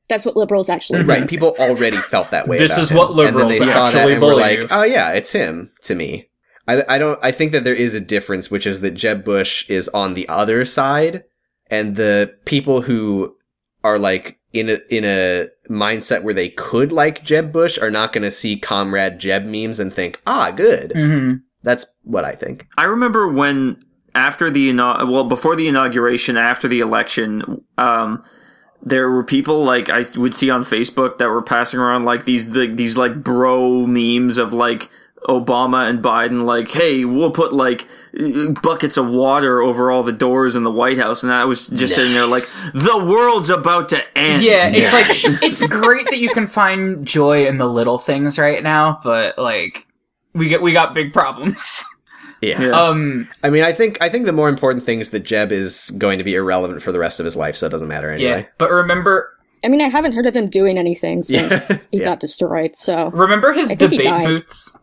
That's 0.08 0.24
what 0.24 0.34
liberals 0.34 0.70
actually 0.70 1.02
right 1.02 1.18
think. 1.18 1.30
people 1.30 1.54
already 1.58 1.98
felt 1.98 2.30
that 2.30 2.48
way. 2.48 2.56
This 2.56 2.72
about 2.72 2.82
is 2.84 2.90
him. 2.90 2.96
what 2.96 3.10
and 3.10 3.18
then 3.18 3.34
liberals 3.34 3.58
they 3.58 3.64
saw 3.66 3.84
that 3.90 3.94
actually 3.96 4.12
and 4.14 4.22
were 4.22 4.34
like, 4.34 4.66
oh 4.72 4.82
yeah, 4.84 5.12
it's 5.12 5.32
him 5.32 5.70
to 5.82 5.94
me. 5.94 6.30
I, 6.66 6.82
I 6.88 6.98
don't 6.98 7.18
I 7.22 7.30
think 7.30 7.52
that 7.52 7.64
there 7.64 7.74
is 7.74 7.94
a 7.94 8.00
difference, 8.00 8.50
which 8.50 8.66
is 8.66 8.80
that 8.80 8.92
Jeb 8.92 9.24
Bush 9.24 9.68
is 9.68 9.88
on 9.88 10.14
the 10.14 10.28
other 10.28 10.64
side, 10.64 11.24
and 11.68 11.96
the 11.96 12.34
people 12.44 12.82
who 12.82 13.36
are 13.82 13.98
like 13.98 14.38
in 14.52 14.70
a 14.70 14.78
in 14.88 15.04
a 15.04 15.48
mindset 15.68 16.22
where 16.22 16.34
they 16.34 16.48
could 16.48 16.92
like 16.92 17.24
Jeb 17.24 17.52
Bush 17.52 17.78
are 17.78 17.90
not 17.90 18.12
going 18.12 18.22
to 18.22 18.30
see 18.30 18.56
Comrade 18.56 19.18
Jeb 19.18 19.44
memes 19.44 19.78
and 19.80 19.92
think, 19.92 20.20
ah, 20.26 20.50
good. 20.50 20.92
Mhm. 20.94 21.42
That's 21.62 21.86
what 22.02 22.24
I 22.24 22.32
think. 22.32 22.66
I 22.78 22.84
remember 22.84 23.28
when 23.28 23.82
after 24.14 24.50
the 24.50 24.70
inau- 24.70 25.10
well 25.10 25.24
before 25.24 25.56
the 25.56 25.68
inauguration, 25.68 26.36
after 26.36 26.68
the 26.68 26.80
election, 26.80 27.62
um, 27.78 28.22
there 28.82 29.10
were 29.10 29.24
people 29.24 29.64
like 29.64 29.88
I 29.88 30.04
would 30.16 30.34
see 30.34 30.50
on 30.50 30.62
Facebook 30.62 31.18
that 31.18 31.28
were 31.28 31.42
passing 31.42 31.80
around 31.80 32.04
like 32.04 32.24
these 32.24 32.50
the, 32.50 32.66
these 32.68 32.96
like 32.96 33.22
bro 33.24 33.86
memes 33.86 34.38
of 34.38 34.52
like 34.52 34.88
Obama 35.28 35.88
and 35.88 36.02
Biden 36.02 36.44
like, 36.44 36.68
hey, 36.68 37.04
we'll 37.04 37.30
put 37.30 37.52
like 37.52 37.88
buckets 38.62 38.96
of 38.96 39.08
water 39.08 39.62
over 39.62 39.90
all 39.90 40.02
the 40.02 40.12
doors 40.12 40.54
in 40.56 40.62
the 40.64 40.70
White 40.70 40.98
House, 40.98 41.22
and 41.22 41.32
I 41.32 41.44
was 41.44 41.68
just 41.68 41.94
sitting 41.94 42.12
there 42.12 42.26
like, 42.26 42.42
the 42.72 43.02
world's 43.04 43.50
about 43.50 43.88
to 43.90 44.18
end. 44.18 44.42
Yeah, 44.42 44.68
it's 44.68 44.92
like 44.92 45.06
it's 45.24 45.66
great 45.68 46.06
that 46.10 46.18
you 46.18 46.30
can 46.30 46.46
find 46.46 47.06
joy 47.06 47.46
in 47.46 47.58
the 47.58 47.66
little 47.68 47.98
things 47.98 48.38
right 48.38 48.62
now, 48.62 49.00
but 49.02 49.38
like 49.38 49.86
we 50.34 50.48
get 50.48 50.60
we 50.62 50.72
got 50.72 50.94
big 50.94 51.12
problems. 51.12 51.84
Yeah. 52.42 52.60
Yeah. 52.60 52.70
um 52.72 53.26
I 53.42 53.48
mean, 53.48 53.62
I 53.62 53.72
think 53.72 53.96
I 54.02 54.10
think 54.10 54.26
the 54.26 54.32
more 54.32 54.50
important 54.50 54.84
thing 54.84 55.00
is 55.00 55.10
that 55.10 55.20
Jeb 55.20 55.50
is 55.50 55.90
going 55.96 56.18
to 56.18 56.24
be 56.24 56.34
irrelevant 56.34 56.82
for 56.82 56.92
the 56.92 56.98
rest 56.98 57.18
of 57.18 57.24
his 57.24 57.36
life, 57.36 57.56
so 57.56 57.66
it 57.66 57.70
doesn't 57.70 57.88
matter 57.88 58.14
yeah, 58.18 58.28
anyway. 58.32 58.48
but 58.58 58.70
remember 58.70 59.30
I 59.64 59.68
mean, 59.68 59.80
I 59.80 59.88
haven't 59.88 60.12
heard 60.12 60.26
of 60.26 60.36
him 60.36 60.50
doing 60.50 60.76
anything 60.76 61.22
Yeah. 61.26 61.56
since 61.56 61.80
he 61.90 61.98
Yeah. 62.00 62.04
got 62.04 62.20
destroyed. 62.20 62.76
So 62.76 63.08
remember 63.12 63.54
his 63.54 63.70
I 63.70 63.76
think 63.76 63.92
he 63.92 63.98
debate 63.98 64.26
boots? 64.26 64.76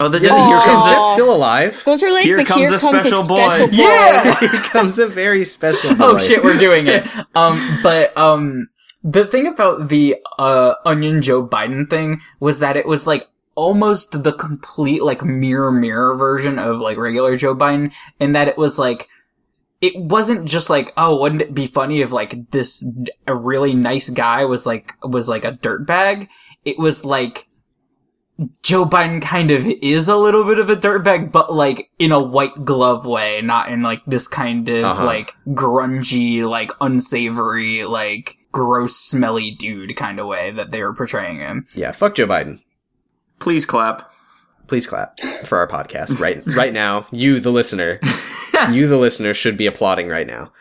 Oh, 0.00 0.08
the 0.08 0.18
Yeah, 0.20 0.32
Aw. 0.32 0.46
here 0.48 0.56
is 0.58 0.64
comes 0.64 0.84
Jeb 0.84 0.98
Aw. 0.98 1.12
still 1.14 1.34
alive? 1.34 1.82
those 1.84 2.02
were 2.02 2.10
like 2.10 2.24
Here 2.24 2.38
the 2.38 2.44
comes 2.44 2.68
here 2.68 2.74
a 2.74 2.78
comes 2.78 3.00
special 3.00 3.20
a 3.24 3.26
boy. 3.28 3.36
special 3.44 3.66
boy. 3.68 3.72
Yeah! 3.74 4.34
Here 4.40 4.48
comes 4.48 4.98
a 4.98 5.06
very 5.06 5.44
special. 5.44 5.90
Oh 6.00 6.18
shit, 6.18 6.42
we're 6.42 6.58
doing 6.58 6.86
it. 6.88 7.06
Um, 7.34 7.60
but 7.82 8.16
um, 8.16 8.68
the 9.04 9.24
thing 9.26 9.46
about 9.46 9.88
the 9.88 10.16
uh 10.38 10.74
Onion 10.84 11.22
Joe 11.22 11.46
Biden 11.46 11.88
thing 11.88 12.20
was 12.40 12.58
that 12.58 12.76
it 12.76 12.86
was 12.86 13.06
like 13.06 13.28
almost 13.54 14.22
the 14.24 14.32
complete 14.32 15.02
like 15.02 15.22
mirror 15.22 15.70
mirror 15.70 16.16
version 16.16 16.58
of 16.58 16.80
like 16.80 16.96
regular 16.96 17.36
Joe 17.36 17.54
Biden, 17.54 17.92
in 18.18 18.32
that 18.32 18.48
it 18.48 18.56
was 18.58 18.78
like 18.78 19.08
it 19.80 19.92
wasn't 19.96 20.44
just 20.46 20.68
like 20.70 20.92
oh 20.96 21.20
wouldn't 21.20 21.40
it 21.42 21.54
be 21.54 21.66
funny 21.66 22.00
if 22.02 22.10
like 22.12 22.50
this 22.50 22.86
a 23.26 23.34
really 23.34 23.74
nice 23.74 24.08
guy 24.10 24.44
was 24.44 24.66
like 24.66 24.92
was 25.02 25.28
like 25.28 25.44
a 25.44 25.52
dirtbag. 25.52 26.28
It 26.64 26.78
was 26.78 27.04
like. 27.04 27.46
Joe 28.62 28.86
Biden 28.86 29.20
kind 29.20 29.50
of 29.50 29.66
is 29.66 30.08
a 30.08 30.16
little 30.16 30.44
bit 30.44 30.58
of 30.58 30.70
a 30.70 30.76
dirtbag, 30.76 31.30
but 31.30 31.52
like 31.54 31.90
in 31.98 32.10
a 32.12 32.20
white 32.22 32.64
glove 32.64 33.04
way, 33.04 33.40
not 33.42 33.70
in 33.70 33.82
like 33.82 34.00
this 34.06 34.26
kind 34.28 34.68
of 34.68 34.84
Uh-huh. 34.84 35.04
like 35.04 35.34
grungy, 35.48 36.48
like 36.48 36.70
unsavory, 36.80 37.84
like 37.84 38.36
gross, 38.52 38.96
smelly 38.96 39.50
dude 39.50 39.94
kind 39.96 40.18
of 40.18 40.26
way 40.26 40.50
that 40.52 40.70
they 40.70 40.82
were 40.82 40.94
portraying 40.94 41.38
him. 41.38 41.66
Yeah, 41.74 41.92
fuck 41.92 42.14
Joe 42.14 42.26
Biden. 42.26 42.60
Please 43.40 43.66
clap. 43.66 44.10
Please 44.66 44.86
clap 44.86 45.18
for 45.44 45.58
our 45.58 45.66
podcast 45.66 46.18
right 46.20 46.42
right 46.46 46.72
now. 46.72 47.06
You, 47.10 47.40
the 47.40 47.50
listener, 47.50 47.98
you, 48.70 48.86
the 48.86 48.96
listener, 48.98 49.34
should 49.34 49.56
be 49.56 49.66
applauding 49.66 50.08
right 50.08 50.26
now. 50.26 50.52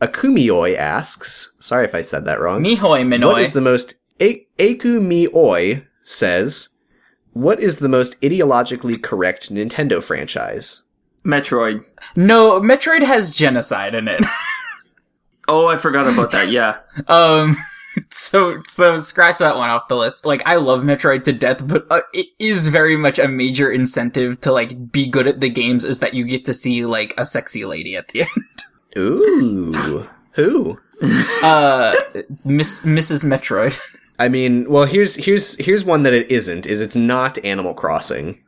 Akumioi 0.00 0.76
asks, 0.76 1.54
sorry 1.58 1.84
if 1.84 1.94
I 1.94 2.00
said 2.02 2.24
that 2.26 2.40
wrong. 2.40 2.62
Mihoy 2.62 3.02
Minoy. 3.04 3.32
What 3.32 3.40
is 3.42 3.54
the 3.54 3.60
most 3.60 3.94
A- 4.20 4.46
Akumioi 4.58 5.86
says? 6.04 6.68
What 7.36 7.60
is 7.60 7.80
the 7.80 7.88
most 7.90 8.18
ideologically 8.22 9.02
correct 9.02 9.52
Nintendo 9.52 10.02
franchise? 10.02 10.84
Metroid. 11.22 11.84
no, 12.16 12.58
Metroid 12.60 13.02
has 13.02 13.30
genocide 13.30 13.94
in 13.94 14.08
it. 14.08 14.24
Oh, 15.48 15.68
I 15.68 15.76
forgot 15.76 16.08
about 16.12 16.32
that. 16.32 16.48
Yeah. 16.48 16.78
um, 17.06 17.56
so 18.10 18.60
so 18.66 18.98
scratch 18.98 19.38
that 19.38 19.56
one 19.56 19.70
off 19.70 19.86
the 19.86 19.94
list. 19.94 20.26
Like 20.26 20.42
I 20.44 20.56
love 20.56 20.82
Metroid 20.82 21.22
to 21.22 21.32
death, 21.32 21.64
but 21.64 21.86
uh, 21.88 22.00
it 22.12 22.26
is 22.40 22.66
very 22.66 22.96
much 22.96 23.20
a 23.20 23.28
major 23.28 23.70
incentive 23.70 24.40
to 24.40 24.50
like 24.50 24.90
be 24.90 25.06
good 25.06 25.28
at 25.28 25.38
the 25.38 25.48
games 25.48 25.84
is 25.84 26.00
that 26.00 26.14
you 26.14 26.24
get 26.24 26.44
to 26.46 26.52
see 26.52 26.84
like 26.84 27.14
a 27.16 27.24
sexy 27.24 27.64
lady 27.64 27.94
at 27.94 28.08
the 28.08 28.22
end. 28.22 28.64
Ooh, 28.98 30.08
who? 30.32 30.78
Uh, 31.44 31.94
Miss 32.44 32.80
Mrs. 32.80 33.24
Metroid. 33.24 33.78
I 34.18 34.28
mean, 34.28 34.70
well, 34.70 34.84
here's 34.84 35.16
here's 35.16 35.56
here's 35.58 35.84
one 35.84 36.02
that 36.04 36.12
it 36.14 36.30
isn't. 36.30 36.66
Is 36.66 36.80
it's 36.80 36.96
not 36.96 37.42
Animal 37.44 37.74
Crossing, 37.74 38.42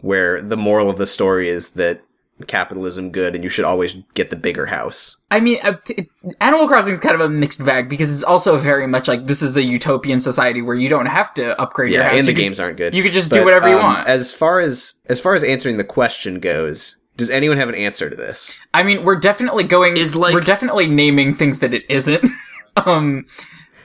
where 0.00 0.42
the 0.42 0.56
moral 0.56 0.90
of 0.90 0.98
the 0.98 1.06
story 1.06 1.48
is 1.48 1.70
that 1.70 2.02
capitalism 2.48 3.10
good 3.10 3.34
and 3.36 3.44
you 3.44 3.48
should 3.48 3.64
always 3.64 3.94
get 4.14 4.28
the 4.30 4.36
bigger 4.36 4.66
house. 4.66 5.22
I 5.30 5.38
mean, 5.38 5.58
uh, 5.62 5.76
it- 5.88 6.08
Animal 6.40 6.66
Crossing 6.66 6.92
is 6.92 6.98
kind 6.98 7.14
of 7.14 7.20
a 7.20 7.28
mixed 7.28 7.64
bag 7.64 7.88
because 7.88 8.12
it's 8.12 8.24
also 8.24 8.56
very 8.58 8.88
much 8.88 9.06
like 9.06 9.26
this 9.28 9.40
is 9.40 9.56
a 9.56 9.62
utopian 9.62 10.18
society 10.18 10.60
where 10.60 10.74
you 10.74 10.88
don't 10.88 11.06
have 11.06 11.32
to 11.34 11.58
upgrade 11.60 11.92
your 11.92 12.02
house. 12.02 12.18
and 12.18 12.26
the 12.26 12.32
could- 12.32 12.40
games 12.40 12.58
aren't 12.58 12.76
good. 12.76 12.92
you 12.94 13.02
could 13.04 13.12
just 13.12 13.30
do 13.30 13.44
whatever 13.44 13.68
you 13.68 13.76
want. 13.76 14.08
As 14.08 14.32
far 14.32 14.58
as 14.58 14.94
as 15.06 15.20
far 15.20 15.34
as 15.34 15.44
answering 15.44 15.76
the 15.76 15.84
question 15.84 16.40
goes, 16.40 16.96
does 17.16 17.30
anyone 17.30 17.56
have 17.56 17.68
an 17.68 17.76
answer 17.76 18.10
to 18.10 18.16
this? 18.16 18.60
I 18.74 18.82
mean, 18.82 19.04
we're 19.04 19.14
definitely 19.20 19.62
going. 19.64 19.96
Is 19.96 20.16
like- 20.16 20.34
we're 20.34 20.40
definitely 20.40 20.88
naming 20.88 21.36
things 21.36 21.60
that 21.60 21.72
it 21.72 21.84
isn't. 21.88 22.24
um, 22.84 23.26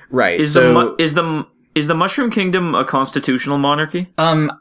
Right. 0.10 0.40
Is 0.40 0.54
so 0.54 0.62
the 0.62 0.74
mu- 0.74 0.96
is 0.98 1.14
the 1.14 1.48
is 1.76 1.88
the 1.88 1.96
Mushroom 1.96 2.32
Kingdom 2.32 2.76
a 2.76 2.84
constitutional 2.84 3.58
monarchy? 3.58 4.14
um, 4.18 4.52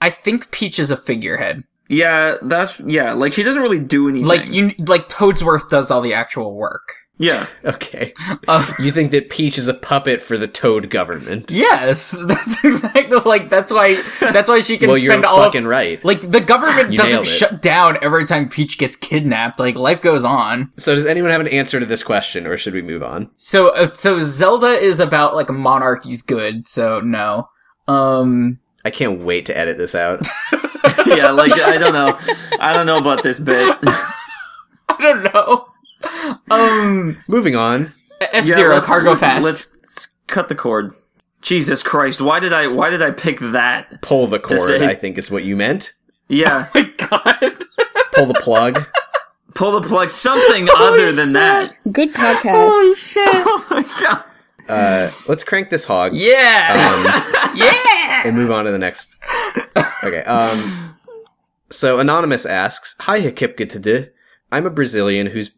I 0.00 0.10
think 0.10 0.50
Peach 0.50 0.78
is 0.78 0.90
a 0.90 0.96
figurehead. 0.96 1.64
Yeah, 1.88 2.36
that's 2.42 2.80
yeah. 2.80 3.12
Like 3.12 3.32
she 3.32 3.42
doesn't 3.42 3.60
really 3.60 3.80
do 3.80 4.08
anything. 4.08 4.26
Like 4.26 4.48
you, 4.48 4.72
like 4.78 5.08
Toadsworth 5.08 5.68
does 5.68 5.90
all 5.90 6.00
the 6.00 6.14
actual 6.14 6.54
work. 6.54 6.94
Yeah, 7.20 7.48
okay. 7.66 8.14
Uh, 8.48 8.66
you 8.78 8.90
think 8.90 9.10
that 9.10 9.28
Peach 9.28 9.58
is 9.58 9.68
a 9.68 9.74
puppet 9.74 10.22
for 10.22 10.38
the 10.38 10.48
Toad 10.48 10.88
government? 10.88 11.50
yes, 11.50 12.12
that's 12.26 12.64
exactly 12.64 13.18
like 13.26 13.50
that's 13.50 13.70
why 13.70 14.02
that's 14.20 14.48
why 14.48 14.60
she 14.60 14.78
can 14.78 14.88
well, 14.88 14.96
you're 14.96 15.12
spend 15.12 15.26
all 15.26 15.42
fucking 15.42 15.64
of 15.64 15.70
right. 15.70 16.02
like 16.02 16.22
the 16.22 16.40
government 16.40 16.92
You 16.92 16.96
doesn't 16.96 17.26
shut 17.26 17.60
down 17.60 17.98
every 18.02 18.24
time 18.24 18.48
Peach 18.48 18.78
gets 18.78 18.96
kidnapped. 18.96 19.60
Like 19.60 19.74
life 19.74 20.00
goes 20.00 20.24
on. 20.24 20.72
So, 20.78 20.94
does 20.94 21.04
anyone 21.04 21.30
have 21.30 21.42
an 21.42 21.48
answer 21.48 21.78
to 21.78 21.84
this 21.84 22.02
question, 22.02 22.46
or 22.46 22.56
should 22.56 22.72
we 22.72 22.80
move 22.80 23.02
on? 23.02 23.28
So 23.36 23.68
uh, 23.68 23.92
so 23.92 24.18
Zelda 24.18 24.68
is 24.68 24.98
about 24.98 25.34
like 25.34 25.50
monarchy's 25.50 26.22
good. 26.22 26.68
So 26.68 27.00
no. 27.00 27.50
Um. 27.86 28.60
I 28.82 28.88
can't 28.88 29.20
wait 29.20 29.44
to 29.44 29.58
edit 29.58 29.76
this 29.76 29.94
out. 29.94 30.26
yeah. 31.06 31.32
Like 31.32 31.52
I 31.52 31.76
don't 31.76 31.92
know. 31.92 32.18
I 32.58 32.72
don't 32.72 32.86
know 32.86 32.96
about 32.96 33.22
this 33.22 33.38
bit. 33.38 33.76
I 34.88 34.96
don't 34.98 35.22
know. 35.34 35.66
Um, 36.50 37.18
Moving 37.28 37.56
on. 37.56 37.92
F 38.20 38.44
Zero 38.44 38.74
let's- 38.74 38.86
cargo 38.86 39.14
fast. 39.14 39.44
Let's, 39.44 39.76
let's 39.82 40.08
cut 40.26 40.48
the 40.48 40.54
cord. 40.54 40.92
Jesus 41.42 41.82
Christ! 41.82 42.20
Why 42.20 42.38
did 42.38 42.52
I 42.52 42.66
why 42.66 42.90
did 42.90 43.00
I 43.02 43.10
pick 43.12 43.38
that? 43.40 44.02
Pull 44.02 44.26
the 44.26 44.38
cord, 44.38 44.60
say- 44.60 44.86
I 44.86 44.94
think 44.94 45.16
is 45.16 45.30
what 45.30 45.42
you 45.44 45.56
meant. 45.56 45.94
Yeah, 46.28 46.68
Oh 46.74 46.80
my 46.80 46.92
God. 47.08 47.64
Pull 48.12 48.26
the 48.26 48.34
plug. 48.34 48.86
pull 49.54 49.80
the 49.80 49.86
plug. 49.88 50.10
Something 50.10 50.68
other 50.76 51.12
than 51.12 51.32
that. 51.32 51.74
Good 51.90 52.12
podcast. 52.12 53.14
Oh 53.16 53.66
my 53.70 53.82
god! 54.00 54.24
Uh, 54.68 55.10
let's 55.28 55.42
crank 55.42 55.70
this 55.70 55.84
hog. 55.84 56.12
Yeah. 56.14 56.74
Um, 56.74 57.56
yeah. 57.56 58.22
and 58.26 58.36
move 58.36 58.50
on 58.50 58.66
to 58.66 58.70
the 58.72 58.78
next. 58.78 59.16
Okay. 60.04 60.22
Um. 60.24 60.96
So 61.70 61.98
anonymous 61.98 62.44
asks, 62.44 62.96
"Hi 63.00 63.20
Hikipkitid. 63.20 64.10
I'm 64.52 64.66
a 64.66 64.70
Brazilian 64.70 65.28
who's 65.28 65.52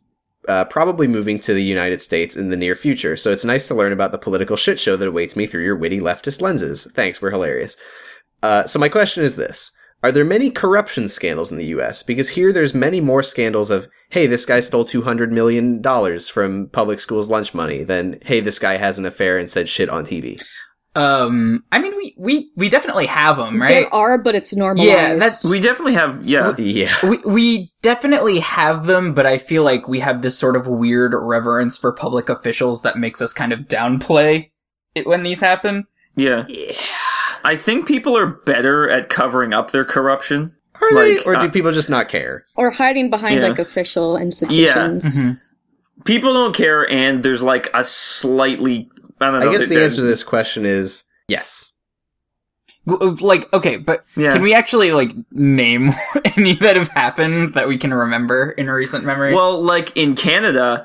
uh, 0.49 0.65
probably 0.65 1.07
moving 1.07 1.39
to 1.41 1.55
the 1.55 1.63
United 1.63 2.03
States 2.03 2.37
in 2.37 2.49
the 2.49 2.57
near 2.57 2.75
future. 2.75 3.17
So 3.17 3.33
it's 3.33 3.45
nice 3.45 3.69
to 3.69 3.75
learn 3.75 3.93
about 3.93 4.13
the 4.13 4.19
political 4.19 4.57
shit 4.57 4.81
show 4.81 4.97
that 4.97 5.09
awaits 5.09 5.37
me 5.37 5.47
through 5.47 5.65
your 5.65 5.77
witty 5.77 6.01
leftist 6.01 6.41
lenses. 6.41 6.91
Thanks, 6.95 7.23
we're 7.23 7.31
hilarious. 7.31 7.77
Uh, 8.43 8.65
so 8.67 8.79
my 8.79 8.89
question 8.89 9.23
is 9.23 9.37
this." 9.37 9.73
Are 10.05 10.11
there 10.11 10.25
many 10.25 10.51
corruption 10.51 11.07
scandals 11.07 11.53
in 11.53 11.59
the 11.59 11.67
US? 11.67 12.03
Because 12.03 12.31
here 12.31 12.53
there's 12.53 12.75
many 12.75 13.01
more 13.01 13.23
scandals 13.23 13.71
of, 13.71 13.87
hey, 14.11 14.27
this 14.27 14.45
guy 14.45 14.59
stole 14.59 14.85
$200 14.85 15.31
million 15.31 15.81
from 16.21 16.69
public 16.71 16.99
schools 16.99 17.29
lunch 17.29 17.55
money 17.55 17.85
than, 17.85 18.19
hey, 18.23 18.41
this 18.41 18.59
guy 18.59 18.79
has 18.79 18.99
an 18.99 19.07
affair 19.07 19.39
and 19.39 19.49
said 19.49 19.69
shit 19.69 19.89
on 19.89 20.05
TV. 20.05 20.43
Um. 20.95 21.65
I 21.73 21.79
mean, 21.79 21.97
we 21.97 22.15
we 22.19 22.51
we 22.57 22.69
definitely 22.69 23.07
have 23.07 23.39
them, 23.39 23.61
right? 23.61 23.69
There 23.71 23.95
are, 23.95 24.19
but 24.19 24.35
it's 24.35 24.55
normalized. 24.55 24.91
Yeah, 24.91 25.15
that's 25.15 25.43
We 25.43 25.59
definitely 25.59 25.95
have. 25.95 26.23
Yeah, 26.23 26.53
Yeah. 26.59 26.95
we 27.09 27.17
we 27.25 27.73
definitely 27.81 28.41
have 28.41 28.87
them, 28.87 29.15
but 29.15 29.25
I 29.25 29.39
feel 29.39 29.63
like 29.63 29.89
we 29.89 30.01
have 30.01 30.21
this 30.21 30.37
sort 30.39 30.55
of 30.55 30.67
weird 30.67 31.15
reverence 31.15 31.79
for 31.79 31.93
public 31.93 32.29
officials 32.29 32.83
that 32.83 32.99
makes 32.99 33.23
us 33.23 33.33
kind 33.33 33.53
of 33.53 33.61
downplay 33.69 34.51
it 34.95 35.07
when 35.07 35.23
these 35.23 35.41
happen. 35.41 35.87
yeah, 36.15 36.45
yeah. 36.49 36.73
I 37.45 37.57
think 37.57 37.89
people 37.89 38.17
are 38.17 38.27
better 38.27 38.89
at 38.91 39.09
covering 39.09 39.55
up 39.55 39.71
their 39.71 39.85
corruption. 39.87 40.55
Are 40.81 40.93
they? 40.95 41.17
Like, 41.17 41.27
Or 41.27 41.37
do 41.37 41.47
uh, 41.47 41.51
people 41.51 41.73
just 41.73 41.89
not 41.91 42.09
care? 42.09 42.45
or 42.55 42.71
hiding 42.71 43.09
behind 43.09 43.41
Yeah. 43.41 43.49
like 43.49 43.59
official 43.59 44.17
institutions. 44.19 45.05
Mhm. 45.17 45.39
People 46.05 46.35
don't 46.35 46.55
care, 46.55 46.91
and 46.91 47.23
there's 47.23 47.43
like 47.43 47.71
a 47.73 47.83
slightly. 47.85 48.91
I 49.23 49.31
don't 49.31 49.41
know. 49.41 49.51
I 49.51 49.53
guess 49.57 49.69
the 49.69 49.75
there- 49.77 49.85
answer 49.85 49.97
to 50.03 50.07
this 50.07 50.23
question 50.25 50.65
is 50.67 51.05
yes. 51.29 51.71
Like, 52.85 53.53
okay, 53.53 53.77
but 53.77 54.05
Yeah. 54.17 54.33
can 54.33 54.43
we 54.43 54.55
actually 54.55 54.91
like 54.91 55.13
name 55.31 55.93
any 56.37 56.55
that 56.57 56.75
have 56.75 56.89
happened 56.89 57.55
that 57.55 57.69
we 57.69 57.79
can 57.79 57.95
remember 57.95 58.51
in 58.51 58.69
recent 58.69 59.05
memory? 59.05 59.33
Well, 59.35 59.63
like 59.63 59.97
in 59.97 60.17
Canada, 60.17 60.85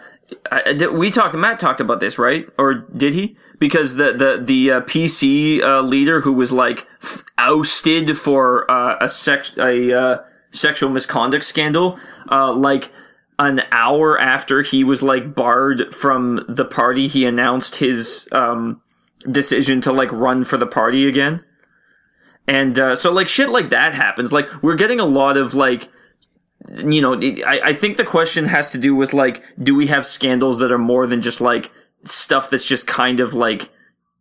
I- 0.52 0.78
I 0.80 0.88
we 0.90 1.10
talked. 1.10 1.34
Matt 1.34 1.58
talked 1.60 1.82
about 1.82 2.00
this, 2.00 2.20
right? 2.20 2.48
Or 2.60 2.74
did 2.76 3.16
he? 3.16 3.36
Because 3.58 3.96
the 3.96 4.14
the 4.14 4.40
the 4.44 4.72
uh, 4.74 4.82
PC 4.82 5.62
uh, 5.64 5.82
leader 5.82 6.22
who 6.22 6.34
was 6.34 6.52
like 6.52 6.86
f- 7.02 7.24
ousted 7.40 8.16
for 8.18 8.70
uh, 8.70 8.98
a 9.02 9.10
sex 9.10 9.58
a 9.58 9.92
uh, 10.00 10.18
sexual 10.52 10.92
misconduct 10.92 11.46
scandal, 11.46 11.98
uh, 12.30 12.54
like 12.54 12.92
an 13.40 13.62
hour 13.72 14.20
after 14.20 14.62
he 14.62 14.84
was 14.84 15.04
like 15.04 15.36
barred 15.36 15.94
from 15.94 16.44
the 16.48 16.66
party, 16.66 17.08
he 17.08 17.26
announced 17.26 17.78
his 17.78 18.28
um, 18.32 18.82
decision 19.30 19.82
to 19.82 19.92
like 19.92 20.12
run 20.12 20.44
for 20.44 20.58
the 20.58 20.66
party 20.66 21.08
again. 21.08 21.44
And 22.48 22.80
uh, 22.80 22.96
so, 22.96 23.12
like 23.12 23.28
shit 23.28 23.50
like 23.50 23.70
that 23.70 23.94
happens. 23.94 24.32
Like 24.32 24.64
we're 24.64 24.76
getting 24.76 25.00
a 25.00 25.06
lot 25.06 25.38
of 25.38 25.54
like 25.54 25.90
you 26.70 27.02
know, 27.02 27.14
I, 27.46 27.62
I 27.66 27.74
think 27.74 27.98
the 27.98 28.04
question 28.04 28.46
has 28.46 28.70
to 28.72 28.78
do 28.78 28.96
with 28.96 29.14
like, 29.14 29.44
do 29.62 29.76
we 29.76 29.88
have 29.88 30.06
scandals 30.06 30.58
that 30.60 30.72
are 30.72 30.78
more 30.78 31.08
than 31.08 31.22
just 31.22 31.40
like 31.40 31.72
stuff 32.04 32.50
that's 32.50 32.66
just 32.66 32.88
kind 32.88 33.20
of 33.20 33.34
like 33.34 33.70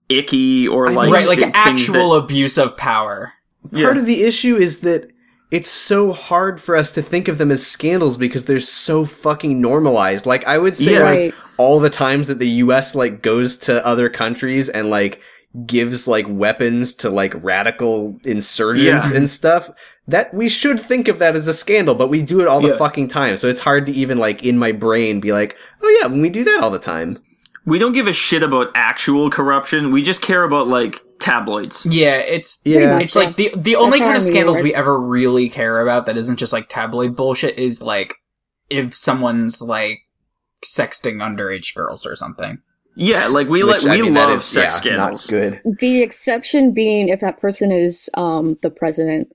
icky 0.08 0.68
or 0.68 0.90
like 0.92 1.10
right, 1.10 1.26
like 1.26 1.42
actual 1.54 2.10
that- 2.10 2.24
abuse 2.24 2.58
of 2.58 2.76
power. 2.76 3.32
yeah. 3.72 3.84
Part 3.84 3.96
of 3.96 4.06
the 4.06 4.22
issue 4.22 4.56
is 4.56 4.80
that 4.80 5.10
it's 5.50 5.70
so 5.70 6.12
hard 6.12 6.60
for 6.60 6.74
us 6.76 6.90
to 6.92 7.02
think 7.02 7.28
of 7.28 7.38
them 7.38 7.50
as 7.52 7.64
scandals 7.66 8.16
because 8.18 8.46
they're 8.46 8.58
so 8.60 9.04
fucking 9.04 9.60
normalized. 9.60 10.26
Like 10.26 10.44
I 10.46 10.58
would 10.58 10.74
say 10.74 10.92
Yeah. 10.94 11.02
like 11.02 11.18
Right. 11.18 11.34
all 11.56 11.78
the 11.80 11.90
times 11.90 12.26
that 12.28 12.38
the 12.40 12.48
US 12.64 12.94
like 12.94 13.22
goes 13.22 13.56
to 13.58 13.84
other 13.86 14.08
countries 14.08 14.68
and 14.68 14.90
like 14.90 15.20
gives 15.64 16.06
like 16.08 16.26
weapons 16.28 16.92
to 16.96 17.08
like 17.10 17.32
radical 17.42 18.18
insurgents 18.24 19.10
Yeah. 19.12 19.16
and 19.16 19.30
stuff. 19.30 19.70
That 20.08 20.32
we 20.34 20.48
should 20.48 20.80
think 20.80 21.08
of 21.08 21.18
that 21.18 21.34
as 21.34 21.48
a 21.48 21.52
scandal, 21.52 21.94
but 21.94 22.08
we 22.10 22.22
do 22.22 22.40
it 22.40 22.46
all 22.46 22.60
the 22.60 22.68
Yeah. 22.68 22.76
fucking 22.76 23.08
time. 23.08 23.36
So 23.36 23.48
it's 23.48 23.60
hard 23.60 23.86
to 23.86 23.92
even 23.92 24.18
like 24.18 24.42
in 24.44 24.58
my 24.58 24.70
brain 24.72 25.18
be 25.20 25.32
like, 25.32 25.56
"Oh 25.82 25.98
yeah, 26.00 26.06
when 26.08 26.20
we 26.20 26.28
do 26.28 26.44
that 26.44 26.60
all 26.60 26.70
the 26.70 26.78
time." 26.78 27.18
We 27.66 27.78
don't 27.78 27.92
give 27.92 28.06
a 28.06 28.12
shit 28.12 28.42
about 28.42 28.70
actual 28.74 29.28
corruption. 29.30 29.92
We 29.92 30.00
just 30.02 30.22
care 30.22 30.44
about 30.44 30.68
like 30.68 31.02
tabloids. 31.18 31.84
Yeah, 31.86 32.16
it's 32.16 32.58
Yeah. 32.64 32.94
much, 32.94 33.04
it's 33.04 33.16
like 33.16 33.36
the 33.36 33.52
the 33.56 33.76
only 33.76 33.98
That's 33.98 34.06
kind 34.08 34.16
of 34.16 34.22
scandals 34.22 34.62
we 34.62 34.72
ever 34.74 34.98
really 35.00 35.48
care 35.48 35.80
about 35.80 36.06
that 36.06 36.16
isn't 36.16 36.36
just 36.36 36.52
like 36.52 36.68
tabloid 36.68 37.16
bullshit 37.16 37.58
is 37.58 37.82
like 37.82 38.14
if 38.70 38.94
someone's 38.94 39.60
like 39.60 39.98
sexting 40.64 41.16
underage 41.16 41.74
girls 41.74 42.06
or 42.06 42.16
something. 42.16 42.58
Yeah, 42.98 43.26
like 43.26 43.48
we 43.48 43.62
Which, 43.62 43.84
like 43.84 43.92
I 43.92 43.96
we 43.96 44.02
mean, 44.02 44.14
love 44.14 44.30
is, 44.30 44.44
sex 44.44 44.74
yeah, 44.76 44.78
scandals. 44.80 45.30
Not 45.30 45.38
good. 45.38 45.76
The 45.80 46.02
exception 46.02 46.72
being 46.72 47.08
if 47.10 47.20
that 47.20 47.38
person 47.38 47.70
is 47.70 48.08
um 48.14 48.56
the 48.62 48.70
president. 48.70 49.28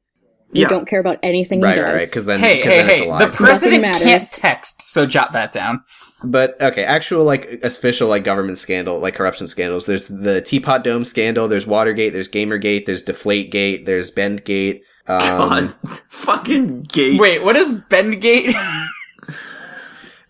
You 0.54 0.64
Yeah. 0.64 0.68
don't 0.68 0.86
care 0.86 1.00
about 1.00 1.18
anything 1.24 1.62
Right, 1.62 1.76
he 1.76 1.82
right, 1.82 1.92
right. 1.94 2.00
does. 2.00 2.10
Because 2.10 2.26
then, 2.26 2.40
Hey, 2.42 2.58
'cause 2.62 2.72
hey, 2.72 2.78
then 2.82 2.90
it's 2.90 3.00
a 3.00 3.04
hey! 3.18 3.26
The 3.26 3.32
president 3.32 3.84
can't 3.96 4.24
text, 4.34 4.82
so 4.82 5.06
jot 5.06 5.32
that 5.32 5.54
down. 5.54 5.82
But 6.24 6.60
okay, 6.62 6.84
actual 6.84 7.24
like 7.24 7.46
official 7.64 8.08
like 8.08 8.24
government 8.24 8.58
scandal, 8.60 9.00
like 9.00 9.16
corruption 9.16 9.48
scandals. 9.48 9.86
There's 9.88 10.08
the 10.08 10.42
Teapot 10.42 10.84
Dome 10.84 11.04
scandal. 11.04 11.48
There's 11.48 11.66
Watergate. 11.66 12.14
There's 12.14 12.30
Gamergate. 12.30 12.86
There's 12.86 13.04
Deflategate. 13.04 13.86
There's 13.86 14.12
Bendgate. 14.12 14.82
Um, 15.08 15.20
God, 15.20 15.72
fucking 16.10 16.84
gate. 16.84 17.20
Wait, 17.20 17.44
what 17.44 17.56
is 17.56 17.74
Bendgate? 17.74 18.52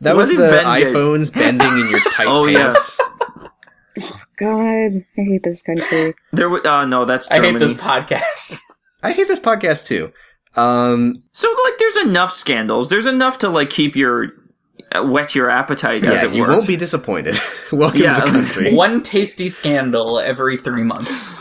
that 0.01 0.15
What 0.15 0.15
was 0.15 0.27
is 0.29 0.37
the 0.39 0.47
Bendgate? 0.47 0.93
iPhones 0.93 1.33
bending 1.33 1.67
in 1.67 1.89
your 1.89 1.99
tight 2.11 2.27
Oh, 2.27 2.45
yeah. 2.45 2.57
pants. 2.73 2.99
God, 4.37 4.93
I 5.17 5.21
hate 5.21 5.43
this 5.43 5.61
country. 5.61 6.15
There, 6.31 6.49
w- 6.49 6.63
uh, 6.63 6.85
no, 6.85 7.05
that's 7.05 7.29
I 7.29 7.39
hate 7.41 7.59
this 7.59 7.73
podcast. 7.73 8.59
I 9.03 9.11
hate 9.11 9.27
this 9.27 9.39
podcast 9.39 9.85
too. 9.87 10.11
Um, 10.55 11.15
So 11.33 11.53
like, 11.65 11.77
there's 11.77 11.97
enough 11.97 12.31
scandals. 12.33 12.89
There's 12.89 13.05
enough 13.05 13.37
to 13.39 13.49
like 13.49 13.69
keep 13.69 13.95
your 13.95 14.29
whet 14.95 15.35
your 15.35 15.49
appetite, 15.49 16.03
as 16.03 16.21
yeah, 16.23 16.29
it 16.29 16.33
you 16.35 16.41
were. 16.43 16.49
won't 16.49 16.67
be 16.67 16.75
disappointed. 16.77 17.39
Welcome 17.71 18.01
Yeah. 18.01 18.19
to 18.19 18.25
the 18.25 18.31
country. 18.31 18.73
One 18.75 19.01
tasty 19.03 19.49
scandal 19.49 20.19
every 20.19 20.57
three 20.57 20.83
months. 20.83 21.33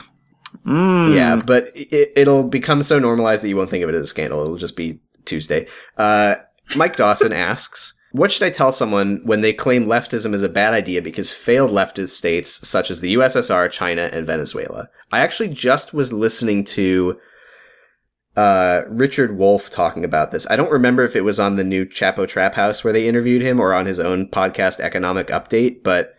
Mm. 0.66 1.14
Yeah, 1.14 1.38
but 1.46 1.70
it, 1.74 2.12
it'll 2.16 2.42
become 2.44 2.82
so 2.82 2.98
normalized 2.98 3.42
that 3.42 3.48
you 3.48 3.57
won't 3.57 3.70
think 3.70 3.82
of 3.82 3.88
it 3.88 3.94
as 3.94 4.03
a 4.03 4.07
scandal. 4.07 4.42
It'll 4.42 4.57
just 4.57 4.76
be 4.76 5.01
Tuesday. 5.24 5.66
Uh, 5.96 6.36
Mike 6.76 6.96
Dawson 6.96 7.32
asks, 7.51 7.98
"What 8.12 8.30
should 8.30 8.44
I 8.46 8.51
tell 8.51 8.70
someone 8.72 9.20
when 9.24 9.40
they 9.40 9.53
claim 9.53 9.86
leftism 9.86 10.34
is 10.34 10.42
a 10.42 10.48
bad 10.48 10.74
idea 10.74 11.01
because 11.03 11.32
failed 11.32 11.70
leftist 11.70 12.11
states 12.11 12.66
such 12.68 12.90
as 12.90 13.01
the 13.01 13.14
USSR, 13.14 13.70
China, 13.70 14.11
and 14.12 14.26
Venezuela?" 14.26 14.88
I 15.12 15.20
actually 15.20 15.48
just 15.48 15.94
was 15.94 16.12
listening 16.12 16.64
to 16.64 17.18
uh, 18.41 18.84
Richard 18.88 19.36
Wolff 19.36 19.68
talking 19.68 20.03
about 20.03 20.30
this. 20.30 20.47
I 20.49 20.57
don't 20.57 20.70
remember 20.70 21.05
if 21.05 21.14
it 21.14 21.24
was 21.24 21.38
on 21.38 21.57
the 21.57 21.64
new 21.64 21.84
Chapo 21.84 22.26
Trap 22.26 22.55
House 22.55 22.82
where 22.82 22.93
they 22.93 23.07
interviewed 23.07 23.43
him 23.43 23.61
or 23.61 23.74
on 23.74 23.84
his 23.84 24.01
own 24.01 24.28
podcast, 24.28 24.80
Economic 24.80 25.26
Update. 25.26 25.82
But 25.82 26.14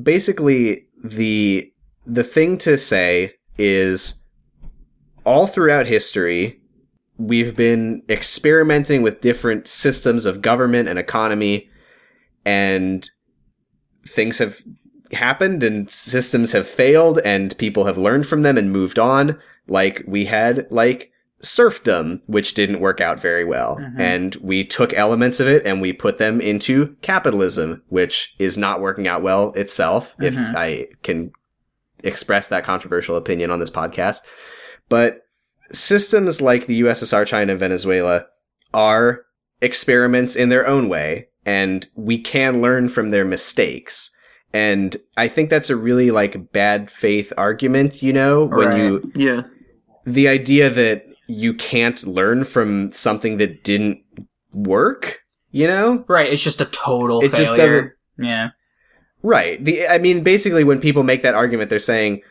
basically, 0.00 0.86
the 1.02 1.72
the 2.06 2.22
thing 2.22 2.58
to 2.58 2.78
say 2.78 3.34
is 3.58 4.22
all 5.26 5.48
throughout 5.48 5.86
history, 5.86 6.60
we've 7.16 7.56
been 7.56 8.04
experimenting 8.08 9.02
with 9.02 9.20
different 9.20 9.66
systems 9.66 10.26
of 10.26 10.40
government 10.40 10.88
and 10.88 10.96
economy, 10.96 11.68
and 12.46 13.10
things 14.06 14.38
have 14.38 14.60
happened 15.10 15.64
and 15.64 15.90
systems 15.90 16.52
have 16.52 16.68
failed 16.68 17.18
and 17.24 17.58
people 17.58 17.86
have 17.86 17.98
learned 17.98 18.28
from 18.28 18.42
them 18.42 18.56
and 18.56 18.70
moved 18.70 19.00
on. 19.00 19.36
Like 19.66 20.04
we 20.06 20.26
had 20.26 20.70
like 20.70 21.10
serfdom, 21.40 22.20
which 22.26 22.54
didn't 22.54 22.80
work 22.80 23.00
out 23.00 23.20
very 23.20 23.44
well. 23.44 23.76
Mhm. 23.80 24.00
And 24.00 24.36
we 24.40 24.64
took 24.64 24.92
elements 24.94 25.38
of 25.38 25.46
it 25.46 25.64
and 25.64 25.80
we 25.80 25.92
put 25.92 26.18
them 26.18 26.40
into 26.40 26.96
capitalism, 27.00 27.82
which 27.88 28.34
is 28.38 28.58
not 28.58 28.80
working 28.80 29.06
out 29.06 29.22
well 29.22 29.52
itself, 29.54 30.16
if 30.20 30.34
Mhm. 30.34 30.54
I 30.56 30.86
can 31.02 31.30
express 32.02 32.48
that 32.48 32.64
controversial 32.64 33.16
opinion 33.16 33.50
on 33.50 33.60
this 33.60 33.70
podcast. 33.70 34.22
But 34.88 35.20
systems 35.72 36.40
like 36.40 36.66
the 36.66 36.76
USSR, 36.76 37.24
China, 37.24 37.54
Venezuela 37.54 38.26
are 38.74 39.22
experiments 39.60 40.34
in 40.36 40.48
their 40.48 40.66
own 40.66 40.88
way, 40.88 41.28
and 41.44 41.86
we 41.94 42.18
can 42.18 42.60
learn 42.60 42.88
from 42.88 43.10
their 43.10 43.24
mistakes. 43.24 44.10
And 44.52 44.96
I 45.16 45.28
think 45.28 45.50
that's 45.50 45.70
a 45.70 45.76
really 45.76 46.10
like 46.10 46.52
bad 46.52 46.90
faith 46.90 47.32
argument, 47.36 48.02
you 48.02 48.12
know, 48.12 48.44
when 48.46 48.68
Right. 48.68 48.78
you 48.78 49.12
Yeah. 49.14 49.42
the 50.06 50.26
idea 50.28 50.70
that 50.70 51.04
you 51.28 51.54
can't 51.54 52.04
learn 52.06 52.42
from 52.42 52.90
something 52.90 53.36
that 53.36 53.62
didn't 53.62 54.02
work, 54.52 55.20
you 55.50 55.66
know? 55.68 56.04
Right, 56.08 56.32
it's 56.32 56.42
just 56.42 56.60
a 56.60 56.64
total 56.66 57.20
It 57.22 57.30
failure. 57.30 57.44
just 57.44 57.56
doesn't- 57.56 57.92
Yeah. 58.18 58.48
Right. 59.22 59.62
The 59.64 59.86
I 59.88 59.98
mean 59.98 60.22
basically 60.22 60.64
when 60.64 60.80
people 60.80 61.02
make 61.02 61.22
that 61.22 61.34
argument 61.34 61.70
they're 61.70 61.78
saying, 61.78 62.22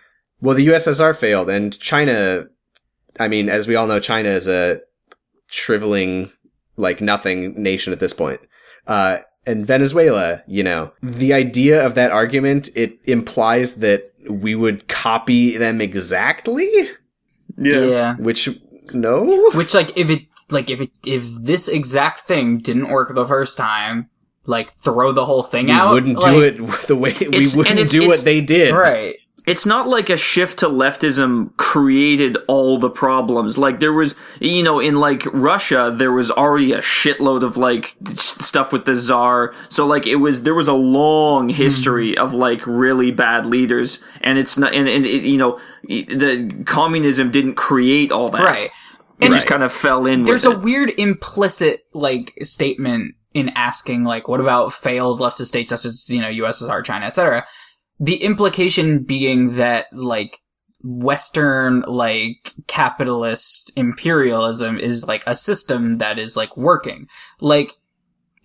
well 0.42 0.56
the 0.56 0.68
USSR 0.68 1.14
failed 1.16 1.50
and 1.50 1.78
China 1.80 2.46
I 3.20 3.28
mean 3.28 3.50
as 3.50 3.68
we 3.68 3.76
all 3.76 3.88
know 3.88 4.00
China 4.00 4.30
is 4.30 4.48
a 4.48 4.80
shriveling 5.48 6.30
like 6.76 7.02
nothing 7.02 7.62
nation 7.62 7.94
at 7.94 8.00
this 8.00 8.14
point. 8.14 8.40
Uh 8.88 9.20
and 9.46 9.66
Venezuela, 9.66 10.42
you 10.48 10.64
know, 10.64 10.92
the 11.02 11.34
idea 11.34 11.86
of 11.86 11.96
that 11.96 12.12
argument 12.12 12.70
it 12.76 12.98
implies 13.06 13.76
that 13.76 14.12
we 14.30 14.56
would 14.56 14.88
copy 14.90 15.56
them 15.58 15.80
exactly, 15.82 16.70
yeah. 17.58 18.16
which 18.18 18.50
no. 18.94 19.52
Which 19.54 19.74
like 19.74 19.92
if 19.96 20.10
it 20.10 20.24
like 20.50 20.70
if 20.70 20.82
it 20.82 20.92
if 21.06 21.26
this 21.42 21.68
exact 21.68 22.22
thing 22.22 22.60
didn't 22.60 22.90
work 22.90 23.14
the 23.14 23.26
first 23.26 23.58
time, 23.58 24.10
like 24.46 24.72
throw 24.72 25.12
the 25.12 25.26
whole 25.26 25.44
thing 25.44 25.70
out. 25.70 25.74
we 25.74 25.80
out. 25.80 25.94
wouldn't 25.94 26.20
like, 26.20 26.32
do 26.32 26.42
it 26.42 26.82
the 26.88 26.96
way 26.96 27.14
we 27.20 27.48
wouldn't 27.56 27.90
do 27.90 28.08
what 28.08 28.24
they 28.24 28.42
did. 28.42 28.74
Right. 28.74 29.18
It's 29.48 29.66
not 29.66 29.88
like 29.88 30.10
a 30.10 30.18
shift 30.18 30.60
to 30.60 30.68
leftism 30.68 31.56
created 31.56 32.36
all 32.50 32.78
the 32.78 32.90
problems. 32.90 33.58
Like 33.58 33.80
there 33.80 33.94
was, 33.94 34.14
you 34.42 34.62
know, 34.62 34.82
in 34.82 35.00
like 35.00 35.26
Russia, 35.32 35.94
there 35.96 36.12
was 36.12 36.30
already 36.30 36.74
a 36.74 36.80
shitload 36.80 37.44
of 37.44 37.56
like 37.56 37.96
stuff 38.16 38.74
with 38.74 38.84
the 38.84 38.94
czar. 38.94 39.56
So 39.70 39.88
like 39.88 40.06
it 40.06 40.18
was, 40.18 40.44
there 40.44 40.54
was 40.54 40.68
a 40.68 40.74
long 40.74 41.48
hmm. 41.48 41.56
history 41.56 42.18
of 42.18 42.34
like 42.34 42.68
really 42.68 43.10
bad 43.10 43.46
leaders, 43.46 44.00
and 44.20 44.38
it's 44.38 44.58
not, 44.58 44.76
and, 44.76 44.90
and 44.90 45.06
it, 45.06 45.24
you 45.24 45.38
know, 45.38 45.58
the 45.84 46.64
communism 46.66 47.32
didn't 47.32 47.56
create 47.56 48.12
all 48.12 48.30
that. 48.32 48.44
Right. 48.44 48.62
It 48.64 48.72
And 49.22 49.34
just 49.34 49.48
kind 49.48 49.64
of 49.64 49.72
fell 49.72 50.06
in. 50.06 50.26
There's 50.26 50.46
a 50.46 50.52
it. 50.52 50.60
weird 50.60 50.92
implicit 50.98 51.88
like 51.94 52.34
statement 52.42 53.16
in 53.34 53.50
asking 53.50 54.04
like 54.04 54.28
what 54.28 54.42
about 54.42 54.74
failed 54.74 55.22
leftist 55.22 55.48
states 55.48 55.70
such 55.70 55.86
as 55.86 56.10
you 56.10 56.20
know 56.20 56.28
USSR, 56.28 56.84
China, 56.84 57.06
etc. 57.06 57.46
The 58.00 58.16
implication 58.24 59.04
being 59.04 59.54
that 59.54 59.88
like 59.92 60.40
Western 60.84 61.82
like 61.88 62.54
capitalist 62.68 63.72
imperialism 63.76 64.78
is 64.78 65.08
like 65.08 65.24
a 65.26 65.36
system 65.36 65.98
that 65.98 66.20
is 66.20 66.38
like 66.38 66.56
working. 66.56 67.08
Like 67.42 67.74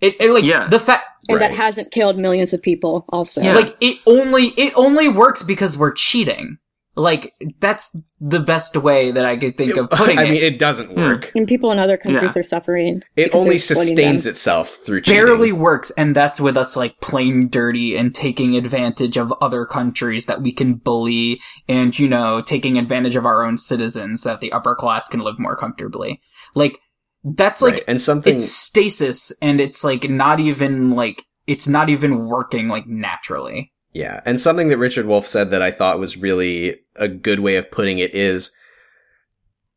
it, 0.01 0.15
it 0.19 0.31
like 0.31 0.43
Yeah. 0.43 0.67
the 0.67 0.79
fact 0.79 1.05
and 1.29 1.39
that 1.41 1.53
hasn't 1.53 1.91
killed 1.91 2.17
millions 2.17 2.53
of 2.53 2.61
people 2.61 3.05
also. 3.09 3.41
Yeah. 3.41 3.55
like 3.55 3.77
it 3.79 3.97
only 4.05 4.47
it 4.57 4.73
only 4.75 5.07
works 5.07 5.43
because 5.43 5.77
we're 5.77 5.93
cheating. 5.93 6.57
Like 6.95 7.33
that's 7.59 7.95
the 8.19 8.39
best 8.39 8.77
way 8.77 9.11
that 9.11 9.25
I 9.25 9.35
could 9.35 9.57
think 9.57 9.75
of 9.77 9.89
putting 9.91 10.19
I 10.19 10.23
it. 10.23 10.27
I 10.27 10.31
mean, 10.31 10.43
it 10.43 10.59
doesn't 10.59 10.91
hmm. 10.91 10.99
work. 10.99 11.31
and 11.35 11.47
people 11.47 11.71
in 11.71 11.79
other 11.79 11.97
countries 11.97 12.35
Yeah. 12.35 12.39
are 12.39 12.43
suffering. 12.43 13.01
It 13.15 13.33
only 13.33 13.57
sustains 13.57 14.25
them. 14.25 14.31
itself 14.31 14.69
through 14.85 15.01
cheating. 15.01 15.25
barely 15.25 15.51
works 15.51 15.91
and 15.97 16.15
that's 16.15 16.39
with 16.39 16.55
us 16.55 16.75
like 16.75 16.99
playing 17.01 17.47
dirty 17.49 17.95
and 17.97 18.13
taking 18.13 18.55
advantage 18.55 19.17
of 19.17 19.33
other 19.41 19.65
countries 19.65 20.27
that 20.27 20.41
we 20.43 20.51
can 20.51 20.75
bully 20.75 21.41
and 21.67 21.97
you 21.97 22.07
know 22.07 22.41
taking 22.41 22.77
advantage 22.77 23.15
of 23.15 23.25
our 23.25 23.43
own 23.43 23.57
citizens 23.57 24.21
so 24.21 24.29
that 24.29 24.41
the 24.41 24.51
upper 24.51 24.75
class 24.75 25.07
can 25.07 25.19
live 25.19 25.39
more 25.39 25.55
comfortably 25.55 26.21
like 26.53 26.77
that's 27.23 27.61
like 27.61 27.73
Right. 27.75 27.83
and 27.87 28.01
something. 28.01 28.35
it's 28.35 28.51
stasis 28.51 29.31
and 29.41 29.59
it's 29.59 29.83
like 29.83 30.09
not 30.09 30.39
even 30.39 30.91
like 30.91 31.23
it's 31.47 31.67
not 31.67 31.89
even 31.89 32.25
working 32.27 32.67
like 32.67 32.85
naturally 32.85 33.71
Yeah, 33.93 34.21
and 34.25 34.39
something 34.39 34.69
that 34.69 34.77
Richard 34.77 35.05
Wolff 35.05 35.27
said 35.27 35.51
that 35.51 35.61
I 35.61 35.71
thought 35.71 35.99
was 35.99 36.17
really 36.17 36.79
a 36.95 37.07
good 37.07 37.39
way 37.39 37.55
of 37.55 37.69
putting 37.71 37.99
it 37.99 38.13
is 38.15 38.51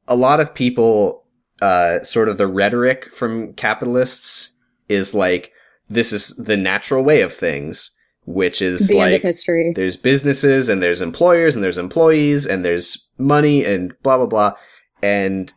a 0.09 0.17
lot 0.17 0.41
of 0.41 0.55
people, 0.55 1.25
uh, 1.61 2.03
sort 2.03 2.29
of 2.29 2.39
the 2.39 2.47
rhetoric 2.47 3.13
from 3.13 3.53
capitalists 3.55 4.57
is 4.89 5.15
like, 5.15 5.53
this 5.89 6.13
is 6.13 6.37
the 6.37 6.57
natural 6.57 7.03
way 7.05 7.21
of 7.21 7.33
things, 7.33 7.95
which 8.25 8.63
is 8.63 8.89
the 8.89 8.99
end 8.99 9.13
like, 9.13 9.21
of 9.21 9.23
history. 9.23 9.73
there's 9.77 9.97
businesses 9.97 10.69
and 10.69 10.83
there's 10.83 11.01
employers 11.01 11.55
and 11.55 11.63
there's 11.65 11.79
employees 11.79 12.47
and 12.47 12.65
there's 12.65 13.07
money 13.19 13.65
and 13.65 13.95
blah 14.03 14.17
blah 14.17 14.27
blah 14.27 14.53
and 15.03 15.55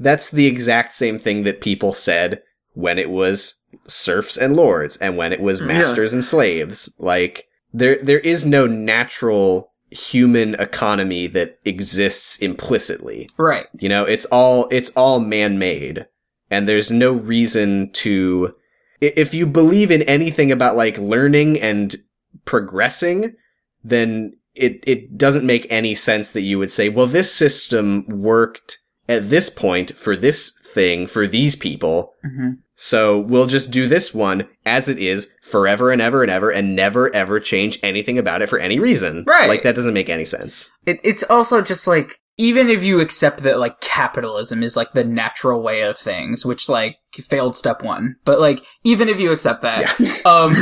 that's 0.00 0.30
the 0.30 0.46
exact 0.46 0.92
same 0.92 1.18
thing 1.20 1.44
that 1.44 1.60
people 1.60 1.92
said 1.92 2.42
when 2.72 2.98
it 2.98 3.10
was 3.10 3.62
serfs 3.86 4.36
and 4.36 4.56
lords 4.56 4.96
and 4.96 5.16
when 5.16 5.32
it 5.32 5.40
was 5.40 5.60
Yeah. 5.60 5.66
masters 5.68 6.12
and 6.12 6.24
slaves 6.24 6.92
like 6.98 7.46
there 7.72 7.98
there 8.02 8.20
is 8.20 8.44
no 8.44 8.66
natural 8.66 9.72
human 9.90 10.54
economy 10.54 11.26
that 11.26 11.58
exists 11.64 12.38
implicitly 12.38 13.28
right 13.36 13.66
you 13.80 13.88
know, 13.88 14.04
it's 14.04 14.26
all 14.26 14.68
it's 14.70 14.90
all 14.90 15.20
man-made, 15.20 16.06
and 16.50 16.68
there's 16.68 16.90
no 16.90 17.12
reason 17.12 17.90
to. 17.92 18.54
If 19.00 19.32
you 19.32 19.46
believe 19.46 19.90
in 19.90 20.02
anything 20.02 20.52
about 20.52 20.76
like 20.76 20.98
learning 20.98 21.58
and 21.58 21.96
progressing, 22.44 23.34
then 23.82 24.34
it 24.54 24.84
it 24.86 25.16
doesn't 25.16 25.46
make 25.46 25.66
any 25.70 25.94
sense 25.94 26.32
that 26.32 26.42
you 26.42 26.58
would 26.58 26.70
say, 26.70 26.90
well, 26.90 27.06
this 27.06 27.34
system 27.34 28.04
worked 28.08 28.78
at 29.08 29.30
this 29.30 29.48
point 29.48 29.96
for 29.98 30.14
this 30.14 30.52
thing 30.62 31.06
for 31.06 31.26
these 31.26 31.56
people. 31.56 32.12
hmm 32.22 32.50
So 32.82 33.18
we'll 33.18 33.46
just 33.46 33.70
do 33.70 33.86
this 33.86 34.14
one 34.14 34.48
as 34.64 34.88
it 34.88 34.98
is 34.98 35.34
forever 35.42 35.90
and 35.90 36.00
ever 36.00 36.22
and 36.22 36.30
ever 36.30 36.48
and 36.50 36.74
never 36.74 37.14
ever 37.14 37.38
change 37.38 37.78
anything 37.82 38.16
about 38.16 38.40
it 38.40 38.48
for 38.48 38.58
any 38.58 38.78
reason. 38.78 39.24
Right. 39.26 39.50
Like 39.50 39.62
that 39.64 39.74
doesn't 39.74 39.92
make 39.92 40.08
any 40.08 40.24
sense. 40.24 40.72
it, 40.86 40.98
it's 41.04 41.22
also 41.24 41.60
just 41.60 41.86
like 41.86 42.20
even 42.40 42.70
if 42.70 42.82
you 42.82 43.00
accept 43.00 43.42
that 43.42 43.58
like 43.58 43.80
capitalism 43.82 44.62
is 44.62 44.74
like 44.74 44.92
the 44.92 45.04
natural 45.04 45.62
way 45.62 45.82
of 45.82 45.96
things 45.98 46.44
which 46.46 46.68
like 46.68 46.96
failed 47.28 47.54
step 47.54 47.82
one 47.82 48.16
but 48.24 48.40
like 48.40 48.64
even 48.82 49.08
if 49.08 49.20
you 49.20 49.30
accept 49.30 49.60
that 49.60 49.84
um 50.24 50.54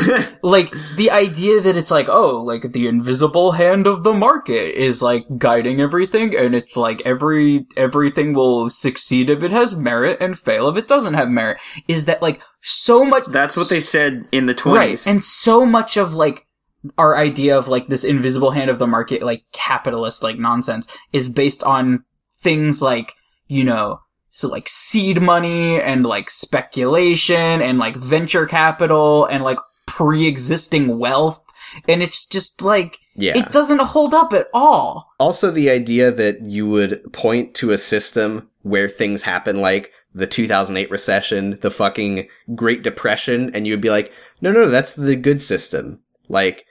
like 0.42 0.72
the 0.96 1.10
idea 1.10 1.60
that 1.60 1.76
it's 1.76 1.90
like 1.90 2.08
oh 2.08 2.42
like 2.42 2.72
the 2.72 2.88
invisible 2.88 3.52
hand 3.52 3.86
of 3.86 4.02
the 4.02 4.12
market 4.12 4.74
is 4.76 5.00
like 5.00 5.24
guiding 5.36 5.80
everything 5.80 6.34
and 6.34 6.54
it's 6.54 6.76
like 6.76 7.00
every 7.04 7.64
everything 7.76 8.32
will 8.32 8.68
succeed 8.68 9.30
if 9.30 9.42
it 9.42 9.52
has 9.52 9.76
merit 9.76 10.16
and 10.20 10.38
fail 10.38 10.68
if 10.68 10.76
it 10.76 10.88
doesn't 10.88 11.14
have 11.14 11.28
merit 11.28 11.58
is 11.86 12.06
that 12.06 12.20
like 12.20 12.40
so 12.60 13.04
much 13.04 13.24
That's 13.28 13.56
what 13.56 13.68
they 13.68 13.80
said 13.80 14.26
in 14.32 14.46
the 14.46 14.54
right 14.66 14.94
20s. 14.94 15.06
and 15.06 15.22
so 15.22 15.64
much 15.64 15.96
of 15.96 16.12
like 16.12 16.47
our 16.96 17.16
idea 17.16 17.56
of 17.56 17.68
like 17.68 17.86
this 17.86 18.04
invisible 18.04 18.52
hand 18.52 18.70
of 18.70 18.78
the 18.78 18.86
market 18.86 19.22
like 19.22 19.44
capitalist 19.52 20.22
like 20.22 20.38
nonsense 20.38 20.86
is 21.12 21.28
based 21.28 21.62
on 21.62 22.04
things 22.32 22.80
like 22.80 23.14
you 23.48 23.64
know 23.64 24.00
so 24.30 24.48
like 24.48 24.68
seed 24.68 25.20
money 25.20 25.80
and 25.80 26.04
like 26.06 26.30
speculation 26.30 27.60
and 27.62 27.78
like 27.78 27.96
venture 27.96 28.46
capital 28.46 29.24
and 29.26 29.42
like 29.42 29.58
pre-existing 29.86 30.98
wealth 30.98 31.42
and 31.88 32.02
it's 32.02 32.24
just 32.26 32.62
like 32.62 32.98
Yeah. 33.14 33.36
it 33.36 33.50
doesn't 33.52 33.80
hold 33.80 34.14
up 34.14 34.32
at 34.32 34.46
all 34.54 35.10
Also, 35.18 35.50
the 35.50 35.68
idea 35.70 36.10
that 36.12 36.42
you 36.42 36.68
would 36.68 37.12
point 37.12 37.54
to 37.56 37.72
a 37.72 37.78
system 37.78 38.48
where 38.62 38.88
things 38.88 39.22
happen 39.22 39.56
like 39.56 39.90
the 40.14 40.26
2008 40.26 40.90
recession, 40.90 41.58
the 41.60 41.70
fucking 41.70 42.28
Great 42.54 42.82
Depression, 42.82 43.50
and 43.54 43.66
you 43.66 43.72
would 43.74 43.80
be 43.80 43.90
like, 43.90 44.10
no, 44.40 44.50
no, 44.50 44.68
that's 44.68 44.94
the 44.94 45.14
good 45.16 45.40
system. 45.42 46.00
Like, 46.28 46.64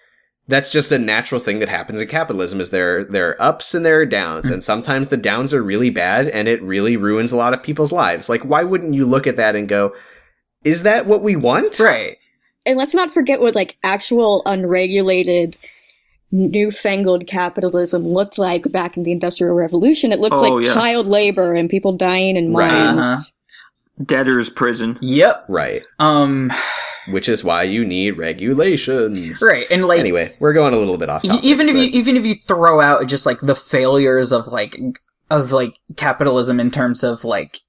that's 0.47 0.71
just 0.71 0.91
a 0.91 0.97
natural 0.97 1.39
thing 1.41 1.59
that 1.59 1.69
happens 1.69 1.99
in 2.01 2.07
capitalism 2.07 2.59
is 2.61 2.69
there 2.69 3.03
there 3.03 3.29
are 3.29 3.41
ups 3.41 3.73
and 3.75 3.85
there 3.85 3.99
are 3.99 4.05
downs 4.05 4.49
and 4.49 4.63
sometimes 4.63 5.09
the 5.09 5.17
downs 5.17 5.53
are 5.53 5.61
really 5.63 5.89
bad 5.89 6.27
and 6.29 6.47
it 6.47 6.61
really 6.63 6.95
ruins 6.97 7.31
a 7.31 7.37
lot 7.37 7.53
of 7.53 7.61
people's 7.63 7.91
lives 7.91 8.29
like 8.29 8.43
why 8.43 8.63
wouldn't 8.63 8.93
you 8.93 9.05
look 9.05 9.27
at 9.27 9.35
that 9.37 9.55
and 9.55 9.67
go 9.67 9.93
is 10.63 10.83
that 10.83 11.05
what 11.05 11.21
we 11.23 11.35
want 11.35 11.79
Right. 11.79 12.17
And 12.65 12.77
let's 12.77 12.93
not 12.93 13.13
forget 13.13 13.39
what 13.39 13.55
like 13.55 13.77
actual 13.83 14.41
unregulated 14.45 15.55
newfangled 16.31 17.25
capitalism 17.27 18.05
looked 18.05 18.37
like 18.37 18.69
back 18.71 18.97
in 18.97 19.03
the 19.03 19.11
Industrial 19.13 19.55
Revolution. 19.55 20.11
It 20.11 20.19
looked 20.19 20.35
Oh, 20.37 20.41
like 20.55 20.67
yeah. 20.67 20.73
child 20.73 21.07
labor 21.07 21.53
and 21.53 21.69
people 21.69 21.93
dying 21.93 22.35
in 22.35 22.53
Right. 22.53 22.69
mines. 22.69 22.99
Uh-huh. 22.99 24.03
Debtor's 24.03 24.49
prison. 24.49 24.97
Yep. 25.01 25.45
right 25.47 25.83
Um. 25.99 26.51
Which 27.09 27.27
is 27.29 27.43
why 27.43 27.63
you 27.63 27.85
need 27.85 28.11
regulations 28.17 29.41
Right. 29.41 29.65
And 29.71 29.85
like 29.85 29.99
anyway 29.99 30.35
we're 30.39 30.53
going 30.53 30.73
a 30.73 30.77
little 30.77 30.97
bit 30.97 31.09
off 31.09 31.23
topic, 31.23 31.43
even 31.43 31.69
if 31.69 31.75
but- 31.75 31.79
you 31.81 31.89
even 31.99 32.17
if 32.17 32.25
you 32.25 32.35
throw 32.35 32.81
out 32.81 33.07
just 33.07 33.25
like 33.25 33.39
the 33.41 33.55
failures 33.55 34.31
of 34.31 34.47
like 34.47 34.75
of 35.29 35.51
like 35.51 35.75
capitalism 35.95 36.59
in 36.59 36.71
terms 36.71 37.03
of 37.03 37.23
like 37.23 37.59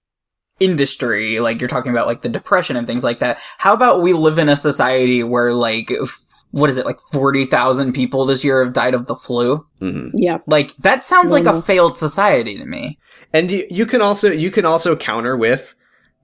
industry 0.61 1.39
like 1.41 1.61
you're 1.61 1.69
talking 1.69 1.93
about 1.93 2.07
like 2.07 2.23
the 2.23 2.29
depression 2.29 2.77
and 2.77 2.87
things 2.87 3.05
like 3.05 3.21
that 3.21 3.39
how 3.59 3.73
about 3.73 4.03
we 4.03 4.13
live 4.13 4.39
in 4.39 4.49
a 4.49 4.57
society 4.57 5.23
where 5.23 5.55
like 5.55 5.91
f- 5.91 6.21
what 6.51 6.69
is 6.71 6.77
it 6.77 6.87
like 6.87 6.99
40,000 7.13 7.93
people 7.93 8.25
this 8.25 8.43
year 8.43 8.65
have 8.65 8.73
died 8.73 8.95
of 8.95 9.07
the 9.07 9.15
flu 9.15 9.65
Mhm. 9.81 10.11
Yeah. 10.15 10.39
like 10.49 10.75
that 10.79 11.05
sounds 11.05 11.31
like 11.31 11.45
a 11.45 11.63
failed 11.63 11.97
society 11.97 12.59
to 12.59 12.65
me 12.65 12.99
And 13.33 13.51
you, 13.53 13.67
you 13.71 13.87
can 13.87 14.01
also 14.03 14.33
you 14.33 14.51
can 14.51 14.65
also 14.65 14.97
counter 14.97 15.37
with 15.37 15.77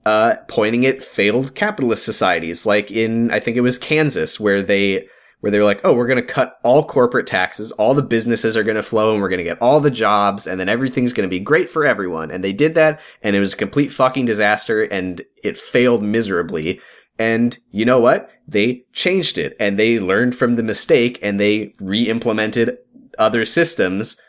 uh, 0.05 0.35
pointing 0.47 0.85
at 0.85 1.03
failed 1.03 1.55
capitalist 1.55 2.05
societies, 2.05 2.65
like 2.65 2.91
in 2.91 3.31
I 3.31 3.39
think 3.39 3.57
it 3.57 3.61
was 3.61 3.77
Kansas, 3.77 4.39
where 4.39 4.61
they 4.61 5.07
where 5.41 5.51
they 5.51 5.59
were 5.59 5.65
like, 5.65 5.81
oh, 5.83 5.93
we're 5.93 6.07
going 6.07 6.17
to 6.17 6.33
cut 6.33 6.57
all 6.63 6.83
corporate 6.83 7.27
taxes, 7.27 7.71
all 7.73 7.93
the 7.93 8.01
businesses 8.01 8.57
are 8.57 8.63
going 8.63 8.77
to 8.77 8.81
flow, 8.81 9.13
and 9.13 9.21
we're 9.21 9.29
going 9.29 9.37
to 9.37 9.43
get 9.43 9.61
all 9.61 9.79
the 9.79 9.91
jobs, 9.91 10.47
and 10.47 10.59
then 10.59 10.69
everything's 10.69 11.13
going 11.13 11.27
to 11.27 11.35
be 11.35 11.39
great 11.39 11.69
for 11.69 11.85
everyone. 11.85 12.31
And 12.31 12.43
they 12.43 12.53
did 12.53 12.73
that, 12.75 12.99
and 13.21 13.35
it 13.35 13.39
was 13.39 13.53
a 13.53 13.57
complete 13.57 13.91
fucking 13.91 14.25
disaster, 14.25 14.81
and 14.81 15.21
it 15.43 15.57
failed 15.57 16.01
miserably. 16.01 16.81
And 17.19 17.57
you 17.69 17.85
know 17.85 17.99
what? 17.99 18.29
They 18.47 18.85
changed 18.91 19.37
it, 19.37 19.55
and 19.59 19.77
they 19.77 19.99
learned 19.99 20.35
from 20.35 20.55
the 20.55 20.63
mistake, 20.63 21.19
and 21.21 21.39
they 21.39 21.75
re-implemented 21.79 22.77
other 23.19 23.45
systems, 23.45 24.19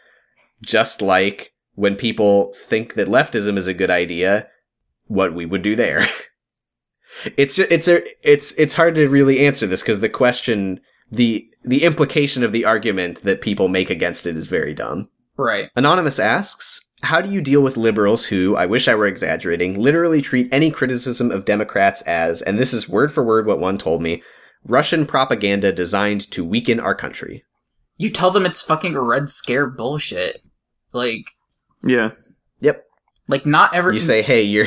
just 0.61 1.01
like 1.01 1.55
when 1.77 1.97
people 1.97 2.53
think 2.55 2.95
that 2.95 3.09
leftism 3.09 3.57
is 3.57 3.67
a 3.67 3.75
good 3.75 3.91
idea, 3.91 4.49
what 5.07 5.35
we 5.35 5.47
would 5.47 5.63
do 5.63 5.77
there. 5.77 6.07
it's 7.37 7.55
just 7.55 7.71
it's 7.71 7.89
a 7.89 8.03
it's 8.23 8.53
it's 8.53 8.75
hard 8.75 8.95
to 8.97 9.09
really 9.09 9.47
answer 9.47 9.67
this 9.67 9.83
because 9.83 10.01
the 10.01 10.09
question 10.09 10.81
the 11.11 11.49
the 11.65 11.85
implication 11.85 12.43
of 12.45 12.53
the 12.53 12.65
argument 12.65 13.23
that 13.23 13.41
people 13.41 13.69
make 13.69 13.91
against 13.91 14.27
it 14.27 14.37
is 14.37 14.49
very 14.49 14.75
dumb. 14.75 15.09
right 15.37 15.71
Anonymous 15.77 16.19
asks, 16.19 16.81
how 17.03 17.21
do 17.21 17.31
you 17.31 17.41
deal 17.41 17.61
with 17.63 17.77
liberals 17.77 18.27
who, 18.27 18.57
I 18.57 18.67
wish 18.67 18.89
I 18.89 18.95
were 18.95 19.07
exaggerating, 19.07 19.81
literally 19.81 20.23
treat 20.23 20.49
any 20.53 20.71
criticism 20.71 21.31
of 21.31 21.45
Democrats 21.45 22.03
as, 22.03 22.43
and 22.43 22.59
this 22.59 22.73
is 22.73 22.89
word 22.89 23.13
for 23.13 23.23
word 23.23 23.47
what 23.47 23.61
one 23.61 23.79
told 23.79 24.03
me, 24.03 24.23
Russian 24.65 25.07
propaganda 25.07 25.73
designed 25.73 26.29
to 26.33 26.45
weaken 26.45 26.81
our 26.81 26.95
country? 26.95 27.45
you 27.99 28.11
tell 28.11 28.31
them 28.31 28.47
it's 28.47 28.63
fucking 28.63 28.97
red 28.97 29.29
scare 29.29 29.67
bullshit 29.67 30.43
like 30.93 31.31
Yeah. 31.83 32.13
Yep. 32.61 32.85
like 33.29 33.47
not 33.47 33.75
every 33.75 33.95
You 33.95 34.01
say, 34.01 34.23
hey, 34.23 34.43
you're 34.43 34.67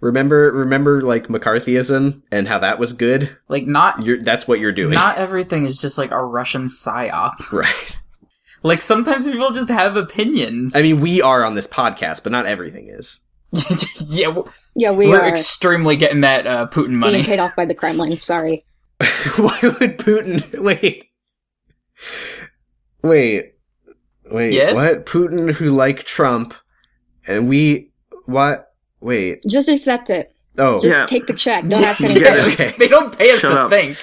remember 0.00 0.52
remember 0.52 1.00
like 1.02 1.28
McCarthyism 1.28 2.22
and 2.30 2.48
how 2.48 2.58
that 2.58 2.78
was 2.78 2.92
good? 2.92 3.36
like 3.48 3.66
not 3.66 4.04
You're 4.04 4.22
that's 4.22 4.46
what 4.48 4.60
you're 4.60 4.72
doing. 4.72 4.94
not 4.94 5.18
everything 5.18 5.64
is 5.66 5.78
just 5.80 5.96
like 5.98 6.10
a 6.10 6.22
russian 6.24 6.64
psyop 6.66 7.34
right. 7.52 7.96
like 8.62 8.82
sometimes 8.82 9.26
people 9.28 9.50
just 9.52 9.68
have 9.68 9.96
opinions 9.96 10.74
I 10.76 10.82
mean, 10.82 11.00
we 11.00 11.22
are 11.22 11.44
on 11.44 11.54
this 11.54 11.66
podcast, 11.68 12.22
but 12.22 12.32
not 12.32 12.46
everything 12.46 12.88
is. 12.88 13.24
yeah 14.08 14.26
w- 14.26 14.50
Yeah, 14.74 14.90
we 14.90 15.06
we're 15.08 15.20
are 15.20 15.28
extremely 15.28 15.96
getting 15.96 16.22
that 16.22 16.46
uh, 16.46 16.66
Putin 16.66 16.86
being 16.88 16.98
money. 16.98 17.22
paid 17.22 17.38
off 17.38 17.54
by 17.56 17.64
the 17.64 17.74
Kremlin. 17.74 18.16
Sorry. 18.18 18.64
Why 19.36 19.58
would 19.62 19.98
Putin 19.98 20.58
wait? 20.60 21.04
Wait. 23.02 23.54
Wait. 24.30 24.52
Yes? 24.52 24.74
What? 24.74 25.06
Putin 25.06 25.52
who 25.52 25.70
like 25.70 26.04
Trump 26.04 26.54
and 27.26 27.48
we 27.48 27.92
what? 28.26 28.65
Wait. 29.00 29.42
Just 29.46 29.68
accept 29.68 30.10
it. 30.10 30.32
Oh, 30.58 30.80
Just 30.80 30.96
Yeah. 30.96 31.06
take 31.06 31.26
the 31.26 31.34
check. 31.34 31.64
Don't 31.66 31.84
ask 31.90 32.00
You 32.00 32.06
anything. 32.06 32.22
get 32.22 32.38
it. 32.38 32.52
okay. 32.54 32.74
they 32.78 32.88
don't 32.88 33.16
pay 33.16 33.30
us 33.30 33.40
Shut 33.40 33.52
to 33.52 33.60
up. 33.62 33.70
think. 33.70 33.98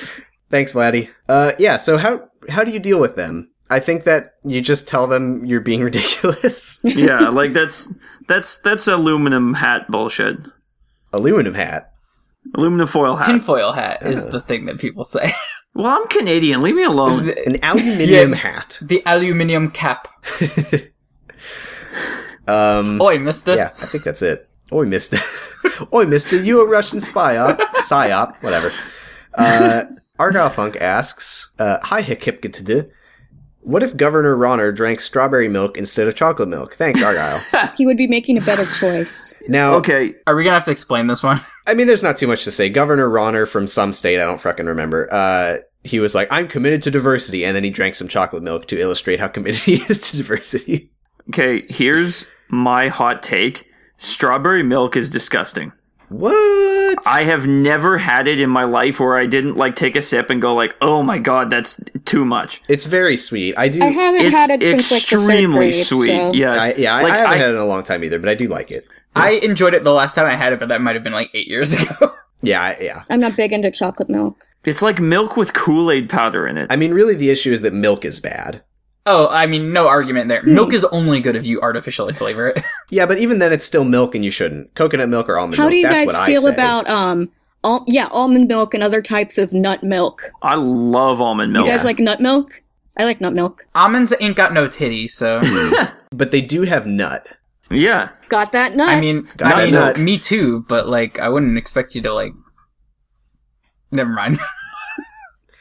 Thanks, 0.52 0.74
Vladdy. 0.74 1.10
Uh 1.28 1.54
yeah, 1.58 1.78
so 1.78 1.98
how 1.98 2.30
how 2.50 2.64
do 2.64 2.72
you 2.72 2.80
deal 2.80 3.00
with 3.00 3.16
them? 3.16 3.50
I 3.72 3.80
think 3.80 4.04
that 4.04 4.34
you 4.46 4.62
just 4.62 4.88
tell 4.88 5.08
them 5.08 5.44
you're 5.46 5.62
being 5.62 5.82
ridiculous. 5.90 6.80
Yeah, 6.84 7.30
like 7.30 7.54
that's 7.54 7.92
that's 8.28 8.58
that's 8.60 8.88
aluminum 8.88 9.56
hat 9.56 9.90
bullshit. 9.90 10.38
Aluminum 11.12 11.56
hat. 11.56 11.92
Aluminum 12.56 12.86
foil 12.88 13.16
hat. 13.16 13.26
Tinfoil 13.26 13.72
hat 13.74 14.06
is 14.06 14.30
the 14.30 14.42
thing 14.42 14.66
that 14.66 14.78
people 14.78 15.06
say. 15.06 15.32
well, 15.74 15.88
I'm 15.88 16.08
Canadian. 16.10 16.62
Leave 16.62 16.76
me 16.76 16.84
alone. 16.84 17.30
An 17.48 17.58
aluminium 17.64 18.32
Yeah. 18.32 18.36
hat. 18.36 18.78
the 18.82 19.02
aluminium 19.08 19.72
cap. 19.72 20.08
Um 22.48 23.02
Oi, 23.02 23.18
mister. 23.20 23.56
Yeah, 23.56 23.72
I 23.82 23.86
think 23.86 24.04
that's 24.04 24.22
it. 24.22 24.48
Oi, 24.74 24.86
mister. 24.86 25.18
Oi, 25.94 26.06
mister, 26.06 26.44
you 26.44 26.62
a 26.62 26.68
Russian 26.68 27.00
spy 27.00 27.38
op? 27.38 27.60
Psyop, 27.78 28.42
whatever. 28.44 28.72
Uh, 29.36 29.84
Argyle 30.20 30.50
Funk 30.50 30.78
asks, 30.78 31.54
uh, 31.60 31.78
Hi, 31.84 32.02
Hikipkitid. 32.02 32.90
What 33.62 33.82
if 33.82 33.96
Governor 33.96 34.36
Rauner 34.36 34.76
drank 34.76 35.00
strawberry 35.00 35.48
milk 35.48 35.78
instead 35.78 36.08
of 36.08 36.16
chocolate 36.16 36.50
milk? 36.50 36.74
Thanks, 36.74 37.02
Argyle. 37.02 37.42
He 37.78 37.86
would 37.86 37.98
be 37.98 38.08
making 38.08 38.38
a 38.38 38.42
better 38.42 38.66
choice. 38.66 39.34
now, 39.48 39.76
Okay, 39.76 40.14
Are 40.28 40.36
we 40.36 40.44
gonna 40.44 40.54
have 40.56 40.66
to 40.66 40.72
explain 40.72 41.08
this 41.08 41.24
one? 41.24 41.40
I 41.68 41.74
mean, 41.74 41.88
there's 41.88 42.04
not 42.04 42.18
too 42.18 42.28
much 42.28 42.44
to 42.44 42.52
say. 42.52 42.68
Governor 42.70 43.08
Rauner 43.08 43.48
from 43.48 43.68
some 43.68 43.94
state, 43.94 44.20
I 44.20 44.26
don't 44.26 44.40
fucking 44.42 44.66
remember, 44.66 45.12
uh, 45.14 45.58
he 45.86 46.00
was 46.00 46.14
like, 46.16 46.28
I'm 46.32 46.48
committed 46.48 46.82
to 46.84 46.92
diversity, 46.92 47.46
and 47.46 47.56
then 47.56 47.64
he 47.64 47.70
drank 47.70 47.96
some 47.96 48.08
chocolate 48.08 48.44
milk 48.44 48.68
to 48.68 48.80
illustrate 48.80 49.20
how 49.20 49.28
committed 49.28 49.62
he 49.62 49.76
is 49.90 50.12
to 50.12 50.18
diversity. 50.18 50.92
okay. 51.30 51.66
Here's 51.70 52.26
my 52.50 52.88
hot 52.90 53.22
take. 53.24 53.66
Strawberry 53.98 54.64
milk 54.64 54.96
is 54.96 55.10
disgusting. 55.10 55.72
What? 56.10 57.00
I 57.08 57.24
have 57.24 57.48
never 57.48 57.98
had 57.98 58.28
it 58.28 58.40
in 58.40 58.50
my 58.50 58.66
life 58.66 59.00
where 59.00 59.18
I 59.18 59.26
didn't 59.26 59.58
like 59.58 59.76
take 59.76 59.96
a 59.96 60.02
sip 60.02 60.30
and 60.30 60.42
go 60.42 60.54
like, 60.54 60.76
"Oh 60.82 61.02
my 61.02 61.18
god, 61.18 61.50
that's 61.50 61.82
too 62.06 62.24
much." 62.24 62.62
it's 62.68 62.86
very 62.86 63.18
sweet. 63.18 63.56
I 63.58 63.68
do. 63.70 63.82
I 63.82 63.88
haven't 63.88 64.22
It's 64.26 64.36
had 64.36 64.50
it 64.52 64.62
since 64.62 64.92
like 64.92 65.02
the 65.02 65.08
third 65.18 65.24
extremely 65.30 65.58
grade. 65.72 65.74
sweet. 65.74 66.08
so- 66.08 66.34
Yeah, 66.34 66.52
I, 66.52 66.74
yeah, 66.76 66.96
I, 66.96 67.02
Like, 67.04 67.14
I 67.14 67.18
haven't 67.18 67.34
I- 67.34 67.38
had 67.38 67.50
it 67.50 67.56
in 67.56 67.62
a 67.62 67.66
long 67.66 67.84
time 67.84 68.04
either, 68.04 68.20
but 68.20 68.30
I 68.30 68.36
do 68.36 68.48
like 68.48 68.70
it. 68.72 68.86
I 69.16 69.32
enjoyed 69.32 69.74
it 69.74 69.84
the 69.84 69.92
last 69.94 70.14
time 70.16 70.26
I 70.26 70.36
had 70.36 70.54
it, 70.54 70.60
but 70.60 70.70
that 70.70 70.82
might 70.82 70.96
have 70.96 71.04
been 71.04 71.14
like 71.14 71.30
eight 71.34 71.48
years 71.48 71.74
ago. 71.82 72.14
Yeah, 72.42 72.76
yeah. 72.82 73.04
I'm 73.10 73.20
not 73.20 73.36
big 73.36 73.52
into 73.54 73.72
chocolate 73.72 74.10
milk. 74.10 74.38
it's 74.66 74.82
like 74.82 75.00
milk 75.00 75.36
with 75.38 75.54
Kool 75.54 75.90
Aid 75.92 76.10
powder 76.10 76.46
in 76.48 76.58
it. 76.58 76.68
I 76.70 76.76
mean, 76.76 76.94
really, 76.94 77.16
the 77.16 77.30
issue 77.30 77.52
is 77.52 77.62
that 77.62 77.74
milk 77.74 78.06
is 78.06 78.20
bad. 78.20 78.62
Oh, 79.06 79.28
I 79.30 79.46
mean, 79.48 79.74
no 79.74 79.88
argument 79.88 80.30
there. 80.30 80.44
Milk 80.44 80.74
is 80.74 80.84
only 80.86 81.20
good 81.20 81.36
if 81.36 81.46
you 81.46 81.60
artificially 81.62 82.14
flavor 82.14 82.50
it. 82.50 82.64
Yeah, 82.90 83.06
but 83.08 83.18
even 83.18 83.40
then, 83.40 83.52
it's 83.52 83.66
still 83.66 83.84
milk, 83.86 84.14
and 84.14 84.24
you 84.24 84.30
shouldn't. 84.30 84.76
Coconut 84.76 85.10
milk 85.10 85.28
or 85.28 85.38
almond 85.40 85.58
How 85.58 85.64
milk. 85.64 85.72
do 85.72 85.78
you 85.78 85.88
that's 85.88 86.00
guys 86.02 86.08
what 86.08 86.26
feel 86.28 86.42
I 86.42 86.46
say. 86.46 86.54
about 86.54 86.88
um 86.90 87.30
al- 87.64 87.84
yeah, 87.88 88.08
almond 88.12 88.48
milk 88.48 88.74
and 88.76 88.84
other 88.84 89.02
types 89.02 89.38
of 89.40 89.52
nut 89.52 89.82
milk? 89.84 90.22
I 90.44 90.54
love 90.56 91.20
almond 91.22 91.54
milk. 91.54 91.66
You 91.66 91.72
guys 91.72 91.84
like 91.86 91.98
nut 91.98 92.22
milk? 92.22 92.62
I 92.96 93.06
like 93.06 93.20
nut 93.20 93.34
milk. 93.34 93.66
Almonds 93.74 94.14
ain't 94.20 94.36
got 94.36 94.54
no 94.54 94.68
titty, 94.68 95.08
so 95.08 95.42
But 96.12 96.30
they 96.30 96.42
do 96.42 96.62
have 96.62 96.86
nut. 96.86 97.26
yeah, 97.72 98.10
Got 98.30 98.52
that 98.52 98.76
nut? 98.76 98.90
I 98.90 99.00
mean, 99.02 99.28
Got 99.38 99.56
I 99.56 99.64
mean, 99.66 99.74
Nut. 99.74 99.98
me 99.98 100.20
too. 100.20 100.64
But 100.68 100.88
like, 100.88 101.18
I 101.18 101.30
wouldn't 101.30 101.58
expect 101.58 101.96
you 101.96 102.02
to 102.04 102.14
like. 102.14 102.34
Never 103.90 104.12
mind. 104.12 104.38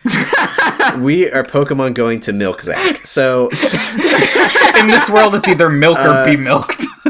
we 0.99 1.31
are 1.31 1.45
Pokemon 1.45 1.95
going 1.95 2.21
to 2.21 2.33
milk 2.33 2.63
Zach. 2.63 3.07
So, 3.07 3.49
In 4.79 4.87
this 4.89 5.09
world, 5.11 5.35
it's 5.35 5.49
either 5.49 5.69
milk 5.69 5.99
or 5.99 6.09
Uh, 6.09 6.25
be 6.25 6.37
milked. 6.37 6.83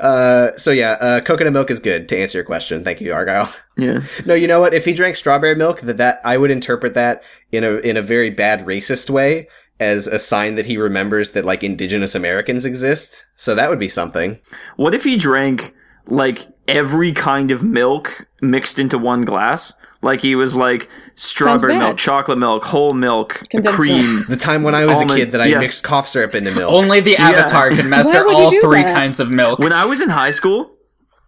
uh, 0.00 0.56
so 0.56 0.70
yeah, 0.70 0.92
uh, 0.92 1.20
coconut 1.20 1.52
milk 1.52 1.70
is 1.70 1.80
good 1.80 2.08
to 2.08 2.18
answer 2.18 2.38
your 2.38 2.44
question. 2.44 2.84
Thank 2.84 3.00
you, 3.00 3.12
Argyle. 3.12 3.52
yeah. 3.76 4.02
No, 4.26 4.34
you 4.34 4.46
know 4.46 4.60
what? 4.60 4.74
If 4.74 4.84
he 4.84 4.92
drank 4.92 5.16
strawberry 5.16 5.54
milk, 5.54 5.80
that 5.80 5.96
that 5.98 6.20
I 6.24 6.36
would 6.36 6.50
interpret 6.50 6.94
that 6.94 7.22
in 7.50 7.64
a 7.64 7.74
in 7.76 7.96
a 7.96 8.02
very 8.02 8.30
bad 8.30 8.64
racist 8.66 9.10
way 9.10 9.48
as 9.80 10.06
a 10.06 10.18
sign 10.18 10.54
that 10.56 10.66
he 10.66 10.76
remembers 10.76 11.32
that 11.32 11.44
like 11.44 11.64
indigenous 11.64 12.14
Americans 12.14 12.64
exist. 12.64 13.24
So 13.36 13.54
that 13.54 13.70
would 13.70 13.80
be 13.80 13.88
something. 13.88 14.38
What 14.76 14.94
if 14.94 15.04
he 15.04 15.16
drank 15.16 15.74
like 16.06 16.46
every 16.68 17.12
kind 17.12 17.50
of 17.50 17.62
milk 17.62 18.26
mixed 18.40 18.78
into 18.78 18.98
one 18.98 19.22
glass? 19.22 19.74
Like 20.02 20.20
he 20.20 20.34
was 20.34 20.54
like 20.56 20.88
strawberry 21.14 21.78
milk, 21.78 21.96
chocolate 21.96 22.38
milk, 22.38 22.64
whole 22.64 22.92
milk, 22.92 23.40
Condensed 23.50 23.78
cream. 23.78 24.24
The 24.28 24.36
time 24.36 24.64
when 24.64 24.74
I 24.74 24.84
was 24.84 25.00
Almond- 25.00 25.20
a 25.20 25.24
kid 25.24 25.32
that 25.32 25.40
I 25.40 25.46
yeah. 25.46 25.60
mixed 25.60 25.84
cough 25.84 26.08
syrup 26.08 26.34
into 26.34 26.52
milk. 26.54 26.72
Only 26.72 27.00
the 27.00 27.16
Avatar 27.16 27.70
can 27.70 27.88
master 27.88 28.14
Why 28.14 28.22
would 28.24 28.38
you 28.38 28.44
all 28.44 28.60
three 28.60 28.82
that? 28.82 28.94
kinds 28.94 29.20
of 29.20 29.30
milk. 29.30 29.60
When 29.60 29.72
I 29.72 29.84
was 29.84 30.00
in 30.00 30.08
high 30.08 30.32
school, 30.32 30.72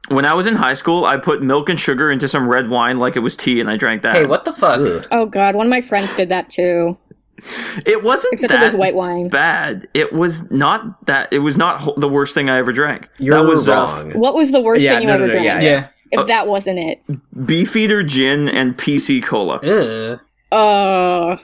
when 0.08 0.24
I 0.24 0.34
was 0.34 0.46
in 0.46 0.56
high 0.56 0.74
school, 0.74 1.04
I 1.04 1.16
put 1.18 1.40
milk 1.42 1.68
and 1.68 1.78
sugar 1.78 2.10
into 2.10 2.28
some 2.28 2.48
red 2.48 2.68
wine 2.68 2.98
like 2.98 3.16
it 3.16 3.20
was 3.20 3.36
tea, 3.36 3.60
and 3.60 3.70
I 3.70 3.76
drank 3.76 4.02
that. 4.02 4.16
Hey, 4.16 4.26
what 4.26 4.44
the 4.44 4.52
fuck? 4.52 4.80
Ugh. 4.80 5.06
Oh 5.12 5.26
god, 5.26 5.54
one 5.54 5.66
of 5.66 5.70
my 5.70 5.80
friends 5.80 6.12
did 6.14 6.28
that 6.30 6.50
too. 6.50 6.98
It 7.84 8.02
wasn't 8.02 8.32
Except 8.34 8.52
that 8.52 8.60
it 8.62 8.64
was 8.64 8.74
white 8.76 8.94
wine. 8.94 9.28
bad. 9.28 9.88
It 9.94 10.12
was 10.12 10.50
not 10.50 11.04
that. 11.06 11.32
It 11.32 11.40
was 11.40 11.56
not 11.56 11.80
ho- 11.80 11.94
the 11.96 12.08
worst 12.08 12.32
thing 12.34 12.48
I 12.48 12.56
ever 12.58 12.72
drank. 12.72 13.08
You're 13.18 13.34
that 13.36 13.44
was 13.46 13.68
uh, 13.68 13.72
wrong. 13.74 14.12
What 14.12 14.34
was 14.34 14.52
the 14.52 14.60
worst 14.60 14.82
Yeah, 14.84 14.94
thing 14.94 15.02
you 15.02 15.08
no, 15.08 15.14
ever 15.14 15.26
no, 15.26 15.34
no, 15.34 15.40
drank? 15.42 15.46
yeah, 15.46 15.60
Yeah. 15.60 15.88
If 16.12 16.26
that 16.28 16.46
wasn't 16.46 16.78
it. 16.78 17.02
Beefeater 17.46 18.02
gin 18.04 18.48
and 18.48 18.78
PC 18.78 19.22
cola. 19.22 19.56
Ugh. 19.56 20.20
Uh 20.52 21.36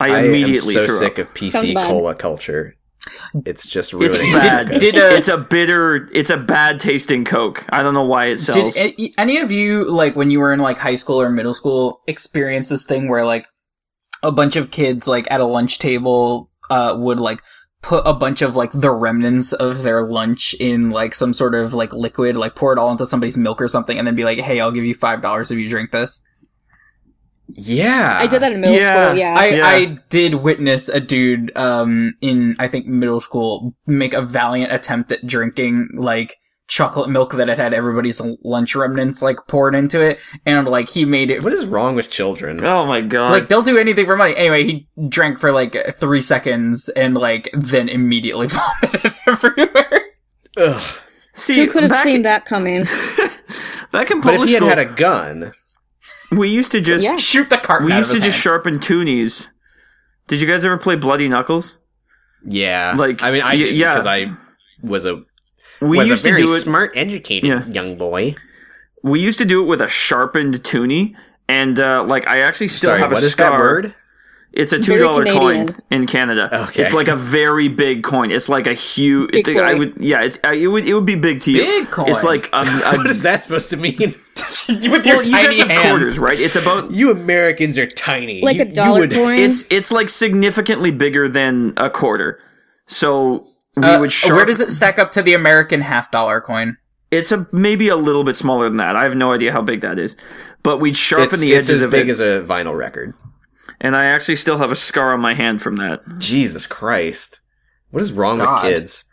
I 0.00 0.08
I 0.10 0.20
immediately 0.24 0.74
am 0.76 0.80
so 0.80 0.86
threw 0.86 0.96
sick 0.96 1.18
up. 1.18 1.26
of 1.28 1.34
PC 1.34 1.48
Sounds 1.48 1.72
bad. 1.72 1.88
cola 1.88 2.14
culture. 2.14 2.74
It's 3.46 3.66
just 3.66 3.94
It's 3.94 4.18
ruining 4.18 4.32
bad. 4.34 4.70
it. 4.72 4.78
Did, 4.80 4.96
uh, 4.96 5.08
it's 5.14 5.28
a 5.28 5.38
bitter. 5.38 6.08
It's 6.12 6.28
a 6.30 6.36
bad 6.36 6.78
tasting 6.78 7.24
Coke. 7.24 7.64
I 7.70 7.82
don't 7.82 7.94
know 7.94 8.04
why 8.04 8.26
it 8.26 8.36
sells. 8.38 8.74
Did 8.74 8.94
any 9.16 9.38
of 9.38 9.50
you 9.50 9.90
like 9.90 10.14
when 10.14 10.30
you 10.30 10.38
were 10.40 10.52
in 10.52 10.60
like 10.60 10.76
high 10.78 10.96
school 10.96 11.20
or 11.20 11.30
middle 11.30 11.54
school 11.54 12.02
experience 12.06 12.68
this 12.68 12.84
thing 12.84 13.08
where 13.08 13.24
like 13.24 13.46
a 14.22 14.32
bunch 14.32 14.56
of 14.56 14.70
kids 14.70 15.06
like 15.08 15.30
at 15.30 15.40
a 15.40 15.44
lunch 15.46 15.78
table 15.78 16.50
uh 16.70 16.94
would 16.98 17.20
like 17.20 17.40
put 17.80 18.02
a 18.04 18.12
bunch 18.12 18.42
of 18.42 18.56
like 18.56 18.72
the 18.72 18.90
remnants 18.90 19.52
of 19.52 19.82
their 19.84 20.04
lunch 20.06 20.54
in 20.58 20.90
like 20.90 21.14
some 21.14 21.32
sort 21.32 21.54
of 21.54 21.72
like 21.72 21.92
liquid 21.92 22.36
like 22.36 22.56
pour 22.56 22.72
it 22.72 22.78
all 22.78 22.90
into 22.90 23.06
somebody's 23.06 23.36
milk 23.36 23.60
or 23.62 23.68
something 23.68 23.96
and 23.96 24.06
then 24.06 24.14
be 24.16 24.24
like 24.24 24.38
hey 24.40 24.58
I'll 24.60 24.72
give 24.72 24.84
you 24.84 24.94
five 24.94 25.22
dollars 25.22 25.50
if 25.52 25.58
you 25.58 25.68
drink 25.68 25.92
this 25.92 26.20
Yeah. 27.54 28.18
I 28.20 28.26
did 28.26 28.42
that 28.42 28.52
in 28.52 28.60
middle 28.60 28.76
Yeah. 28.76 29.06
school, 29.06 29.18
yeah. 29.18 29.34
I, 29.38 29.46
Yeah. 29.46 29.66
I 29.66 29.98
did 30.10 30.34
witness 30.34 30.88
a 30.88 31.00
dude 31.00 31.56
um 31.56 32.14
in 32.20 32.56
I 32.58 32.68
think 32.68 32.86
middle 32.86 33.20
school 33.20 33.74
make 33.86 34.12
a 34.12 34.22
valiant 34.22 34.72
attempt 34.72 35.12
at 35.12 35.26
drinking 35.26 35.88
like 35.94 36.36
chocolate 36.68 37.08
milk 37.08 37.32
that 37.34 37.48
had 37.48 37.58
had 37.58 37.72
everybody's 37.74 38.20
lunch 38.44 38.76
remnants 38.76 39.22
like 39.22 39.38
poured 39.48 39.74
into 39.74 40.00
it 40.02 40.18
and 40.44 40.68
like 40.68 40.88
he 40.90 41.04
made 41.06 41.30
it 41.30 41.42
What 41.42 41.52
is 41.54 41.64
wrong 41.66 41.94
with 41.96 42.10
children? 42.10 42.62
oh 42.64 42.84
my 42.86 43.00
god! 43.00 43.30
like 43.32 43.48
they'll 43.48 43.62
do 43.62 43.78
anything 43.78 44.04
for 44.06 44.16
money. 44.16 44.36
Anyway, 44.36 44.64
he 44.64 44.86
drank 45.08 45.38
for 45.38 45.50
like 45.50 45.76
three 45.94 46.20
seconds 46.20 46.88
and 46.90 47.14
like 47.14 47.48
then 47.54 47.88
immediately 47.88 48.46
vomited 48.82 49.14
everywhere. 49.26 50.00
Ugh. 50.58 50.82
See, 51.34 51.56
Who 51.56 51.68
could 51.70 51.84
have 51.84 51.94
seen 51.94 52.16
in, 52.16 52.22
that 52.22 52.44
coming? 52.44 52.84
Back 53.92 54.10
in 54.10 54.20
But 54.20 54.34
if 54.34 54.42
he 54.44 54.52
had 54.52 54.58
school, 54.58 54.68
had 54.68 54.78
a 54.78 54.84
gun, 54.84 55.52
we 56.32 56.48
used 56.50 56.72
to 56.72 56.80
just 56.80 57.04
Yeah. 57.04 57.16
Shoot 57.16 57.48
the 57.48 57.56
carton. 57.58 57.86
we 57.86 57.94
used 57.94 58.10
to 58.10 58.16
his 58.16 58.24
just 58.24 58.34
hand. 58.36 58.42
sharpen 58.42 58.78
toonies. 58.80 59.46
Did 60.26 60.40
you 60.42 60.46
guys 60.46 60.64
ever 60.64 60.76
play 60.76 60.96
Bloody 60.96 61.28
Knuckles? 61.28 61.78
yeah. 62.44 62.92
Like, 62.96 63.22
I 63.22 63.30
mean, 63.30 63.42
I 63.42 63.52
y- 63.54 63.56
did 63.56 63.76
yeah. 63.76 63.94
because 63.94 64.06
I 64.06 64.26
was 64.82 65.06
a 65.06 65.22
We 65.80 65.98
was 65.98 66.08
used 66.08 66.26
a 66.26 66.30
to 66.30 66.36
do 66.36 66.54
it. 66.54 66.60
smart, 66.60 66.92
educated 66.96 67.48
Yeah. 67.48 67.66
young 67.66 67.96
boy. 67.96 68.34
We 69.02 69.20
used 69.20 69.38
to 69.38 69.44
do 69.44 69.62
it 69.62 69.66
with 69.66 69.80
a 69.80 69.88
sharpened 69.88 70.64
toonie, 70.64 71.14
and 71.48 71.78
uh, 71.78 72.02
like 72.04 72.26
I 72.26 72.40
actually 72.40 72.68
still 72.68 72.88
Sorry, 72.90 73.00
have 73.00 73.12
a 73.12 73.14
what 73.14 73.22
is 73.22 73.32
scar. 73.32 73.50
that 73.52 73.58
word? 73.60 73.94
It's 74.52 74.72
a 74.72 74.78
two 74.78 74.98
dollar 74.98 75.24
coin 75.26 75.68
in 75.90 76.06
Canada. 76.06 76.48
Okay. 76.68 76.82
It's 76.82 76.94
like 76.94 77.06
a 77.06 77.14
very 77.14 77.68
big 77.68 78.02
coin. 78.02 78.30
It's 78.32 78.48
like 78.48 78.66
a 78.66 78.72
huge. 78.74 79.30
Big 79.30 79.48
I 79.50 79.70
coin. 79.72 79.78
would 79.78 79.96
yeah. 80.00 80.22
It's, 80.22 80.38
uh, 80.42 80.52
it 80.52 80.66
would 80.66 80.88
it 80.88 80.94
would 80.94 81.04
be 81.06 81.14
big 81.16 81.40
to 81.42 81.52
you. 81.52 81.60
Big 81.62 81.90
coin. 81.90 82.08
It's 82.10 82.24
like 82.24 82.48
um, 82.52 82.66
a, 82.82 82.96
What 82.96 83.06
is 83.06 83.22
that 83.22 83.42
supposed 83.42 83.68
to 83.70 83.76
mean? 83.76 83.96
with 83.98 85.06
your 85.06 85.16
well, 85.18 85.22
you 85.26 85.30
tiny 85.32 85.46
guys 85.48 85.58
have 85.58 85.68
hands. 85.68 85.88
quarters, 85.90 86.18
right? 86.18 86.40
It's 86.40 86.56
about 86.56 86.90
you 86.90 87.10
Americans 87.10 87.76
are 87.78 87.86
tiny. 87.86 88.42
Like 88.42 88.56
You- 88.56 88.62
a 88.62 88.72
dollar 88.72 89.00
would- 89.02 89.12
coin? 89.12 89.38
it's 89.38 89.64
it's 89.70 89.92
like 89.92 90.08
significantly 90.08 90.90
bigger 90.90 91.28
than 91.28 91.74
a 91.76 91.90
quarter. 91.90 92.40
So 92.86 93.46
we 93.82 93.88
Uh, 93.88 94.00
would 94.00 94.12
sharp. 94.12 94.34
where 94.36 94.44
does 94.44 94.60
it 94.60 94.70
stack 94.70 94.98
up 94.98 95.10
to 95.12 95.22
the 95.22 95.34
American 95.34 95.80
half 95.82 96.10
dollar 96.10 96.40
coin? 96.40 96.76
It's 97.10 97.32
a 97.32 97.46
maybe 97.52 97.88
a 97.88 97.96
little 97.96 98.24
bit 98.24 98.36
smaller 98.36 98.68
than 98.68 98.76
that. 98.78 98.94
I 98.96 99.02
have 99.04 99.16
no 99.16 99.32
idea 99.32 99.52
how 99.52 99.62
big 99.62 99.80
that 99.80 99.98
is, 99.98 100.16
but 100.62 100.78
we'd 100.78 100.96
sharpen 100.96 101.26
It's, 101.26 101.38
the 101.40 101.52
it's 101.54 101.68
edges 101.68 101.80
as 101.80 101.84
of 101.84 101.90
big 101.90 102.08
it, 102.08 102.10
as 102.12 102.20
a 102.20 102.42
vinyl 102.46 102.76
record. 102.76 103.14
and 103.80 103.96
I 103.96 104.04
actually 104.06 104.36
still 104.36 104.58
have 104.58 104.70
a 104.70 104.76
scar 104.76 105.14
on 105.14 105.20
my 105.20 105.34
hand 105.34 105.62
from 105.62 105.76
that. 105.76 106.00
Jesus 106.18 106.66
Christ. 106.66 107.40
What 107.90 108.02
is 108.02 108.12
wrong 108.12 108.36
God. 108.38 108.62
with 108.64 108.72
kids? 108.74 109.04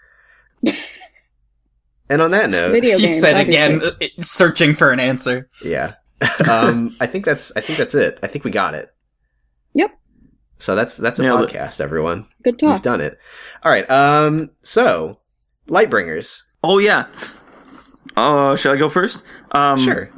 and 2.10 2.22
on 2.22 2.32
that 2.32 2.50
note, 2.50 2.72
Video 2.72 2.98
He 2.98 3.06
games. 3.08 3.20
said 3.22 3.38
obviously. 3.38 3.76
again, 3.76 3.82
uh, 4.02 4.22
searching 4.22 4.74
for 4.76 4.92
an 4.92 5.00
answer. 5.00 5.50
yeah. 5.64 5.94
um, 6.50 6.96
I 7.02 7.08
think 7.08 7.26
that's 7.26 7.52
I 7.58 7.62
think 7.62 7.78
that's 7.78 7.94
it. 7.94 8.20
I 8.24 8.28
think 8.28 8.46
we 8.46 8.52
got 8.52 8.74
it. 8.74 8.90
Yep. 10.66 10.76
So 10.76 10.76
that's 10.76 10.98
that's 10.98 11.20
a 11.20 11.24
Nailed 11.24 11.42
it. 11.42 11.50
podcast, 11.52 11.80
everyone. 11.80 12.26
Good 12.44 12.56
We've 12.62 12.82
done 12.82 13.02
it. 13.02 13.18
All 13.64 13.72
right. 13.72 13.90
Um. 13.90 14.50
So, 14.64 15.20
Lightbringers. 15.68 16.42
Oh 16.64 16.80
yeah. 16.80 17.06
Uh, 18.16 18.56
shall 18.56 18.74
I 18.74 18.78
go 18.78 18.90
first? 18.90 19.24
Um, 19.52 19.78
Sure. 19.78 20.10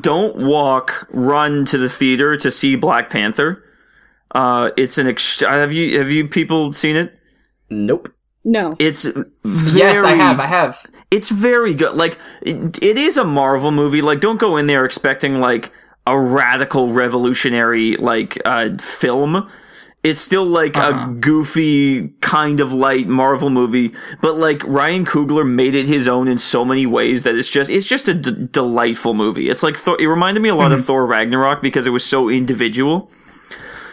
Don't 0.00 0.46
walk, 0.46 1.06
run 1.12 1.64
to 1.66 1.78
the 1.78 1.88
theater 1.88 2.36
to 2.36 2.50
see 2.50 2.74
Black 2.74 3.10
Panther. 3.10 3.62
Uh, 4.34 4.70
it's 4.76 4.98
an 4.98 5.06
ex- 5.06 5.40
have 5.40 5.72
you 5.72 5.98
have 5.98 6.10
you 6.10 6.26
people 6.28 6.72
seen 6.72 6.96
it? 6.96 7.16
Nope. 7.70 8.12
No. 8.44 8.72
It's 8.78 9.06
Yes, 9.44 10.02
I 10.02 10.14
have. 10.14 10.40
I 10.40 10.46
have. 10.46 10.84
It's 11.10 11.28
very 11.30 11.74
good. 11.74 11.94
Like 11.94 12.18
it, 12.42 12.82
it 12.82 12.98
is 12.98 13.16
a 13.16 13.24
Marvel 13.24 13.70
movie. 13.70 14.02
Like 14.02 14.20
don't 14.20 14.40
go 14.40 14.56
in 14.56 14.66
there 14.66 14.84
expecting 14.84 15.40
like 15.40 15.70
a 16.06 16.18
radical 16.18 16.92
revolutionary 16.92 17.96
like 17.96 18.38
uh 18.44 18.70
film. 18.78 19.48
It's 20.04 20.20
still 20.20 20.44
like 20.44 20.76
Uh-huh. 20.76 21.08
a 21.10 21.14
goofy 21.14 22.08
kind 22.20 22.60
of 22.60 22.72
light 22.74 23.08
Marvel 23.08 23.48
movie, 23.48 23.92
but 24.20 24.36
like 24.36 24.62
Ryan 24.66 25.06
Coogler 25.06 25.48
made 25.50 25.74
it 25.74 25.88
his 25.88 26.06
own 26.06 26.28
in 26.28 26.36
so 26.36 26.62
many 26.62 26.84
ways 26.84 27.22
that 27.22 27.34
it's 27.34 27.48
just 27.48 27.70
it's 27.70 27.86
just 27.86 28.06
a 28.08 28.14
d- 28.14 28.48
delightful 28.52 29.14
movie. 29.14 29.48
It's 29.48 29.62
like 29.62 29.76
Thor, 29.78 29.96
it 29.98 30.06
reminded 30.06 30.42
me 30.42 30.50
a 30.50 30.54
lot 30.54 30.72
Mm-hmm. 30.72 30.80
of 30.80 30.84
Thor 30.84 31.06
Ragnarok 31.06 31.62
because 31.62 31.86
it 31.86 31.90
was 31.90 32.04
so 32.04 32.28
individual. 32.28 33.10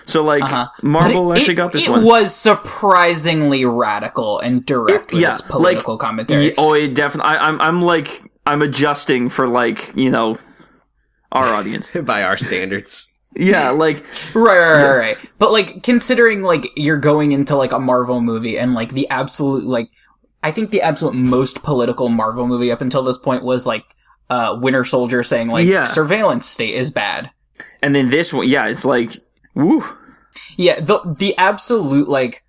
So 0.05 0.21
like 0.23 0.43
Uh-huh. 0.43 0.67
Marvel 0.83 1.29
But 1.29 1.37
it- 1.37 1.39
actually 1.39 1.53
got 1.55 1.71
this 1.71 1.87
it 1.87 1.91
one. 1.91 2.03
was 2.03 2.35
surprisingly 2.35 3.63
radical 3.63 4.39
and 4.39 4.65
direct 4.65 5.13
with 5.13 5.21
yeah, 5.21 5.31
its 5.31 5.41
political 5.41 5.93
like, 5.93 6.01
commentary. 6.01 6.47
Yeah, 6.47 6.53
oh, 6.57 6.73
it 6.73 6.93
definitely. 6.93 7.29
I, 7.35 7.47
I'm 7.47 7.61
I'm 7.61 7.81
like 7.81 8.21
I'm 8.45 8.61
adjusting 8.61 9.29
for 9.29 9.47
like 9.47 9.93
you 9.95 10.09
know 10.09 10.37
our 11.31 11.45
audience. 11.53 11.89
By 12.03 12.23
our 12.23 12.35
standards. 12.35 13.10
Yeah, 13.35 13.69
like 13.69 14.03
Right, 14.33 14.57
right, 14.57 14.83
right, 14.83 14.97
right. 14.97 15.17
But 15.39 15.51
like 15.51 15.83
considering 15.83 16.41
like 16.41 16.67
you're 16.75 16.97
going 16.99 17.31
into 17.31 17.55
like 17.55 17.71
a 17.71 17.79
Marvel 17.79 18.21
movie 18.21 18.57
and 18.57 18.73
like 18.73 18.93
the 18.93 19.09
absolute 19.09 19.65
like 19.65 19.89
I 20.43 20.51
think 20.51 20.71
the 20.71 20.81
absolute 20.81 21.13
most 21.15 21.61
political 21.63 22.09
Marvel 22.09 22.47
movie 22.47 22.71
up 22.71 22.81
until 22.81 23.03
this 23.03 23.17
point 23.17 23.43
was 23.43 23.65
like 23.65 23.83
uh 24.29 24.57
Winter 24.61 24.83
Soldier 24.85 25.23
saying 25.23 25.49
like 25.49 25.65
Yeah. 25.67 25.83
surveillance 25.85 26.47
state 26.47 26.75
is 26.75 26.91
bad. 26.91 27.31
and 27.83 27.93
then 27.95 28.09
this 28.09 28.33
one, 28.33 28.47
yeah, 28.47 28.67
it's 28.67 28.85
like 28.85 29.11
woo. 29.55 29.83
Yeah, 30.57 30.79
the 30.79 30.99
the 31.17 31.37
absolute 31.37 32.07
like 32.09 32.43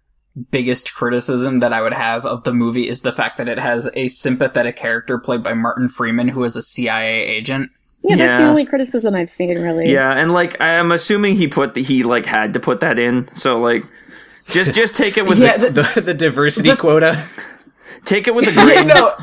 biggest 0.50 0.94
criticism 0.94 1.60
that 1.60 1.72
I 1.74 1.82
would 1.82 1.92
have 1.92 2.24
of 2.24 2.44
the 2.44 2.54
movie 2.54 2.88
is 2.88 3.02
the 3.02 3.12
fact 3.12 3.36
that 3.36 3.48
it 3.48 3.58
has 3.58 3.90
a 3.94 4.08
sympathetic 4.08 4.76
character 4.76 5.18
played 5.18 5.42
by 5.42 5.52
Martin 5.52 5.88
Freeman 5.90 6.28
who 6.28 6.42
is 6.44 6.56
a 6.56 6.62
CIA 6.62 7.22
agent. 7.22 7.70
Yeah, 8.04 8.16
that's 8.16 8.42
the 8.42 8.48
only 8.48 8.64
criticism 8.64 9.14
I've 9.14 9.30
seen, 9.30 9.60
really. 9.62 9.92
Yeah, 9.92 10.10
and 10.12 10.32
like 10.32 10.60
I'm 10.60 10.90
assuming 10.92 11.36
he 11.36 11.46
put 11.48 11.74
the, 11.74 11.82
he 11.82 12.02
like 12.02 12.26
had 12.26 12.52
to 12.54 12.60
put 12.60 12.80
that 12.80 12.98
in. 12.98 13.28
So 13.34 13.60
like 13.60 13.84
just 14.48 14.74
just 14.74 14.96
take 14.96 15.16
it 15.16 15.24
with 15.26 15.38
Yeah, 15.38 15.56
the, 15.56 15.70
the, 15.70 15.92
The, 15.94 16.00
the 16.00 16.14
diversity 16.14 16.70
The- 16.70 16.76
quota. 16.76 17.24
take 18.04 18.26
it 18.26 18.34
with 18.34 18.48
a 18.48 18.52
yeah, 18.52 18.64
grain. 18.82 18.86
no, 18.88 19.14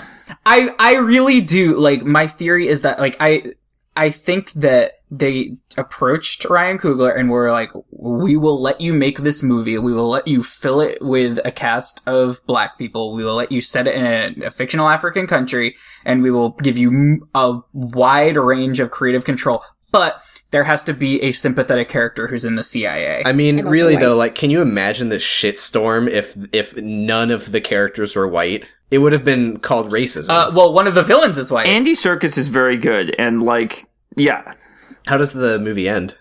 I 0.46 0.74
I 0.80 0.96
really 0.96 1.42
do 1.42 1.78
like. 1.78 2.04
My 2.04 2.28
theory 2.28 2.68
is 2.68 2.82
that 2.84 3.00
like 3.00 3.18
I 3.20 3.54
I 4.00 4.12
think 4.12 4.54
that 4.54 4.94
they 5.12 5.52
approached 5.76 6.46
Ryan 6.46 6.78
Coogler 6.78 7.20
and 7.20 7.30
were 7.30 7.52
like, 7.52 7.72
"We 7.92 8.38
will 8.38 8.62
let 8.62 8.80
you 8.80 8.94
make 8.94 9.20
this 9.20 9.44
movie. 9.44 9.78
We 9.78 9.92
will 9.92 10.10
let 10.10 10.26
you 10.26 10.42
fill 10.42 10.80
it 10.80 11.00
with 11.02 11.38
a 11.44 11.52
cast 11.52 12.00
of 12.08 12.40
black 12.46 12.78
people. 12.78 13.14
We 13.14 13.26
will 13.26 13.36
let 13.36 13.52
you 13.52 13.60
set 13.60 13.88
it 13.88 13.96
in 13.96 14.06
a, 14.06 14.46
a 14.46 14.52
fictional 14.52 14.88
African 14.88 15.28
country, 15.28 15.76
and 16.06 16.24
we 16.24 16.32
will 16.32 16.52
give 16.52 16.78
you 16.78 17.28
a 17.36 17.60
wide 17.74 18.38
range 18.38 18.80
of 18.80 18.90
creative 18.90 19.26
control." 19.26 19.64
But 19.92 20.22
there 20.52 20.64
has 20.64 20.82
to 20.86 20.94
be 20.94 21.22
a 21.22 21.34
sympathetic 21.34 21.90
character 21.90 22.28
who's 22.28 22.46
in 22.46 22.56
the 22.56 22.64
CIA. 22.64 23.24
I 23.26 23.34
mean, 23.34 23.66
really 23.66 23.96
white. 23.96 24.02
though, 24.02 24.16
like, 24.16 24.36
can 24.36 24.50
you 24.50 24.62
imagine 24.62 25.10
the 25.10 25.18
shitstorm 25.18 26.10
if 26.10 26.38
if 26.54 26.78
none 26.78 27.32
of 27.32 27.52
the 27.52 27.60
characters 27.60 28.16
were 28.16 28.30
white? 28.30 28.64
It 28.92 28.98
would 29.00 29.14
have 29.14 29.24
been 29.24 29.60
called 29.60 29.92
racism. 29.92 30.30
uh, 30.30 30.52
well, 30.54 30.74
one 30.74 30.88
of 30.88 30.96
the 30.96 31.04
villains 31.04 31.38
is 31.38 31.52
white. 31.52 31.68
Andy 31.68 31.92
Serkis 31.94 32.38
is 32.38 32.48
very 32.48 32.76
good, 32.78 33.16
and 33.20 33.44
like 33.44 33.86
yeah, 34.16 34.54
How 35.08 35.18
does 35.18 35.34
the 35.34 35.60
movie 35.60 35.88
end? 35.88 36.18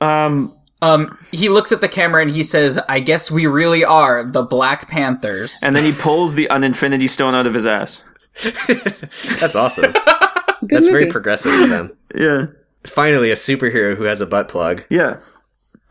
um, 0.00 0.56
Um, 0.82 1.18
he 1.30 1.48
looks 1.50 1.72
at 1.72 1.82
the 1.82 1.88
camera 1.88 2.22
and 2.22 2.30
he 2.30 2.42
says, 2.42 2.78
"I 2.88 3.00
guess 3.00 3.30
we 3.30 3.46
really 3.46 3.84
are 3.84 4.24
the 4.24 4.42
Black 4.42 4.88
Panthers." 4.88 5.60
and 5.62 5.76
then 5.76 5.84
he 5.84 5.92
pulls 5.92 6.34
the 6.34 6.48
uninfinity 6.48 7.06
stone 7.08 7.34
out 7.34 7.46
of 7.46 7.52
his 7.54 7.66
ass. 7.66 8.04
That's 8.42 9.54
awesome. 9.54 9.92
Good 10.60 10.70
That's 10.70 10.86
movie. 10.86 10.90
very 10.92 11.06
progressive 11.10 11.52
of 11.52 11.68
them. 11.68 11.92
Yeah. 12.14 12.46
Finally, 12.86 13.30
a 13.30 13.34
superhero 13.34 13.94
who 13.96 14.04
has 14.04 14.20
a 14.22 14.26
butt 14.26 14.48
plug. 14.48 14.84
Yeah. 14.88 15.18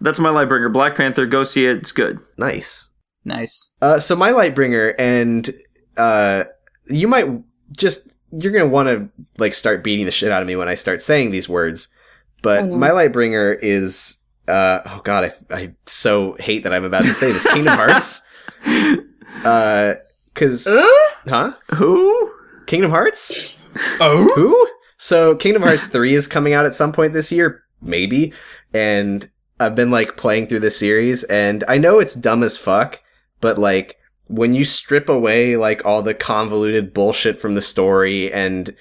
That's 0.01 0.19
my 0.19 0.29
Lightbringer. 0.29 0.71
Black 0.73 0.95
Panther, 0.95 1.25
go 1.25 1.43
see 1.43 1.65
it. 1.65 1.77
It's 1.77 1.91
good. 1.91 2.19
Nice. 2.37 2.88
Nice. 3.25 3.73
Uh, 3.81 3.99
so 3.99 4.15
my 4.15 4.31
Lightbringer, 4.31 4.93
and 4.99 5.49
uh, 5.97 6.43
you 6.87 7.07
might 7.07 7.27
just 7.75 8.07
you're 8.31 8.51
gonna 8.51 8.67
want 8.67 8.87
to 8.89 9.09
like 9.37 9.53
start 9.53 9.83
beating 9.83 10.05
the 10.05 10.11
shit 10.11 10.31
out 10.31 10.41
of 10.41 10.47
me 10.47 10.55
when 10.55 10.67
I 10.67 10.75
start 10.75 11.01
saying 11.01 11.31
these 11.31 11.49
words. 11.49 11.87
But 12.41 12.59
Oh, 12.59 12.65
no. 12.67 12.77
my 12.77 12.89
Lightbringer 12.89 13.57
is 13.61 14.23
uh 14.47 14.79
oh 14.85 15.01
god, 15.03 15.31
I 15.51 15.55
I 15.55 15.73
so 15.85 16.35
hate 16.39 16.63
that 16.63 16.73
I'm 16.73 16.83
about 16.85 17.03
to 17.03 17.13
say 17.13 17.31
this. 17.31 17.43
Kingdom 17.53 17.75
Hearts. 17.75 18.21
Uh, 19.43 19.95
cause 20.35 20.67
huh? 21.27 21.53
Who? 21.75 22.31
Kingdom 22.65 22.91
Hearts? 22.91 23.55
Oh, 23.99 24.29
Who? 24.35 24.67
So 24.97 25.35
Kingdom 25.35 25.61
Hearts 25.63 25.85
3 25.85 26.13
is 26.13 26.27
coming 26.27 26.53
out 26.53 26.65
at 26.65 26.75
some 26.75 26.91
point 26.91 27.13
this 27.13 27.31
year, 27.31 27.63
maybe. 27.81 28.33
And 28.73 29.29
I've 29.59 29.75
been 29.75 29.91
like 29.91 30.17
playing 30.17 30.47
through 30.47 30.59
the 30.59 30.71
series 30.71 31.23
and 31.25 31.63
I 31.67 31.77
know 31.77 31.99
it's 31.99 32.15
dumb 32.15 32.43
as 32.43 32.57
fuck, 32.57 33.01
but 33.41 33.57
like 33.57 33.97
when 34.27 34.53
you 34.53 34.63
strip 34.63 35.09
away 35.09 35.57
like 35.57 35.83
all 35.85 36.01
the 36.01 36.13
convoluted 36.13 36.93
bullshit 36.93 37.37
from 37.37 37.55
the 37.55 37.61
story 37.61 38.31
and 38.31 38.75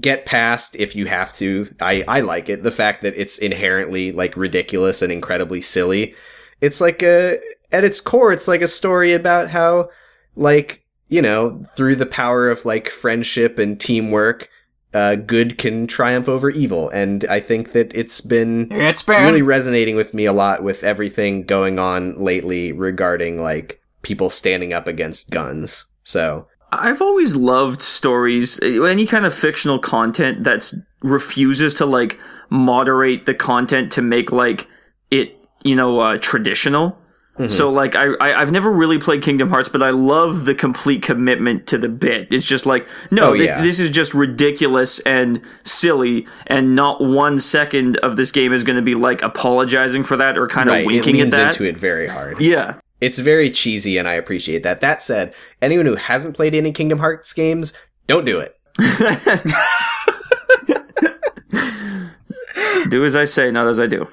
get 0.00 0.24
past 0.24 0.74
if 0.76 0.96
you 0.96 1.06
have 1.06 1.32
to, 1.34 1.72
I 1.80 2.04
I 2.08 2.20
like 2.20 2.48
it. 2.48 2.62
The 2.62 2.70
fact 2.70 3.02
that 3.02 3.14
it's 3.16 3.38
inherently 3.38 4.12
like 4.12 4.36
ridiculous 4.36 5.02
and 5.02 5.12
incredibly 5.12 5.60
silly. 5.60 6.14
It's 6.60 6.80
like 6.80 7.02
a 7.02 7.38
at 7.70 7.84
its 7.84 8.00
core 8.00 8.32
it's 8.32 8.48
like 8.48 8.62
a 8.62 8.68
story 8.68 9.12
about 9.12 9.50
how 9.50 9.90
like 10.36 10.82
you 11.12 11.20
know, 11.20 11.62
through 11.76 11.96
the 11.96 12.06
power 12.06 12.48
of 12.48 12.64
like 12.64 12.88
friendship 12.88 13.58
and 13.58 13.78
teamwork, 13.78 14.48
uh, 14.94 15.14
good 15.14 15.58
can 15.58 15.86
triumph 15.86 16.28
over 16.28 16.50
evil. 16.50 16.88
And 16.90 17.24
I 17.26 17.40
think 17.40 17.72
that 17.72 17.94
it's 17.94 18.20
been 18.20 18.70
it's 18.70 19.02
been 19.02 19.22
really 19.22 19.42
resonating 19.42 19.96
with 19.96 20.14
me 20.14 20.26
a 20.26 20.32
lot 20.32 20.62
with 20.62 20.84
everything 20.84 21.44
going 21.44 21.78
on 21.78 22.22
lately 22.22 22.72
regarding 22.72 23.42
like 23.42 23.80
people 24.02 24.30
standing 24.30 24.72
up 24.72 24.86
against 24.86 25.30
guns. 25.30 25.86
So 26.02 26.46
I've 26.72 27.02
always 27.02 27.36
loved 27.36 27.82
stories, 27.82 28.60
any 28.62 29.06
kind 29.06 29.26
of 29.26 29.34
fictional 29.34 29.78
content 29.78 30.44
that 30.44 30.72
refuses 31.02 31.74
to 31.74 31.86
like 31.86 32.18
moderate 32.50 33.26
the 33.26 33.34
content 33.34 33.92
to 33.92 34.02
make 34.02 34.32
like 34.32 34.68
it, 35.10 35.36
you 35.64 35.74
know, 35.74 36.00
uh, 36.00 36.18
traditional. 36.18 36.98
Mm-hmm. 37.38 37.48
So 37.48 37.70
like 37.70 37.94
I, 37.94 38.08
I 38.20 38.40
I've 38.40 38.52
never 38.52 38.70
really 38.70 38.98
played 38.98 39.22
Kingdom 39.22 39.48
Hearts, 39.48 39.68
but 39.68 39.82
I 39.82 39.90
love 39.90 40.44
the 40.44 40.54
complete 40.54 41.02
commitment 41.02 41.66
to 41.68 41.78
the 41.78 41.88
bit. 41.88 42.28
It's 42.30 42.44
just 42.44 42.66
like 42.66 42.86
no, 43.10 43.30
Oh, 43.30 43.36
this, 43.36 43.48
yeah. 43.48 43.62
this 43.62 43.80
is 43.80 43.88
just 43.90 44.12
ridiculous 44.12 44.98
and 45.00 45.40
silly, 45.64 46.26
and 46.46 46.76
not 46.76 47.02
one 47.02 47.40
second 47.40 47.96
of 47.98 48.16
this 48.16 48.30
game 48.32 48.52
is 48.52 48.64
going 48.64 48.76
to 48.76 48.82
be 48.82 48.94
like 48.94 49.22
apologizing 49.22 50.04
for 50.04 50.16
that 50.18 50.36
or 50.36 50.46
kind 50.46 50.68
of 50.68 50.74
right, 50.74 50.84
it 50.84 50.86
winking 50.86 51.20
at 51.22 51.30
that. 51.30 51.54
into 51.54 51.64
it 51.64 51.76
very 51.76 52.06
hard. 52.06 52.38
Yeah, 52.38 52.74
It's 53.00 53.18
very 53.18 53.50
cheesy 53.50 53.96
and 53.96 54.06
I 54.06 54.12
appreciate 54.12 54.62
that. 54.64 54.82
That 54.82 55.00
said, 55.00 55.32
anyone 55.62 55.86
who 55.86 55.94
hasn't 55.96 56.36
played 56.36 56.54
any 56.54 56.70
Kingdom 56.70 56.98
Hearts 56.98 57.32
games, 57.32 57.72
don't 58.06 58.26
do 58.26 58.40
it. 58.40 58.58
do 62.90 63.04
as 63.04 63.16
I 63.16 63.24
say, 63.24 63.50
not 63.50 63.66
as 63.66 63.80
I 63.80 63.86
do. 63.86 64.06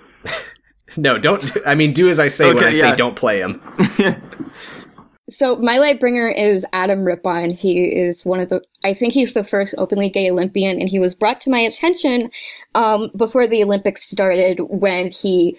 No, 0.97 1.17
don't. 1.17 1.45
I 1.65 1.75
mean, 1.75 1.91
do 1.91 2.09
as 2.09 2.19
I 2.19 2.27
say 2.27 2.53
when 2.53 2.63
I 2.63 2.69
yeah. 2.69 2.91
say 2.91 2.95
don't 2.95 3.15
play 3.15 3.39
him. 3.39 3.61
So 5.29 5.55
my 5.57 5.77
Lightbringer 5.77 6.35
is 6.35 6.65
Adam 6.73 7.03
Rippon. 7.03 7.51
He 7.51 7.83
is 7.83 8.25
one 8.25 8.39
of 8.39 8.49
the, 8.49 8.63
I 8.83 8.95
think 8.95 9.13
he's 9.13 9.33
the 9.33 9.43
first 9.43 9.75
openly 9.77 10.09
gay 10.09 10.29
Olympian, 10.31 10.79
and 10.79 10.89
he 10.89 10.97
was 10.97 11.13
brought 11.13 11.39
to 11.41 11.51
my 11.51 11.59
attention 11.59 12.31
um, 12.73 13.11
before 13.15 13.47
the 13.47 13.63
Olympics 13.63 14.09
started 14.09 14.59
when 14.59 15.11
he 15.11 15.55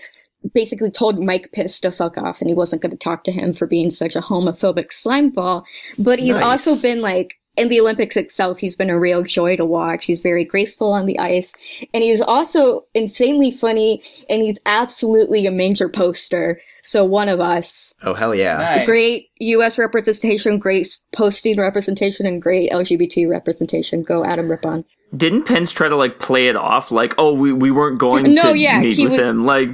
basically 0.55 0.90
told 0.90 1.23
Mike 1.23 1.52
Piss 1.52 1.81
to 1.81 1.93
fuck 1.93 2.19
off, 2.19 2.40
and 2.40 2.51
he 2.51 2.55
wasn't 2.55 2.82
going 2.82 2.90
to 2.90 2.97
talk 2.97 3.23
to 3.24 3.32
him 3.32 3.52
for 3.52 3.66
being 3.66 3.90
such 3.90 4.16
a 4.16 4.20
homophobic 4.20 4.89
slimeball. 4.89 5.65
But 5.98 6.19
he's 6.19 6.36
Nice. 6.36 6.66
also 6.66 6.82
been 6.89 7.01
like. 7.01 7.39
In 7.61 7.69
the 7.69 7.78
Olympics 7.81 8.16
itself, 8.16 8.59
he's 8.59 8.74
been 8.74 8.89
a 8.91 8.99
real 8.99 9.23
joy 9.23 9.55
to 9.57 9.65
watch. 9.66 10.07
He's 10.07 10.20
very 10.20 10.45
graceful 10.45 10.93
on 10.93 11.05
the 11.07 11.19
ice. 11.19 11.53
And 11.93 12.03
he's 12.03 12.20
also 12.23 12.87
insanely 12.95 13.51
funny, 13.51 14.03
and 14.31 14.41
he's 14.43 14.59
absolutely 14.65 15.47
a 15.47 15.51
major 15.51 15.89
poster. 15.89 16.61
So 16.82 17.05
one 17.05 17.28
of 17.28 17.39
us 17.41 17.95
Oh 18.03 18.15
hell 18.15 18.35
yeah! 18.35 18.57
nice. 18.57 18.87
great 18.87 19.28
U.S. 19.41 19.78
representation, 19.78 20.59
great 20.59 20.89
posting 21.12 21.61
representation, 21.61 22.24
and 22.24 22.41
great 22.41 22.70
LGBT 22.73 23.28
representation. 23.28 24.03
Go 24.03 24.24
Adam 24.24 24.51
Rippon. 24.51 24.85
Didn't 25.15 25.43
Pence 25.45 25.73
try 25.73 25.89
to 25.91 25.97
like 25.97 26.19
play 26.19 26.49
it 26.49 26.57
off 26.57 26.91
like, 26.91 27.15
oh, 27.19 27.35
we, 27.35 27.53
we 27.53 27.70
weren't 27.70 27.99
going 27.99 28.32
No, 28.35 28.53
to 28.53 28.59
yeah, 28.59 28.81
meet 28.81 28.97
he 28.97 29.05
with 29.05 29.12
was- 29.19 29.20
him? 29.20 29.45
Like, 29.45 29.69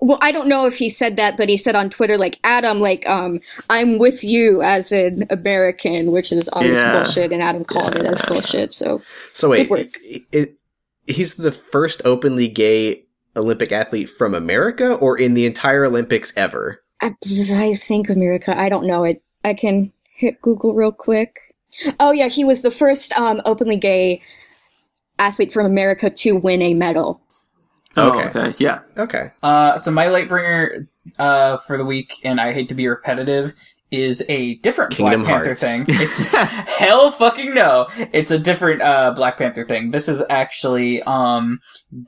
Well, 0.00 0.18
I 0.22 0.32
don't 0.32 0.48
know 0.48 0.66
if 0.66 0.76
he 0.78 0.88
said 0.88 1.16
that, 1.16 1.36
but 1.36 1.48
he 1.50 1.56
said 1.58 1.76
on 1.76 1.90
Twitter, 1.90 2.16
like 2.16 2.38
Adam, 2.42 2.80
like 2.80 3.06
um, 3.06 3.40
I'm 3.68 3.98
with 3.98 4.24
you 4.24 4.62
as 4.62 4.92
an 4.92 5.26
American, 5.30 6.10
which 6.10 6.32
is 6.32 6.48
obvious 6.54 6.78
Yeah. 6.78 6.92
bullshit, 7.02 7.32
and 7.32 7.42
Adam 7.42 7.64
called 7.64 7.96
it 7.96 8.06
as 8.06 8.22
bullshit. 8.22 8.72
So 8.72 9.02
So 9.34 9.50
wait, 9.50 9.68
Good 9.68 9.70
work. 9.70 9.98
i- 10.10 10.24
i- 10.34 10.48
he's 11.06 11.34
the 11.34 11.52
first 11.52 12.00
openly 12.04 12.48
gay 12.48 13.04
Olympic 13.36 13.72
athlete 13.72 14.08
from 14.08 14.34
America, 14.34 14.94
or 14.94 15.18
in 15.18 15.34
the 15.34 15.44
entire 15.46 15.84
Olympics 15.84 16.32
ever? 16.36 16.82
I, 17.02 17.14
I 17.52 17.74
think 17.76 18.08
America. 18.08 18.58
I 18.58 18.68
don't 18.68 18.86
know 18.86 19.04
it. 19.04 19.22
I 19.44 19.54
can 19.54 19.92
hit 20.16 20.40
Google 20.42 20.74
real 20.74 20.92
quick. 20.92 21.38
Oh 22.00 22.10
yeah, 22.10 22.28
he 22.28 22.42
was 22.44 22.62
the 22.62 22.70
first 22.70 23.12
um, 23.18 23.40
openly 23.44 23.76
gay 23.76 24.20
athlete 25.18 25.52
from 25.52 25.66
America 25.66 26.10
to 26.10 26.32
win 26.32 26.62
a 26.62 26.74
medal. 26.74 27.20
Oh, 27.96 28.18
Okay. 28.20 28.38
okay, 28.38 28.54
yeah. 28.58 28.80
Okay. 28.96 29.30
Uh, 29.42 29.78
so 29.78 29.90
my 29.90 30.06
Lightbringer 30.06 30.86
uh, 31.18 31.58
for 31.58 31.76
the 31.76 31.84
week, 31.84 32.14
and 32.24 32.40
I 32.40 32.52
hate 32.52 32.68
to 32.68 32.74
be 32.74 32.88
repetitive, 32.88 33.54
is 33.90 34.24
a 34.28 34.54
different 34.56 34.92
Kingdom 34.92 35.22
Black 35.22 35.42
Panther 35.44 35.54
thing. 35.54 35.84
It's 35.88 36.18
hell 36.78 37.10
fucking 37.10 37.54
no. 37.54 37.88
It's 38.12 38.30
a 38.30 38.38
different 38.38 38.82
uh, 38.82 39.12
Black 39.12 39.38
Panther 39.38 39.66
thing. 39.66 39.90
This 39.90 40.08
is 40.08 40.22
actually 40.30 41.02
um, 41.02 41.58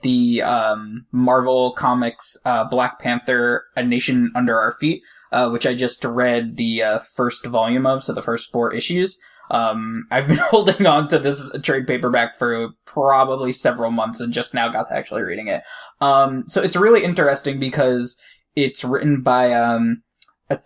the 0.03 0.43
um, 0.43 1.07
Marvel 1.11 1.73
Comics 1.73 2.37
uh, 2.45 2.65
Black 2.65 3.01
Panther: 3.01 3.65
A 3.77 3.83
Nation 3.83 4.31
Under 4.35 4.59
Our 4.59 4.73
Feet, 4.79 5.03
uh, 5.33 5.51
which 5.51 5.67
I 5.67 5.75
just 5.75 6.05
read 6.05 6.57
the 6.57 6.83
uh, 6.83 6.99
first 7.01 7.45
volume 7.47 7.87
of, 7.87 8.05
so 8.05 8.13
the 8.13 8.23
first 8.23 8.53
four 8.53 8.73
issues. 8.73 9.19
Um, 9.53 10.07
I've 10.11 10.27
been 10.27 10.37
holding 10.51 10.87
on 10.87 11.07
to 11.09 11.19
this 11.21 11.53
trade 11.63 11.87
paperback 11.87 12.39
for 12.39 12.71
probably 12.87 13.53
several 13.53 13.91
months 13.93 14.19
and 14.21 14.33
just 14.33 14.55
now 14.55 14.69
got 14.71 14.89
to 14.89 14.97
actually 14.97 15.23
reading 15.23 15.47
it. 15.49 15.63
Um, 16.01 16.45
so 16.49 16.61
it's 16.63 16.75
really 16.77 17.05
interesting 17.05 17.61
because 17.61 18.21
it's 18.57 18.83
written 18.85 19.23
by 19.23 19.53
um, 19.53 20.03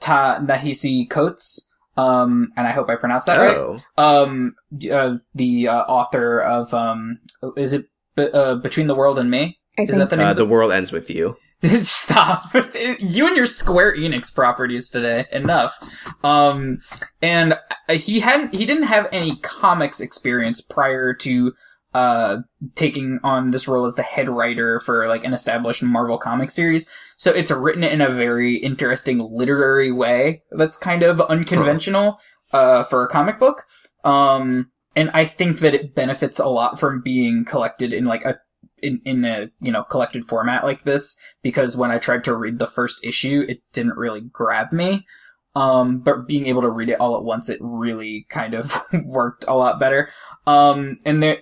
Ta-Nehisi 0.00 1.08
Coates, 1.10 1.68
um, 1.96 2.52
and 2.56 2.66
I 2.66 2.72
hope 2.72 2.88
I 2.88 2.96
pronounced 2.96 3.26
that 3.26 3.36
right. 3.38 3.56
Oh, 3.56 3.78
Um, 3.96 4.54
uh, 4.90 5.16
the 5.34 5.68
uh, 5.68 5.82
author 5.82 6.40
of 6.40 6.72
um, 6.74 7.18
is 7.56 7.72
it 7.72 7.86
Be- 8.14 8.30
uh, 8.32 8.56
Between 8.56 8.86
the 8.86 8.94
World 8.94 9.18
and 9.18 9.30
Me? 9.30 9.58
I 9.78 9.82
Is 9.82 9.88
think. 9.90 9.98
that 9.98 10.10
the 10.10 10.16
name? 10.16 10.26
uh, 10.26 10.30
of 10.30 10.36
the 10.36 10.46
world 10.46 10.72
ends 10.72 10.92
with 10.92 11.10
you. 11.10 11.36
Stop! 11.58 12.54
you 12.98 13.26
and 13.26 13.36
your 13.36 13.46
Square 13.46 13.96
Enix 13.96 14.34
properties 14.34 14.90
today. 14.90 15.26
Enough. 15.32 15.78
Um, 16.22 16.80
and 17.22 17.58
uh, 17.88 17.94
he 17.94 18.20
hadn't. 18.20 18.54
He 18.54 18.66
didn't 18.66 18.84
have 18.84 19.08
any 19.10 19.36
comics 19.36 20.00
experience 20.00 20.60
prior 20.60 21.14
to 21.14 21.52
uh 21.94 22.38
taking 22.74 23.18
on 23.24 23.52
this 23.52 23.66
role 23.66 23.86
as 23.86 23.94
the 23.94 24.02
head 24.02 24.28
writer 24.28 24.80
for 24.80 25.08
like 25.08 25.24
an 25.24 25.32
established 25.32 25.82
Marvel 25.82 26.18
comic 26.18 26.50
series. 26.50 26.86
So 27.16 27.30
it's 27.30 27.50
written 27.50 27.82
in 27.84 28.02
a 28.02 28.10
very 28.10 28.56
interesting 28.56 29.18
literary 29.18 29.90
way 29.92 30.42
that's 30.50 30.76
kind 30.76 31.02
of 31.02 31.22
unconventional 31.22 32.20
uh 32.52 32.82
for 32.84 33.02
a 33.02 33.08
comic 33.08 33.38
book. 33.38 33.64
Um 34.04 34.70
and 34.94 35.10
I 35.14 35.24
think 35.24 35.60
that 35.60 35.74
it 35.74 35.94
benefits 35.94 36.38
a 36.38 36.48
lot 36.48 36.78
from 36.78 37.00
being 37.02 37.46
collected 37.46 37.94
in 37.94 38.04
like 38.04 38.26
a 38.26 38.40
in, 38.82 39.00
in 39.04 39.24
a 39.24 39.50
you 39.60 39.72
know 39.72 39.84
collected 39.84 40.24
format 40.24 40.64
like 40.64 40.84
this 40.84 41.16
because 41.42 41.76
when 41.76 41.90
I 41.90 41.98
tried 41.98 42.24
to 42.24 42.34
read 42.34 42.58
the 42.58 42.66
first 42.66 42.98
issue 43.02 43.44
it 43.48 43.60
didn't 43.72 43.96
really 43.96 44.20
grab 44.20 44.72
me. 44.72 45.06
Um, 45.54 46.00
but 46.00 46.26
being 46.26 46.44
able 46.46 46.60
to 46.60 46.70
read 46.70 46.90
it 46.90 47.00
all 47.00 47.16
at 47.16 47.24
once, 47.24 47.48
it 47.48 47.56
really 47.62 48.26
kind 48.28 48.52
of 48.52 48.78
worked 49.04 49.46
a 49.48 49.54
lot 49.54 49.80
better. 49.80 50.10
Um, 50.46 50.98
and 51.06 51.22
there, 51.22 51.38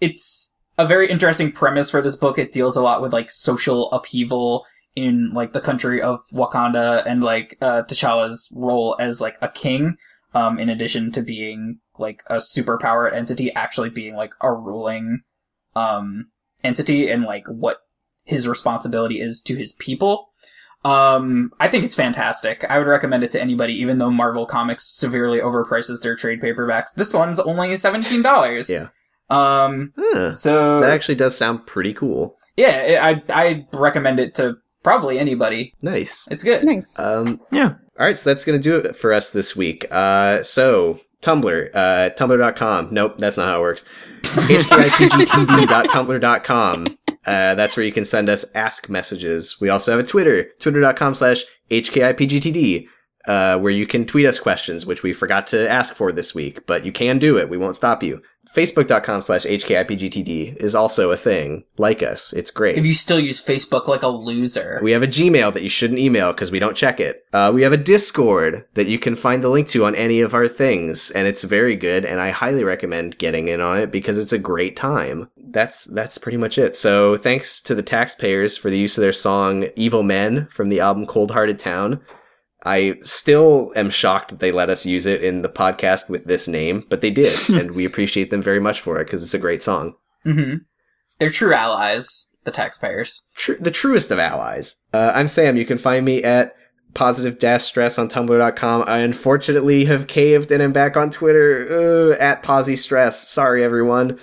it's 0.00 0.54
a 0.78 0.86
very 0.86 1.10
interesting 1.10 1.50
premise 1.50 1.90
for 1.90 2.00
this 2.00 2.14
book. 2.14 2.38
It 2.38 2.52
deals 2.52 2.76
a 2.76 2.80
lot 2.80 3.02
with 3.02 3.12
like 3.12 3.28
social 3.28 3.90
upheaval 3.90 4.66
in 4.94 5.32
like 5.34 5.52
the 5.52 5.60
country 5.60 6.00
of 6.00 6.20
Wakanda 6.32 7.02
and 7.04 7.24
like 7.24 7.58
uh, 7.60 7.82
T'Challa's 7.82 8.52
role 8.54 8.96
as 9.00 9.20
like 9.20 9.36
a 9.42 9.48
king. 9.48 9.96
Um, 10.32 10.60
in 10.60 10.68
addition 10.68 11.10
to 11.12 11.22
being 11.22 11.80
like 11.98 12.22
a 12.28 12.36
superpower 12.36 13.12
entity, 13.12 13.52
actually 13.54 13.90
being 13.90 14.14
like 14.14 14.32
a 14.40 14.52
ruling 14.52 15.22
um 15.74 16.26
entity 16.64 17.10
and 17.10 17.24
like 17.24 17.44
what 17.46 17.78
his 18.24 18.46
responsibility 18.48 19.20
is 19.20 19.40
to 19.42 19.56
his 19.56 19.72
people. 19.72 20.28
Um, 20.84 21.52
I 21.60 21.68
think 21.68 21.84
it's 21.84 21.96
fantastic. 21.96 22.64
I 22.68 22.78
would 22.78 22.86
recommend 22.86 23.22
it 23.22 23.30
to 23.32 23.40
anybody, 23.40 23.74
even 23.74 23.98
though 23.98 24.10
Marvel 24.10 24.46
Comics 24.46 24.86
severely 24.86 25.38
overprices 25.38 26.00
their 26.02 26.16
trade 26.16 26.40
paperbacks. 26.40 26.94
This 26.94 27.12
one's 27.12 27.38
only 27.38 27.76
seventeen 27.76 28.22
dollars. 28.22 28.70
Yeah. 28.70 28.88
Um. 29.28 29.92
Huh. 29.98 30.32
So 30.32 30.80
That 30.80 30.90
actually 30.90 31.16
does 31.16 31.36
sound 31.36 31.66
pretty 31.66 31.92
cool. 31.92 32.36
yeah, 32.56 32.98
I 33.02 33.22
I 33.32 33.66
recommend 33.72 34.20
it 34.20 34.34
to 34.36 34.54
probably 34.82 35.18
anybody. 35.18 35.74
Nice. 35.82 36.26
It's 36.30 36.42
good. 36.42 36.64
nice. 36.64 36.98
Um, 36.98 37.40
Yeah. 37.52 37.74
all 37.98 38.06
right, 38.06 38.16
so 38.18 38.30
that's 38.30 38.44
gonna 38.46 38.58
do 38.58 38.76
it 38.78 38.96
for 38.96 39.12
us 39.12 39.30
this 39.30 39.54
week. 39.54 39.84
Uh, 39.90 40.42
so 40.42 40.98
Tumblr, 41.22 41.70
uh, 41.74 42.10
tumblr.com. 42.16 42.88
Nope, 42.90 43.18
that's 43.18 43.36
not 43.36 43.48
how 43.48 43.58
it 43.58 43.60
works. 43.60 43.84
hkipgtd.tumblr.com. 44.22 46.98
Uh, 47.26 47.54
that's 47.54 47.76
where 47.76 47.84
you 47.84 47.92
can 47.92 48.04
send 48.04 48.28
us 48.30 48.44
ask 48.54 48.88
messages. 48.88 49.60
We 49.60 49.68
also 49.68 49.90
have 49.90 50.00
a 50.00 50.06
Twitter, 50.06 50.44
twitter.com 50.58 51.14
slash 51.14 51.44
hkipgtd, 51.70 52.88
uh, 53.26 53.58
where 53.58 53.72
you 53.72 53.86
can 53.86 54.06
tweet 54.06 54.26
us 54.26 54.38
questions, 54.38 54.86
which 54.86 55.02
we 55.02 55.12
forgot 55.12 55.46
to 55.48 55.68
ask 55.68 55.94
for 55.94 56.12
this 56.12 56.34
week, 56.34 56.66
but 56.66 56.84
you 56.84 56.92
can 56.92 57.18
do 57.18 57.36
it. 57.36 57.48
We 57.48 57.56
won't 57.56 57.76
stop 57.76 58.02
you. 58.02 58.22
Facebook.com 58.54 59.22
slash 59.22 59.44
hkipgtd 59.44 60.56
is 60.56 60.74
also 60.74 61.12
a 61.12 61.16
thing. 61.16 61.64
Like 61.78 62.02
us. 62.02 62.32
It's 62.32 62.50
great. 62.50 62.76
If 62.76 62.84
you 62.84 62.94
still 62.94 63.20
use 63.20 63.42
Facebook 63.42 63.86
like 63.86 64.02
a 64.02 64.08
loser. 64.08 64.80
We 64.82 64.90
have 64.92 65.04
a 65.04 65.06
Gmail 65.06 65.52
that 65.52 65.62
you 65.62 65.68
shouldn't 65.68 66.00
email 66.00 66.32
because 66.32 66.50
we 66.50 66.58
don't 66.58 66.76
check 66.76 66.98
it. 66.98 67.24
Uh, 67.32 67.52
we 67.54 67.62
have 67.62 67.72
a 67.72 67.76
Discord 67.76 68.64
that 68.74 68.88
you 68.88 68.98
can 68.98 69.14
find 69.14 69.44
the 69.44 69.50
link 69.50 69.68
to 69.68 69.84
on 69.84 69.94
any 69.94 70.20
of 70.20 70.34
our 70.34 70.48
things, 70.48 71.12
and 71.12 71.28
it's 71.28 71.44
very 71.44 71.76
good. 71.76 72.04
And 72.04 72.20
I 72.20 72.30
highly 72.30 72.64
recommend 72.64 73.18
getting 73.18 73.46
in 73.46 73.60
on 73.60 73.78
it 73.78 73.92
because 73.92 74.18
it's 74.18 74.32
a 74.32 74.38
great 74.38 74.76
time. 74.76 75.30
That's 75.36 75.84
that's 75.84 76.18
pretty 76.18 76.38
much 76.38 76.58
it. 76.58 76.74
So 76.74 77.16
thanks 77.16 77.60
to 77.62 77.74
the 77.74 77.82
taxpayers 77.82 78.56
for 78.56 78.70
the 78.70 78.78
use 78.78 78.98
of 78.98 79.02
their 79.02 79.12
song 79.12 79.68
"Evil 79.76 80.02
Men" 80.02 80.46
from 80.50 80.70
the 80.70 80.80
album 80.80 81.06
"Cold 81.06 81.30
Hearted 81.30 81.58
Town." 81.58 82.00
I 82.64 82.96
still 83.02 83.72
am 83.74 83.90
shocked 83.90 84.30
that 84.30 84.38
they 84.40 84.52
let 84.52 84.68
us 84.70 84.84
use 84.84 85.06
it 85.06 85.22
in 85.22 85.42
the 85.42 85.48
podcast 85.48 86.10
with 86.10 86.24
this 86.26 86.46
name, 86.46 86.84
but 86.88 87.00
they 87.00 87.10
did, 87.10 87.34
and 87.50 87.70
we 87.72 87.84
appreciate 87.84 88.30
them 88.30 88.42
very 88.42 88.60
much 88.60 88.80
for 88.80 89.00
it 89.00 89.04
because 89.06 89.22
it's 89.22 89.34
a 89.34 89.38
great 89.38 89.62
song. 89.62 89.94
hmm 90.24 90.56
They're 91.18 91.30
true 91.30 91.54
allies, 91.54 92.30
the 92.44 92.50
taxpayers. 92.50 93.26
tr- 93.36 93.52
the 93.60 93.70
truest 93.70 94.10
of 94.10 94.18
allies. 94.18 94.76
Uh, 94.92 95.12
I'm 95.14 95.28
Sam. 95.28 95.56
You 95.56 95.64
can 95.64 95.78
find 95.78 96.04
me 96.04 96.22
at 96.22 96.54
positive 96.92 97.38
dash 97.38 97.62
stress 97.64 97.98
on 97.98 98.08
tumblr.com. 98.08 98.84
I 98.86 98.98
unfortunately 98.98 99.84
have 99.86 100.06
caved 100.06 100.50
and 100.50 100.62
am 100.62 100.72
back 100.72 100.96
on 100.96 101.10
Twitter 101.10 102.12
uh, 102.12 102.16
at 102.22 102.42
posy 102.42 102.76
stress. 102.76 103.28
Sorry, 103.28 103.62
everyone. 103.62 104.18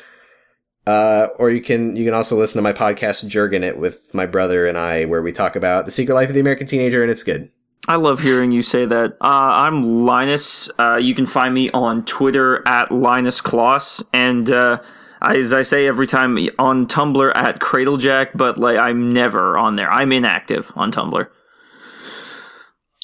Uh, 0.86 1.28
or 1.38 1.50
you 1.52 1.62
can 1.62 1.96
you 1.98 2.06
can 2.06 2.14
also 2.14 2.38
listen 2.38 2.58
to 2.58 2.62
my 2.62 2.72
podcast 2.74 3.28
Jurgen 3.28 3.64
It 3.64 3.78
with 3.78 4.14
my 4.14 4.26
brother 4.26 4.68
and 4.68 4.78
I, 4.78 5.06
where 5.06 5.22
we 5.22 5.32
talk 5.34 5.56
about 5.56 5.86
the 5.86 5.92
secret 5.92 6.16
life 6.16 6.30
of 6.30 6.34
the 6.36 6.40
American 6.42 6.66
teenager, 6.68 7.02
and 7.02 7.12
it's 7.12 7.24
good. 7.24 7.50
I 7.88 7.96
love 7.96 8.20
hearing 8.20 8.52
you 8.52 8.62
say 8.62 8.86
that. 8.86 9.14
Uh, 9.22 9.26
I'm 9.68 10.06
Linus. 10.06 10.70
Uh, 10.78 10.96
you 10.96 11.16
can 11.16 11.26
find 11.26 11.54
me 11.54 11.70
on 11.72 12.04
Twitter 12.06 12.66
at 12.68 12.92
Linus 12.92 13.42
Kloss, 13.42 14.04
and 14.14 14.50
uh, 14.52 14.80
as 15.22 15.54
I 15.54 15.62
say 15.62 15.88
every 15.88 16.08
time, 16.08 16.38
on 16.60 16.88
Tumblr 16.88 17.32
at 17.36 17.60
Cradlejack. 17.60 18.32
But 18.36 18.58
like, 18.58 18.78
I'm 18.78 19.10
never 19.12 19.58
on 19.58 19.76
there. 19.78 19.90
I'm 19.92 20.12
inactive 20.12 20.72
on 20.76 20.92
Tumblr. 20.92 21.28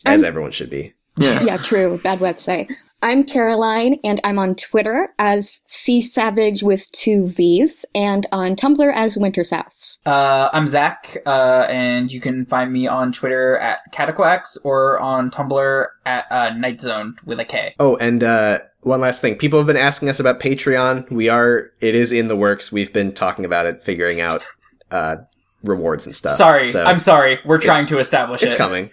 As 0.06 0.22
I'm- 0.22 0.26
everyone 0.28 0.52
should 0.52 0.70
be. 0.70 0.94
Yeah. 1.18 1.44
Yeah, 1.44 1.58
true. 1.58 2.00
Bad 2.04 2.20
website. 2.20 2.72
I'm 3.04 3.26
Caroline, 3.26 4.00
and 4.06 4.22
I'm 4.24 4.40
on 4.40 4.56
Twitter 4.56 5.10
as 5.20 5.62
C 5.68 6.02
Savage 6.02 6.64
with 6.64 6.90
two 6.94 7.28
V's, 7.28 7.86
and 7.94 8.26
on 8.32 8.56
Tumblr 8.56 8.94
as 8.96 9.18
Winter 9.18 9.44
South. 9.44 9.98
Uh, 10.06 10.50
I'm 10.54 10.68
Zach, 10.68 11.18
uh, 11.26 11.66
and 11.70 12.10
you 12.10 12.22
can 12.22 12.46
find 12.46 12.72
me 12.72 12.88
on 12.88 13.12
Twitter 13.12 13.58
at 13.58 13.80
Cataquax 13.92 14.58
or 14.64 15.02
on 15.02 15.30
Tumblr 15.32 15.88
at 16.06 16.26
uh, 16.32 16.52
Night 16.52 16.80
Zone 16.80 17.18
with 17.26 17.42
a 17.42 17.46
K. 17.46 17.76
Oh, 17.78 17.98
and 17.98 18.24
uh, 18.24 18.60
one 18.84 19.02
last 19.02 19.20
thing. 19.20 19.36
People 19.36 19.60
have 19.60 19.68
been 19.68 19.76
asking 19.76 20.08
us 20.08 20.22
about 20.22 20.40
Patreon. 20.40 21.12
We 21.12 21.28
are, 21.28 21.72
it 21.82 21.96
is 21.96 22.14
in 22.14 22.30
the 22.30 22.38
works. 22.38 22.72
We've 22.72 22.94
been 22.94 23.14
talking 23.14 23.44
about 23.44 23.66
it, 23.66 23.84
figuring 23.84 24.22
out 24.22 24.46
uh, 24.92 25.18
rewards 25.62 26.06
and 26.06 26.16
stuff. 26.16 26.34
Sorry, 26.34 26.70
So 26.70 26.86
I'm 26.86 27.00
sorry. 27.00 27.40
We're 27.44 27.60
trying 27.60 27.86
to 27.88 28.00
establish 28.00 28.44
it's 28.44 28.54
it. 28.54 28.58
coming. 28.58 28.92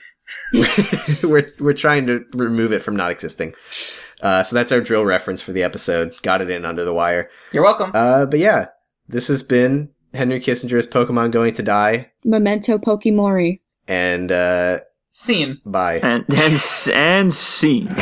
We're 1.23 1.53
we're 1.61 1.73
trying 1.73 2.07
to 2.07 2.25
remove 2.35 2.73
it 2.73 2.83
from 2.83 2.97
not 2.97 3.11
existing. 3.11 3.55
Uh, 4.23 4.43
so 4.43 4.55
that's 4.55 4.71
our 4.73 4.81
drill 4.81 5.05
reference 5.05 5.41
for 5.41 5.53
the 5.53 5.63
episode. 5.63 6.15
Got 6.23 6.41
it 6.43 6.51
in 6.51 6.65
under 6.65 6.85
the 6.85 6.93
wire. 6.93 7.31
You're 7.53 7.63
welcome. 7.65 7.91
Uh, 7.95 8.27
but 8.27 8.39
yeah, 8.39 8.67
this 9.09 9.29
has 9.29 9.43
been 9.43 9.91
Henry 10.13 10.41
Kissinger's 10.41 10.87
Pokemon 10.87 11.31
Going 11.31 11.55
to 11.55 11.63
Die, 11.63 12.11
Memento 12.25 12.79
Pokemori. 12.79 13.61
and 13.89 14.31
uh, 14.31 14.81
Scene. 15.11 15.61
bye. 15.65 15.99
And 16.03 16.25
and 16.41 16.63
and 16.95 17.33
scene. 17.35 17.95